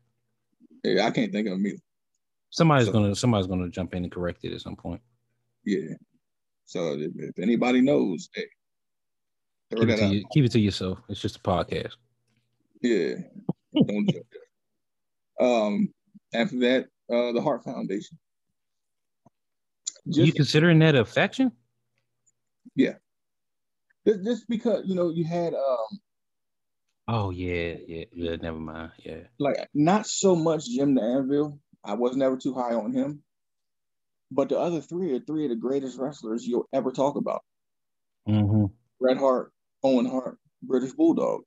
Yeah, 0.85 1.07
I 1.07 1.11
can't 1.11 1.33
think 1.33 1.47
of 1.49 1.53
them 1.53 1.67
either. 1.67 1.79
Somebody's 2.51 2.87
so, 2.87 2.93
gonna 2.93 3.15
somebody's 3.15 3.47
gonna 3.47 3.69
jump 3.69 3.95
in 3.95 4.05
and 4.05 4.13
correct 4.13 4.45
it 4.45 4.53
at 4.53 4.61
some 4.61 4.77
point. 4.77 5.01
Yeah. 5.65 5.95
So 6.65 6.95
if, 6.95 7.13
if 7.17 7.39
anybody 7.39 7.81
knows, 7.81 8.29
hey, 8.35 8.45
keep 9.71 9.89
it, 9.89 10.13
you, 10.13 10.25
keep 10.33 10.45
it, 10.45 10.53
to 10.53 10.61
yourself. 10.61 10.99
It's 11.09 11.21
just 11.21 11.37
a 11.37 11.41
podcast. 11.41 11.95
Yeah. 12.83 13.15
Don't. 13.75 14.11
Um. 15.39 15.93
After 16.33 16.59
that, 16.61 16.87
uh, 17.13 17.33
the 17.33 17.43
Heart 17.43 17.65
Foundation. 17.65 18.19
Just, 20.09 20.27
you 20.27 20.33
considering 20.33 20.79
that 20.79 20.95
a 20.95 21.05
faction? 21.05 21.53
Yeah. 22.75 22.95
Just, 24.07 24.49
because 24.49 24.85
you 24.87 24.95
know 24.95 25.11
you 25.11 25.25
had 25.25 25.55
um. 25.55 26.01
Oh 27.09 27.31
yeah, 27.31 27.75
yeah, 27.87 28.05
yeah. 28.13 28.37
Never 28.37 28.59
mind. 28.59 28.93
Yeah. 29.05 29.23
Like 29.39 29.57
not 29.75 30.07
so 30.07 30.37
much 30.37 30.67
Jim 30.67 30.95
the 30.95 31.03
Anvil. 31.03 31.59
I 31.85 31.95
was 31.95 32.17
never 32.17 32.37
too 32.37 32.55
high 32.55 32.75
on 32.75 32.93
him. 32.93 33.23
But 34.31 34.49
the 34.49 34.59
other 34.59 34.81
three 34.81 35.15
are 35.15 35.21
three 35.21 35.45
of 35.45 35.51
the 35.51 35.57
greatest 35.57 35.99
wrestlers 35.99 36.47
you'll 36.47 36.69
ever 36.73 36.91
talk 36.91 37.17
about. 37.17 37.43
Mm-hmm. 38.29 38.67
Bret 39.01 39.19
Hart, 39.19 39.53
Owen 39.85 40.07
Hart, 40.07 40.39
British 40.63 40.93
Bulldog. 40.93 41.43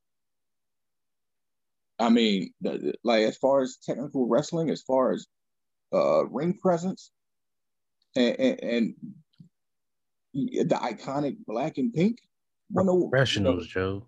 I 2.00 2.10
mean, 2.10 2.54
the, 2.62 2.94
like 3.04 3.24
as 3.24 3.38
far 3.38 3.62
as 3.62 3.78
technical 3.84 4.28
wrestling, 4.30 4.70
as 4.70 4.82
far 4.82 5.12
as 5.12 5.28
uh, 5.94 6.26
ring 6.28 6.58
presence, 6.58 7.12
and, 8.16 8.40
and, 8.40 8.60
and, 8.62 8.96
the 10.34 10.76
iconic 10.76 11.36
black 11.46 11.78
and 11.78 11.94
pink. 11.94 12.18
Professionals, 12.74 13.68
you 13.76 13.82
know, 13.82 14.00
Joe. 14.00 14.08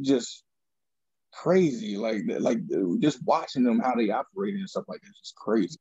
Just 0.00 0.44
crazy, 1.32 1.96
like 1.96 2.22
like 2.40 2.58
just 3.00 3.24
watching 3.24 3.64
them 3.64 3.80
how 3.80 3.94
they 3.94 4.10
operate 4.10 4.54
and 4.54 4.68
stuff 4.68 4.84
like 4.88 5.00
that, 5.00 5.12
just 5.20 5.34
crazy. 5.34 5.78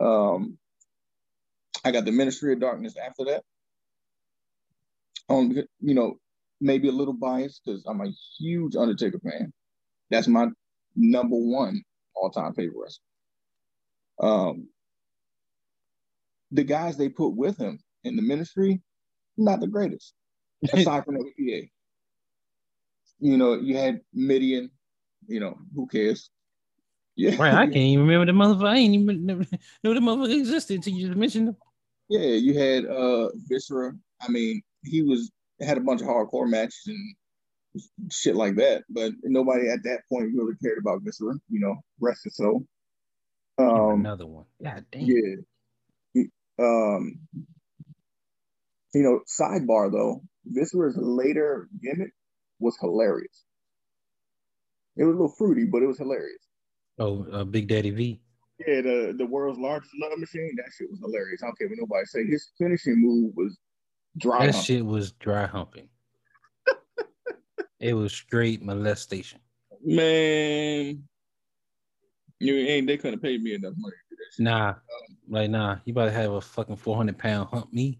Um, 0.00 0.58
I 1.84 1.90
got 1.90 2.04
the 2.04 2.12
Ministry 2.12 2.52
of 2.52 2.60
Darkness 2.60 2.94
after 2.96 3.24
that. 3.26 3.42
Um, 5.28 5.52
you 5.80 5.94
know, 5.94 6.18
maybe 6.60 6.88
a 6.88 6.92
little 6.92 7.14
biased 7.14 7.62
because 7.64 7.84
I'm 7.86 8.00
a 8.00 8.10
huge 8.38 8.76
Undertaker 8.76 9.18
fan. 9.18 9.52
That's 10.10 10.28
my 10.28 10.48
number 10.96 11.36
one 11.36 11.82
all 12.14 12.30
time 12.30 12.54
favorite 12.54 12.76
wrestler. 12.76 13.04
Um, 14.20 14.68
the 16.52 16.64
guys 16.64 16.96
they 16.96 17.08
put 17.08 17.30
with 17.30 17.58
him 17.58 17.80
in 18.04 18.16
the 18.16 18.22
ministry, 18.22 18.80
not 19.36 19.60
the 19.60 19.66
greatest, 19.66 20.14
aside 20.72 21.04
from 21.04 21.16
the 21.16 21.20
APA. 21.20 21.68
you 23.20 23.36
know, 23.36 23.54
you 23.54 23.76
had 23.76 24.00
Mideon, 24.12 24.70
you 25.26 25.40
know, 25.40 25.56
who 25.74 25.86
cares? 25.86 26.30
Yeah. 27.16 27.36
Right. 27.36 27.54
I 27.54 27.64
can't 27.66 27.76
even 27.76 28.06
remember 28.06 28.26
the 28.26 28.38
motherfucker. 28.38 28.68
I 28.68 28.76
ain't 28.76 28.94
even 28.94 29.26
know 29.26 29.38
the 29.82 30.00
motherfucker 30.00 30.38
existed 30.38 30.76
until 30.76 30.94
you 30.94 31.06
just 31.06 31.18
mentioned 31.18 31.48
him. 31.48 31.56
Yeah, 32.08 32.20
you 32.20 32.58
had 32.58 32.86
uh 32.86 33.28
Viscera. 33.48 33.92
I 34.20 34.28
mean, 34.28 34.62
he 34.82 35.02
was 35.02 35.30
had 35.60 35.78
a 35.78 35.80
bunch 35.80 36.00
of 36.00 36.08
hardcore 36.08 36.48
matches 36.48 36.86
and 36.86 38.12
shit 38.12 38.36
like 38.36 38.56
that, 38.56 38.84
but 38.88 39.12
nobody 39.22 39.68
at 39.68 39.82
that 39.84 40.00
point 40.08 40.32
really 40.34 40.54
cared 40.62 40.78
about 40.78 41.02
Viscera, 41.02 41.34
you 41.48 41.60
know, 41.60 41.76
rest 42.00 42.24
his 42.24 42.36
soul. 42.36 42.66
Um, 43.58 44.00
another 44.00 44.26
one. 44.26 44.44
God 44.62 44.84
damn. 44.90 45.06
Yeah. 46.14 46.24
Um, 46.58 47.18
you 48.94 49.02
know, 49.02 49.20
sidebar 49.28 49.90
though, 49.90 50.22
Viscera's 50.46 50.96
later 50.96 51.68
gimmick 51.82 52.12
was 52.58 52.76
hilarious. 52.80 53.44
It 54.96 55.04
was 55.04 55.14
a 55.14 55.18
little 55.18 55.34
fruity, 55.36 55.64
but 55.64 55.82
it 55.82 55.86
was 55.86 55.98
hilarious. 55.98 56.42
Oh, 56.98 57.26
uh, 57.32 57.44
Big 57.44 57.68
Daddy 57.68 57.90
V. 57.90 58.20
Yeah, 58.60 58.82
the 58.82 59.14
the 59.18 59.26
world's 59.26 59.58
largest 59.58 59.92
love 60.00 60.16
machine. 60.16 60.54
That 60.56 60.70
shit 60.76 60.88
was 60.88 61.00
hilarious. 61.00 61.42
I 61.42 61.46
don't 61.46 61.58
care 61.58 61.68
what 61.68 61.78
nobody 61.78 62.06
say. 62.06 62.24
His 62.24 62.50
finishing 62.56 63.00
move 63.00 63.32
was 63.34 63.58
dry. 64.16 64.46
That 64.46 64.54
humping. 64.54 64.62
shit 64.62 64.86
was 64.86 65.12
dry 65.12 65.46
humping. 65.46 65.88
it 67.80 67.94
was 67.94 68.12
straight 68.12 68.62
molestation. 68.62 69.40
Man, 69.82 71.02
you 72.38 72.56
ain't 72.56 72.86
they 72.86 72.96
couldn't 72.96 73.20
pay 73.20 73.38
me 73.38 73.54
enough 73.54 73.74
money 73.76 73.96
for 74.08 74.14
this. 74.14 74.38
Nah, 74.38 74.68
um, 74.68 74.76
like 75.28 75.50
nah, 75.50 75.78
you 75.84 75.92
about 75.92 76.06
to 76.06 76.12
have 76.12 76.32
a 76.32 76.40
fucking 76.40 76.76
four 76.76 76.96
hundred 76.96 77.18
pound 77.18 77.48
hump 77.50 77.72
me. 77.72 77.98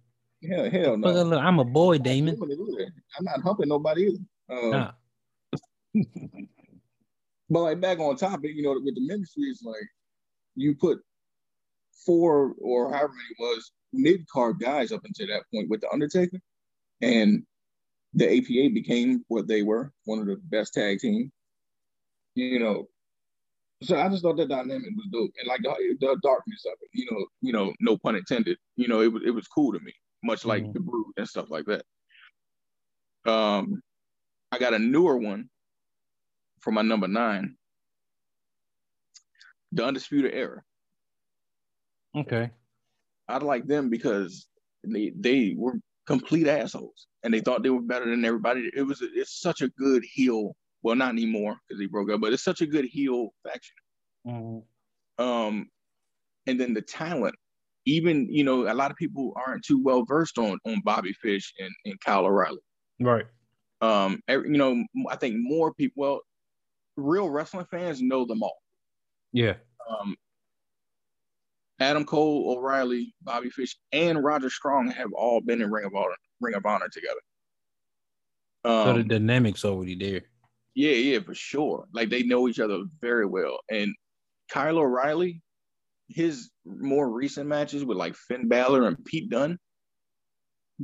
Hell, 0.48 0.70
hell 0.70 0.96
no. 0.96 1.22
Look, 1.22 1.42
I'm 1.42 1.58
a 1.58 1.64
boy, 1.64 1.98
Damon. 1.98 2.38
I'm 3.18 3.24
not 3.24 3.42
humping 3.42 3.68
nobody 3.68 4.06
either. 4.06 4.18
Um, 4.50 4.70
nah. 4.70 4.90
but 7.50 7.60
like 7.60 7.80
back 7.80 7.98
on 7.98 8.16
topic, 8.16 8.52
you 8.54 8.62
know, 8.62 8.78
with 8.82 8.94
the 8.94 9.06
ministry, 9.06 9.44
it's 9.44 9.62
like 9.62 9.88
you 10.54 10.74
put 10.74 10.98
four 12.04 12.54
or 12.60 12.90
however 12.90 13.12
many 13.12 13.50
was 13.50 13.72
mid 13.92 14.28
card 14.28 14.58
guys 14.58 14.92
up 14.92 15.04
until 15.04 15.28
that 15.28 15.44
point 15.52 15.68
with 15.70 15.80
the 15.80 15.90
Undertaker, 15.90 16.38
and 17.00 17.44
the 18.12 18.26
APA 18.26 18.74
became 18.74 19.24
what 19.28 19.46
they 19.46 19.62
were, 19.62 19.92
one 20.04 20.18
of 20.18 20.26
the 20.26 20.36
best 20.36 20.74
tag 20.74 20.98
team. 20.98 21.30
You 22.34 22.58
know, 22.58 22.88
so 23.82 23.96
I 23.96 24.08
just 24.08 24.22
thought 24.22 24.36
that 24.38 24.48
dynamic 24.48 24.90
was 24.96 25.08
dope, 25.12 25.30
and 25.38 25.48
like 25.48 25.62
the, 25.62 25.96
the 26.00 26.18
darkness 26.22 26.64
of 26.66 26.74
it, 26.80 26.88
you 26.92 27.06
know, 27.10 27.26
you 27.40 27.52
know, 27.52 27.72
no 27.80 27.96
pun 27.98 28.16
intended. 28.16 28.58
You 28.76 28.88
know, 28.88 29.00
it 29.00 29.12
was 29.12 29.22
it 29.24 29.30
was 29.30 29.46
cool 29.46 29.72
to 29.72 29.80
me, 29.80 29.92
much 30.24 30.44
like 30.44 30.62
mm-hmm. 30.62 30.72
the 30.72 30.80
Brood 30.80 31.12
and 31.16 31.28
stuff 31.28 31.50
like 31.50 31.66
that. 31.66 31.84
Um, 33.30 33.82
I 34.50 34.58
got 34.58 34.74
a 34.74 34.78
newer 34.78 35.16
one 35.16 35.48
for 36.60 36.70
my 36.72 36.82
number 36.82 37.08
nine, 37.08 37.56
the 39.72 39.84
Undisputed 39.84 40.34
Era. 40.34 40.62
Okay, 42.16 42.50
I 43.28 43.38
like 43.38 43.66
them 43.66 43.90
because 43.90 44.46
they 44.86 45.12
they 45.18 45.54
were 45.56 45.74
complete 46.06 46.46
assholes, 46.46 47.06
and 47.22 47.32
they 47.32 47.40
thought 47.40 47.62
they 47.62 47.70
were 47.70 47.82
better 47.82 48.08
than 48.08 48.24
everybody. 48.24 48.70
It 48.74 48.82
was 48.82 49.02
it's 49.02 49.40
such 49.40 49.62
a 49.62 49.68
good 49.70 50.04
heel 50.04 50.54
well, 50.84 50.94
not 50.94 51.12
anymore 51.12 51.56
because 51.66 51.80
he 51.80 51.86
broke 51.86 52.10
up, 52.10 52.20
but 52.20 52.32
it's 52.32 52.44
such 52.44 52.60
a 52.60 52.66
good 52.66 52.84
heel 52.84 53.30
faction. 53.42 53.74
Mm-hmm. 54.26 55.24
Um, 55.24 55.70
and 56.46 56.60
then 56.60 56.74
the 56.74 56.82
talent, 56.82 57.34
even 57.86 58.26
you 58.30 58.44
know, 58.44 58.70
a 58.70 58.74
lot 58.74 58.90
of 58.90 58.96
people 58.96 59.32
aren't 59.46 59.64
too 59.64 59.82
well 59.82 60.04
versed 60.04 60.38
on 60.38 60.58
on 60.66 60.80
Bobby 60.84 61.12
Fish 61.12 61.52
and, 61.58 61.70
and 61.84 62.00
Kyle 62.00 62.26
O'Reilly. 62.26 62.60
Right. 63.00 63.26
Um, 63.80 64.20
every, 64.28 64.50
you 64.50 64.56
know, 64.58 64.82
I 65.10 65.16
think 65.16 65.36
more 65.38 65.74
people, 65.74 66.02
well, 66.02 66.20
real 66.96 67.28
wrestling 67.28 67.66
fans 67.70 68.00
know 68.00 68.24
them 68.24 68.42
all. 68.42 68.56
Yeah. 69.32 69.54
Um, 69.88 70.16
Adam 71.80 72.04
Cole, 72.04 72.56
O'Reilly, 72.56 73.14
Bobby 73.22 73.50
Fish, 73.50 73.76
and 73.92 74.22
Roderick 74.22 74.52
Strong 74.52 74.90
have 74.92 75.12
all 75.12 75.40
been 75.40 75.60
in 75.60 75.70
Ring 75.70 75.84
of 75.84 75.94
Honor, 75.94 76.14
Ring 76.40 76.54
of 76.54 76.64
Honor 76.64 76.88
together. 76.88 77.20
Um, 78.64 78.86
so 78.86 78.92
the 78.94 79.00
um, 79.00 79.08
dynamics 79.08 79.64
already 79.64 79.96
there. 79.96 80.22
Yeah, 80.74 80.92
yeah, 80.92 81.18
for 81.20 81.34
sure. 81.34 81.86
Like 81.92 82.08
they 82.08 82.22
know 82.22 82.48
each 82.48 82.60
other 82.60 82.84
very 83.00 83.26
well. 83.26 83.58
And 83.70 83.94
Kyle 84.48 84.78
O'Reilly, 84.78 85.42
his 86.08 86.50
more 86.64 87.10
recent 87.10 87.48
matches 87.48 87.84
with 87.84 87.96
like 87.96 88.14
Finn 88.14 88.48
Balor 88.48 88.86
and 88.86 89.04
Pete 89.04 89.30
Dunne, 89.30 89.58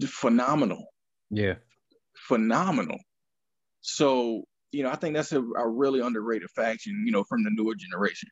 phenomenal. 0.07 0.87
Yeah. 1.31 1.55
Phenomenal. 2.29 2.99
So, 3.81 4.45
you 4.73 4.83
know, 4.83 4.91
I 4.91 4.97
think 4.97 5.15
that's 5.15 5.33
a, 5.33 5.41
a 5.41 5.69
really 5.69 6.01
underrated 6.01 6.49
faction, 6.55 7.03
you 7.07 7.13
know, 7.13 7.25
from 7.25 7.43
the 7.45 7.51
newer 7.53 7.75
generation. 7.75 8.29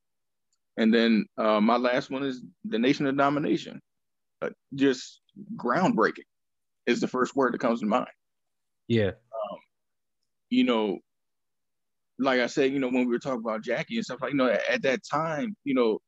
And 0.76 0.94
then 0.94 1.26
uh, 1.36 1.60
my 1.60 1.76
last 1.76 2.10
one 2.10 2.22
is 2.22 2.42
the 2.64 2.78
Nation 2.78 3.06
of 3.06 3.16
Domination. 3.16 3.80
Uh, 4.40 4.50
just 4.74 5.20
groundbreaking 5.56 6.26
is 6.86 7.00
the 7.00 7.08
first 7.08 7.34
word 7.34 7.54
that 7.54 7.60
comes 7.60 7.80
to 7.80 7.86
mind. 7.86 8.06
Yeah. 8.86 9.08
Um, 9.08 9.58
you 10.50 10.64
know, 10.64 10.98
like 12.18 12.40
I 12.40 12.46
said, 12.46 12.72
you 12.72 12.78
know, 12.78 12.88
when 12.88 13.06
we 13.06 13.12
were 13.12 13.18
talking 13.18 13.42
about 13.44 13.62
Jackie 13.62 13.96
and 13.96 14.04
stuff 14.04 14.22
like, 14.22 14.32
you 14.32 14.36
know, 14.36 14.48
at, 14.48 14.62
at 14.68 14.82
that 14.82 15.00
time, 15.10 15.56
you 15.64 15.74
know, 15.74 15.98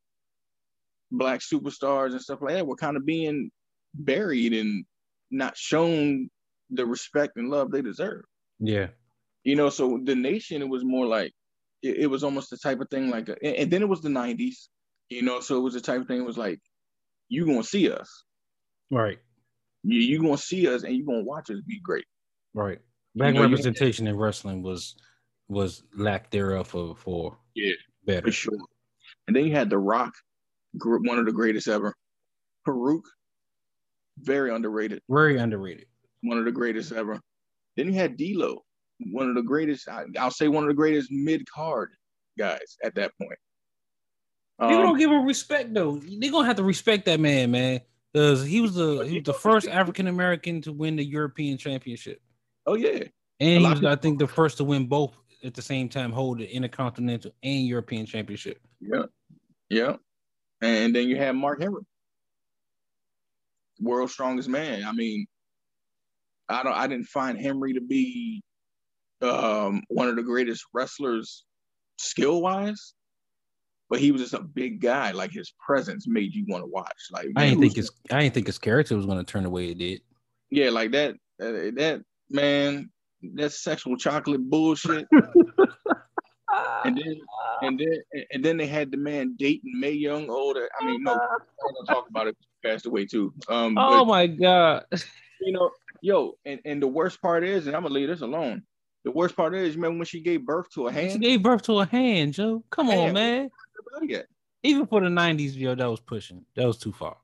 black 1.10 1.40
superstars 1.40 2.12
and 2.12 2.20
stuff 2.20 2.40
like 2.42 2.54
that 2.54 2.66
were 2.66 2.76
kind 2.76 2.96
of 2.96 3.04
being 3.04 3.50
buried 3.94 4.52
and 4.52 4.84
not 5.30 5.56
shown 5.56 6.28
the 6.70 6.86
respect 6.86 7.36
and 7.36 7.50
love 7.50 7.70
they 7.70 7.82
deserve. 7.82 8.24
Yeah. 8.58 8.88
You 9.44 9.56
know, 9.56 9.70
so 9.70 10.00
the 10.04 10.14
nation, 10.14 10.62
it 10.62 10.68
was 10.68 10.84
more 10.84 11.06
like, 11.06 11.32
it, 11.82 11.96
it 11.98 12.06
was 12.06 12.22
almost 12.22 12.50
the 12.50 12.58
type 12.58 12.80
of 12.80 12.88
thing 12.90 13.10
like, 13.10 13.28
a, 13.28 13.36
and, 13.42 13.56
and, 13.56 13.70
then 13.70 13.82
it 13.82 13.88
was 13.88 14.02
the 14.02 14.08
90s, 14.08 14.68
you 15.08 15.22
know, 15.22 15.40
so 15.40 15.56
it 15.56 15.60
was 15.60 15.74
the 15.74 15.80
type 15.80 16.00
of 16.00 16.06
thing, 16.06 16.18
it 16.18 16.26
was 16.26 16.38
like, 16.38 16.60
you 17.28 17.46
gonna 17.46 17.64
see 17.64 17.90
us. 17.90 18.24
Right. 18.90 19.18
You, 19.82 20.00
you 20.00 20.20
gonna 20.20 20.36
see 20.36 20.68
us 20.68 20.82
and 20.82 20.94
you 20.94 21.06
gonna 21.06 21.24
watch 21.24 21.50
us 21.50 21.60
be 21.66 21.80
great. 21.80 22.04
Right. 22.54 22.80
Black 23.14 23.34
you 23.34 23.40
know, 23.40 23.48
representation 23.48 24.06
in 24.06 24.16
wrestling 24.16 24.62
was 24.62 24.96
was 25.48 25.82
lack 25.96 26.30
thereof 26.30 26.68
for 26.68 26.94
for 26.94 27.36
yeah 27.54 27.72
better 28.04 28.26
for 28.26 28.32
sure. 28.32 28.58
And 29.26 29.34
then 29.34 29.46
you 29.46 29.52
had 29.52 29.70
The 29.70 29.78
Rock, 29.78 30.14
one 30.72 31.18
of 31.18 31.26
the 31.26 31.32
greatest 31.32 31.68
ever. 31.68 31.94
Faarooq, 32.66 33.02
very 34.18 34.54
underrated. 34.54 35.00
Very 35.08 35.38
underrated. 35.38 35.86
One 36.22 36.38
of 36.38 36.44
the 36.44 36.52
greatest 36.52 36.92
ever. 36.92 37.18
Then 37.76 37.86
you 37.86 37.94
had 37.94 38.16
D'Lo, 38.16 38.62
one 39.12 39.28
of 39.28 39.34
the 39.34 39.42
greatest. 39.42 39.88
I'll 40.18 40.30
say 40.30 40.48
one 40.48 40.64
of 40.64 40.68
the 40.68 40.74
greatest 40.74 41.10
mid 41.10 41.48
card 41.50 41.90
guys 42.38 42.76
at 42.84 42.94
that 42.96 43.12
point. 43.20 43.38
People 44.60 44.76
um, 44.76 44.82
don't 44.82 44.98
give 44.98 45.10
him 45.10 45.24
respect 45.24 45.72
though. 45.72 45.96
They're 45.96 46.30
gonna 46.30 46.46
have 46.46 46.56
to 46.56 46.62
respect 46.62 47.06
that 47.06 47.18
man, 47.18 47.50
man, 47.50 47.80
because 48.12 48.44
he 48.44 48.60
was 48.60 48.74
the 48.74 49.00
he 49.00 49.16
was 49.16 49.24
the 49.24 49.34
first 49.34 49.68
African 49.68 50.06
American 50.06 50.60
to 50.62 50.72
win 50.72 50.96
the 50.96 51.04
European 51.04 51.56
Championship. 51.56 52.20
Oh 52.66 52.74
yeah, 52.74 53.04
and 53.40 53.64
he 53.64 53.66
was, 53.66 53.84
I 53.84 53.96
think, 53.96 54.18
the 54.18 54.28
first 54.28 54.58
to 54.58 54.64
win 54.64 54.86
both 54.86 55.16
at 55.42 55.54
the 55.54 55.62
same 55.62 55.88
time 55.88 56.12
hold 56.12 56.38
the 56.38 56.54
Intercontinental 56.54 57.32
and 57.42 57.66
European 57.66 58.04
Championship. 58.04 58.60
Yeah, 58.80 59.04
yeah. 59.70 59.96
And 60.62 60.94
then 60.94 61.08
you 61.08 61.16
have 61.16 61.34
Mark 61.34 61.62
Henry, 61.62 61.82
world's 63.80 64.12
strongest 64.12 64.48
man. 64.48 64.84
I 64.84 64.92
mean, 64.92 65.26
I 66.48 66.62
don't. 66.62 66.74
I 66.74 66.86
didn't 66.86 67.06
find 67.06 67.40
Henry 67.40 67.74
to 67.74 67.80
be 67.80 68.42
um, 69.22 69.82
one 69.88 70.08
of 70.08 70.16
the 70.16 70.22
greatest 70.22 70.64
wrestlers 70.74 71.44
skill 71.96 72.42
wise, 72.42 72.94
but 73.88 74.00
he 74.00 74.12
was 74.12 74.20
just 74.20 74.34
a 74.34 74.42
big 74.42 74.80
guy. 74.80 75.12
Like 75.12 75.32
his 75.32 75.52
presence 75.64 76.06
made 76.06 76.34
you 76.34 76.44
want 76.48 76.62
to 76.62 76.66
watch. 76.66 77.08
Like 77.10 77.28
I 77.36 77.48
didn't 77.48 77.60
think 77.60 77.76
his 77.76 77.90
I 78.10 78.20
didn't 78.20 78.34
think 78.34 78.46
his 78.46 78.58
character 78.58 78.96
was 78.96 79.06
going 79.06 79.18
to 79.18 79.24
turn 79.24 79.44
the 79.44 79.50
way 79.50 79.68
it 79.68 79.78
did. 79.78 80.02
Yeah, 80.50 80.70
like 80.70 80.90
that. 80.92 81.14
Uh, 81.40 81.72
that 81.76 82.02
man, 82.28 82.90
that 83.34 83.52
sexual 83.52 83.96
chocolate 83.96 84.42
bullshit. 84.42 85.06
and 86.84 86.96
then 86.96 87.20
and 87.62 87.78
then 87.78 88.24
and 88.32 88.44
then 88.44 88.56
they 88.56 88.66
had 88.66 88.90
the 88.90 88.96
man 88.96 89.34
dating 89.38 89.78
Mae 89.78 89.92
Young 89.92 90.28
older. 90.30 90.68
I 90.80 90.84
mean, 90.84 91.02
no, 91.02 91.12
I'm 91.12 91.18
gonna 91.18 91.86
talk 91.86 92.08
about 92.08 92.26
it. 92.26 92.36
Passed 92.64 92.86
away 92.86 93.06
too. 93.06 93.32
Um, 93.48 93.76
oh 93.78 94.04
but, 94.04 94.06
my 94.06 94.26
god. 94.26 94.84
You 95.40 95.52
know, 95.52 95.70
yo, 96.02 96.36
and, 96.44 96.60
and 96.66 96.82
the 96.82 96.86
worst 96.86 97.22
part 97.22 97.44
is, 97.44 97.66
and 97.66 97.74
I'm 97.74 97.82
gonna 97.82 97.94
leave 97.94 98.08
this 98.08 98.20
alone. 98.20 98.62
The 99.04 99.10
worst 99.10 99.34
part 99.34 99.54
is, 99.54 99.76
remember 99.76 99.96
when 99.98 100.06
she 100.06 100.20
gave 100.20 100.44
birth 100.44 100.68
to 100.74 100.88
a 100.88 100.92
hand? 100.92 101.12
She 101.12 101.18
gave 101.18 101.42
birth 101.42 101.62
to 101.62 101.80
a 101.80 101.86
hand, 101.86 102.34
Joe. 102.34 102.62
Come 102.68 102.90
on, 102.90 103.14
man. 103.14 103.50
Even 104.62 104.86
for 104.86 105.00
the 105.00 105.08
'90s, 105.08 105.56
yo, 105.56 105.74
that 105.74 105.88
was 105.88 106.00
pushing. 106.00 106.44
That 106.56 106.66
was 106.66 106.76
too 106.76 106.92
far. 106.92 107.16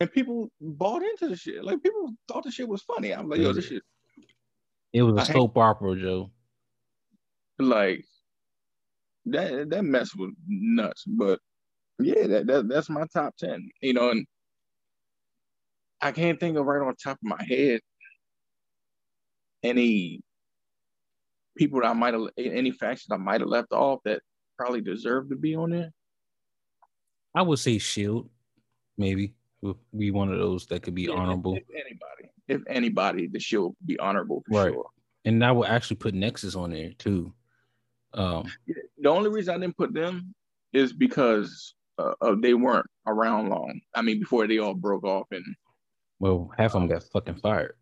And 0.00 0.10
people 0.10 0.50
bought 0.60 1.02
into 1.02 1.28
the 1.28 1.36
shit. 1.36 1.62
Like 1.62 1.82
people 1.82 2.14
thought 2.26 2.44
the 2.44 2.50
shit 2.50 2.66
was 2.66 2.80
funny. 2.82 3.12
I'm 3.12 3.28
like, 3.28 3.40
yo, 3.40 3.52
this 3.52 3.66
shit 3.66 3.82
it 4.94 5.02
was 5.02 5.16
a 5.16 5.20
I 5.22 5.34
soap 5.34 5.58
opera, 5.58 5.96
Joe. 5.96 6.30
Like 7.58 8.06
that 9.26 9.70
that 9.70 9.84
mess 9.84 10.14
was 10.14 10.32
nuts. 10.46 11.04
But 11.06 11.38
yeah, 11.98 12.26
that, 12.26 12.46
that 12.46 12.68
that's 12.68 12.90
my 12.90 13.04
top 13.12 13.36
ten. 13.36 13.68
You 13.80 13.94
know, 13.94 14.10
and 14.10 14.26
I 16.00 16.12
can't 16.12 16.38
think 16.38 16.56
of 16.56 16.66
right 16.66 16.86
on 16.86 16.94
top 16.96 17.16
of 17.16 17.22
my 17.22 17.42
head 17.42 17.80
any 19.64 20.20
people 21.56 21.80
that 21.80 21.88
I 21.88 21.92
might 21.94 22.14
have 22.14 22.28
any 22.36 22.70
factions 22.70 23.10
I 23.10 23.16
might 23.16 23.40
have 23.40 23.48
left 23.48 23.72
off 23.72 24.00
that 24.04 24.20
probably 24.56 24.80
deserve 24.80 25.30
to 25.30 25.36
be 25.36 25.56
on 25.56 25.70
there. 25.70 25.90
I 27.34 27.42
would 27.42 27.58
say 27.58 27.78
Shield, 27.78 28.28
maybe 28.96 29.34
be 29.96 30.10
one 30.10 30.30
of 30.30 30.38
those 30.38 30.66
that 30.66 30.82
could 30.82 30.94
be 30.94 31.04
yeah, 31.04 31.14
honorable. 31.14 31.56
If, 31.56 31.64
if, 31.68 31.86
anybody, 31.86 32.30
if 32.48 32.60
anybody, 32.68 33.26
the 33.28 33.40
Shield 33.40 33.74
would 33.80 33.86
be 33.86 33.98
honorable 33.98 34.44
for 34.46 34.64
right. 34.64 34.72
sure. 34.72 34.86
And 35.24 35.44
I 35.44 35.50
would 35.50 35.68
actually 35.68 35.96
put 35.96 36.14
Nexus 36.14 36.54
on 36.54 36.70
there 36.70 36.92
too. 36.98 37.32
Um, 38.14 38.50
the 38.98 39.08
only 39.08 39.30
reason 39.30 39.54
I 39.54 39.58
didn't 39.58 39.76
put 39.76 39.92
them 39.92 40.34
is 40.72 40.92
because 40.92 41.74
uh, 41.98 42.14
uh, 42.20 42.34
they 42.40 42.54
weren't 42.54 42.86
around 43.06 43.48
long. 43.48 43.80
I 43.94 44.02
mean, 44.02 44.20
before 44.20 44.46
they 44.46 44.58
all 44.58 44.74
broke 44.74 45.04
off 45.04 45.26
and 45.30 45.44
well, 46.20 46.50
half 46.56 46.74
of 46.74 46.80
them 46.80 46.88
got 46.88 47.02
fucking 47.12 47.36
fired. 47.36 47.76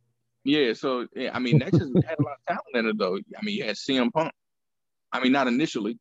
Yeah, 0.44 0.72
so 0.72 1.06
yeah, 1.14 1.30
I 1.32 1.38
mean, 1.38 1.58
Nexus 1.58 1.88
had 2.06 2.18
a 2.18 2.22
lot 2.22 2.38
of 2.38 2.46
talent 2.46 2.74
in 2.74 2.86
it 2.86 2.98
though. 2.98 3.16
I 3.16 3.44
mean, 3.44 3.56
you 3.56 3.64
had 3.64 3.76
CM 3.76 4.12
Punk. 4.12 4.32
I 5.12 5.20
mean, 5.20 5.32
not 5.32 5.46
initially, 5.46 5.98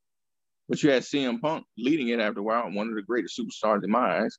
but 0.69 0.81
you 0.81 0.89
had 0.89 1.03
CM 1.03 1.41
Punk 1.41 1.65
leading 1.77 2.09
it 2.09 2.19
after 2.19 2.39
a 2.39 2.43
while. 2.43 2.71
One 2.71 2.87
of 2.87 2.95
the 2.95 3.01
greatest 3.01 3.39
superstars 3.39 3.83
in 3.83 3.91
my 3.91 4.23
eyes. 4.23 4.37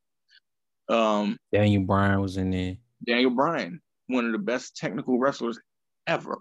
Um, 0.88 1.38
Daniel 1.52 1.84
Bryan 1.84 2.20
was 2.20 2.36
in 2.36 2.50
there. 2.50 2.76
Daniel 3.06 3.30
Bryan, 3.30 3.80
one 4.08 4.26
of 4.26 4.32
the 4.32 4.38
best 4.38 4.76
technical 4.76 5.18
wrestlers 5.18 5.58
ever. 6.06 6.38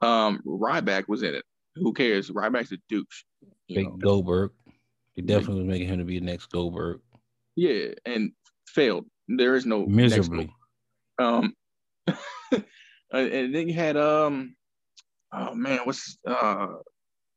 Um, 0.00 0.40
Ryback 0.46 1.08
was 1.08 1.22
in 1.22 1.34
it. 1.34 1.44
Who 1.76 1.92
cares? 1.92 2.30
Ryback's 2.30 2.72
a 2.72 2.78
douche. 2.88 3.24
Big 3.68 3.86
know. 3.86 3.96
Goldberg. 3.96 4.52
He 5.14 5.22
definitely 5.22 5.62
was 5.62 5.68
making 5.68 5.88
him 5.88 5.98
to 5.98 6.04
be 6.04 6.18
the 6.18 6.24
next 6.24 6.46
Goldberg. 6.46 7.00
Yeah, 7.56 7.88
and 8.06 8.32
failed. 8.66 9.06
There 9.28 9.54
is 9.54 9.66
no 9.66 9.86
miserably. 9.86 10.52
Um, 11.18 11.54
and 13.12 13.54
then 13.54 13.68
you 13.68 13.74
had 13.74 13.96
um, 13.96 14.56
oh 15.32 15.54
man, 15.54 15.80
what's 15.84 16.18
uh, 16.26 16.68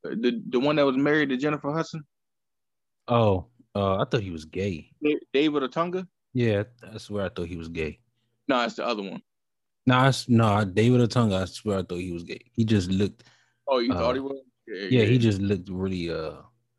the 0.03 0.41
the 0.49 0.59
one 0.59 0.75
that 0.77 0.85
was 0.85 0.97
married 0.97 1.29
to 1.29 1.37
Jennifer 1.37 1.71
Hudson? 1.71 2.03
Oh, 3.07 3.47
uh, 3.75 3.97
I 3.97 4.05
thought 4.05 4.21
he 4.21 4.31
was 4.31 4.45
gay. 4.45 4.89
David 5.33 5.63
Otunga. 5.63 6.07
Yeah, 6.33 6.63
that's 6.81 7.09
where 7.09 7.25
I 7.25 7.29
thought 7.29 7.47
he 7.47 7.57
was 7.57 7.69
gay. 7.69 7.99
No, 8.47 8.63
it's 8.63 8.75
the 8.75 8.85
other 8.85 9.03
one. 9.03 9.21
No, 9.85 10.07
it's, 10.07 10.29
no, 10.29 10.63
David 10.63 11.01
Otunga. 11.01 11.41
I 11.41 11.45
swear 11.45 11.79
I 11.79 11.83
thought 11.83 11.99
he 11.99 12.11
was 12.11 12.23
gay. 12.23 12.39
He 12.53 12.63
just 12.63 12.89
looked. 12.89 13.23
Oh, 13.67 13.79
you 13.79 13.93
uh, 13.93 13.97
thought 13.97 14.15
he 14.15 14.21
was? 14.21 14.39
Yeah, 14.67 14.99
yeah, 14.99 15.05
he 15.05 15.17
just 15.17 15.39
looked 15.41 15.69
really. 15.69 16.09
uh 16.09 16.33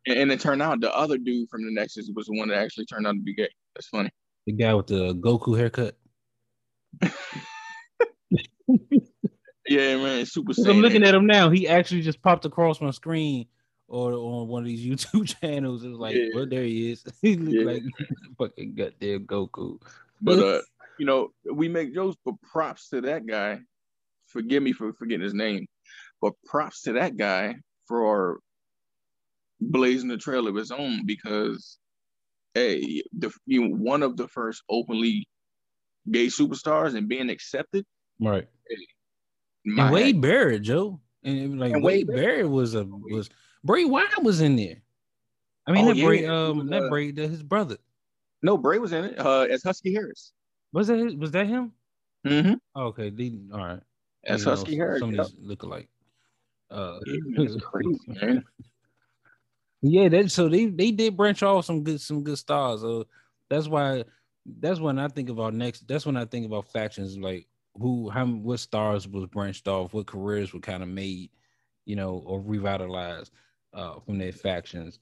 and, 0.07 0.19
and, 0.19 0.31
it 0.31 0.39
turned 0.39 0.61
out 0.61 0.81
the 0.81 0.95
other 0.95 1.17
dude 1.17 1.49
from 1.49 1.65
the 1.65 1.71
Nexus 1.71 2.09
was 2.15 2.27
the 2.27 2.37
one 2.37 2.49
that 2.49 2.57
actually 2.57 2.85
turned 2.85 3.07
out 3.07 3.13
to 3.13 3.21
be 3.21 3.33
gay. 3.33 3.49
That's 3.75 3.87
funny. 3.87 4.11
The 4.45 4.53
guy 4.53 4.73
with 4.73 4.87
the 4.87 5.15
Goku 5.15 5.57
haircut. 5.57 5.95
yeah, 9.67 9.97
man, 9.97 10.25
super. 10.25 10.53
I'm 10.67 10.79
looking 10.79 11.03
at 11.03 11.15
him 11.15 11.25
now. 11.25 11.49
He 11.49 11.67
actually 11.67 12.01
just 12.01 12.21
popped 12.21 12.45
across 12.45 12.79
my 12.79 12.91
screen 12.91 13.47
or 13.87 14.13
on 14.13 14.47
one 14.47 14.63
of 14.63 14.67
these 14.67 14.85
YouTube 14.85 15.35
channels. 15.41 15.83
It 15.83 15.89
was 15.89 15.99
like, 15.99 16.15
yeah. 16.15 16.27
well, 16.33 16.45
there 16.45 16.63
he 16.63 16.91
is. 16.91 17.03
he 17.21 17.35
looked 17.35 17.57
yeah. 17.57 17.65
like 17.65 17.83
fucking 18.37 18.75
goddamn 18.75 19.25
Goku. 19.25 19.81
But 20.21 20.39
uh, 20.39 20.61
you 20.99 21.05
know, 21.05 21.31
we 21.51 21.67
make 21.67 21.93
jokes, 21.93 22.17
but 22.23 22.35
props 22.41 22.89
to 22.89 23.01
that 23.01 23.25
guy. 23.25 23.59
Forgive 24.27 24.63
me 24.63 24.73
for 24.73 24.91
forgetting 24.93 25.23
his 25.23 25.33
name, 25.33 25.67
but 26.25 26.33
props 26.43 26.81
to 26.81 26.93
that 26.93 27.17
guy 27.17 27.53
for 27.87 28.39
blazing 29.61 30.09
the 30.09 30.17
trail 30.17 30.47
of 30.47 30.55
his 30.55 30.71
own 30.71 31.05
because, 31.05 31.77
hey, 32.55 33.03
the 33.15 33.31
you 33.45 33.61
know, 33.61 33.75
one 33.75 34.01
of 34.01 34.17
the 34.17 34.27
first 34.27 34.63
openly 34.67 35.27
gay 36.09 36.25
superstars 36.25 36.95
and 36.95 37.07
being 37.07 37.29
accepted. 37.29 37.85
Right. 38.19 38.47
Hey, 38.67 38.87
and 39.77 39.93
Wade 39.93 40.19
Barrett, 40.19 40.63
Joe, 40.63 40.99
and 41.23 41.59
like 41.59 41.73
and 41.73 41.83
Wade, 41.83 42.07
Wade 42.07 42.17
Barrett 42.17 42.49
was 42.49 42.73
a 42.73 42.85
was 42.85 43.29
Bray 43.63 43.85
Wyatt 43.85 44.23
was 44.23 44.41
in 44.41 44.55
there. 44.55 44.81
I 45.67 45.73
mean, 45.73 45.85
oh, 45.85 45.87
that 45.89 45.95
yeah, 45.95 46.05
Bray, 46.05 46.25
um, 46.25 46.57
was, 46.57 46.69
that 46.69 46.83
uh, 46.83 46.89
Bray, 46.89 47.11
his 47.11 47.43
brother. 47.43 47.77
No, 48.41 48.57
Bray 48.57 48.79
was 48.79 48.93
in 48.93 49.05
it 49.05 49.19
uh, 49.19 49.41
as 49.41 49.61
Husky 49.61 49.93
Harris. 49.93 50.33
Was 50.73 50.87
that 50.87 50.97
his, 50.97 51.15
was 51.15 51.29
that 51.31 51.45
him? 51.45 51.71
Mm-hmm. 52.25 52.55
Oh, 52.75 52.85
okay, 52.85 53.11
they, 53.11 53.37
all 53.53 53.59
right. 53.59 53.81
As 54.25 54.43
Husky 54.43 54.75
Harris. 54.75 54.99
Some 54.99 55.13
yep. 55.13 55.27
look 55.39 55.61
alike. 55.61 55.87
Uh, 56.75 56.99
it's 57.05 57.55
crazy, 57.63 57.99
man. 58.07 58.43
Yeah, 59.81 60.09
that 60.09 60.31
so 60.31 60.49
they 60.49 60.65
they 60.65 60.91
did 60.91 61.15
branch 61.15 61.43
off 61.43 61.65
some 61.65 61.83
good 61.83 62.01
some 62.01 62.23
good 62.23 62.37
stars. 62.37 62.81
So 62.81 63.05
that's 63.49 63.67
why 63.67 64.03
that's 64.59 64.79
when 64.79 64.99
I 64.99 65.07
think 65.07 65.29
about 65.29 65.53
next. 65.53 65.87
That's 65.87 66.05
when 66.05 66.17
I 66.17 66.25
think 66.25 66.45
about 66.45 66.71
factions 66.71 67.17
like 67.17 67.47
who 67.75 68.09
how 68.09 68.25
what 68.25 68.59
stars 68.59 69.07
was 69.07 69.25
branched 69.27 69.67
off, 69.67 69.93
what 69.93 70.07
careers 70.07 70.53
were 70.53 70.59
kind 70.59 70.83
of 70.83 70.89
made, 70.89 71.29
you 71.85 71.95
know, 71.95 72.23
or 72.25 72.41
revitalized 72.41 73.31
uh, 73.73 73.99
from 73.99 74.17
their 74.17 74.31
factions. 74.31 74.99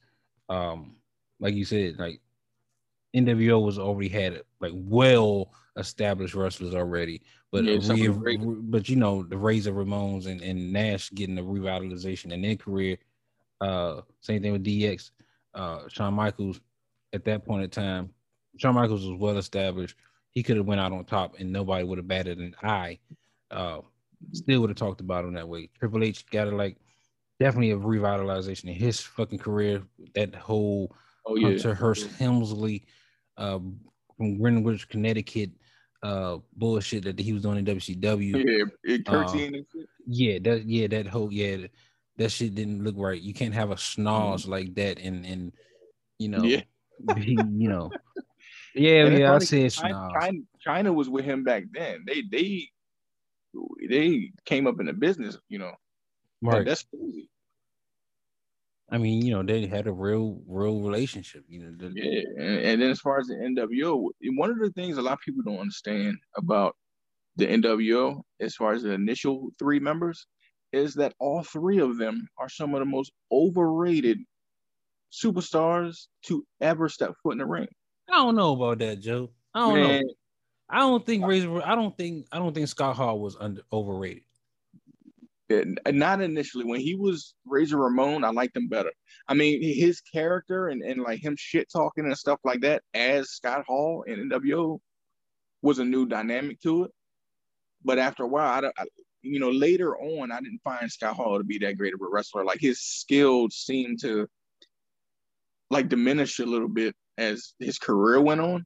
Um, 0.48 0.96
like 1.40 1.54
you 1.54 1.64
said, 1.64 1.98
like 1.98 2.20
NWO 3.14 3.64
was 3.64 3.78
already 3.78 4.08
had 4.08 4.42
like 4.60 4.72
well 4.74 5.50
established 5.76 6.34
wrestlers 6.34 6.74
already, 6.74 7.22
but 7.50 7.64
yeah, 7.64 8.08
re- 8.16 8.36
but 8.36 8.88
you 8.88 8.96
know 8.96 9.22
the 9.22 9.36
Razor 9.36 9.72
Ramones 9.72 10.26
and, 10.26 10.40
and 10.40 10.72
Nash 10.72 11.10
getting 11.10 11.34
the 11.34 11.42
revitalization 11.42 12.32
in 12.32 12.42
their 12.42 12.56
career. 12.56 12.96
Uh, 13.60 14.00
same 14.20 14.42
thing 14.42 14.52
with 14.52 14.64
DX, 14.64 15.10
uh, 15.54 15.80
Shawn 15.88 16.14
Michaels. 16.14 16.60
At 17.12 17.24
that 17.26 17.44
point 17.44 17.64
in 17.64 17.70
time, 17.70 18.10
Shawn 18.56 18.74
Michaels 18.74 19.06
was 19.06 19.18
well 19.18 19.38
established. 19.38 19.96
He 20.30 20.42
could 20.42 20.56
have 20.56 20.66
went 20.66 20.80
out 20.80 20.92
on 20.92 21.04
top, 21.04 21.36
and 21.38 21.52
nobody 21.52 21.84
would 21.84 21.98
have 21.98 22.08
batted 22.08 22.38
an 22.38 22.56
eye. 22.62 22.98
Uh, 23.50 23.80
still 24.32 24.60
would 24.60 24.70
have 24.70 24.76
talked 24.76 25.00
about 25.00 25.24
him 25.24 25.34
that 25.34 25.48
way. 25.48 25.70
Triple 25.78 26.02
H 26.02 26.26
got 26.26 26.46
to 26.46 26.56
like 26.56 26.76
definitely 27.40 27.72
a 27.72 27.76
revitalization 27.76 28.64
in 28.64 28.74
his 28.74 29.00
fucking 29.00 29.38
career. 29.38 29.82
That 30.14 30.34
whole 30.34 30.94
oh, 31.26 31.36
yeah. 31.36 31.48
Hunter 31.48 31.74
Hearst 31.74 32.10
Helmsley 32.18 32.84
uh, 33.36 33.58
from 34.16 34.38
Greenwich, 34.38 34.88
Connecticut 34.88 35.50
uh, 36.04 36.38
bullshit 36.54 37.04
that 37.04 37.18
he 37.18 37.32
was 37.32 37.42
doing 37.42 37.58
in 37.58 37.64
WCW. 37.64 38.68
Yeah, 38.84 38.94
uh, 39.08 39.32
Yeah, 40.06 40.38
that 40.42 40.64
yeah, 40.66 40.86
that 40.88 41.06
whole 41.06 41.32
yeah, 41.32 41.66
that 42.18 42.30
shit 42.30 42.54
didn't 42.54 42.84
look 42.84 42.94
right. 42.98 43.20
You 43.20 43.32
can't 43.32 43.54
have 43.54 43.70
a 43.70 43.78
snarls 43.78 44.42
mm-hmm. 44.42 44.50
like 44.50 44.74
that 44.74 44.98
and 44.98 45.24
and 45.24 45.52
you 46.18 46.28
know, 46.28 46.42
yeah. 46.42 46.62
be, 47.14 47.38
you 47.56 47.68
know. 47.68 47.90
Yeah, 48.76 49.04
and 49.04 49.16
yeah, 49.16 49.32
I 49.32 49.38
said 49.38 49.70
Chyna, 49.70 50.12
Chyna, 50.12 50.44
Chyna 50.66 50.92
was 50.92 51.08
with 51.08 51.24
him 51.24 51.44
back 51.44 51.62
then. 51.70 52.04
They 52.08 52.22
they 52.22 52.68
they 53.88 54.32
came 54.44 54.66
up 54.66 54.80
in 54.80 54.86
the 54.86 54.92
business, 54.92 55.38
you 55.48 55.60
know. 55.60 55.74
Right. 56.42 56.66
That's 56.66 56.82
crazy. 56.82 57.30
I 58.90 58.98
mean, 58.98 59.24
you 59.24 59.32
know, 59.32 59.42
they 59.42 59.66
had 59.66 59.86
a 59.86 59.92
real, 59.92 60.40
real 60.46 60.80
relationship. 60.80 61.44
You 61.48 61.64
know. 61.64 61.74
The, 61.76 61.92
yeah, 61.94 62.22
and, 62.36 62.60
and, 62.60 62.82
then 62.82 62.90
as 62.90 63.00
far 63.00 63.18
as 63.18 63.26
the 63.26 63.34
NWO, 63.34 64.10
one 64.36 64.50
of 64.50 64.58
the 64.58 64.70
things 64.70 64.98
a 64.98 65.02
lot 65.02 65.14
of 65.14 65.20
people 65.20 65.42
don't 65.42 65.58
understand 65.58 66.16
about 66.36 66.76
the 67.36 67.46
NWO, 67.46 68.22
as 68.40 68.54
far 68.54 68.72
as 68.72 68.82
the 68.82 68.92
initial 68.92 69.48
three 69.58 69.80
members, 69.80 70.26
is 70.72 70.94
that 70.94 71.14
all 71.18 71.42
three 71.42 71.78
of 71.78 71.96
them 71.98 72.28
are 72.38 72.48
some 72.48 72.74
of 72.74 72.80
the 72.80 72.86
most 72.86 73.12
overrated 73.32 74.18
superstars 75.12 76.06
to 76.26 76.44
ever 76.60 76.88
step 76.88 77.14
foot 77.22 77.32
in 77.32 77.38
the 77.38 77.46
ring. 77.46 77.68
I 78.10 78.16
don't 78.16 78.36
know 78.36 78.52
about 78.52 78.78
that, 78.80 79.00
Joe. 79.00 79.30
I 79.54 79.60
don't 79.60 79.74
Man. 79.74 80.00
know. 80.02 80.14
I 80.68 80.78
don't 80.80 81.04
think 81.04 81.26
Razor. 81.26 81.62
I 81.62 81.74
don't 81.74 81.96
think. 81.96 82.26
I 82.32 82.38
don't 82.38 82.54
think 82.54 82.68
Scott 82.68 82.96
Hall 82.96 83.18
was 83.20 83.36
under 83.38 83.62
overrated. 83.72 84.24
Uh, 85.52 85.90
not 85.90 86.22
initially. 86.22 86.64
When 86.64 86.80
he 86.80 86.94
was 86.94 87.34
Razor 87.44 87.76
Ramon, 87.76 88.24
I 88.24 88.30
liked 88.30 88.56
him 88.56 88.68
better. 88.68 88.92
I 89.28 89.34
mean, 89.34 89.62
his 89.62 90.00
character 90.00 90.68
and, 90.68 90.82
and 90.82 91.02
like 91.02 91.22
him 91.22 91.36
shit 91.38 91.70
talking 91.70 92.06
and 92.06 92.16
stuff 92.16 92.40
like 92.44 92.60
that 92.62 92.82
as 92.94 93.30
Scott 93.30 93.64
Hall 93.66 94.04
in 94.06 94.30
NWO 94.30 94.78
was 95.60 95.78
a 95.78 95.84
new 95.84 96.06
dynamic 96.06 96.60
to 96.62 96.84
it. 96.84 96.90
But 97.84 97.98
after 97.98 98.22
a 98.22 98.28
while, 98.28 98.64
I, 98.64 98.82
I 98.82 98.86
you 99.20 99.40
know, 99.40 99.50
later 99.50 99.96
on, 99.98 100.32
I 100.32 100.40
didn't 100.40 100.60
find 100.62 100.90
Scott 100.90 101.16
Hall 101.16 101.38
to 101.38 101.44
be 101.44 101.58
that 101.58 101.78
great 101.78 101.94
of 101.94 102.00
a 102.00 102.08
wrestler. 102.10 102.44
Like 102.44 102.60
his 102.60 102.80
skills 102.80 103.56
seemed 103.56 104.00
to 104.00 104.28
like 105.70 105.88
diminish 105.88 106.38
a 106.38 106.46
little 106.46 106.68
bit 106.68 106.94
as 107.18 107.54
his 107.58 107.78
career 107.78 108.20
went 108.20 108.40
on. 108.40 108.64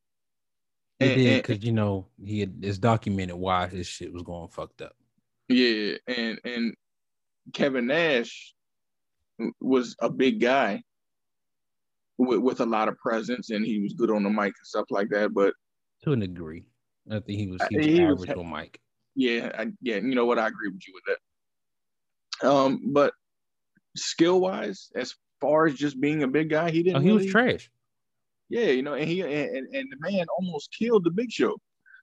It 1.01 1.15
did 1.15 1.43
because 1.43 1.65
you 1.65 1.73
know 1.73 2.07
he 2.25 2.41
had, 2.41 2.59
it's 2.63 2.79
documented 2.79 3.37
why 3.37 3.69
his 3.69 3.87
shit 3.87 4.13
was 4.13 4.23
going 4.23 4.49
fucked 4.49 4.83
up. 4.83 4.97
Yeah, 5.49 5.95
and 6.07 6.39
and 6.45 6.75
Kevin 7.53 7.87
Nash 7.87 8.55
was 9.61 9.97
a 10.01 10.11
big 10.11 10.41
guy 10.41 10.83
with, 12.19 12.41
with 12.41 12.61
a 12.61 12.67
lot 12.67 12.89
of 12.89 12.99
presence, 12.99 13.51
and 13.51 13.65
he 13.65 13.81
was 13.81 13.95
good 13.95 14.11
on 14.11 14.25
the 14.25 14.31
mic 14.31 14.47
and 14.47 14.55
stuff 14.65 14.87
like 14.91 15.09
that. 15.11 15.33
But 15.33 15.55
to 16.03 16.13
an 16.13 16.21
degree, 16.21 16.65
I 17.11 17.21
think 17.21 17.39
he 17.39 17.47
was 17.47 17.61
he 17.71 17.77
was 17.77 17.87
he 17.87 18.03
average 18.03 18.29
was, 18.29 18.39
on 18.39 18.51
mic. 18.51 18.81
Yeah, 19.15 19.51
I, 19.59 19.69
yeah, 19.81 19.97
you 19.97 20.15
know 20.15 20.27
what? 20.27 20.39
I 20.39 20.49
agree 20.49 20.69
with 20.69 20.87
you 20.87 20.95
with 20.95 21.05
that. 21.07 22.49
Um, 22.49 22.93
but 22.93 23.15
skill 23.97 24.41
wise, 24.41 24.91
as 24.95 25.15
far 25.41 25.67
as 25.67 25.75
just 25.75 26.01
being 26.01 26.23
a 26.23 26.29
big 26.29 26.51
guy, 26.51 26.71
he 26.71 26.83
didn't. 26.83 26.99
Oh, 26.99 27.01
he 27.01 27.09
really, 27.09 27.25
was 27.25 27.33
trash. 27.33 27.71
Yeah, 28.49 28.67
you 28.67 28.83
know, 28.83 28.95
and 28.95 29.09
he 29.09 29.21
and, 29.23 29.67
and 29.75 29.89
the 29.91 30.11
man 30.11 30.27
almost 30.39 30.75
killed 30.77 31.05
the 31.05 31.11
Big 31.11 31.31
Show. 31.31 31.57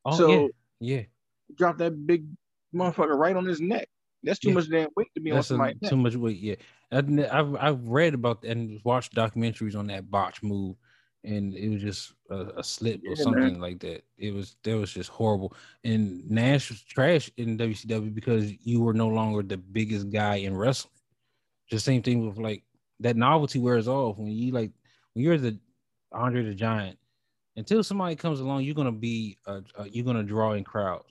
Oh, 0.03 0.17
so 0.17 0.29
yeah, 0.29 0.47
yeah. 0.79 1.01
dropped 1.55 1.79
that 1.79 2.05
big 2.05 2.25
motherfucker 2.73 3.17
right 3.17 3.35
on 3.35 3.45
his 3.45 3.61
neck. 3.61 3.87
That's 4.23 4.39
too 4.39 4.49
Yeah. 4.49 4.55
much 4.55 4.69
damn 4.69 4.89
weight 4.95 5.13
to 5.15 5.21
be 5.21 5.31
on 5.31 5.35
That's 5.35 5.47
a- 5.47 5.53
somebody. 5.53 5.77
too 5.85 5.97
much 5.97 6.15
weight. 6.15 6.37
Yeah, 6.39 6.55
I've, 6.91 7.09
I've 7.31 7.55
I've 7.55 7.87
read 7.87 8.13
about 8.13 8.43
and 8.43 8.79
watched 8.83 9.13
documentaries 9.15 9.75
on 9.77 9.87
that 9.87 10.09
botch 10.09 10.41
move, 10.41 10.75
and 11.23 11.53
it 11.55 11.69
was 11.69 11.81
just 11.81 12.13
a, 12.31 12.59
a 12.59 12.63
slip 12.63 13.01
Yeah, 13.03 13.11
or 13.11 13.15
man. 13.15 13.23
something 13.23 13.59
like 13.59 13.79
that. 13.81 14.03
It 14.17 14.33
was 14.33 14.55
that 14.63 14.75
was 14.77 14.91
just 14.91 15.09
horrible. 15.11 15.53
And 15.83 16.27
Nash 16.29 16.69
was 16.69 16.81
trash 16.81 17.29
in 17.37 17.57
WCW 17.57 18.13
because 18.15 18.51
you 18.65 18.81
were 18.81 18.93
no 18.93 19.07
longer 19.09 19.43
the 19.43 19.57
biggest 19.57 20.09
guy 20.09 20.35
in 20.37 20.57
wrestling. 20.57 20.91
Just 21.69 21.85
same 21.85 22.01
thing 22.01 22.25
with 22.27 22.37
like 22.37 22.63
that 23.01 23.15
novelty 23.17 23.59
wears 23.59 23.87
off 23.87 24.17
when 24.17 24.31
you 24.31 24.51
like 24.51 24.71
when 25.13 25.23
you're 25.23 25.37
the 25.37 25.59
Andre 26.13 26.43
the 26.43 26.55
Giant. 26.55 26.97
Until 27.57 27.83
somebody 27.83 28.15
comes 28.15 28.39
along, 28.39 28.63
you're 28.63 28.75
gonna 28.75 28.91
be 28.91 29.37
uh, 29.45 29.61
uh, 29.77 29.83
you're 29.83 30.03
gonna 30.05 30.23
draw 30.23 30.53
in 30.53 30.63
crowds. 30.63 31.05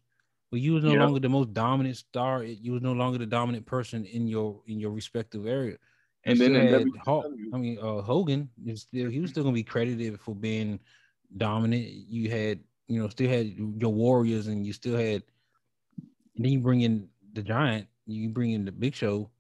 But 0.54 0.60
you 0.60 0.74
was 0.74 0.84
no 0.84 0.92
Yeah. 0.92 1.00
longer 1.00 1.18
the 1.18 1.28
most 1.28 1.52
dominant 1.52 1.96
star. 1.96 2.44
You 2.44 2.70
was 2.70 2.80
no 2.80 2.92
longer 2.92 3.18
the 3.18 3.26
dominant 3.26 3.66
person 3.66 4.04
in 4.04 4.28
your 4.28 4.62
in 4.68 4.78
your 4.78 4.92
respective 4.92 5.48
area. 5.48 5.78
And 6.24 6.38
You 6.38 6.44
then 6.44 6.52
still 6.52 6.60
had 6.62 6.88
Hulk, 7.04 7.26
I 7.52 7.56
mean 7.56 7.76
uh, 7.82 8.02
Hogan 8.02 8.48
is 8.64 8.82
still 8.82 9.10
he 9.10 9.18
was 9.18 9.32
still 9.32 9.42
gonna 9.42 9.52
be 9.52 9.64
credited 9.64 10.20
for 10.20 10.32
being 10.32 10.78
dominant. 11.38 11.88
You 11.88 12.30
had 12.30 12.60
you 12.86 13.02
know 13.02 13.08
still 13.08 13.28
had 13.28 13.48
your 13.48 13.92
warriors, 13.92 14.46
and 14.46 14.64
you 14.64 14.72
still 14.72 14.96
had. 14.96 15.24
And 16.36 16.44
then 16.44 16.52
you 16.52 16.60
bring 16.60 16.82
in 16.82 17.08
the 17.32 17.42
Giant. 17.42 17.88
You 18.06 18.28
bring 18.28 18.52
in 18.52 18.64
the 18.64 18.70
Big 18.70 18.94
Show. 18.94 19.30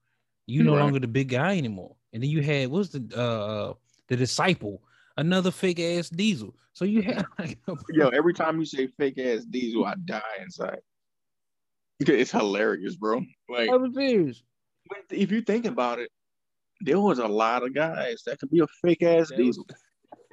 You 0.46 0.64
no 0.64 0.74
Right. 0.74 0.80
longer 0.80 0.98
the 0.98 1.06
big 1.06 1.28
guy 1.28 1.56
anymore. 1.56 1.94
And 2.12 2.24
then 2.24 2.28
you 2.28 2.42
had 2.42 2.72
what's 2.72 2.88
the 2.88 3.16
uh 3.16 3.74
the 4.08 4.16
disciple, 4.16 4.82
another 5.16 5.52
fake 5.52 5.78
ass 5.78 6.08
Diesel. 6.08 6.56
So 6.72 6.84
you 6.84 7.02
had 7.02 7.24
like 7.38 7.60
Yo, 7.90 8.08
every 8.08 8.34
time 8.34 8.58
you 8.58 8.64
say 8.64 8.88
fake 8.88 9.18
ass 9.18 9.44
diesel, 9.44 9.84
I 9.84 9.94
die 10.04 10.20
inside. 10.42 10.80
Because 11.98 12.14
It's 12.20 12.30
hilarious, 12.30 12.96
bro. 12.96 13.22
Like 13.48 13.70
I 13.70 13.76
was 13.76 13.94
serious. 13.94 14.42
if 15.10 15.30
you 15.30 15.42
think 15.42 15.66
about 15.66 15.98
it, 15.98 16.10
there 16.80 17.00
was 17.00 17.18
a 17.18 17.28
lot 17.28 17.62
of 17.62 17.74
guys 17.74 18.22
that 18.26 18.38
could 18.38 18.50
be 18.50 18.60
a 18.60 18.66
fake 18.82 19.02
ass 19.02 19.28
That 19.28 19.38
diesel. 19.38 19.66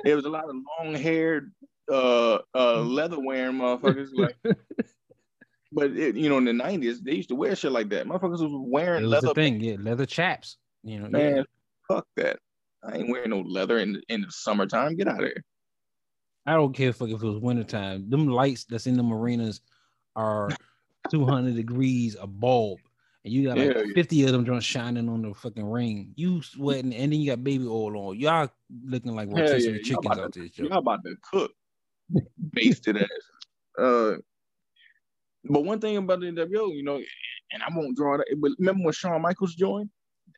There 0.04 0.16
was 0.16 0.26
a 0.26 0.30
lot 0.30 0.46
of 0.46 0.56
long 0.80 0.96
haired, 0.96 1.52
uh, 1.92 2.40
uh, 2.56 2.82
leather 2.82 3.20
wearing 3.20 3.58
motherfuckers. 3.58 4.10
Like, 4.14 4.36
but 5.72 5.92
it, 5.92 6.16
you 6.16 6.28
know, 6.30 6.40
in 6.40 6.46
the 6.46 6.54
nineties, 6.54 7.02
they 7.02 7.14
used 7.14 7.30
to 7.30 7.36
wear 7.36 7.56
shit 7.56 7.72
like 7.72 7.90
that. 7.90 8.08
Motherfuckers 8.08 8.42
was 8.42 8.68
wearing 8.68 9.04
was 9.04 9.12
leather. 9.12 9.34
thing, 9.34 9.60
yeah, 9.60 9.76
leather 9.80 10.06
chaps. 10.06 10.58
You 10.84 11.00
know, 11.00 11.10
Man, 11.10 11.36
yeah. 11.38 11.44
fuck 11.88 12.08
that. 12.16 12.40
I 12.84 12.98
ain't 12.98 13.10
wearing 13.10 13.30
no 13.30 13.42
leather 13.42 13.78
in 13.78 14.02
in 14.10 14.22
the 14.22 14.32
summertime. 14.32 14.96
Get 14.96 15.08
out 15.08 15.24
of 15.24 15.26
here. 15.26 15.44
I 16.46 16.54
don't 16.54 16.74
care 16.74 16.90
if, 16.90 17.02
if 17.02 17.12
it 17.12 17.22
was 17.22 17.38
wintertime. 17.38 18.10
Them 18.10 18.28
lights 18.28 18.66
that's 18.66 18.88
in 18.88 18.98
the 18.98 19.04
marinas 19.04 19.62
are 20.16 20.50
200 21.12 21.56
degrees 21.56 22.16
a 22.20 22.28
bulb. 22.28 22.80
And 23.24 23.32
you 23.34 23.48
got 23.48 23.58
like 23.58 23.76
Yeah, 23.76 23.84
yeah. 23.86 23.94
50 23.94 24.26
of 24.26 24.32
them 24.32 24.46
just 24.46 24.66
shining 24.66 25.08
on 25.08 25.22
the 25.22 25.34
fucking 25.34 25.70
ring. 25.70 26.14
You 26.16 26.42
sweating, 26.42 26.94
and 26.94 27.14
then 27.14 27.22
you 27.22 27.32
got 27.32 27.44
baby 27.44 27.68
oil 27.68 27.96
on. 27.98 28.18
Y'all 28.18 28.50
looking 28.84 29.16
like 29.16 29.30
yeah, 29.30 29.42
rotisserie 29.42 29.74
y'all 29.74 29.84
chickens 29.84 30.18
out 30.18 30.34
there. 30.34 30.46
Y'all 30.56 30.80
about 30.80 31.04
to 31.04 31.16
cook, 31.22 31.52
basted 32.52 32.98
ass. 32.98 33.08
Uh, 33.78 34.14
but 35.46 35.64
one 35.64 35.80
thing 35.80 35.98
about 35.98 36.20
the 36.20 36.28
NWO, 36.28 36.74
you 36.74 36.84
know, 36.84 37.00
and 37.52 37.62
I 37.62 37.68
won't 37.76 37.96
draw 37.96 38.18
that. 38.18 38.26
But 38.38 38.52
remember 38.58 38.86
when 38.86 38.94
Shawn 38.94 39.22
Michaels 39.22 39.56
joined? 39.56 39.90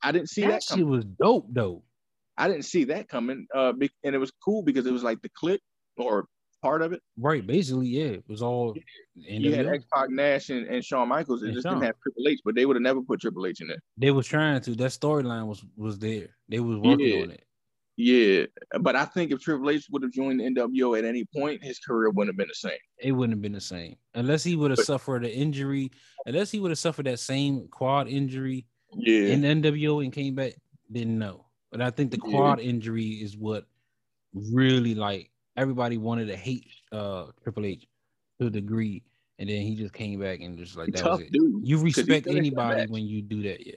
I 0.02 0.12
didn't 0.12 0.30
see 0.30 0.42
That 0.42 0.52
that, 0.52 0.64
shit 0.64 0.86
was 0.86 1.06
dope 1.06 1.48
though. 1.50 1.84
I 2.38 2.48
didn't 2.48 2.66
see 2.66 2.84
that 2.86 3.08
coming. 3.08 3.48
Uh, 3.54 3.74
and 4.04 4.16
it 4.16 4.18
was 4.18 4.32
cool 4.44 4.64
because 4.64 4.86
it 4.86 4.92
was 4.92 5.04
like 5.04 5.22
the 5.22 5.30
Kliq 5.30 5.60
or 5.98 6.26
part 6.64 6.82
of 6.82 6.94
it. 6.94 7.02
Right, 7.18 7.46
basically, 7.46 7.88
yeah. 7.88 8.06
It 8.06 8.24
was 8.28 8.42
all 8.42 8.76
You 9.16 9.52
had 9.54 9.66
NWO. 9.68 9.76
X 9.76 9.86
Pac, 9.94 10.10
Nash, 10.10 10.50
and, 10.50 10.66
and 10.68 10.84
Shawn 10.84 11.10
Michaels. 11.10 11.44
It 11.44 11.48
And 11.48 11.54
just 11.56 11.66
Shawn. 11.66 11.76
didn't 11.76 11.86
have 11.88 11.96
Triple 12.02 12.28
H, 12.28 12.40
but 12.44 12.56
they 12.56 12.66
would 12.66 12.76
have 12.78 12.82
never 12.82 13.02
put 13.02 13.20
Triple 13.22 13.46
H 13.46 13.62
in 13.62 13.68
there. 13.68 13.78
They 13.98 14.10
was 14.12 14.26
trying 14.26 14.62
to. 14.62 14.72
That 14.76 14.92
storyline 14.92 15.46
was 15.46 15.64
was 15.76 16.00
there. 16.00 16.30
They 16.50 16.60
was 16.60 16.78
working 16.80 17.06
Yeah. 17.08 17.22
on 17.24 17.32
it. 17.32 17.44
Yeah, 17.96 18.46
but 18.80 18.96
I 18.96 19.06
think 19.06 19.32
if 19.32 19.42
Triple 19.42 19.70
H 19.70 19.86
would 19.92 20.02
have 20.02 20.12
joined 20.12 20.40
the 20.40 20.46
NWO 20.46 20.98
at 20.98 21.06
any 21.06 21.26
point, 21.36 21.64
his 21.64 21.78
career 21.78 22.10
wouldn't 22.10 22.30
have 22.34 22.38
been 22.38 22.48
the 22.48 22.56
same. 22.56 22.80
It 22.98 23.12
wouldn't 23.12 23.36
have 23.38 23.42
been 23.44 23.52
the 23.52 23.62
same 23.62 23.98
unless 24.16 24.44
he 24.44 24.56
would 24.56 24.72
have 24.72 24.80
suffered 24.80 25.24
an 25.26 25.30
injury. 25.32 25.92
Unless 26.26 26.50
he 26.50 26.60
would 26.60 26.72
have 26.72 26.80
suffered 26.80 27.06
that 27.06 27.20
same 27.20 27.68
quad 27.68 28.08
injury 28.08 28.66
Yeah, 28.96 29.28
in 29.34 29.42
the 29.42 29.48
NWO 29.50 30.04
and 30.04 30.12
came 30.12 30.34
back, 30.34 30.54
didn't 30.92 31.20
know. 31.20 31.46
But 31.72 31.82
I 31.82 31.92
think 31.92 32.10
the 32.12 32.20
Yeah. 32.26 32.32
quad 32.32 32.60
injury 32.60 33.10
is 33.22 33.38
what 33.38 33.66
really 34.34 34.96
like 34.96 35.30
everybody 35.58 35.98
wanted 35.98 36.28
to 36.28 36.36
hate 36.36 36.68
uh 36.92 37.28
Triple 37.44 37.66
H 37.66 37.86
to 38.40 38.48
a 38.48 38.50
degree, 38.50 39.04
and 39.40 39.50
then 39.50 39.62
he 39.62 39.76
just 39.76 39.94
came 39.94 40.20
back 40.20 40.42
and 40.42 40.58
just 40.58 40.76
like 40.78 40.92
that 40.94 41.02
tough 41.02 41.20
was 41.20 41.28
it. 41.28 41.32
dude. 41.32 41.68
You 41.68 41.78
respect 41.80 42.28
anybody 42.28 42.86
when 42.90 43.06
you 43.06 43.22
do 43.22 43.44
that, 43.44 43.66
yeah. 43.66 43.76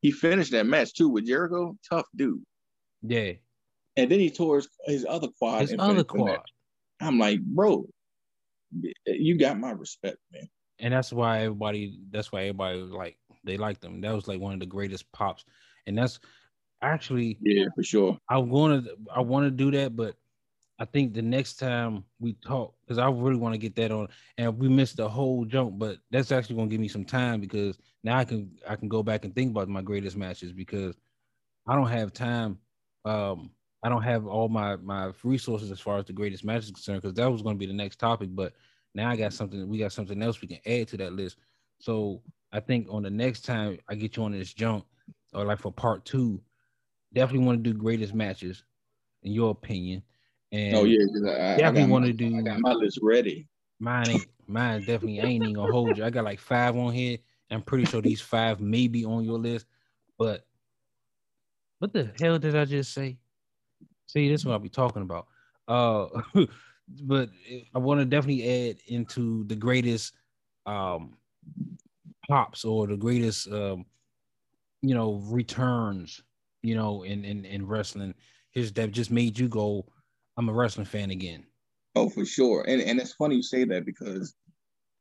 He 0.00 0.10
finished 0.12 0.52
that 0.52 0.66
match 0.66 0.92
too 0.94 1.08
with 1.08 1.26
Jericho. 1.26 1.76
Tough 1.88 2.06
dude. 2.14 2.42
Yeah, 3.02 3.32
And 3.96 4.10
then 4.10 4.18
he 4.18 4.30
tore 4.30 4.56
his, 4.56 4.68
his 4.86 5.06
other 5.08 5.28
quad. 5.38 5.60
his 5.62 5.72
other 5.74 5.92
finished 5.92 6.08
the 6.08 6.14
match. 6.24 6.36
quad, 6.36 6.40
I'm 7.00 7.18
like, 7.18 7.40
bro, 7.42 7.86
you 9.06 9.38
got 9.38 9.58
my 9.58 9.70
respect, 9.72 10.16
man. 10.32 10.48
and 10.78 10.92
that's 10.94 11.12
why 11.12 11.40
everybody. 11.42 11.98
That's 12.10 12.32
why 12.32 12.42
everybody 12.42 12.80
was 12.80 12.90
like 12.90 13.18
they 13.44 13.56
liked 13.56 13.84
him. 13.84 14.00
That 14.00 14.14
was 14.14 14.26
like 14.26 14.40
one 14.40 14.54
of 14.54 14.60
the 14.60 14.66
greatest 14.66 15.10
pops, 15.12 15.44
and 15.86 15.96
that's 15.96 16.18
actually 16.82 17.38
Yeah, 17.40 17.66
for 17.74 17.82
sure. 17.82 18.18
I 18.28 18.38
want 18.38 18.84
to 18.84 18.96
I 19.14 19.20
want 19.20 19.46
to 19.46 19.50
do 19.50 19.70
that, 19.78 19.94
but 19.96 20.16
I 20.78 20.84
think 20.84 21.14
the 21.14 21.22
next 21.22 21.54
time 21.54 22.04
we 22.18 22.32
talk, 22.44 22.74
because 22.80 22.98
I 22.98 23.08
really 23.08 23.36
want 23.36 23.54
to 23.54 23.58
get 23.58 23.76
that 23.76 23.92
on, 23.92 24.08
and 24.38 24.58
we 24.58 24.68
missed 24.68 24.96
the 24.96 25.08
whole 25.08 25.44
jump, 25.44 25.78
but 25.78 25.98
that's 26.10 26.32
actually 26.32 26.56
gonna 26.56 26.68
give 26.68 26.80
me 26.80 26.88
some 26.88 27.04
time 27.04 27.40
because 27.40 27.78
now 28.02 28.18
I 28.18 28.24
can 28.24 28.50
I 28.68 28.74
can 28.74 28.88
go 28.88 29.02
back 29.02 29.24
and 29.24 29.34
think 29.34 29.50
about 29.50 29.68
my 29.68 29.82
greatest 29.82 30.16
matches 30.16 30.52
because 30.52 30.96
I 31.66 31.76
don't 31.76 31.88
have 31.88 32.12
time. 32.12 32.58
Um, 33.04 33.50
I 33.84 33.88
don't 33.88 34.02
have 34.02 34.26
all 34.26 34.48
my 34.48 34.76
my 34.76 35.12
resources 35.22 35.70
as 35.70 35.80
far 35.80 35.98
as 35.98 36.06
the 36.06 36.12
greatest 36.12 36.44
matches 36.44 36.70
concerned 36.70 37.02
because 37.02 37.14
that 37.14 37.30
was 37.30 37.42
gonna 37.42 37.58
be 37.58 37.66
the 37.66 37.72
next 37.72 37.98
topic, 38.00 38.30
but 38.32 38.52
now 38.96 39.10
I 39.10 39.16
got 39.16 39.32
something. 39.32 39.68
We 39.68 39.78
got 39.78 39.92
something 39.92 40.20
else 40.22 40.40
we 40.40 40.48
can 40.48 40.60
add 40.66 40.88
to 40.88 40.96
that 40.96 41.12
list. 41.12 41.36
So 41.78 42.20
I 42.52 42.58
think 42.58 42.88
on 42.90 43.02
the 43.02 43.10
next 43.10 43.42
time 43.42 43.78
I 43.88 43.94
get 43.94 44.16
you 44.16 44.24
on 44.24 44.32
this 44.32 44.52
jump, 44.52 44.86
or 45.32 45.44
like 45.44 45.60
for 45.60 45.70
part 45.72 46.04
two, 46.04 46.40
definitely 47.12 47.46
want 47.46 47.62
to 47.62 47.72
do 47.72 47.78
greatest 47.78 48.12
matches 48.12 48.64
in 49.22 49.32
your 49.32 49.50
opinion. 49.50 50.02
And 50.54 50.76
oh 50.76 50.84
yeah, 50.84 51.04
I, 51.26 51.54
I, 51.54 51.56
definitely 51.56 51.90
want 51.90 52.04
to 52.04 52.12
do 52.12 52.38
I 52.38 52.42
got 52.42 52.60
my 52.60 52.72
list 52.74 53.00
ready. 53.02 53.48
mine. 53.80 54.08
Ain't 54.08 54.26
mine 54.46 54.80
definitely 54.80 55.18
ain't 55.18 55.42
even 55.42 55.54
gonna 55.54 55.72
hold 55.72 55.96
you. 55.96 56.04
I 56.04 56.10
got 56.10 56.24
like 56.24 56.38
five 56.38 56.76
on 56.76 56.92
here. 56.92 57.18
I'm 57.50 57.60
pretty 57.60 57.86
sure 57.86 58.00
these 58.00 58.20
five 58.20 58.60
may 58.60 58.86
be 58.86 59.04
on 59.04 59.24
your 59.24 59.38
list, 59.38 59.66
but 60.16 60.46
what 61.80 61.92
the 61.92 62.12
hell 62.20 62.38
did 62.38 62.54
I 62.54 62.66
just 62.66 62.94
say? 62.94 63.18
See, 64.06 64.28
this 64.28 64.42
is 64.42 64.46
what 64.46 64.52
I'll 64.52 64.60
be 64.60 64.68
talking 64.68 65.02
about. 65.02 65.26
Uh, 65.66 66.06
but 67.02 67.30
I 67.74 67.78
want 67.78 67.98
to 68.00 68.04
definitely 68.04 68.70
add 68.70 68.76
into 68.86 69.42
the 69.44 69.56
greatest 69.56 70.12
um 70.66 71.16
pops 72.28 72.64
or 72.64 72.86
the 72.86 72.96
greatest 72.96 73.50
um 73.52 73.84
you 74.82 74.94
know 74.94 75.14
returns 75.26 76.22
you 76.62 76.76
know 76.76 77.02
in 77.02 77.24
in, 77.24 77.44
in 77.44 77.66
wrestling 77.66 78.14
his 78.50 78.72
that 78.72 78.92
just 78.92 79.10
made 79.10 79.38
you 79.38 79.48
go 79.48 79.84
i'm 80.36 80.48
a 80.48 80.52
wrestling 80.52 80.86
fan 80.86 81.10
again 81.10 81.44
Oh, 81.96 82.08
for 82.08 82.24
sure. 82.24 82.64
And 82.66 82.80
and 82.82 83.00
it's 83.00 83.14
funny 83.14 83.36
you 83.36 83.42
say 83.42 83.64
that 83.64 83.86
because 83.86 84.34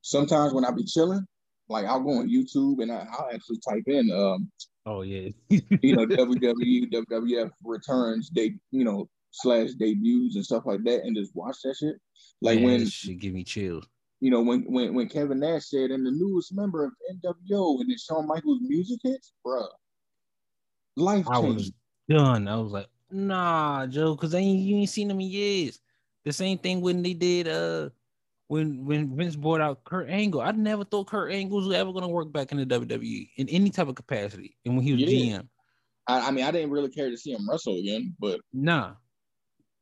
sometimes 0.02 0.54
when 0.54 0.66
I 0.66 0.72
be 0.72 0.84
chilling, 0.84 1.26
like 1.70 1.86
I'll 1.86 2.02
go 2.02 2.20
on 2.20 2.30
YouTube 2.30 2.82
and 2.82 2.92
I, 2.92 3.08
I'll 3.12 3.30
actually 3.34 3.60
type 3.68 3.84
in 3.88 4.12
um, 4.12 4.52
oh 4.86 5.02
yeah 5.02 5.30
you 5.50 5.96
know, 5.96 6.06
WWE, 6.06 6.92
WWF 6.92 7.52
returns, 7.64 8.30
they 8.36 8.54
you 8.72 8.84
know, 8.84 9.10
slash 9.32 9.72
debuts 9.72 10.36
and 10.36 10.46
stuff 10.46 10.64
like 10.66 10.84
that 10.84 11.04
and 11.04 11.16
just 11.16 11.36
watch 11.36 11.58
that 11.64 11.76
shit. 11.76 11.96
Like 12.42 12.60
Man, 12.60 12.66
when 12.66 12.88
shit 12.88 13.20
give 13.20 13.34
me 13.34 13.44
chills 13.44 13.88
you 14.20 14.30
know, 14.30 14.42
when 14.42 14.62
when 14.72 14.94
when 14.94 15.10
Kevin 15.10 15.40
Nash 15.40 15.66
said, 15.66 15.92
and 15.92 16.06
the 16.06 16.12
newest 16.12 16.56
member 16.56 16.86
of 16.86 16.94
NWO, 17.12 17.82
and 17.82 17.90
then 17.90 17.98
Shawn 17.98 18.26
Michaels 18.26 18.60
music 18.62 19.00
hits, 19.04 19.34
bruh. 19.46 19.68
Life 20.96 21.26
i 21.28 21.40
was 21.40 21.72
done 22.08 22.48
i 22.48 22.56
was 22.56 22.72
like 22.72 22.86
nah 23.14 23.86
joe 23.86 24.16
because 24.16 24.34
ain't 24.34 24.60
you 24.60 24.78
ain't 24.78 24.90
seen 24.90 25.08
them 25.08 25.20
in 25.20 25.28
years 25.28 25.80
the 26.26 26.34
same 26.34 26.58
thing 26.58 26.82
when 26.82 27.02
they 27.02 27.14
did 27.14 27.48
uh 27.48 27.90
when 28.48 28.86
when 28.86 29.16
Vince 29.16 29.36
brought 29.36 29.62
out 29.62 29.84
Kurt 29.84 30.10
Angle, 30.10 30.42
I 30.42 30.52
never 30.52 30.84
thought 30.84 31.08
Kurt 31.08 31.32
Angle 31.32 31.58
was 31.58 31.76
ever 31.76 31.92
gonna 31.92 32.08
work 32.10 32.32
back 32.32 32.52
in 32.52 32.58
the 32.58 32.66
WWE 32.66 33.30
in 33.38 33.50
any 33.50 33.70
type 33.70 33.88
of 33.88 33.96
capacity. 33.96 34.56
And 34.66 34.76
when 34.76 34.84
he 34.86 34.94
was 34.94 35.02
Yeah. 35.02 35.40
GM, 35.40 35.48
I, 36.08 36.28
I 36.28 36.32
mean, 36.32 36.46
I 36.46 36.52
didn't 36.52 36.72
really 36.72 36.90
care 36.90 37.10
to 37.10 37.18
see 37.18 37.32
him 37.32 37.50
wrestle 37.50 37.78
again, 37.78 38.16
but 38.20 38.42
nah, 38.52 38.94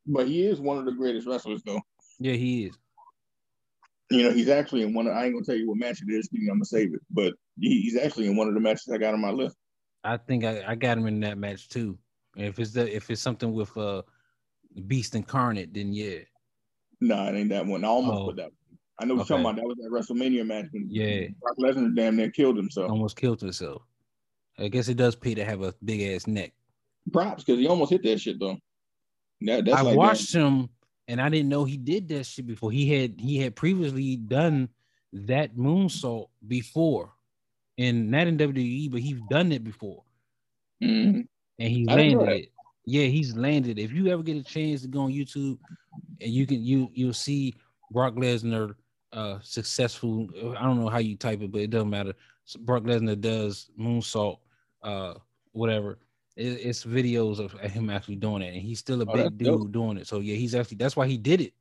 but 0.06 0.28
he 0.28 0.46
is 0.46 0.60
one 0.60 0.78
of 0.78 0.86
the 0.86 0.92
greatest 0.92 1.28
wrestlers, 1.28 1.64
though. 1.64 1.82
yeah, 2.20 2.34
he 2.34 2.66
is. 2.66 2.78
You 4.10 4.24
know, 4.24 4.32
he's 4.32 4.50
actually 4.50 4.84
in 4.84 4.94
one 4.94 5.08
of. 5.08 5.14
I 5.14 5.26
ain't 5.26 5.34
gonna 5.34 5.46
tell 5.46 5.56
you 5.56 5.68
what 5.68 5.78
match 5.78 6.02
it 6.06 6.12
is. 6.12 6.30
I'm 6.34 6.48
gonna 6.48 6.66
save 6.66 6.94
it, 6.94 7.02
but 7.10 7.34
he, 7.60 7.82
he's 7.82 7.98
actually 7.98 8.28
in 8.28 8.36
one 8.36 8.48
of 8.48 8.54
the 8.54 8.60
matches 8.60 8.90
I 8.94 8.98
got 8.98 9.14
on 9.14 9.22
my 9.22 9.32
list. 9.32 9.56
I 10.04 10.18
think 10.18 10.44
I, 10.44 10.64
I 10.68 10.76
got 10.76 10.98
him 10.98 11.08
in 11.08 11.20
that 11.22 11.38
match 11.38 11.70
too. 11.70 11.98
And 12.38 12.46
if 12.48 12.60
it's 12.60 12.72
the 12.72 12.94
if 12.96 13.10
it's 13.10 13.22
something 13.22 13.52
with 13.54 13.76
uh 13.78 14.02
Beast 14.88 15.16
Incarnate, 15.16 15.74
then 15.74 15.92
yeah. 15.94 16.20
Nah, 17.02 17.30
it 17.30 17.36
ain't 17.36 17.50
that 17.50 17.66
one. 17.66 17.84
I 17.84 17.88
almost 17.88 18.22
Oh. 18.22 18.26
put 18.28 18.36
that. 18.38 18.44
One. 18.46 18.54
I 19.00 19.06
know 19.06 19.16
what 19.16 19.22
Okay. 19.32 19.34
you're 19.36 19.44
talking 19.44 19.60
about. 19.60 19.76
That 19.78 19.92
was 19.94 20.06
that 20.08 20.14
WrestleMania 20.16 20.46
match 20.46 20.66
when 20.72 20.88
Yeah, 20.90 21.28
Brock 21.42 21.58
Lesnar 21.58 21.58
yeah, 21.58 21.74
Brock 21.74 21.76
Lesnar 21.76 21.96
damn 21.96 22.16
near 22.16 22.30
killed 22.32 22.58
himself. 22.58 22.90
almost 22.92 23.18
killed 23.18 23.42
himself. 23.42 23.82
I 24.60 24.68
guess 24.68 24.88
it 24.90 24.98
does 24.98 25.16
pay 25.16 25.34
to 25.36 25.44
have 25.44 25.62
a 25.64 25.74
big 25.84 26.02
ass 26.14 26.28
neck. 26.28 26.54
Props 27.12 27.44
because 27.44 27.60
he 27.60 27.68
almost 27.68 27.92
hit 27.92 28.04
that 28.04 28.20
shit 28.22 28.40
though. 28.40 28.58
That, 29.42 29.66
that's 29.66 29.78
I 29.78 29.82
like 29.82 29.98
watched 29.98 30.34
him 30.34 30.70
and 31.08 31.20
I 31.20 31.30
didn't 31.30 31.50
know 31.50 31.64
he 31.66 31.78
did 31.78 32.08
that 32.10 32.26
shit 32.28 32.46
before. 32.46 32.72
He 32.72 32.88
had 32.90 33.20
he 33.20 33.38
had 33.38 33.56
previously 33.56 34.16
done 34.18 34.70
that 35.14 35.56
moonsault 35.58 36.28
before, 36.48 37.12
and 37.78 38.12
not 38.12 38.28
in 38.28 38.38
WWE, 38.38 38.92
but 38.92 39.02
he's 39.02 39.20
done 39.30 39.52
it 39.52 39.64
before, 39.64 40.04
that. 40.80 41.28
And 41.60 41.70
he 41.70 41.86
landed 41.86 42.30
it. 42.30 42.52
Yeah, 42.86 43.06
he's 43.06 43.36
landed. 43.36 43.78
If 43.80 43.92
you 43.92 44.08
ever 44.08 44.24
get 44.24 44.38
a 44.38 44.44
chance 44.44 44.82
to 44.82 44.88
go 44.88 45.02
on 45.02 45.12
YouTube, 45.12 45.60
and 46.20 46.32
you 46.32 46.46
can 46.48 46.64
you 46.64 46.90
you'll 46.94 47.14
see 47.14 47.56
Brock 47.92 48.16
Lesnar 48.16 48.76
uh 49.14 49.40
successful. 49.42 50.28
I 50.58 50.64
don't 50.64 50.80
know 50.80 50.90
how 50.90 50.98
you 51.00 51.16
type 51.16 51.42
it, 51.42 51.52
but 51.52 51.62
it 51.62 51.70
doesn't 51.70 51.90
matter. 51.90 52.14
So 52.46 52.60
Brock 52.60 52.84
Lesnar 52.84 53.20
does 53.20 53.70
moonsault, 53.80 54.40
uh, 54.84 55.16
whatever. 55.52 56.00
It, 56.36 56.60
it's 56.66 56.84
videos 56.86 57.40
of 57.40 57.52
him 57.60 57.90
actually 57.90 58.16
doing 58.16 58.42
it, 58.42 58.54
and 58.54 58.62
he's 58.62 58.80
still 58.80 59.02
a 59.02 59.06
Oh, 59.08 59.14
big 59.14 59.38
dude 59.38 59.48
dope. 59.48 59.72
doing 59.72 59.98
it. 59.98 60.08
So 60.08 60.20
yeah, 60.20 60.36
he's 60.36 60.56
actually 60.56 60.78
that's 60.78 60.96
why 60.96 61.08
he 61.08 61.18
did 61.18 61.42
it. 61.42 61.54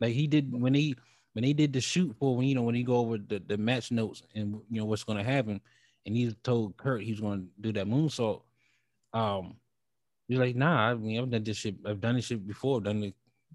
Like 0.00 0.12
he 0.12 0.26
did 0.26 0.52
when 0.52 0.74
he 0.74 0.94
when 1.32 1.44
he 1.44 1.54
did 1.54 1.72
the 1.72 1.80
shoot 1.80 2.14
for 2.18 2.36
when 2.36 2.46
you 2.48 2.54
know 2.54 2.62
when 2.62 2.74
he 2.74 2.82
go 2.82 2.96
over 2.96 3.18
the, 3.18 3.38
the 3.46 3.56
match 3.56 3.90
notes 3.90 4.22
and 4.34 4.60
you 4.70 4.80
know 4.80 4.84
what's 4.84 5.04
going 5.04 5.18
to 5.18 5.24
happen, 5.24 5.60
and 6.04 6.16
he 6.16 6.32
told 6.42 6.76
Kurt 6.76 7.02
he's 7.02 7.20
going 7.20 7.40
to 7.42 7.46
do 7.60 7.72
that 7.72 7.86
moonsault. 7.86 8.42
Um, 9.12 9.56
he's 10.28 10.38
like, 10.38 10.56
nah, 10.56 10.90
I 10.90 10.94
mean 10.94 11.20
I've 11.20 11.30
done 11.30 11.44
this 11.44 11.56
shit. 11.56 11.76
I've 11.86 12.00
done 12.00 12.16
this 12.16 12.26
shit 12.26 12.46
before. 12.46 12.80
Done 12.80 13.02
it, 13.04 13.14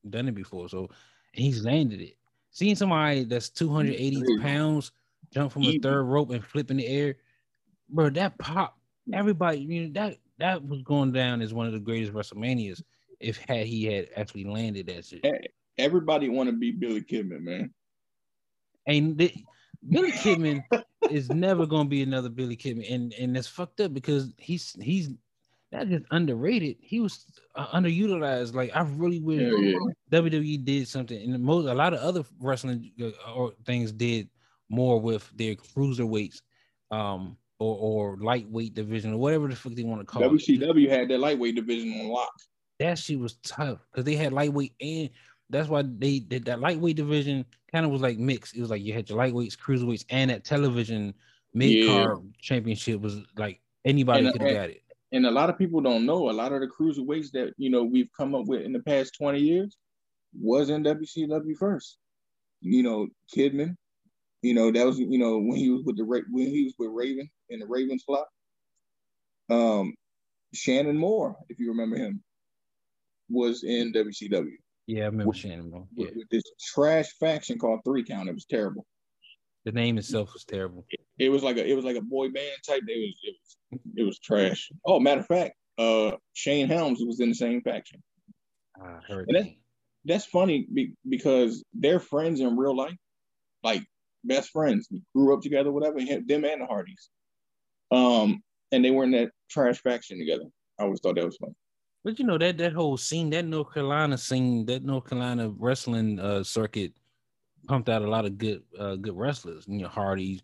done 0.10 0.28
it 0.28 0.36
before. 0.36 0.70
So 0.70 0.90
and 1.36 1.46
he's 1.46 1.64
landed 1.64 2.02
it. 2.02 2.18
Seeing 2.52 2.76
somebody 2.76 3.24
that's 3.24 3.50
280 3.50 4.40
pounds 4.40 4.92
jump 5.34 5.54
from 5.54 5.64
a 5.64 5.80
third 5.80 6.04
rope 6.04 6.32
and 6.32 6.44
flip 6.44 6.70
in 6.70 6.78
the 6.78 6.88
air, 6.88 7.16
bro, 7.90 8.10
that 8.10 8.38
pop. 8.38 8.78
Everybody, 9.14 9.60
you 9.60 9.88
know 9.88 9.92
that 9.94 10.18
that 10.40 10.66
was 10.66 10.82
going 10.84 11.12
down 11.12 11.42
as 11.42 11.54
one 11.54 11.68
of 11.68 11.74
the 11.74 11.80
greatest 11.80 12.14
WrestleManias. 12.14 12.82
If 13.20 13.38
had 13.48 13.68
he 13.68 13.86
had 13.86 14.10
actually 14.16 14.46
landed 14.46 14.88
that 14.88 15.06
shit. 15.06 15.26
Everybody 15.78 16.28
want 16.30 16.50
to 16.50 16.56
be 16.56 16.72
Billy 16.72 17.02
Kidman, 17.02 17.42
man. 17.42 17.74
And 18.88 19.18
the, 19.18 19.34
Billy 19.88 20.12
Kidman 20.12 20.64
is 21.10 21.30
never 21.30 21.66
gonna 21.66 21.90
be 21.90 22.02
another 22.04 22.30
Billy 22.30 22.58
Kidman, 22.58 22.92
and 22.94 23.14
and 23.14 23.36
that's 23.36 23.48
fucked 23.48 23.80
up 23.80 23.94
because 23.94 24.34
he's 24.38 24.76
he's 24.82 25.10
not 25.72 25.88
just 25.88 26.06
underrated. 26.12 26.78
He 26.82 27.00
was 27.00 27.26
uh, 27.56 27.68
underutilized. 27.68 28.54
Like 28.54 28.72
I 28.76 28.82
really 28.82 29.20
wish 29.20 29.42
Yeah, 29.42 29.72
yeah. 29.72 30.20
WWE 30.20 30.66
did 30.66 30.88
something, 30.88 31.18
and 31.18 31.44
most 31.44 31.68
a 31.68 31.74
lot 31.74 31.94
of 31.94 32.00
other 32.00 32.24
wrestling 32.40 32.92
uh, 33.02 33.32
or 33.34 33.54
things 33.66 33.92
did 33.92 34.30
more 34.70 35.00
with 35.00 35.30
their 35.36 35.56
cruiserweights, 35.56 36.42
um, 36.92 37.38
or 37.60 37.78
or 37.78 38.18
lightweight 38.18 38.74
division 38.74 39.14
or 39.14 39.18
whatever 39.18 39.48
the 39.48 39.56
fuck 39.56 39.74
they 39.74 39.84
want 39.84 40.02
to 40.02 40.06
call 40.06 40.24
it. 40.24 40.32
WCW 40.32 40.90
had 40.90 41.10
that 41.10 41.20
lightweight 41.20 41.56
division 41.56 41.94
on 42.02 42.08
lock. 42.10 42.34
That 42.80 42.98
shit 42.98 43.20
was 43.20 43.36
tough 43.44 43.80
because 43.92 44.06
they 44.06 44.16
had 44.16 44.34
lightweight 44.34 44.74
and 44.82 45.10
that's 45.52 45.68
why 45.68 45.84
they 45.84 46.20
did 46.20 46.46
that 46.46 46.62
lightweight 46.62 46.96
division 46.96 47.46
kind 47.72 47.86
of 47.86 47.92
was 47.92 48.02
like 48.02 48.18
mixed. 48.18 48.56
It 48.56 48.62
was 48.62 48.70
like 48.70 48.82
you 48.82 48.94
had 48.94 49.10
your 49.10 49.20
lightweights, 49.20 49.58
cruiserweights, 49.58 50.06
and 50.10 50.32
that 50.32 50.44
television 50.44 51.14
mid 51.54 51.88
card 51.88 52.20
championship 52.40 53.02
was 53.02 53.22
like 53.38 53.60
anybody 53.86 54.32
could 54.32 54.42
have 54.42 54.54
got 54.54 54.70
it. 54.70 54.82
And 55.14 55.26
a 55.26 55.32
lot 55.32 55.50
of 55.50 55.58
people 55.58 55.82
don't 55.82 56.06
know 56.06 56.30
a 56.30 56.32
lot 56.32 56.54
of 56.54 56.62
the 56.62 56.68
cruiserweights 56.68 57.32
that 57.32 57.54
you 57.58 57.70
know 57.70 57.84
we've 57.84 58.10
come 58.16 58.34
up 58.36 58.46
with 58.46 58.62
in 58.62 58.72
the 58.72 58.80
past 58.80 59.16
20 59.18 59.40
years 59.40 59.78
was 60.40 60.70
in 60.70 60.84
WCW 60.84 61.58
first. 61.58 61.98
You 62.62 62.84
know, 62.84 63.08
Kidman, 63.36 63.76
you 64.42 64.54
know, 64.54 64.72
that 64.72 64.86
was 64.86 65.00
you 65.00 65.18
know 65.18 65.38
when 65.38 65.58
he 65.58 65.70
was 65.70 65.84
with 65.84 65.98
the 65.98 66.04
Ra- 66.04 66.22
when 66.30 66.48
he 66.48 66.64
was 66.64 66.74
with 66.80 66.90
Raven 66.94 67.30
in 67.50 67.60
the 67.60 67.68
Ravens 67.68 68.04
flock. 68.04 68.28
Um 69.50 69.94
Shannon 70.54 70.98
Moore, 70.98 71.36
if 71.50 71.60
you 71.60 71.70
remember 71.70 71.98
him, 71.98 72.22
was 73.30 73.64
in 73.64 73.92
WCW 73.94 74.52
Yeah, 74.88 75.04
I 75.04 75.08
remember 75.08 75.34
Shannon. 75.34 75.70
Moore. 75.72 75.88
Yeah, 75.96 76.06
with, 76.08 76.16
with 76.18 76.30
this 76.30 76.44
trash 76.74 77.10
faction 77.20 77.58
called 77.60 77.82
Three 77.86 78.04
Count. 78.04 78.30
It 78.30 78.34
was 78.34 78.46
terrible. 78.46 78.86
the 79.66 79.72
name 79.74 79.98
itself 79.98 80.32
was 80.34 80.44
terrible. 80.46 80.86
It 80.90 81.01
was 81.20 81.44
like 81.44 81.58
a 81.58 81.66
it 81.70 81.76
was 81.76 81.86
like 81.86 81.98
a 81.98 82.02
boy 82.02 82.30
band 82.30 82.58
type. 82.68 82.82
It 82.88 83.00
was 83.00 83.16
it 83.24 83.36
was 83.40 83.82
it 83.98 84.04
was 84.04 84.20
trash. 84.20 84.72
Oh, 84.86 85.00
matter 85.00 85.22
of 85.22 85.28
fact, 85.28 85.54
uh 85.78 86.12
Shane 86.34 86.68
Helms 86.68 87.00
was 87.06 87.20
in 87.20 87.30
the 87.30 87.36
same 87.36 87.62
faction. 87.62 88.02
I 88.82 89.00
heard 89.08 89.28
And 89.28 89.38
that's- 89.38 89.56
that's 90.06 90.26
funny 90.26 90.66
be, 90.74 90.94
because 91.08 91.64
they're 91.74 92.00
friends 92.00 92.40
in 92.40 92.58
real 92.58 92.76
life, 92.76 92.98
like 93.64 93.84
best 94.24 94.50
friends, 94.50 94.90
grew 95.16 95.34
up 95.36 95.42
together, 95.42 95.72
whatever. 95.72 96.00
him- 96.00 96.26
Them 96.26 96.44
and 96.44 96.62
the 96.62 96.66
Hardys, 96.66 97.10
um, 97.92 98.42
and 98.72 98.84
they 98.84 98.90
were 98.92 99.04
in 99.04 99.12
that 99.12 99.32
trash 99.50 99.80
faction 99.82 100.18
together. 100.18 100.46
I 100.80 100.84
always 100.84 101.00
thought 101.02 101.16
that 101.16 101.26
was 101.26 101.38
funny. 101.38 101.54
But 102.04 102.18
you 102.18 102.26
know 102.26 102.40
that 102.40 102.58
that 102.58 102.74
whole 102.74 102.98
scene, 102.98 103.30
that 103.30 103.46
North 103.46 103.72
Carolina 103.76 104.18
scene, 104.18 104.66
that 104.66 104.84
North 104.84 105.08
Carolina 105.08 105.50
wrestling 105.50 106.20
uh, 106.20 106.44
circuit 106.44 106.94
pumped 107.68 107.90
out 107.90 108.02
a 108.02 108.10
lot 108.10 108.26
of 108.26 108.40
good 108.40 108.64
uh, 108.80 108.96
good 108.96 109.16
wrestlers. 109.16 109.66
You 109.68 109.84
know, 109.84 109.88
Hardy, 109.88 110.42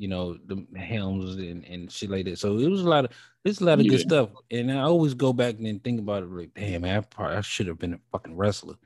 you 0.00 0.08
know, 0.08 0.38
the 0.46 0.66
Helms 0.78 1.36
and, 1.36 1.62
and 1.66 1.92
shit 1.92 2.08
like 2.08 2.24
that. 2.24 2.38
So 2.38 2.56
it 2.56 2.70
was 2.70 2.80
a 2.80 2.88
lot 2.88 3.04
of 3.04 3.10
it's 3.44 3.60
a 3.60 3.64
lot 3.64 3.80
of 3.80 3.86
good 3.86 4.00
stuff. 4.00 4.30
And 4.50 4.72
I 4.72 4.80
always 4.80 5.12
go 5.12 5.34
back 5.34 5.56
and 5.58 5.84
think 5.84 6.00
about 6.00 6.22
it 6.22 6.30
like, 6.30 6.54
damn, 6.54 6.80
man, 6.80 6.96
I, 6.96 7.00
probably, 7.02 7.36
I 7.36 7.40
should 7.42 7.66
have 7.66 7.78
been 7.78 7.92
a 7.92 8.00
fucking 8.10 8.34
wrestler. 8.34 8.76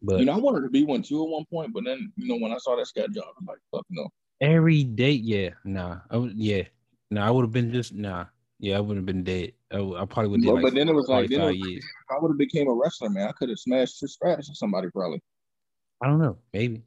But 0.00 0.20
You 0.20 0.24
know, 0.24 0.32
I 0.32 0.38
wanted 0.38 0.62
to 0.62 0.70
be 0.70 0.84
one 0.84 1.02
too 1.02 1.22
at 1.22 1.28
one 1.28 1.44
point, 1.52 1.74
but 1.74 1.84
then 1.84 2.10
you 2.16 2.26
know 2.26 2.38
when 2.38 2.52
I 2.52 2.58
saw 2.58 2.74
that 2.76 2.86
Scott 2.86 3.12
job, 3.12 3.26
I'm 3.38 3.44
like, 3.44 3.58
fuck 3.70 3.84
no. 3.90 4.08
every 4.40 4.82
day, 4.82 5.10
yeah, 5.10 5.50
nah, 5.66 5.98
I 6.10 6.16
would, 6.16 6.32
yeah, 6.38 6.62
nah, 7.10 7.26
I 7.26 7.30
would 7.30 7.42
have 7.42 7.52
been 7.52 7.70
just 7.70 7.92
nah, 7.92 8.24
yeah, 8.58 8.78
I 8.78 8.80
would 8.80 8.96
have 8.96 9.06
been 9.06 9.24
dead. 9.24 9.52
I, 9.70 9.76
I 9.76 10.06
probably 10.06 10.28
would 10.28 10.44
have 10.44 10.46
But, 10.46 10.54
like 10.54 10.62
but 10.62 10.74
then 10.74 10.88
it 10.88 10.94
was 10.94 11.08
like, 11.08 11.28
then 11.28 11.42
it 11.42 11.46
was, 11.46 11.56
years. 11.56 11.84
I 12.10 12.18
would 12.18 12.30
have 12.30 12.38
became 12.38 12.68
a 12.68 12.72
wrestler, 12.72 13.10
man, 13.10 13.28
I 13.28 13.32
could 13.32 13.50
have 13.50 13.58
smashed 13.58 14.02
Trish 14.02 14.10
Stratus 14.10 14.48
or 14.48 14.54
somebody 14.54 14.88
probably. 14.90 15.20
I 16.02 16.06
don't 16.06 16.18
know, 16.18 16.38
maybe. 16.54 16.82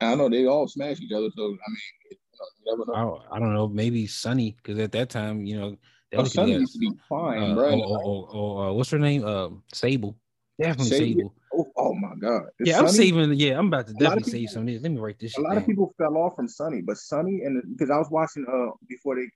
I 0.00 0.14
know 0.14 0.28
they 0.28 0.46
all 0.46 0.66
smash 0.66 1.00
each 1.00 1.12
other, 1.12 1.28
so 1.36 1.44
I 1.44 1.46
mean, 1.46 2.18
you, 2.64 2.76
never 2.76 2.84
know. 2.86 2.94
I 2.94 3.00
don't, 3.02 3.22
I 3.32 3.38
don't 3.38 3.54
know, 3.54 3.68
maybe 3.68 4.06
Sunny, 4.06 4.56
because 4.62 4.78
at 4.78 4.92
that 4.92 5.10
time, 5.10 5.44
you 5.46 5.58
know, 5.58 5.70
that 6.12 6.18
Oh, 6.18 6.22
was 6.22 6.32
Sunny 6.32 6.52
used 6.52 6.72
to 6.74 6.78
be 6.78 6.90
fine, 7.08 7.52
uh, 7.52 7.54
or, 7.56 7.64
or, 7.72 8.02
or, 8.02 8.28
or, 8.34 8.68
uh, 8.68 8.72
what's 8.72 8.90
her 8.90 8.98
name? 8.98 9.24
Um, 9.24 9.62
Sable. 9.72 10.16
Definitely 10.60 10.90
Sable. 10.90 11.20
Sable. 11.20 11.34
oh, 11.54 11.72
oh 11.76 11.94
my 11.94 12.14
god. 12.20 12.42
Yeah, 12.60 12.78
I'm 12.80 12.88
saving. 12.88 13.32
Yeah, 13.34 13.58
I'm 13.58 13.68
about 13.68 13.86
to 13.86 13.94
definitely 13.94 14.24
save 14.30 14.40
people- 14.40 14.52
some 14.54 14.62
of 14.62 14.68
this. 14.68 14.82
Let 14.82 14.92
me 14.92 14.98
write 14.98 15.18
this. 15.18 15.36
a 15.38 15.40
lot 15.40 15.56
of 15.56 15.64
people 15.66 15.94
fell 15.98 16.16
off 16.18 16.36
from 16.36 16.48
Sunny, 16.48 16.82
but 16.82 16.96
Sunny 16.96 17.42
and 17.44 17.62
because 17.72 17.90
I 17.90 17.96
was 17.96 18.08
watching 18.10 18.44
uh 18.52 18.72
before 18.88 19.16
they 19.16 19.26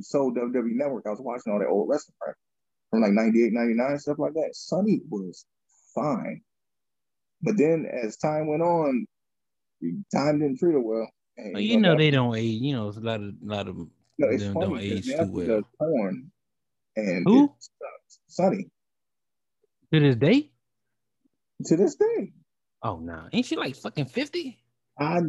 sold 0.00 0.36
WWE 0.36 0.74
Network, 0.74 1.06
I 1.06 1.10
was 1.10 1.20
watching 1.20 1.52
all 1.52 1.58
that 1.58 1.66
old 1.68 1.88
wrestling 1.88 2.14
right 2.24 2.34
from 2.90 3.02
like 3.02 3.12
98, 3.12 3.52
99, 3.52 3.98
stuff 3.98 4.18
like 4.18 4.34
that. 4.34 4.50
Sunny 4.52 5.00
was 5.08 5.44
fine. 5.94 6.40
But 7.42 7.56
then 7.56 7.86
as 8.04 8.16
time 8.16 8.46
went 8.46 8.62
on, 8.62 9.06
time 10.14 10.38
didn't 10.40 10.58
treat 10.58 10.72
her 10.74 10.80
well. 10.80 11.08
And, 11.36 11.54
Well, 11.54 11.62
you 11.62 11.80
know 11.80 11.90
that- 11.92 11.98
they 11.98 12.10
don't 12.10 12.34
age. 12.36 12.60
You 12.60 12.74
know, 12.74 12.88
it's 12.88 12.96
a 12.98 13.00
lot 13.00 13.20
of 13.20 13.34
lot 13.42 13.68
of 13.68 13.76
know, 13.76 13.86
it's 14.18 14.42
them 14.44 14.54
don't 14.54 14.78
age 14.80 15.06
too 15.06 15.26
well. 15.30 15.62
porn 15.78 16.30
and 16.96 17.24
Who? 17.26 17.54
Sunny 18.26 18.66
to 19.92 20.00
this 20.00 20.16
day. 20.16 20.50
to 21.66 21.76
this 21.76 21.94
day. 21.96 22.32
Oh 22.82 22.98
nah, 22.98 23.28
ain't 23.32 23.46
she 23.46 23.56
like 23.56 23.76
fucking 23.76 24.06
fifty? 24.06 24.58
I 24.98 25.20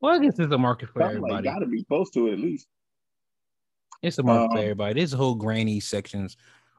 Well, 0.00 0.14
I 0.14 0.18
guess 0.24 0.36
there's 0.36 0.52
a 0.52 0.58
market 0.58 0.90
for 0.90 1.02
I'm 1.02 1.20
like 1.20 1.32
everybody. 1.32 1.44
gotta 1.44 1.66
be 1.66 1.84
close 1.84 2.10
to 2.10 2.28
it 2.28 2.34
at 2.34 2.38
least. 2.40 2.68
It's 4.02 4.18
a 4.18 4.22
market 4.22 4.52
for 4.52 4.58
Um, 4.58 4.62
everybody. 4.62 4.94
There's 5.00 5.12
a 5.12 5.16
whole 5.16 5.34
granny 5.34 5.80
sections 5.80 6.36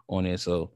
on 0.07 0.25
it. 0.25 0.39
So 0.39 0.71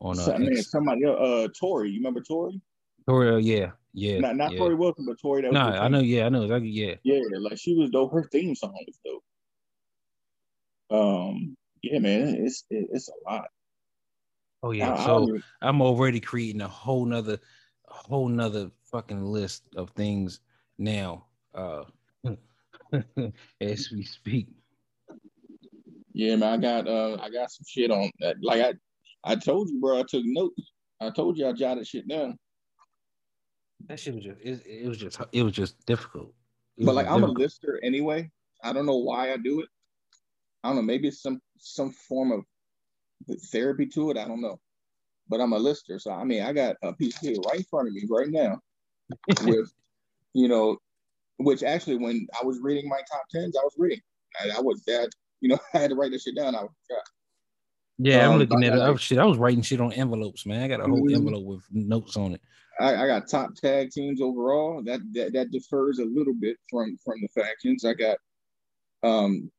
on 0.00 0.18
uh, 0.18 0.22
So, 0.22 0.38
man, 0.38 0.56
somebody 0.56 1.04
uh 1.06 1.48
Tori, 1.58 1.90
you 1.90 1.98
remember 2.00 2.20
Tori? 2.20 2.60
Tori, 3.08 3.42
yeah, 3.44 3.70
yeah, 3.92 4.18
Not 4.20 4.36
not 4.36 4.52
yeah. 4.52 4.58
Torrie 4.58 4.76
Wilson, 4.76 5.06
but 5.06 5.18
Tori 5.20 5.42
that 5.42 5.54
I 5.56 5.88
know. 5.88 6.00
Yeah, 6.00 6.26
I 6.26 6.28
know. 6.28 6.42
Like, 6.44 6.62
yeah, 6.66 6.94
Yeah, 7.04 7.20
like 7.38 7.58
she 7.58 7.74
was 7.76 7.90
dope. 7.90 8.12
Her 8.12 8.28
theme 8.32 8.54
song 8.54 8.74
was 8.86 8.98
dope. 9.04 9.22
Um, 10.90 11.56
yeah, 11.82 11.98
man, 12.00 12.34
it's 12.38 12.64
it, 12.70 12.88
it's 12.92 13.08
a 13.08 13.30
lot. 13.30 13.46
oh 14.62 14.72
yeah. 14.72 14.90
I- 14.90 15.02
I 15.02 15.04
so 15.06 15.22
even- 15.28 15.42
I'm 15.62 15.80
already 15.82 16.20
creating 16.20 16.60
a 16.62 16.68
whole 16.68 17.04
nother, 17.04 17.38
a 17.88 17.92
whole 17.94 18.28
nother 18.28 18.70
fucking 18.90 19.24
list 19.24 19.62
of 19.76 19.90
things 19.90 20.40
now. 20.78 21.26
Uh, 21.54 21.84
as 23.60 23.90
we 23.90 24.02
speak. 24.04 24.48
yeah, 26.12 26.36
man, 26.36 26.54
I 26.54 26.56
got 26.56 26.88
uh, 26.88 27.16
I 27.20 27.30
got 27.30 27.50
some 27.50 27.64
shit 27.68 27.90
on 27.90 28.10
that. 28.20 28.36
Like 28.42 28.62
I, 28.62 28.74
I 29.32 29.36
told 29.36 29.70
you, 29.70 29.80
bro, 29.80 30.00
I 30.00 30.04
took 30.08 30.22
notes. 30.24 30.72
I 31.00 31.10
told 31.10 31.36
you 31.38 31.46
I 31.48 31.52
jotted 31.52 31.86
shit 31.86 32.08
down. 32.08 32.38
That 33.88 34.00
shit 34.00 34.14
was 34.14 34.24
just 34.24 34.40
it, 34.42 34.62
it 34.66 34.88
was 34.88 34.98
just 34.98 35.20
it 35.32 35.42
was 35.42 35.52
just 35.52 35.84
difficult. 35.86 36.34
It 36.76 36.86
But 36.86 36.94
like 36.94 37.06
just 37.06 37.16
I'm 37.16 37.24
a 37.24 37.28
lister 37.28 37.80
anyway. 37.82 38.30
I 38.64 38.72
don't 38.72 38.86
know 38.86 38.96
why 38.96 39.32
I 39.32 39.36
do 39.36 39.60
it. 39.60 39.68
I 40.64 40.68
don't 40.68 40.76
know. 40.76 40.82
Maybe 40.82 41.08
it's 41.08 41.22
some 41.22 41.40
some 41.58 41.92
form 41.92 42.32
of 42.32 42.44
therapy 43.52 43.86
to 43.86 44.10
it. 44.10 44.16
I 44.16 44.26
don't 44.26 44.40
know. 44.40 44.58
But 45.28 45.40
I'm 45.40 45.52
a 45.52 45.58
lister, 45.58 45.98
so 45.98 46.12
I 46.12 46.24
mean, 46.24 46.42
I 46.42 46.52
got 46.52 46.76
a 46.82 46.92
piece 46.92 47.18
here 47.18 47.36
right 47.46 47.58
in 47.58 47.64
front 47.64 47.88
of 47.88 47.94
me 47.94 48.04
right 48.08 48.28
now 48.28 48.60
with, 49.42 49.72
you 50.34 50.46
know, 50.48 50.78
which 51.38 51.62
actually, 51.64 51.96
when 51.96 52.26
I 52.40 52.44
was 52.44 52.60
reading 52.60 52.88
my 52.88 53.00
top 53.10 53.22
tens, 53.30 53.56
I 53.56 53.64
was 53.64 53.74
reading. 53.76 54.00
I, 54.40 54.58
I 54.58 54.60
was 54.60 54.82
that 54.86 55.10
you 55.40 55.48
know 55.48 55.58
I 55.74 55.78
had 55.78 55.90
to 55.90 55.96
write 55.96 56.12
this 56.12 56.22
shit 56.22 56.36
down. 56.36 56.54
I 56.54 56.60
forgot. 56.60 57.02
Yeah, 57.98 58.26
I'm 58.26 58.34
Um, 58.34 58.38
looking 58.38 58.62
at 58.64 58.74
it. 58.74 58.80
I 58.80 58.90
was 58.90 59.00
shit. 59.00 59.18
I 59.18 59.24
was 59.24 59.38
writing 59.38 59.62
shit 59.62 59.80
on 59.80 59.92
envelopes, 59.92 60.46
man. 60.46 60.62
I 60.62 60.68
got 60.68 60.80
a 60.80 60.84
whole 60.88 61.02
Mhm. 61.02 61.14
envelope 61.14 61.44
with 61.44 61.62
notes 61.72 62.16
on 62.16 62.34
it. 62.34 62.42
I, 62.80 63.04
I 63.04 63.06
got 63.06 63.28
top 63.28 63.54
tag 63.54 63.90
teams 63.90 64.20
overall. 64.22 64.82
That, 64.84 65.00
that 65.14 65.32
that 65.34 65.50
differs 65.50 65.98
a 65.98 66.04
little 66.04 66.34
bit 66.34 66.56
from 66.70 66.96
from 67.04 67.16
the 67.22 67.28
factions. 67.40 67.84
I 67.84 67.94
got 67.94 68.18
um 69.02 69.50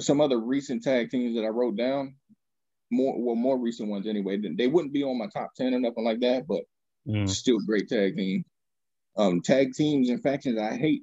some 0.00 0.20
other 0.20 0.38
recent 0.40 0.82
tag 0.82 1.10
teams 1.10 1.36
that 1.36 1.44
I 1.44 1.48
wrote 1.48 1.76
down. 1.76 2.16
More 2.90 3.14
well, 3.22 3.36
more 3.36 3.58
recent 3.58 3.90
ones 3.90 4.06
anyway. 4.06 4.38
They 4.56 4.66
wouldn't 4.68 4.94
be 4.94 5.04
on 5.04 5.18
my 5.18 5.26
top 5.28 5.50
ten 5.56 5.74
or 5.74 5.80
nothing 5.80 6.04
like 6.04 6.20
that, 6.20 6.46
but 6.46 6.62
Mm. 7.08 7.28
still 7.28 7.58
great 7.60 7.88
tag 7.88 8.16
team. 8.16 8.44
Um, 9.16 9.40
tag 9.40 9.72
teams 9.74 10.10
and 10.10 10.22
factions 10.22 10.58
I 10.58 10.76
hate. 10.76 11.02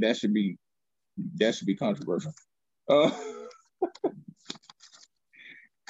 That 0.00 0.16
should 0.16 0.34
be 0.34 0.56
that 1.36 1.54
should 1.54 1.66
be 1.66 1.76
controversial. 1.76 2.32
Uh, 2.88 3.10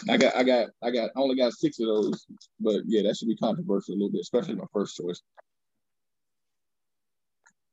I 0.08 0.16
got 0.16 0.36
I 0.36 0.42
got 0.42 0.68
I 0.82 0.90
got 0.90 1.10
I 1.16 1.20
only 1.20 1.36
got 1.36 1.52
six 1.52 1.80
of 1.80 1.86
those, 1.86 2.26
but 2.60 2.82
yeah, 2.86 3.02
that 3.02 3.16
should 3.16 3.28
be 3.28 3.36
controversial 3.36 3.94
a 3.94 3.96
little 3.96 4.10
bit, 4.10 4.20
especially 4.20 4.54
my 4.54 4.64
first 4.72 4.96
choice. 4.96 5.20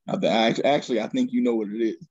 I, 0.08 0.56
actually 0.64 1.02
I 1.02 1.08
think 1.08 1.32
you 1.32 1.42
know 1.42 1.56
what 1.56 1.70
it 1.70 1.82
is. 1.82 2.08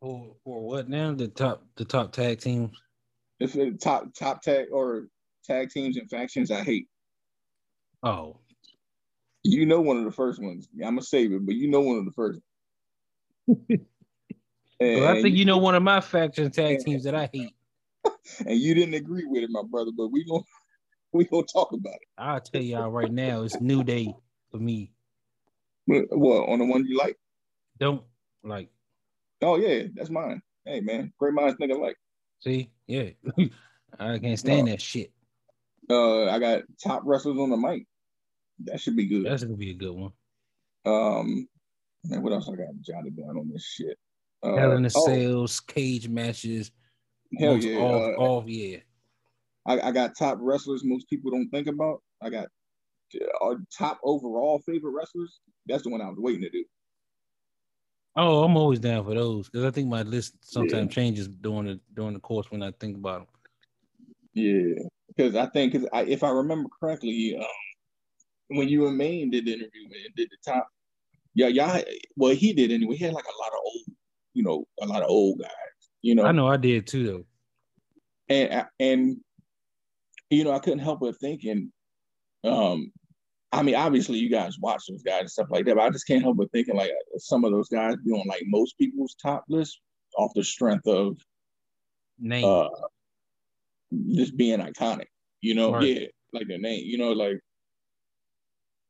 For, 0.00 0.36
for 0.44 0.66
what 0.66 0.88
now? 0.88 1.12
The 1.12 1.28
top 1.28 1.64
the 1.76 1.84
top 1.84 2.12
tag 2.12 2.40
teams. 2.40 2.70
It's 3.40 3.54
it's 3.54 3.82
top 3.82 4.14
top 4.14 4.42
tag 4.42 4.68
or 4.72 5.08
tag 5.44 5.70
teams 5.70 5.96
and 5.96 6.08
factions 6.08 6.50
I 6.50 6.62
hate. 6.62 6.88
Oh, 8.02 8.38
You 9.42 9.66
know 9.66 9.80
one 9.80 9.98
of 9.98 10.04
the 10.04 10.12
first 10.12 10.40
ones. 10.40 10.68
I'm 10.74 10.94
gonna 10.94 11.02
save 11.02 11.32
it, 11.32 11.44
but 11.44 11.54
you 11.54 11.68
know 11.68 11.80
one 11.80 11.98
of 11.98 12.04
the 12.04 12.12
first. 12.12 12.40
well, 14.80 15.08
I 15.08 15.22
think 15.22 15.36
you 15.36 15.44
know 15.44 15.58
one 15.58 15.74
of 15.74 15.82
my 15.82 16.00
faction 16.00 16.50
tag 16.50 16.78
teams 16.84 17.04
that 17.04 17.14
I 17.14 17.28
hate. 17.32 17.54
And 18.46 18.58
you 18.58 18.74
didn't 18.74 18.94
agree 18.94 19.24
with 19.26 19.42
it, 19.42 19.50
my 19.50 19.62
brother, 19.62 19.90
but 19.96 20.08
we 20.08 20.24
gonna 20.24 20.42
we 21.12 21.24
gonna 21.24 21.46
talk 21.52 21.72
about 21.72 21.94
it. 21.94 22.08
I'll 22.16 22.40
tell 22.40 22.62
y'all 22.62 22.90
right 22.90 23.12
now, 23.12 23.42
it's 23.42 23.60
New 23.60 23.82
Day 23.82 24.14
for 24.50 24.58
me. 24.58 24.92
What 25.86 26.48
on 26.48 26.58
the 26.58 26.66
one 26.66 26.86
you 26.86 26.98
like? 26.98 27.16
Don't 27.78 28.02
like 28.42 28.70
Oh 29.40 29.56
yeah, 29.56 29.84
that's 29.94 30.10
mine. 30.10 30.42
Hey 30.64 30.80
man, 30.80 31.12
great 31.18 31.34
minds 31.34 31.56
think 31.58 31.72
alike. 31.72 31.96
see, 32.40 32.70
yeah. 32.86 33.10
I 33.98 34.18
can't 34.18 34.38
stand 34.38 34.68
that 34.68 34.82
shit. 34.82 35.12
Uh, 35.88 36.26
I 36.26 36.38
got 36.38 36.62
top 36.82 37.02
wrestlers 37.04 37.38
on 37.38 37.50
the 37.50 37.56
mic. 37.56 37.86
That 38.64 38.80
should 38.80 38.96
be 38.96 39.06
good. 39.06 39.24
That's 39.24 39.44
gonna 39.44 39.56
be 39.56 39.70
a 39.70 39.74
good 39.74 39.94
one. 39.94 40.12
Um, 40.84 41.48
man, 42.04 42.22
what 42.22 42.32
else 42.32 42.48
I 42.48 42.56
got 42.56 42.80
jotted 42.80 43.16
down 43.16 43.38
on 43.38 43.48
this 43.52 43.64
shit? 43.64 43.96
Uh, 44.42 44.56
Hell 44.56 44.72
in 44.72 44.82
the 44.82 44.92
oh, 44.94 45.06
Cells, 45.06 45.60
cage 45.60 46.08
matches, 46.08 46.70
hell 47.38 47.54
most 47.54 47.66
yeah. 47.66 47.78
off, 47.78 48.02
uh, 48.02 48.20
off, 48.20 48.44
yeah. 48.46 48.78
I, 49.66 49.80
I 49.80 49.92
got 49.92 50.16
top 50.16 50.38
wrestlers 50.40 50.82
most 50.84 51.08
people 51.08 51.30
don't 51.30 51.48
think 51.50 51.66
about. 51.66 52.02
I 52.22 52.30
got 52.30 52.48
uh, 53.42 53.54
top 53.76 54.00
overall 54.02 54.60
favorite 54.66 54.92
wrestlers. 54.92 55.40
That's 55.66 55.82
the 55.82 55.90
one 55.90 56.00
I 56.00 56.08
was 56.08 56.18
waiting 56.18 56.42
to 56.42 56.50
do. 56.50 56.64
Oh, 58.16 58.42
I'm 58.42 58.56
always 58.56 58.80
down 58.80 59.04
for 59.04 59.14
those 59.14 59.48
because 59.48 59.64
I 59.64 59.70
think 59.70 59.88
my 59.88 60.02
list 60.02 60.34
sometimes 60.42 60.92
changes 60.92 61.28
during 61.28 61.66
the 61.66 61.80
during 61.94 62.14
the 62.14 62.20
course 62.20 62.50
when 62.50 62.62
I 62.62 62.72
think 62.72 62.96
about 62.96 63.20
them. 63.20 63.28
Yeah, 64.34 64.84
because 65.08 65.36
I 65.36 65.46
think 65.46 65.74
'cause 65.74 65.86
I, 65.92 66.02
if 66.02 66.24
I 66.24 66.30
remember 66.30 66.68
correctly, 66.80 67.36
um, 67.38 67.46
when 68.56 68.68
you 68.68 68.86
and 68.88 68.96
Maine 68.96 69.30
did 69.30 69.44
the 69.44 69.52
interview 69.52 69.84
and 69.84 70.14
did 70.16 70.30
the 70.30 70.50
top, 70.50 70.68
yeah, 71.34 71.46
y'all. 71.46 71.80
Well, 72.16 72.34
he 72.34 72.52
did 72.52 72.72
anyway. 72.72 72.96
He 72.96 73.04
had 73.04 73.14
like 73.14 73.24
a 73.24 73.40
lot 73.40 73.52
of 73.52 73.60
old, 73.64 73.96
you 74.34 74.42
know, 74.42 74.64
a 74.80 74.86
lot 74.86 75.02
of 75.02 75.10
old 75.10 75.38
guys. 75.40 75.50
You 76.02 76.14
know, 76.14 76.24
I 76.24 76.32
know 76.32 76.46
I 76.46 76.56
did 76.56 76.86
too 76.86 77.06
though. 77.06 77.24
and 78.28 78.66
and 78.78 79.16
you 80.30 80.44
know, 80.44 80.52
I 80.52 80.58
couldn't 80.58 80.80
help 80.80 81.00
but 81.00 81.16
thinking, 81.18 81.72
um, 82.44 82.92
I 83.50 83.62
mean, 83.62 83.74
obviously 83.74 84.18
you 84.18 84.28
guys 84.28 84.58
watch 84.60 84.84
those 84.88 85.02
guys 85.02 85.20
and 85.20 85.30
stuff 85.30 85.48
like 85.50 85.64
that, 85.64 85.76
but 85.76 85.84
I 85.84 85.90
just 85.90 86.06
can't 86.06 86.22
help 86.22 86.36
but 86.36 86.52
thinking 86.52 86.76
like 86.76 86.90
some 87.16 87.44
of 87.44 87.52
those 87.52 87.68
guys 87.68 87.96
be 88.04 88.12
on 88.12 88.26
like 88.28 88.42
most 88.46 88.76
people's 88.78 89.14
top 89.14 89.44
list 89.48 89.80
off 90.18 90.32
the 90.34 90.44
strength 90.44 90.86
of 90.86 91.16
Name. 92.18 92.44
uh 92.44 92.68
just 94.12 94.36
being 94.36 94.60
iconic, 94.60 95.06
you 95.40 95.54
know, 95.54 95.72
Right. 95.72 96.00
yeah, 96.02 96.06
like 96.32 96.46
their 96.46 96.58
name, 96.58 96.82
you 96.84 96.98
know, 96.98 97.12
like 97.12 97.40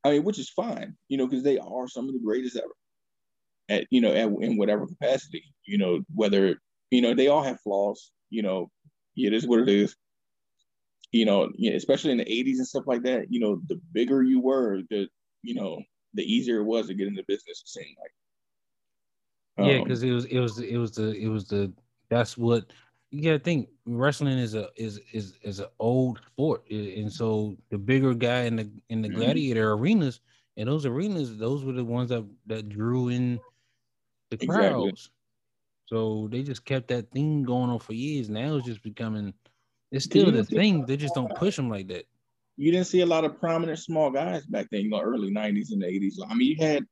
I 0.05 0.13
mean, 0.13 0.25
which 0.25 0.39
is 0.39 0.51
fine, 0.51 0.97
you 1.09 1.19
know, 1.19 1.27
because 1.27 1.45
they 1.45 1.59
are 1.59 1.89
some 1.89 2.09
of 2.09 2.15
the 2.15 2.21
greatest 2.21 2.57
ever 2.57 2.67
at 3.69 3.87
you 3.91 4.01
know 4.01 4.13
at, 4.13 4.29
in 4.45 4.57
whatever 4.57 4.87
capacity, 4.87 5.45
you 5.67 5.79
know, 5.79 6.01
whether 6.15 6.59
you 6.91 7.03
know 7.03 7.15
they 7.15 7.29
all 7.29 7.43
have 7.43 7.61
flaws, 7.61 8.13
you 8.31 8.43
know, 8.43 8.71
yeah, 9.15 9.29
it 9.29 9.35
is 9.35 9.47
what 9.47 9.61
it 9.61 9.69
is. 9.69 9.97
You 11.13 11.25
know, 11.25 11.51
especially 11.75 12.13
in 12.13 12.19
the 12.19 12.31
'80s 12.31 12.59
and 12.59 12.67
stuff 12.69 12.85
like 12.87 13.03
that. 13.05 13.27
You 13.31 13.41
know, 13.41 13.61
the 13.67 13.81
bigger 13.93 14.23
you 14.23 14.41
were, 14.41 14.83
the 14.91 15.09
you 15.43 15.55
know, 15.55 15.83
the 16.15 16.23
easier 16.23 16.61
it 16.61 16.65
was 16.65 16.89
to 16.89 16.95
get 16.95 17.09
into 17.09 17.25
business. 17.27 17.63
It 17.63 17.69
seemed 17.69 17.97
like. 18.01 18.13
yeah, 19.57 19.79
Um, 19.81 19.81
because 19.81 20.03
it 20.03 20.13
was 20.13 20.25
it 20.27 20.39
was 20.39 20.59
it 20.61 20.77
was 20.77 20.93
the 20.93 21.13
it 21.15 21.29
was 21.29 21.49
the 21.49 21.73
that's 22.09 22.37
what 22.39 22.73
you 23.11 23.23
gotta 23.23 23.39
think. 23.39 23.69
Wrestling 23.87 24.39
is 24.39 24.55
a 24.55 24.69
is 24.77 25.01
is 25.13 25.39
is 25.43 25.61
an 25.61 25.69
old 25.79 26.21
sport, 26.33 26.69
and 26.71 27.13
so 27.13 27.57
the 27.71 27.79
bigger 27.79 28.15
guy 28.15 28.43
in 28.43 28.57
the 28.57 28.71
in 28.89 29.03
the 29.03 29.09
Mhm. 29.09 29.09
gladiator 29.09 29.73
arenas, 29.73 30.21
and 30.57 30.69
those 30.69 30.87
arenas, 30.87 31.39
those 31.39 31.65
were 31.65 31.73
the 31.73 31.85
ones 31.85 32.11
that 32.11 32.25
that 32.47 32.69
drew 32.69 33.09
in 33.09 33.41
the 34.31 34.39
Exactly. 34.41 34.93
So 35.89 36.29
they 36.31 36.43
just 36.43 36.65
kept 36.67 36.89
that 36.89 37.11
thing 37.11 37.43
going 37.45 37.71
on 37.71 37.79
for 37.79 37.95
years. 37.95 38.29
Now 38.29 38.57
it's 38.57 38.67
just 38.67 38.83
becoming. 38.83 39.33
It's 39.91 40.05
still 40.05 40.31
the 40.31 40.45
thing. 40.45 40.85
They 40.85 40.99
just 40.99 41.15
don't 41.15 41.35
push 41.35 41.57
them 41.57 41.71
like 41.71 41.89
that. 41.89 42.05
you 42.59 42.71
didn't 42.73 42.89
see 42.89 43.01
a 43.01 43.07
lot 43.07 43.25
of 43.25 43.39
prominent 43.41 43.79
small 43.79 44.11
guys 44.11 44.45
back 44.45 44.67
then, 44.71 44.83
you 44.83 44.91
know, 44.91 45.01
early 45.01 45.31
'90s 45.31 45.73
and 45.73 45.83
'80s. 45.83 46.17
I 46.29 46.35
mean, 46.35 46.49
you 46.49 46.57
had 46.67 46.85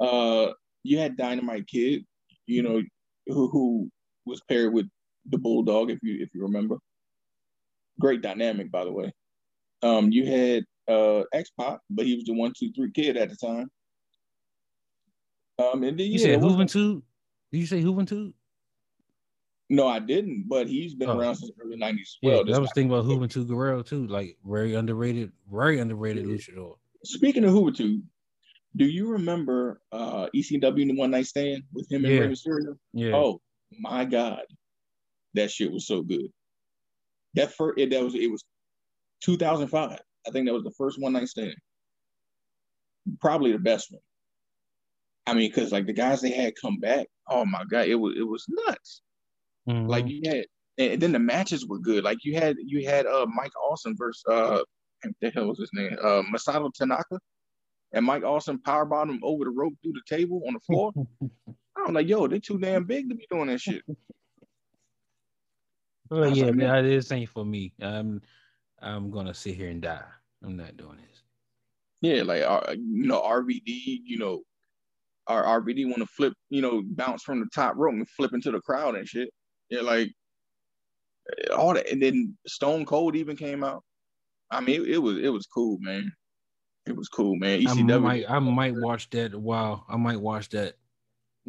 uh, 0.00 0.52
you 0.82 0.98
had 0.98 1.16
Dynamite 1.16 1.68
Kid, 1.68 2.04
you 2.46 2.62
know, 2.64 2.82
who 3.28 3.48
who 3.50 3.90
was 4.26 4.40
paired 4.48 4.72
with 4.74 4.86
the 5.30 5.38
Bulldog, 5.38 5.90
if 5.92 6.00
you 6.02 6.20
if 6.20 6.30
you 6.34 6.42
remember. 6.42 6.78
Great 8.00 8.20
dynamic, 8.20 8.72
by 8.72 8.84
the 8.84 8.90
way. 8.92 9.12
Um, 9.84 10.10
you 10.10 10.26
had 10.26 10.64
uh 10.92 11.22
X 11.32 11.50
Pac, 11.60 11.78
but 11.88 12.04
he 12.04 12.16
was 12.16 12.24
the 12.24 12.32
one, 12.34 12.52
two, 12.58 12.72
three 12.72 12.90
kid 12.90 13.16
at 13.16 13.30
the 13.30 13.36
time. 13.36 13.70
Um, 15.60 15.84
and 15.84 15.96
then 15.98 16.06
You 16.06 16.14
yeah, 16.18 16.18
said 16.18 16.42
wasn't- 16.42 16.70
Juventud? 16.70 17.02
Did 17.54 17.60
you 17.60 17.66
say 17.68 17.82
Juventud? 17.84 18.32
No, 19.70 19.86
I 19.86 20.00
didn't, 20.00 20.46
but 20.48 20.66
he's 20.66 20.96
been 20.96 21.08
Oh. 21.08 21.16
around 21.16 21.36
since 21.36 21.52
the 21.56 21.62
early 21.62 21.76
'90s 21.76 22.18
Yeah, 22.20 22.42
well. 22.42 22.52
I 22.52 22.58
was 22.58 22.72
thinking 22.74 22.90
about 22.90 23.04
Juventud 23.04 23.46
Guerrero 23.46 23.80
too. 23.80 24.08
Like 24.08 24.36
very 24.44 24.74
underrated, 24.74 25.30
very 25.48 25.78
underrated 25.78 26.26
Yeah. 26.26 26.34
luchador. 26.34 26.78
Speaking 27.04 27.44
of 27.44 27.52
Hoovertube, 27.54 28.02
do 28.74 28.84
you 28.86 29.06
remember 29.08 29.80
uh 29.92 30.26
ECW 30.34 30.82
in 30.82 30.88
the 30.88 30.96
One 30.96 31.12
Night 31.12 31.26
Stand 31.26 31.62
with 31.72 31.88
him 31.92 32.04
and 32.04 32.12
Yeah. 32.12 32.20
Rey 32.22 32.28
Mysterio? 32.30 32.76
Yeah. 32.92 33.14
Oh 33.14 33.40
my 33.78 34.04
God, 34.04 34.42
that 35.34 35.52
shit 35.52 35.70
was 35.70 35.86
so 35.86 36.02
good. 36.02 36.32
That 37.34 37.52
first, 37.54 37.78
it, 37.78 37.90
that 37.90 38.02
was 38.02 38.16
it 38.16 38.32
was 38.32 38.42
2005. 39.20 40.00
I 40.26 40.30
think 40.32 40.46
that 40.48 40.54
was 40.54 40.64
the 40.64 40.72
first 40.76 41.00
one 41.00 41.12
night 41.12 41.28
stand. 41.28 41.54
Probably 43.20 43.52
the 43.52 43.60
best 43.60 43.92
one. 43.92 44.02
I 45.26 45.34
mean, 45.34 45.50
because 45.50 45.72
like 45.72 45.86
the 45.86 45.92
guys 45.92 46.20
they 46.20 46.30
had 46.30 46.54
come 46.60 46.78
back, 46.78 47.06
oh 47.28 47.44
my 47.44 47.64
God, 47.70 47.86
it 47.86 47.94
was 47.94 48.14
it 48.16 48.22
was 48.26 48.46
nuts. 48.48 49.02
Mhm. 49.68 49.88
Like 49.88 50.06
you 50.06 50.28
had, 50.28 50.44
and 50.76 51.00
then 51.00 51.12
the 51.12 51.18
matches 51.18 51.66
were 51.66 51.78
good. 51.78 52.04
Like 52.04 52.18
you 52.24 52.34
had 52.34 52.56
you 52.58 52.86
had 52.88 53.06
uh 53.06 53.26
Mike 53.34 53.52
Awesome 53.56 53.96
versus 53.96 54.22
uh 54.28 54.62
what 55.02 55.14
the 55.20 55.30
hell 55.30 55.48
was 55.48 55.58
his 55.58 55.70
name? 55.72 55.96
Uh 56.02 56.22
Masato 56.32 56.72
Tanaka. 56.72 57.18
And 57.92 58.04
Mike 58.04 58.24
Awesome 58.24 58.58
powerbomb 58.58 59.10
him 59.10 59.20
over 59.22 59.44
the 59.44 59.50
rope 59.50 59.74
through 59.82 59.92
the 59.92 60.16
table 60.16 60.42
on 60.46 60.54
the 60.54 60.60
floor. 60.60 60.92
I'm 61.76 61.94
like, 61.94 62.08
yo, 62.08 62.26
they're 62.26 62.38
too 62.38 62.58
damn 62.58 62.84
big 62.84 63.08
to 63.08 63.14
be 63.14 63.26
doing 63.30 63.48
that 63.48 63.60
shit. 63.60 63.82
Well, 66.10 66.28
yeah, 66.36 66.46
like, 66.46 66.54
man, 66.54 66.84
this 66.84 67.10
ain't 67.12 67.30
for 67.30 67.44
me. 67.44 67.72
I'm 67.80 68.20
I'm 68.80 69.10
gonna 69.10 69.32
sit 69.32 69.56
here 69.56 69.70
and 69.70 69.80
die. 69.80 70.04
I'm 70.44 70.56
not 70.56 70.76
doing 70.76 70.98
this. 70.98 71.22
Yeah, 72.02 72.22
like 72.22 72.42
uh, 72.42 72.72
you 72.72 73.06
know, 73.06 73.22
RVD, 73.22 73.62
you 74.04 74.18
know, 74.18 74.42
our 75.26 75.60
RVD 75.60 75.86
want 75.86 75.98
to 75.98 76.06
flip, 76.06 76.34
you 76.50 76.62
know, 76.62 76.82
bounce 76.84 77.22
from 77.22 77.40
the 77.40 77.48
top 77.54 77.74
rope 77.76 77.94
and 77.94 78.08
flip 78.10 78.32
into 78.32 78.50
the 78.50 78.60
crowd 78.60 78.94
and 78.94 79.08
shit. 79.08 79.30
Yeah, 79.70 79.80
like 79.80 80.08
eh, 81.38 81.52
all 81.52 81.74
that, 81.74 81.90
and 81.90 82.02
then 82.02 82.36
Stone 82.46 82.86
Cold 82.86 83.16
even 83.16 83.36
came 83.36 83.64
out. 83.64 83.82
I 84.50 84.60
mean, 84.60 84.82
it, 84.82 84.88
it 84.94 84.98
was 84.98 85.18
it 85.18 85.30
was 85.30 85.46
cool, 85.46 85.78
man. 85.80 86.12
It 86.86 86.94
was 86.94 87.08
cool, 87.08 87.36
man. 87.36 87.60
E 87.60 87.66
I 87.66 87.72
ECW. 87.72 88.02
might 88.02 88.30
I 88.30 88.38
might 88.38 88.74
watch 88.76 89.08
that 89.10 89.34
Wow. 89.34 89.84
I 89.88 89.96
might 89.96 90.20
watch 90.20 90.50
that 90.50 90.74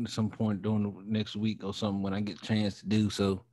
at 0.02 0.10
some 0.10 0.30
point 0.30 0.62
during 0.62 0.84
the 0.84 0.94
next 1.06 1.36
week 1.36 1.64
or 1.64 1.74
something 1.74 2.02
when 2.02 2.14
I 2.14 2.22
get 2.22 2.42
a 2.42 2.46
chance 2.46 2.80
to 2.80 2.88
do 2.88 3.10
so. 3.10 3.44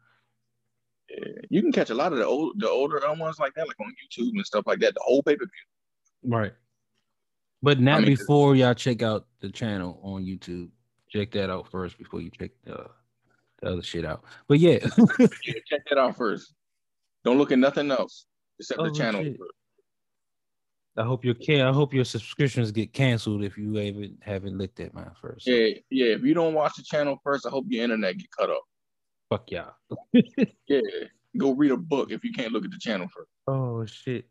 Yeah, 1.11 1.43
you 1.51 1.61
can 1.61 1.73
catch 1.73 1.91
a 1.91 1.95
lot 1.95 2.13
of 2.13 2.19
the 2.19 2.27
old 2.27 2.61
the 2.61 2.71
older 2.71 3.01
ones 3.15 3.39
like 3.41 3.55
that, 3.55 3.67
like 3.67 3.81
on 3.81 3.93
YouTube 3.93 4.31
and 4.35 4.47
stuff 4.47 4.65
like 4.67 4.79
that. 4.81 4.95
The 4.95 5.03
whole 5.03 5.23
pay 5.23 5.37
per 5.37 5.45
view. 5.45 6.31
Right. 6.31 6.53
But 7.63 7.81
not 7.81 7.99
I 7.99 7.99
mean- 8.01 8.07
before 8.17 8.57
y'all 8.57 8.75
check 8.75 9.03
out 9.03 9.27
the 9.41 9.51
channel 9.51 10.01
on 10.03 10.25
YouTube. 10.25 10.69
Check 11.09 11.31
that 11.33 11.51
out 11.51 11.71
first 11.71 11.99
before 11.99 12.21
you 12.23 12.31
check 12.31 12.51
the, 12.65 12.87
the 13.61 13.69
other 13.73 13.83
shit 13.83 14.05
out. 14.05 14.25
But 14.49 14.59
yeah, 14.59 14.79
Yeah, 15.19 15.27
check 15.67 15.83
that 15.91 15.99
out 15.99 16.17
first. 16.17 16.55
Don't 17.25 17.39
look 17.39 17.53
at 17.53 17.59
nothing 17.59 17.91
else 17.91 18.27
except 18.59 18.81
Oh, 18.81 18.85
the 18.85 18.91
channel. 18.93 19.23
shit. 19.23 19.37
I 20.97 21.05
hope 21.05 21.25
your 21.25 21.35
can 21.35 21.67
I 21.67 21.73
hope 21.73 21.95
your 21.95 22.05
subscriptions 22.05 22.71
get 22.71 22.93
canceled 22.93 23.43
if 23.45 23.57
you 23.57 23.75
haven't 23.77 24.19
haven't 24.23 24.59
looked 24.59 24.79
at 24.81 24.93
mine 24.93 25.11
first. 25.21 25.47
Yeah, 25.47 25.69
yeah. 25.91 26.07
If 26.15 26.23
you 26.23 26.35
don't 26.35 26.53
watch 26.55 26.75
the 26.77 26.83
channel 26.83 27.19
first, 27.25 27.47
I 27.47 27.51
hope 27.51 27.65
your 27.69 27.85
internet 27.85 28.19
get 28.19 28.31
cut 28.31 28.51
off. 28.51 28.65
fuck 29.31 29.51
y'all. 29.51 29.73
Yeah, 30.69 30.81
go 31.39 31.53
read 31.53 31.71
a 31.71 31.77
book 31.79 32.11
if 32.11 32.25
you 32.25 32.33
can't 32.33 32.53
look 32.53 32.65
at 32.65 32.71
the 32.71 32.79
channel 32.79 33.07
first. 33.15 33.31
Oh 33.47 33.85
shit. 33.87 34.27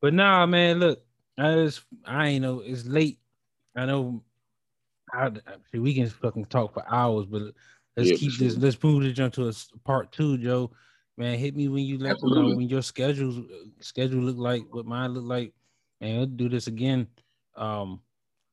But 0.00 0.14
nah, 0.14 0.46
man, 0.46 0.80
look, 0.80 1.03
I 1.38 1.54
just 1.54 1.82
I 2.04 2.28
ain't 2.28 2.42
know 2.42 2.60
it's 2.60 2.86
late. 2.86 3.18
I 3.76 3.86
know 3.86 4.22
I, 5.12 5.26
I- 5.26 5.78
we 5.78 5.94
can 5.94 6.08
fucking 6.08 6.46
talk 6.46 6.74
for 6.74 6.84
hours, 6.88 7.26
but 7.26 7.42
let's 7.96 8.10
Yeah, 8.10 8.16
keep 8.16 8.38
this. 8.38 8.56
Let's 8.56 8.82
move 8.82 9.02
this 9.02 9.14
jump 9.14 9.34
to 9.34 9.48
a 9.48 9.52
part 9.84 10.12
two, 10.12 10.38
Joe. 10.38 10.70
Man, 11.16 11.38
hit 11.38 11.54
me 11.54 11.68
when 11.68 11.84
you 11.84 11.98
let 11.98 12.20
you 12.22 12.30
know 12.30 12.54
when 12.54 12.68
your 12.68 12.82
schedules 12.82 13.38
schedule 13.80 14.20
look 14.20 14.36
like 14.36 14.62
what 14.70 14.86
mine 14.86 15.14
look 15.14 15.24
like, 15.24 15.52
and 16.00 16.16
we'll 16.16 16.26
do 16.26 16.48
this 16.48 16.66
again. 16.66 17.06
Um, 17.56 18.00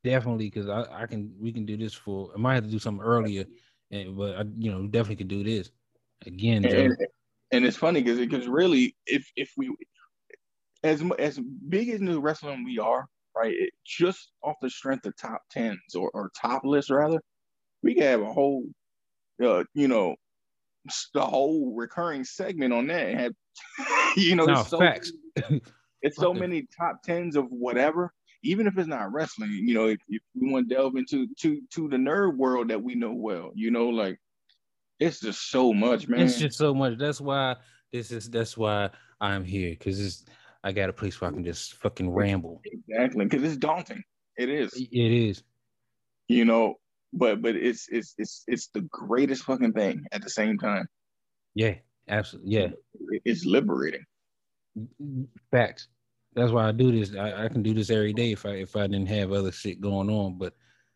definitely 0.03 0.49
because 0.49 0.67
I 0.69 1.03
I 1.03 1.05
can 1.07 1.33
we 1.39 1.51
can 1.51 1.65
do 1.65 1.77
this 1.77 1.93
for. 1.93 2.31
I 2.35 2.37
might 2.37 2.55
have 2.55 2.65
to 2.65 2.69
do 2.69 2.79
something 2.79 3.03
earlier, 3.03 3.45
and 3.89 4.15
but 4.15 4.35
I 4.37 4.43
you 4.57 4.71
know 4.71 4.85
definitely 4.87 5.17
could 5.17 5.27
do 5.27 5.43
this 5.43 5.71
again. 6.25 6.65
And, 6.65 6.95
and 7.51 7.65
it's 7.65 7.77
funny 7.77 8.01
because 8.03 8.19
because 8.19 8.47
really, 8.47 8.95
if 9.07 9.31
if 9.35 9.51
we 9.57 9.75
as 10.83 11.03
as 11.19 11.39
big 11.69 11.89
as 11.89 12.01
new 12.01 12.19
wrestling 12.19 12.63
we 12.63 12.79
are, 12.79 13.07
right? 13.35 13.53
It, 13.53 13.71
just 13.85 14.31
off 14.43 14.55
the 14.61 14.69
strength 14.69 15.05
of 15.05 15.15
top 15.15 15.41
tens 15.51 15.95
or, 15.95 16.09
or 16.13 16.31
top 16.39 16.63
lists 16.63 16.91
rather, 16.91 17.21
we 17.83 17.93
can 17.93 18.03
have 18.03 18.21
a 18.21 18.31
whole, 18.31 18.65
uh, 19.43 19.63
you 19.73 19.87
know, 19.87 20.15
the 21.13 21.21
whole 21.21 21.73
recurring 21.75 22.23
segment 22.23 22.73
on 22.73 22.87
that. 22.87 23.07
And 23.07 23.19
have, 23.19 23.33
you 24.17 24.35
know, 24.35 24.45
No, 24.45 24.61
it's 24.61 24.69
so 24.69 24.79
facts. 24.79 25.11
it's 26.01 26.17
so 26.17 26.33
many 26.33 26.67
top 26.77 27.03
tens 27.03 27.35
of 27.35 27.45
whatever. 27.49 28.11
Even 28.43 28.65
if 28.65 28.75
it's 28.77 28.87
not 28.87 29.13
wrestling, 29.13 29.51
you 29.51 29.75
know, 29.75 29.85
if, 29.85 29.99
if 30.09 30.21
we 30.33 30.51
want 30.51 30.67
to 30.67 30.75
delve 30.75 30.95
into 30.95 31.27
to 31.41 31.61
to 31.73 31.87
the 31.87 31.97
nerd 31.97 32.37
world 32.37 32.69
that 32.69 32.81
we 32.81 32.95
know 32.95 33.13
well, 33.13 33.51
you 33.53 33.69
know, 33.69 33.89
like 33.89 34.17
it's 34.99 35.19
just 35.19 35.49
so 35.51 35.73
much, 35.73 36.07
man. 36.07 36.21
It's 36.21 36.39
just 36.39 36.57
so 36.57 36.73
much. 36.73 36.97
That's 36.97 37.21
why 37.21 37.55
this 37.91 38.11
is. 38.11 38.29
That's 38.29 38.57
why 38.57 38.89
I'm 39.19 39.43
here 39.43 39.71
because 39.71 39.99
it's. 39.99 40.25
I 40.63 40.71
got 40.71 40.89
a 40.89 40.93
place 40.93 41.19
where 41.19 41.29
I 41.29 41.33
can 41.33 41.43
just 41.43 41.75
fucking 41.75 42.09
ramble. 42.11 42.61
Exactly, 42.65 43.25
because 43.25 43.43
it's 43.43 43.57
daunting. 43.57 44.03
It 44.37 44.49
is, 44.49 44.73
It 44.73 45.11
is. 45.11 45.43
you 46.27 46.45
know, 46.45 46.75
but 47.13 47.41
but 47.41 47.55
it's 47.55 47.87
it's 47.89 48.13
it's 48.17 48.43
it's 48.47 48.67
the 48.67 48.81
greatest 48.91 49.43
fucking 49.43 49.73
thing 49.73 50.03
at 50.11 50.21
the 50.23 50.29
same 50.29 50.57
time. 50.57 50.87
Yeah. 51.55 51.75
Absolutely. 52.07 52.51
Yeah. 52.51 52.67
It's 53.25 53.45
liberating. 53.45 54.03
Facts. 55.51 55.87
That's 56.33 56.51
why 56.51 56.67
I 56.67 56.71
do 56.71 56.91
this. 56.91 57.15
I, 57.15 57.45
I 57.45 57.47
can 57.47 57.61
do 57.61 57.73
this 57.73 57.89
every 57.89 58.11
day 58.13 58.31
if 58.31 58.45
I 58.45 58.51
if 58.51 58.75
I 58.75 58.87
didn't 58.87 59.07
have 59.07 59.31
other 59.31 59.51
shit 59.51 59.79
going 59.79 60.09
on. 60.09 60.37
But 60.37 60.53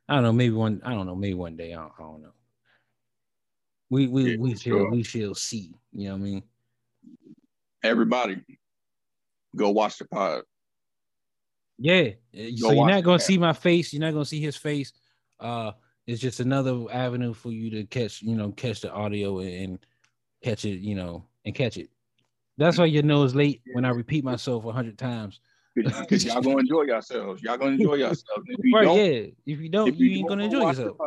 I 0.10 0.16
don't 0.16 0.24
know. 0.24 0.34
Maybe 0.34 0.54
one. 0.56 0.82
I 0.84 0.94
don't 0.94 1.06
know. 1.06 1.16
Maybe 1.16 1.34
one 1.36 1.56
day. 1.56 1.74
I 1.74 1.78
don't, 1.78 1.92
I 2.00 2.02
don't 2.02 2.22
know. 2.22 2.34
We 3.90 4.08
we 4.08 4.32
Yeah, 4.32 4.38
we 4.40 4.50
shall 4.56 4.60
sure. 4.74 4.92
we 4.92 5.04
shall 5.04 5.36
see. 5.36 5.74
You 5.94 6.06
know 6.10 6.14
what 6.16 6.22
I 6.22 6.24
mean? 6.24 6.44
Everybody, 7.84 8.42
go 9.56 9.72
watch 9.72 9.98
the 9.98 10.06
pod. 10.06 10.44
Yeah. 11.78 12.12
So 12.34 12.72
you're 12.72 12.88
not 12.88 13.04
gonna 13.04 13.20
see 13.20 13.38
my 13.38 13.54
face. 13.54 13.94
You're 13.94 14.02
not 14.02 14.14
gonna 14.14 14.26
see 14.26 14.42
his 14.42 14.56
face. 14.56 14.94
Uh, 15.40 15.72
it's 16.08 16.22
just 16.22 16.40
another 16.40 16.86
avenue 16.92 17.34
for 17.34 17.52
you 17.52 17.70
to 17.72 17.86
catch. 17.86 18.22
You 18.22 18.36
know, 18.36 18.52
catch 18.52 18.82
the 18.82 18.92
audio 18.92 19.40
and, 19.40 19.80
catch 20.44 20.66
it. 20.66 20.80
You 20.80 20.96
know, 20.96 21.26
and 21.46 21.54
catch 21.54 21.78
it. 21.78 21.90
That's 22.58 22.78
why 22.78 22.86
you 22.86 23.02
know 23.04 23.24
it's 23.24 23.36
late 23.36 23.62
when 23.74 23.84
I 23.84 23.90
repeat 23.90 24.24
myself 24.24 24.66
a 24.66 24.72
hundred 24.72 24.98
times. 24.98 25.42
Because 25.76 26.24
y'all 26.24 26.42
gonna 26.42 26.60
enjoy 26.60 26.84
yourselves. 26.84 27.42
Y'all 27.44 27.58
gonna 27.58 27.72
enjoy 27.72 27.96
yourselves. 27.96 28.44
If 28.48 28.64
you 28.64 28.76
Right? 28.76 28.86
don't, 28.86 28.98
Yeah. 28.98 29.28
If 29.46 29.60
you 29.60 29.70
don't, 29.70 29.90
if 29.90 30.00
you, 30.00 30.08
you 30.08 30.20
ain't 30.20 30.30
gonna 30.30 30.48
go 30.48 30.56
enjoy 30.56 30.68
yourself. 30.70 30.98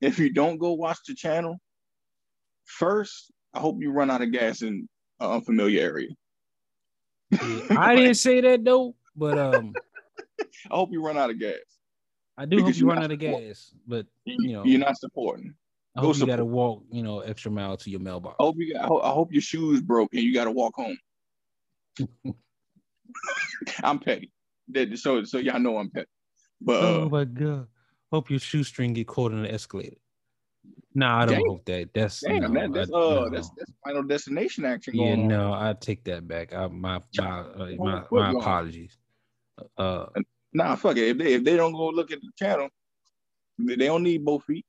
if 0.00 0.18
you 0.18 0.32
don't 0.32 0.56
go 0.56 0.72
watch 0.72 0.98
the 1.06 1.14
channel, 1.14 1.58
first, 2.64 3.30
I 3.52 3.60
hope 3.60 3.76
you 3.80 3.90
run 3.92 4.10
out 4.10 4.22
of 4.22 4.32
gas 4.32 4.62
in 4.62 4.88
an 5.20 5.30
unfamiliar 5.30 5.82
area. 5.82 6.08
Yeah, 7.30 7.38
I 7.70 7.94
didn't 7.96 8.14
say 8.16 8.40
that 8.40 8.64
though, 8.64 8.94
but 9.16 9.36
um, 9.38 9.74
I 10.70 10.74
hope 10.74 10.90
you 10.92 11.02
run 11.04 11.16
out 11.16 11.30
of 11.30 11.38
gas. 11.38 11.54
I 12.38 12.44
do 12.44 12.56
hope 12.58 12.66
Because 12.66 12.78
you 12.80 12.86
you're 12.86 12.94
run 12.94 13.02
out 13.04 13.10
of 13.12 13.18
gas. 13.18 13.72
But 13.86 14.06
You 14.24 14.52
know, 14.52 14.64
You're 14.64 14.78
not 14.80 14.96
supporting. 14.98 15.54
I 15.96 16.00
go 16.02 16.08
hope 16.08 16.16
you 16.18 16.26
got 16.26 16.36
to 16.36 16.44
walk, 16.44 16.82
you 16.90 17.02
know, 17.02 17.20
extra 17.20 17.50
mile 17.50 17.76
to 17.78 17.90
your 17.90 18.00
mailbox. 18.00 18.36
I 18.38 18.42
hope 18.42 18.56
you. 18.58 18.76
I 18.78 18.86
hope, 18.86 19.04
I 19.04 19.08
hope 19.10 19.32
your 19.32 19.40
shoes 19.40 19.80
broke 19.80 20.12
and 20.12 20.22
you 20.22 20.34
got 20.34 20.44
to 20.44 20.50
walk 20.50 20.74
home. 20.76 20.98
I'm 23.82 23.98
petty. 23.98 24.30
That- 24.68 24.98
So 24.98 25.24
so 25.24 25.38
y'all 25.38 25.58
know 25.60 25.78
I'm 25.78 25.90
petty. 25.90 26.06
But 26.60 26.82
uh, 26.82 26.86
oh 26.86 27.08
my 27.08 27.24
god! 27.24 27.66
Hope 28.12 28.30
your 28.30 28.38
shoestring 28.38 28.92
get 28.94 29.06
caught 29.06 29.32
in 29.32 29.42
the 29.42 29.52
escalator. 29.52 29.96
Nah, 30.96 31.18
I 31.20 31.26
don't 31.26 31.34
Damn. 31.34 31.44
hope 31.46 31.64
that. 31.66 31.90
That's 31.92 32.20
damn, 32.20 32.40
no, 32.40 32.60
that, 32.60 32.72
that's 32.72 32.90
I- 32.90 32.94
uh 32.96 33.24
no. 33.24 33.28
that's 33.30 33.50
that's 33.50 33.70
final 33.84 34.02
destination 34.02 34.64
action 34.64 34.94
yeah, 34.96 35.12
on. 35.12 35.28
no, 35.28 35.52
I 35.52 35.74
take 35.78 36.04
that 36.04 36.26
back. 36.26 36.54
I, 36.54 36.68
my 36.68 37.02
my 37.18 37.40
uh, 37.40 37.70
my, 37.78 38.02
my 38.10 38.30
apologies. 38.30 38.96
Uh, 39.76 40.06
Nah, 40.54 40.74
fuck 40.76 40.96
it. 40.96 41.08
If 41.08 41.18
they 41.18 41.34
if 41.34 41.44
they 41.44 41.54
don't 41.54 41.74
go 41.74 41.88
look 41.88 42.10
at 42.12 42.20
the 42.22 42.30
channel, 42.38 42.70
they 43.58 43.76
they 43.76 43.84
don't 43.86 44.02
need 44.04 44.24
both 44.24 44.44
feet. 44.44 44.64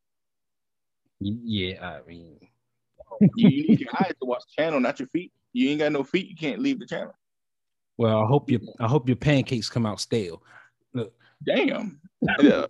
yeah, 1.22 1.82
I 1.82 2.06
mean, 2.06 2.38
You, 3.38 3.48
you 3.48 3.68
need 3.70 3.80
your 3.80 3.92
eyes 4.02 4.12
to 4.20 4.26
watch 4.26 4.44
the 4.50 4.62
channel, 4.62 4.82
not 4.82 5.00
your 5.00 5.08
feet. 5.14 5.32
You 5.54 5.70
ain't 5.70 5.80
got 5.80 5.94
no 5.94 6.04
feet, 6.04 6.28
you 6.28 6.36
can't 6.36 6.60
leave 6.60 6.80
the 6.82 6.86
channel. 6.88 7.14
well, 7.98 8.22
I 8.22 8.26
hope 8.26 8.52
your 8.52 8.60
I 8.82 8.88
hope 8.90 9.08
your 9.08 9.16
pancakes 9.16 9.70
come 9.70 9.86
out 9.86 10.02
stale. 10.02 10.44
Damn. 11.46 12.02
Yeah. 12.42 12.66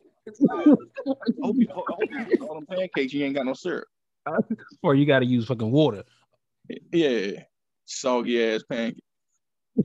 Hope 1.44 1.56
you, 1.58 1.68
hope 1.72 2.00
you 2.10 2.48
all 2.48 2.56
them 2.56 2.66
pancakes. 2.66 3.14
You 3.14 3.26
ain't 3.26 3.36
got 3.36 3.46
no 3.46 3.54
syrup. 3.54 3.88
Or 4.84 4.94
you 4.94 5.06
got 5.06 5.20
to 5.20 5.26
use 5.26 5.46
fucking 5.46 5.72
water. 5.72 6.04
Yeah, 6.92 7.44
soggy 7.86 8.44
ass 8.44 8.64
pancake. 8.70 9.04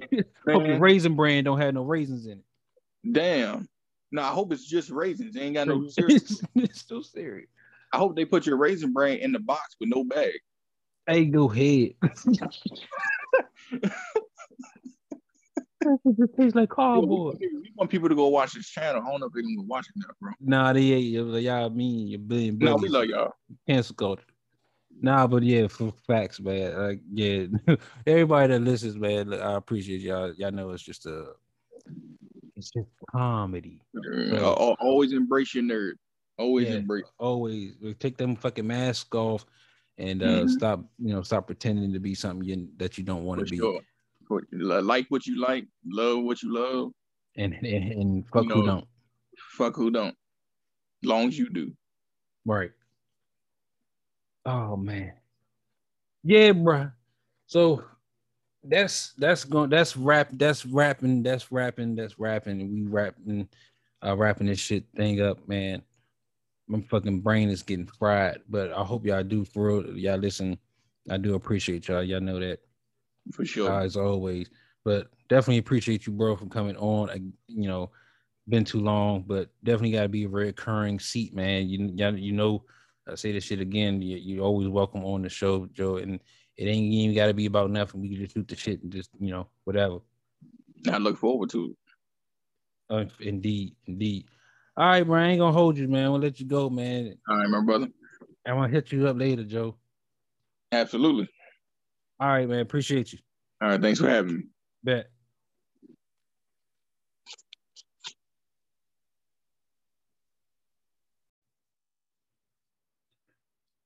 Hope 0.49 0.67
your 0.67 0.79
raisin 0.79 1.15
bran 1.15 1.45
don't 1.45 1.61
have 1.61 1.75
no 1.75 1.83
raisins 1.83 2.27
in 2.27 2.39
it. 2.39 3.13
damn. 3.13 3.69
No, 4.11 4.23
I 4.23 4.29
hope 4.29 4.53
it's 4.53 4.67
just 4.67 4.91
raisins. 4.91 5.35
They 5.35 5.41
ain't 5.43 5.55
got 5.55 5.69
no 5.69 5.87
syrup. 5.89 6.13
it's, 6.15 6.43
it's 6.55 6.81
still 6.81 7.03
serious. 7.03 7.49
I 7.93 7.99
hope 7.99 8.15
they 8.15 8.27
put 8.27 8.47
your 8.47 8.59
raisin 8.59 8.93
bran 8.93 9.19
in 9.19 9.33
the 9.33 9.39
box 9.39 9.77
with 9.81 9.89
no 9.89 10.05
bag. 10.05 10.33
Hey, 11.07 11.25
go 11.25 11.51
ahead. 11.51 11.95
It 16.05 16.31
tastes 16.37 16.55
like 16.55 16.69
We 16.71 16.75
cardboard. 16.75 17.39
we 17.41 17.73
want 17.77 17.91
people 17.91 18.09
to 18.09 18.15
go 18.15 18.29
watch 18.29 18.53
this 18.55 18.69
channel. 18.69 19.03
I 19.07 19.11
don't 19.11 19.21
know 19.21 19.27
if 19.27 19.33
they're 19.33 19.43
gonna 19.43 19.57
go 19.57 19.63
watch 19.63 19.87
it 19.89 19.95
now, 19.97 20.15
bro. 20.21 20.33
Nah, 20.41 20.73
they 20.73 20.93
ain't. 20.93 21.43
Y'all 21.43 21.71
mean 21.71 22.09
you're 22.09 22.19
billion 22.19 22.59
No, 22.59 22.77
we 22.77 22.89
love 22.89 23.07
y'all. 23.07 23.33
cancel 23.69 23.95
culture. 23.95 24.25
Nah, 25.01 25.27
but 25.27 25.43
yeah, 25.43 25.67
for 25.67 25.93
facts, 26.07 26.39
man. 26.41 26.79
Like, 26.79 27.01
yeah, 27.13 27.47
everybody 28.07 28.53
that 28.53 28.61
listens, 28.61 28.97
man, 28.97 29.33
I 29.35 29.55
appreciate 29.55 30.01
y'all. 30.01 30.33
Y'all 30.35 30.53
know 30.53 30.71
it's 30.71 30.83
just 30.83 31.07
a, 31.07 31.33
it's 32.57 32.71
just 32.71 32.89
comedy. 33.11 33.81
Al- 34.33 34.77
always 34.81 35.13
embrace 35.13 35.55
your 35.55 35.65
nerd. 35.65 35.93
Always 36.39 36.69
Yeah. 36.69 36.77
embrace. 36.77 37.05
Always 37.19 37.75
take 37.99 38.17
them 38.17 38.37
fucking 38.37 38.67
masks 38.67 39.15
off 39.15 39.45
and 39.99 40.23
uh 40.23 40.45
Mhm. 40.45 40.51
stop, 40.51 40.85
you 40.99 41.13
know, 41.13 41.23
stop 41.23 41.47
pretending 41.47 41.93
to 41.93 42.01
be 42.01 42.15
something 42.15 42.47
you, 42.49 42.69
that 42.77 42.97
you 42.97 43.05
don't 43.05 43.25
want 43.25 43.41
to 43.41 43.47
be, 43.51 43.59
sure. 43.59 43.81
Like 44.53 45.07
what 45.09 45.27
you 45.27 45.41
like, 45.41 45.67
love 45.85 46.23
what 46.25 46.43
you 46.43 46.55
love. 46.55 46.93
and, 47.37 47.55
and 47.55 47.93
and 47.93 48.25
fuck 48.29 48.45
who 48.45 48.49
know, 48.49 48.67
don't. 48.67 48.89
Fuck 49.57 49.77
who 49.77 49.91
don't. 49.91 50.17
Long 51.03 51.29
as 51.29 51.39
you 51.39 51.51
do. 51.51 51.73
Right. 52.45 52.71
Oh 54.45 54.77
man. 54.77 55.13
Yeah, 56.25 56.53
bruh. 56.53 56.93
So 57.47 57.85
that's 58.65 59.13
that's 59.19 59.45
going 59.45 59.71
that's 59.71 59.97
rap 59.97 60.29
that's 60.33 60.65
rapping 60.65 61.23
that's 61.23 61.51
rapping 61.51 61.97
that's 61.97 62.19
rapping 62.19 62.73
we 62.73 62.83
rapping 62.85 63.49
uh 64.05 64.17
wrapping 64.17 64.47
this 64.47 64.61
shit 64.61 64.85
thing 64.95 65.21
up 65.21 65.47
man 65.49 65.83
my 66.69 66.81
fucking 66.89 67.21
brain 67.21 67.49
is 67.49 67.63
getting 67.63 67.87
fried 67.87 68.39
but 68.49 68.73
i 68.73 68.85
hope 68.85 69.05
y'all 69.05 69.25
do 69.25 69.45
for 69.45 69.67
real 69.67 69.97
y'all 69.97 70.17
listen 70.17 70.57
i 71.11 71.17
do 71.17 71.35
appreciate 71.35 71.89
y'all 71.89 72.05
y'all 72.05 72.21
know 72.21 72.39
that 72.39 72.61
For 73.33 73.45
sure. 73.45 73.71
as 73.71 73.97
always. 73.97 74.49
But 74.85 75.09
definitely 75.29 75.59
appreciate 75.59 76.07
you, 76.07 76.13
bro, 76.13 76.37
for 76.37 76.47
coming 76.47 76.77
on. 76.77 77.11
I, 77.11 77.21
you 77.47 77.69
know, 77.69 77.91
been 78.49 78.65
too 78.65 78.81
long, 78.81 79.25
but 79.27 79.51
definitely 79.63 79.93
got 79.93 80.03
to 80.03 80.09
be 80.09 80.25
a 80.25 80.29
recurring 80.29 80.99
seat, 80.99 81.35
man. 81.35 81.69
You, 81.69 81.93
you 82.17 82.33
know, 82.33 82.65
I 83.09 83.15
say 83.15 83.33
this 83.33 83.45
shit 83.45 83.61
again. 83.61 84.03
You, 84.03 84.17
you 84.17 84.43
always 84.43 84.69
welcome 84.69 85.05
on 85.05 85.23
the 85.23 85.29
show, 85.29 85.67
Joe. 85.73 85.99
And 85.99 86.19
it 86.57 86.65
ain't 86.65 86.93
even 86.93 87.15
got 87.15 87.27
to 87.27 87.35
be 87.35 87.47
about 87.47 87.71
nothing. 87.71 88.01
We 88.01 88.09
can 88.09 88.19
just 88.19 88.35
shoot 88.35 88.49
the 88.49 88.57
shit 88.57 88.83
and 88.83 88.93
just, 88.93 89.11
you 89.21 89.31
know, 89.31 89.49
whatever. 89.65 89.99
I 90.91 90.99
look 90.99 91.17
forward 91.17 91.51
to 91.51 91.71
it. 91.71 91.77
Uh, 92.91 93.05
indeed, 93.21 93.75
indeed. 93.87 94.27
All 94.77 94.87
right, 94.87 95.07
Brian, 95.07 95.29
I 95.29 95.33
ain't 95.33 95.41
gonna 95.41 95.53
hold 95.53 95.79
you, 95.79 95.87
man. 95.87 96.11
We'll 96.11 96.21
let 96.21 96.41
you 96.41 96.47
go, 96.47 96.69
man. 96.69 97.15
All 97.29 97.37
right, 97.37 97.49
my 97.49 97.61
brother. 97.61 97.89
I'm 98.47 98.57
gonna 98.57 98.69
hit 98.69 98.91
you 98.91 99.07
up 99.07 99.17
later, 99.17 99.45
Joe. 99.45 99.77
Absolutely. 100.73 101.29
All 102.23 102.29
right, 102.29 102.49
man. 102.49 102.61
Appreciate 102.61 103.13
you. 103.13 103.19
All 103.61 103.69
right, 103.71 103.83
thanks 103.83 103.99
for 103.99 104.09
having 104.09 104.37
me. 104.37 104.43
Bet. 104.85 105.11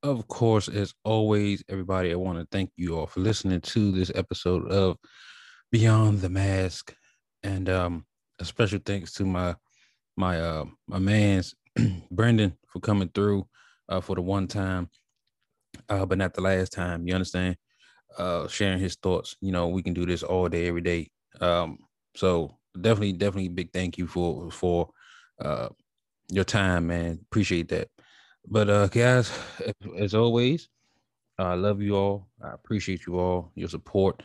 Of 0.03 0.27
course, 0.27 0.67
as 0.67 0.93
always, 1.03 1.63
everybody, 1.67 2.11
I 2.11 2.15
want 2.15 2.37
to 2.37 2.47
thank 2.51 2.69
you 2.77 2.99
all 2.99 3.07
for 3.07 3.21
listening 3.21 3.59
to 3.59 3.91
this 3.91 4.11
episode 4.13 4.71
of 4.71 4.97
Beyond 5.71 6.21
the 6.21 6.29
Mask. 6.29 6.93
And 7.41 7.67
um, 7.67 8.05
a 8.37 8.45
special 8.45 8.77
thanks 8.85 9.13
to 9.13 9.25
my 9.25 9.55
my 10.15 10.39
uh 10.39 10.65
my 10.87 10.99
man's 10.99 11.55
Brendan 12.11 12.55
for 12.67 12.81
coming 12.81 13.09
through 13.15 13.47
uh 13.89 13.99
for 13.99 14.15
the 14.15 14.21
one 14.21 14.45
time, 14.47 14.91
uh, 15.89 16.05
but 16.05 16.19
not 16.19 16.35
the 16.35 16.41
last 16.41 16.71
time. 16.71 17.07
You 17.07 17.15
understand? 17.15 17.57
Uh 18.17 18.47
sharing 18.47 18.79
his 18.79 18.95
thoughts. 18.95 19.35
You 19.41 19.51
know, 19.51 19.67
we 19.67 19.83
can 19.83 19.93
do 19.93 20.05
this 20.05 20.23
all 20.23 20.49
day, 20.49 20.67
every 20.67 20.81
day. 20.81 21.09
Um, 21.39 21.79
so 22.15 22.57
definitely, 22.75 23.13
definitely 23.13 23.49
big 23.49 23.71
thank 23.71 23.97
you 23.97 24.07
for 24.07 24.51
for 24.51 24.89
uh 25.39 25.69
your 26.29 26.43
time, 26.43 26.87
man. 26.87 27.19
Appreciate 27.29 27.69
that. 27.69 27.89
But 28.49 28.69
uh, 28.69 28.87
guys, 28.87 29.31
as 29.97 30.13
always, 30.13 30.69
I 31.37 31.53
love 31.55 31.81
you 31.81 31.95
all. 31.95 32.27
I 32.43 32.53
appreciate 32.53 33.05
you 33.05 33.19
all, 33.19 33.51
your 33.55 33.69
support, 33.69 34.23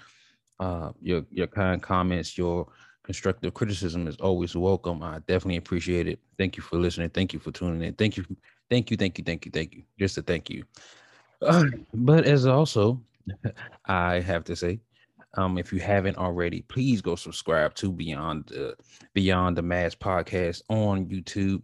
uh, 0.61 0.93
your 1.01 1.25
your 1.31 1.49
kind 1.49 1.83
comments, 1.83 2.39
your 2.39 2.69
constructive 3.03 3.53
criticism 3.53 4.07
is 4.07 4.17
always 4.17 4.55
welcome. 4.57 5.03
I 5.03 5.19
definitely 5.27 5.57
appreciate 5.57 6.07
it. 6.07 6.21
Thank 6.39 6.57
you 6.57 6.63
for 6.63 6.77
listening. 6.77 7.11
Thank 7.11 7.33
you 7.33 7.41
for 7.41 7.51
tuning 7.51 7.83
in. 7.83 7.95
Thank 7.95 8.17
you, 8.17 8.25
thank 8.71 8.91
you, 8.91 8.97
thank 8.97 9.19
you, 9.19 9.25
thank 9.25 9.45
you, 9.45 9.51
thank 9.51 9.75
you. 9.75 9.83
Just 9.99 10.19
a 10.19 10.23
thank 10.23 10.49
you. 10.51 10.65
Uh, 11.43 11.65
but 11.95 12.25
as 12.25 12.47
also, 12.47 13.01
I 13.87 14.21
have 14.21 14.45
to 14.45 14.57
say, 14.57 14.81
um, 15.35 15.59
if 15.59 15.73
you 15.73 15.81
haven't 15.81 16.19
already, 16.19 16.63
please 16.63 17.01
go 17.01 17.17
subscribe 17.17 17.75
to 17.77 17.91
Beyond 17.93 18.53
uh, 18.53 18.73
Beyond 19.15 19.57
the 19.57 19.63
Mask 19.63 19.99
podcast 19.99 20.63
on 20.69 21.07
YouTube 21.07 21.63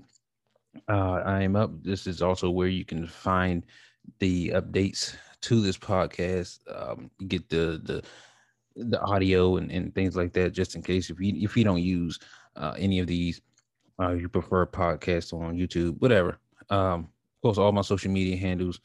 uh, 0.89 1.22
I 1.24 1.43
am 1.43 1.56
up. 1.56 1.70
This 1.82 2.06
is 2.06 2.22
also 2.22 2.51
where 2.51 2.68
you 2.68 2.85
can 2.85 3.06
find 3.06 3.64
the 4.18 4.51
updates 4.51 5.16
to 5.43 5.60
this 5.60 5.78
podcast. 5.78 6.60
Um, 6.72 7.10
get 7.26 7.48
the 7.48 7.80
the 7.85 8.02
the 8.76 9.01
audio 9.01 9.56
and, 9.56 9.70
and 9.70 9.94
things 9.94 10.16
like 10.16 10.32
that, 10.35 10.52
just 10.52 10.76
in 10.76 10.82
case 10.82 11.10
if 11.10 11.20
you 11.20 11.35
if 11.36 11.56
you 11.56 11.64
don't 11.64 11.82
use 11.82 12.18
uh, 12.56 12.74
any 12.78 13.01
of 13.01 13.06
these, 13.06 13.40
uh, 14.01 14.12
you 14.12 14.28
prefer 14.28 14.66
podcasts 14.66 15.32
on 15.32 15.56
YouTube, 15.56 16.01
whatever. 16.01 16.39
Um, 16.70 17.09
of 17.36 17.43
course, 17.43 17.59
all 17.59 17.72
my 17.72 17.82
social 17.82 18.10
media 18.10 18.36
handles. 18.36 18.80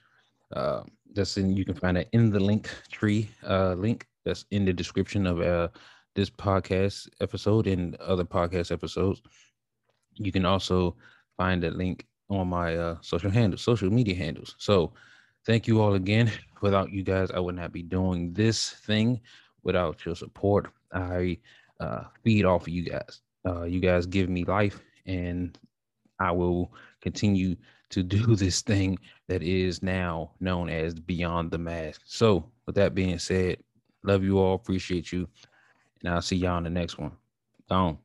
Uh, 0.56 0.84
that's 1.14 1.38
in. 1.38 1.56
You 1.56 1.66
can 1.66 1.76
find 1.76 1.98
it 1.98 2.10
in 2.14 2.30
the 2.30 2.40
link 2.40 2.70
tree 2.92 3.30
uh, 3.48 3.74
link 3.74 4.08
that's 4.26 4.46
in 4.52 4.66
the 4.66 4.74
description 4.74 5.28
of 5.28 5.42
uh, 5.42 5.70
this 6.16 6.30
podcast 6.30 7.10
episode 7.22 7.68
and 7.68 7.96
other 7.98 8.24
podcast 8.24 8.72
episodes. 8.72 9.22
You 10.16 10.32
can 10.32 10.46
also 10.46 10.96
find 11.38 11.64
a 11.64 11.72
link 11.72 12.06
on 12.30 12.48
my 12.48 12.76
uh, 12.76 12.98
social 13.02 13.32
handles, 13.32 13.62
social 13.62 13.90
media 13.90 14.16
handles. 14.16 14.56
So 14.58 14.94
thank 15.46 15.68
you 15.68 15.82
all 15.82 15.96
again. 15.96 16.32
Without 16.62 16.92
you 16.92 17.04
guys, 17.04 17.30
I 17.32 17.40
would 17.40 17.56
not 17.56 17.74
be 17.74 17.84
doing 17.84 18.34
this 18.34 18.70
thing. 18.70 19.20
Without 19.64 20.06
your 20.06 20.16
support, 20.16 20.72
I 20.94 21.38
uh, 21.80 22.04
feed 22.24 22.46
off 22.46 22.64
of 22.64 22.70
you 22.70 22.84
guys. 22.84 23.22
Uh, 23.46 23.64
you 23.64 23.80
guys 23.82 24.06
give 24.06 24.30
me 24.30 24.46
life, 24.46 24.80
and 25.06 25.58
I 26.20 26.32
will 26.32 26.74
continue 27.02 27.58
to 27.94 28.04
do 28.04 28.36
this 28.36 28.62
thing 28.62 28.98
that 29.28 29.44
is 29.44 29.82
now 29.84 30.32
known 30.40 30.70
as 30.70 30.94
Beyond 30.94 31.52
the 31.52 31.58
Mask. 31.58 32.02
So, 32.06 32.52
with 32.66 32.76
that 32.76 32.96
being 32.96 33.20
said, 33.20 33.58
love 34.04 34.24
you 34.24 34.40
all, 34.40 34.56
appreciate 34.56 35.12
you, 35.12 35.28
and 36.04 36.14
I'll 36.14 36.22
see 36.22 36.36
y'all 36.36 36.58
on 36.58 36.64
the 36.64 36.70
next 36.70 36.98
one. 36.98 37.12
Gone. 37.70 37.98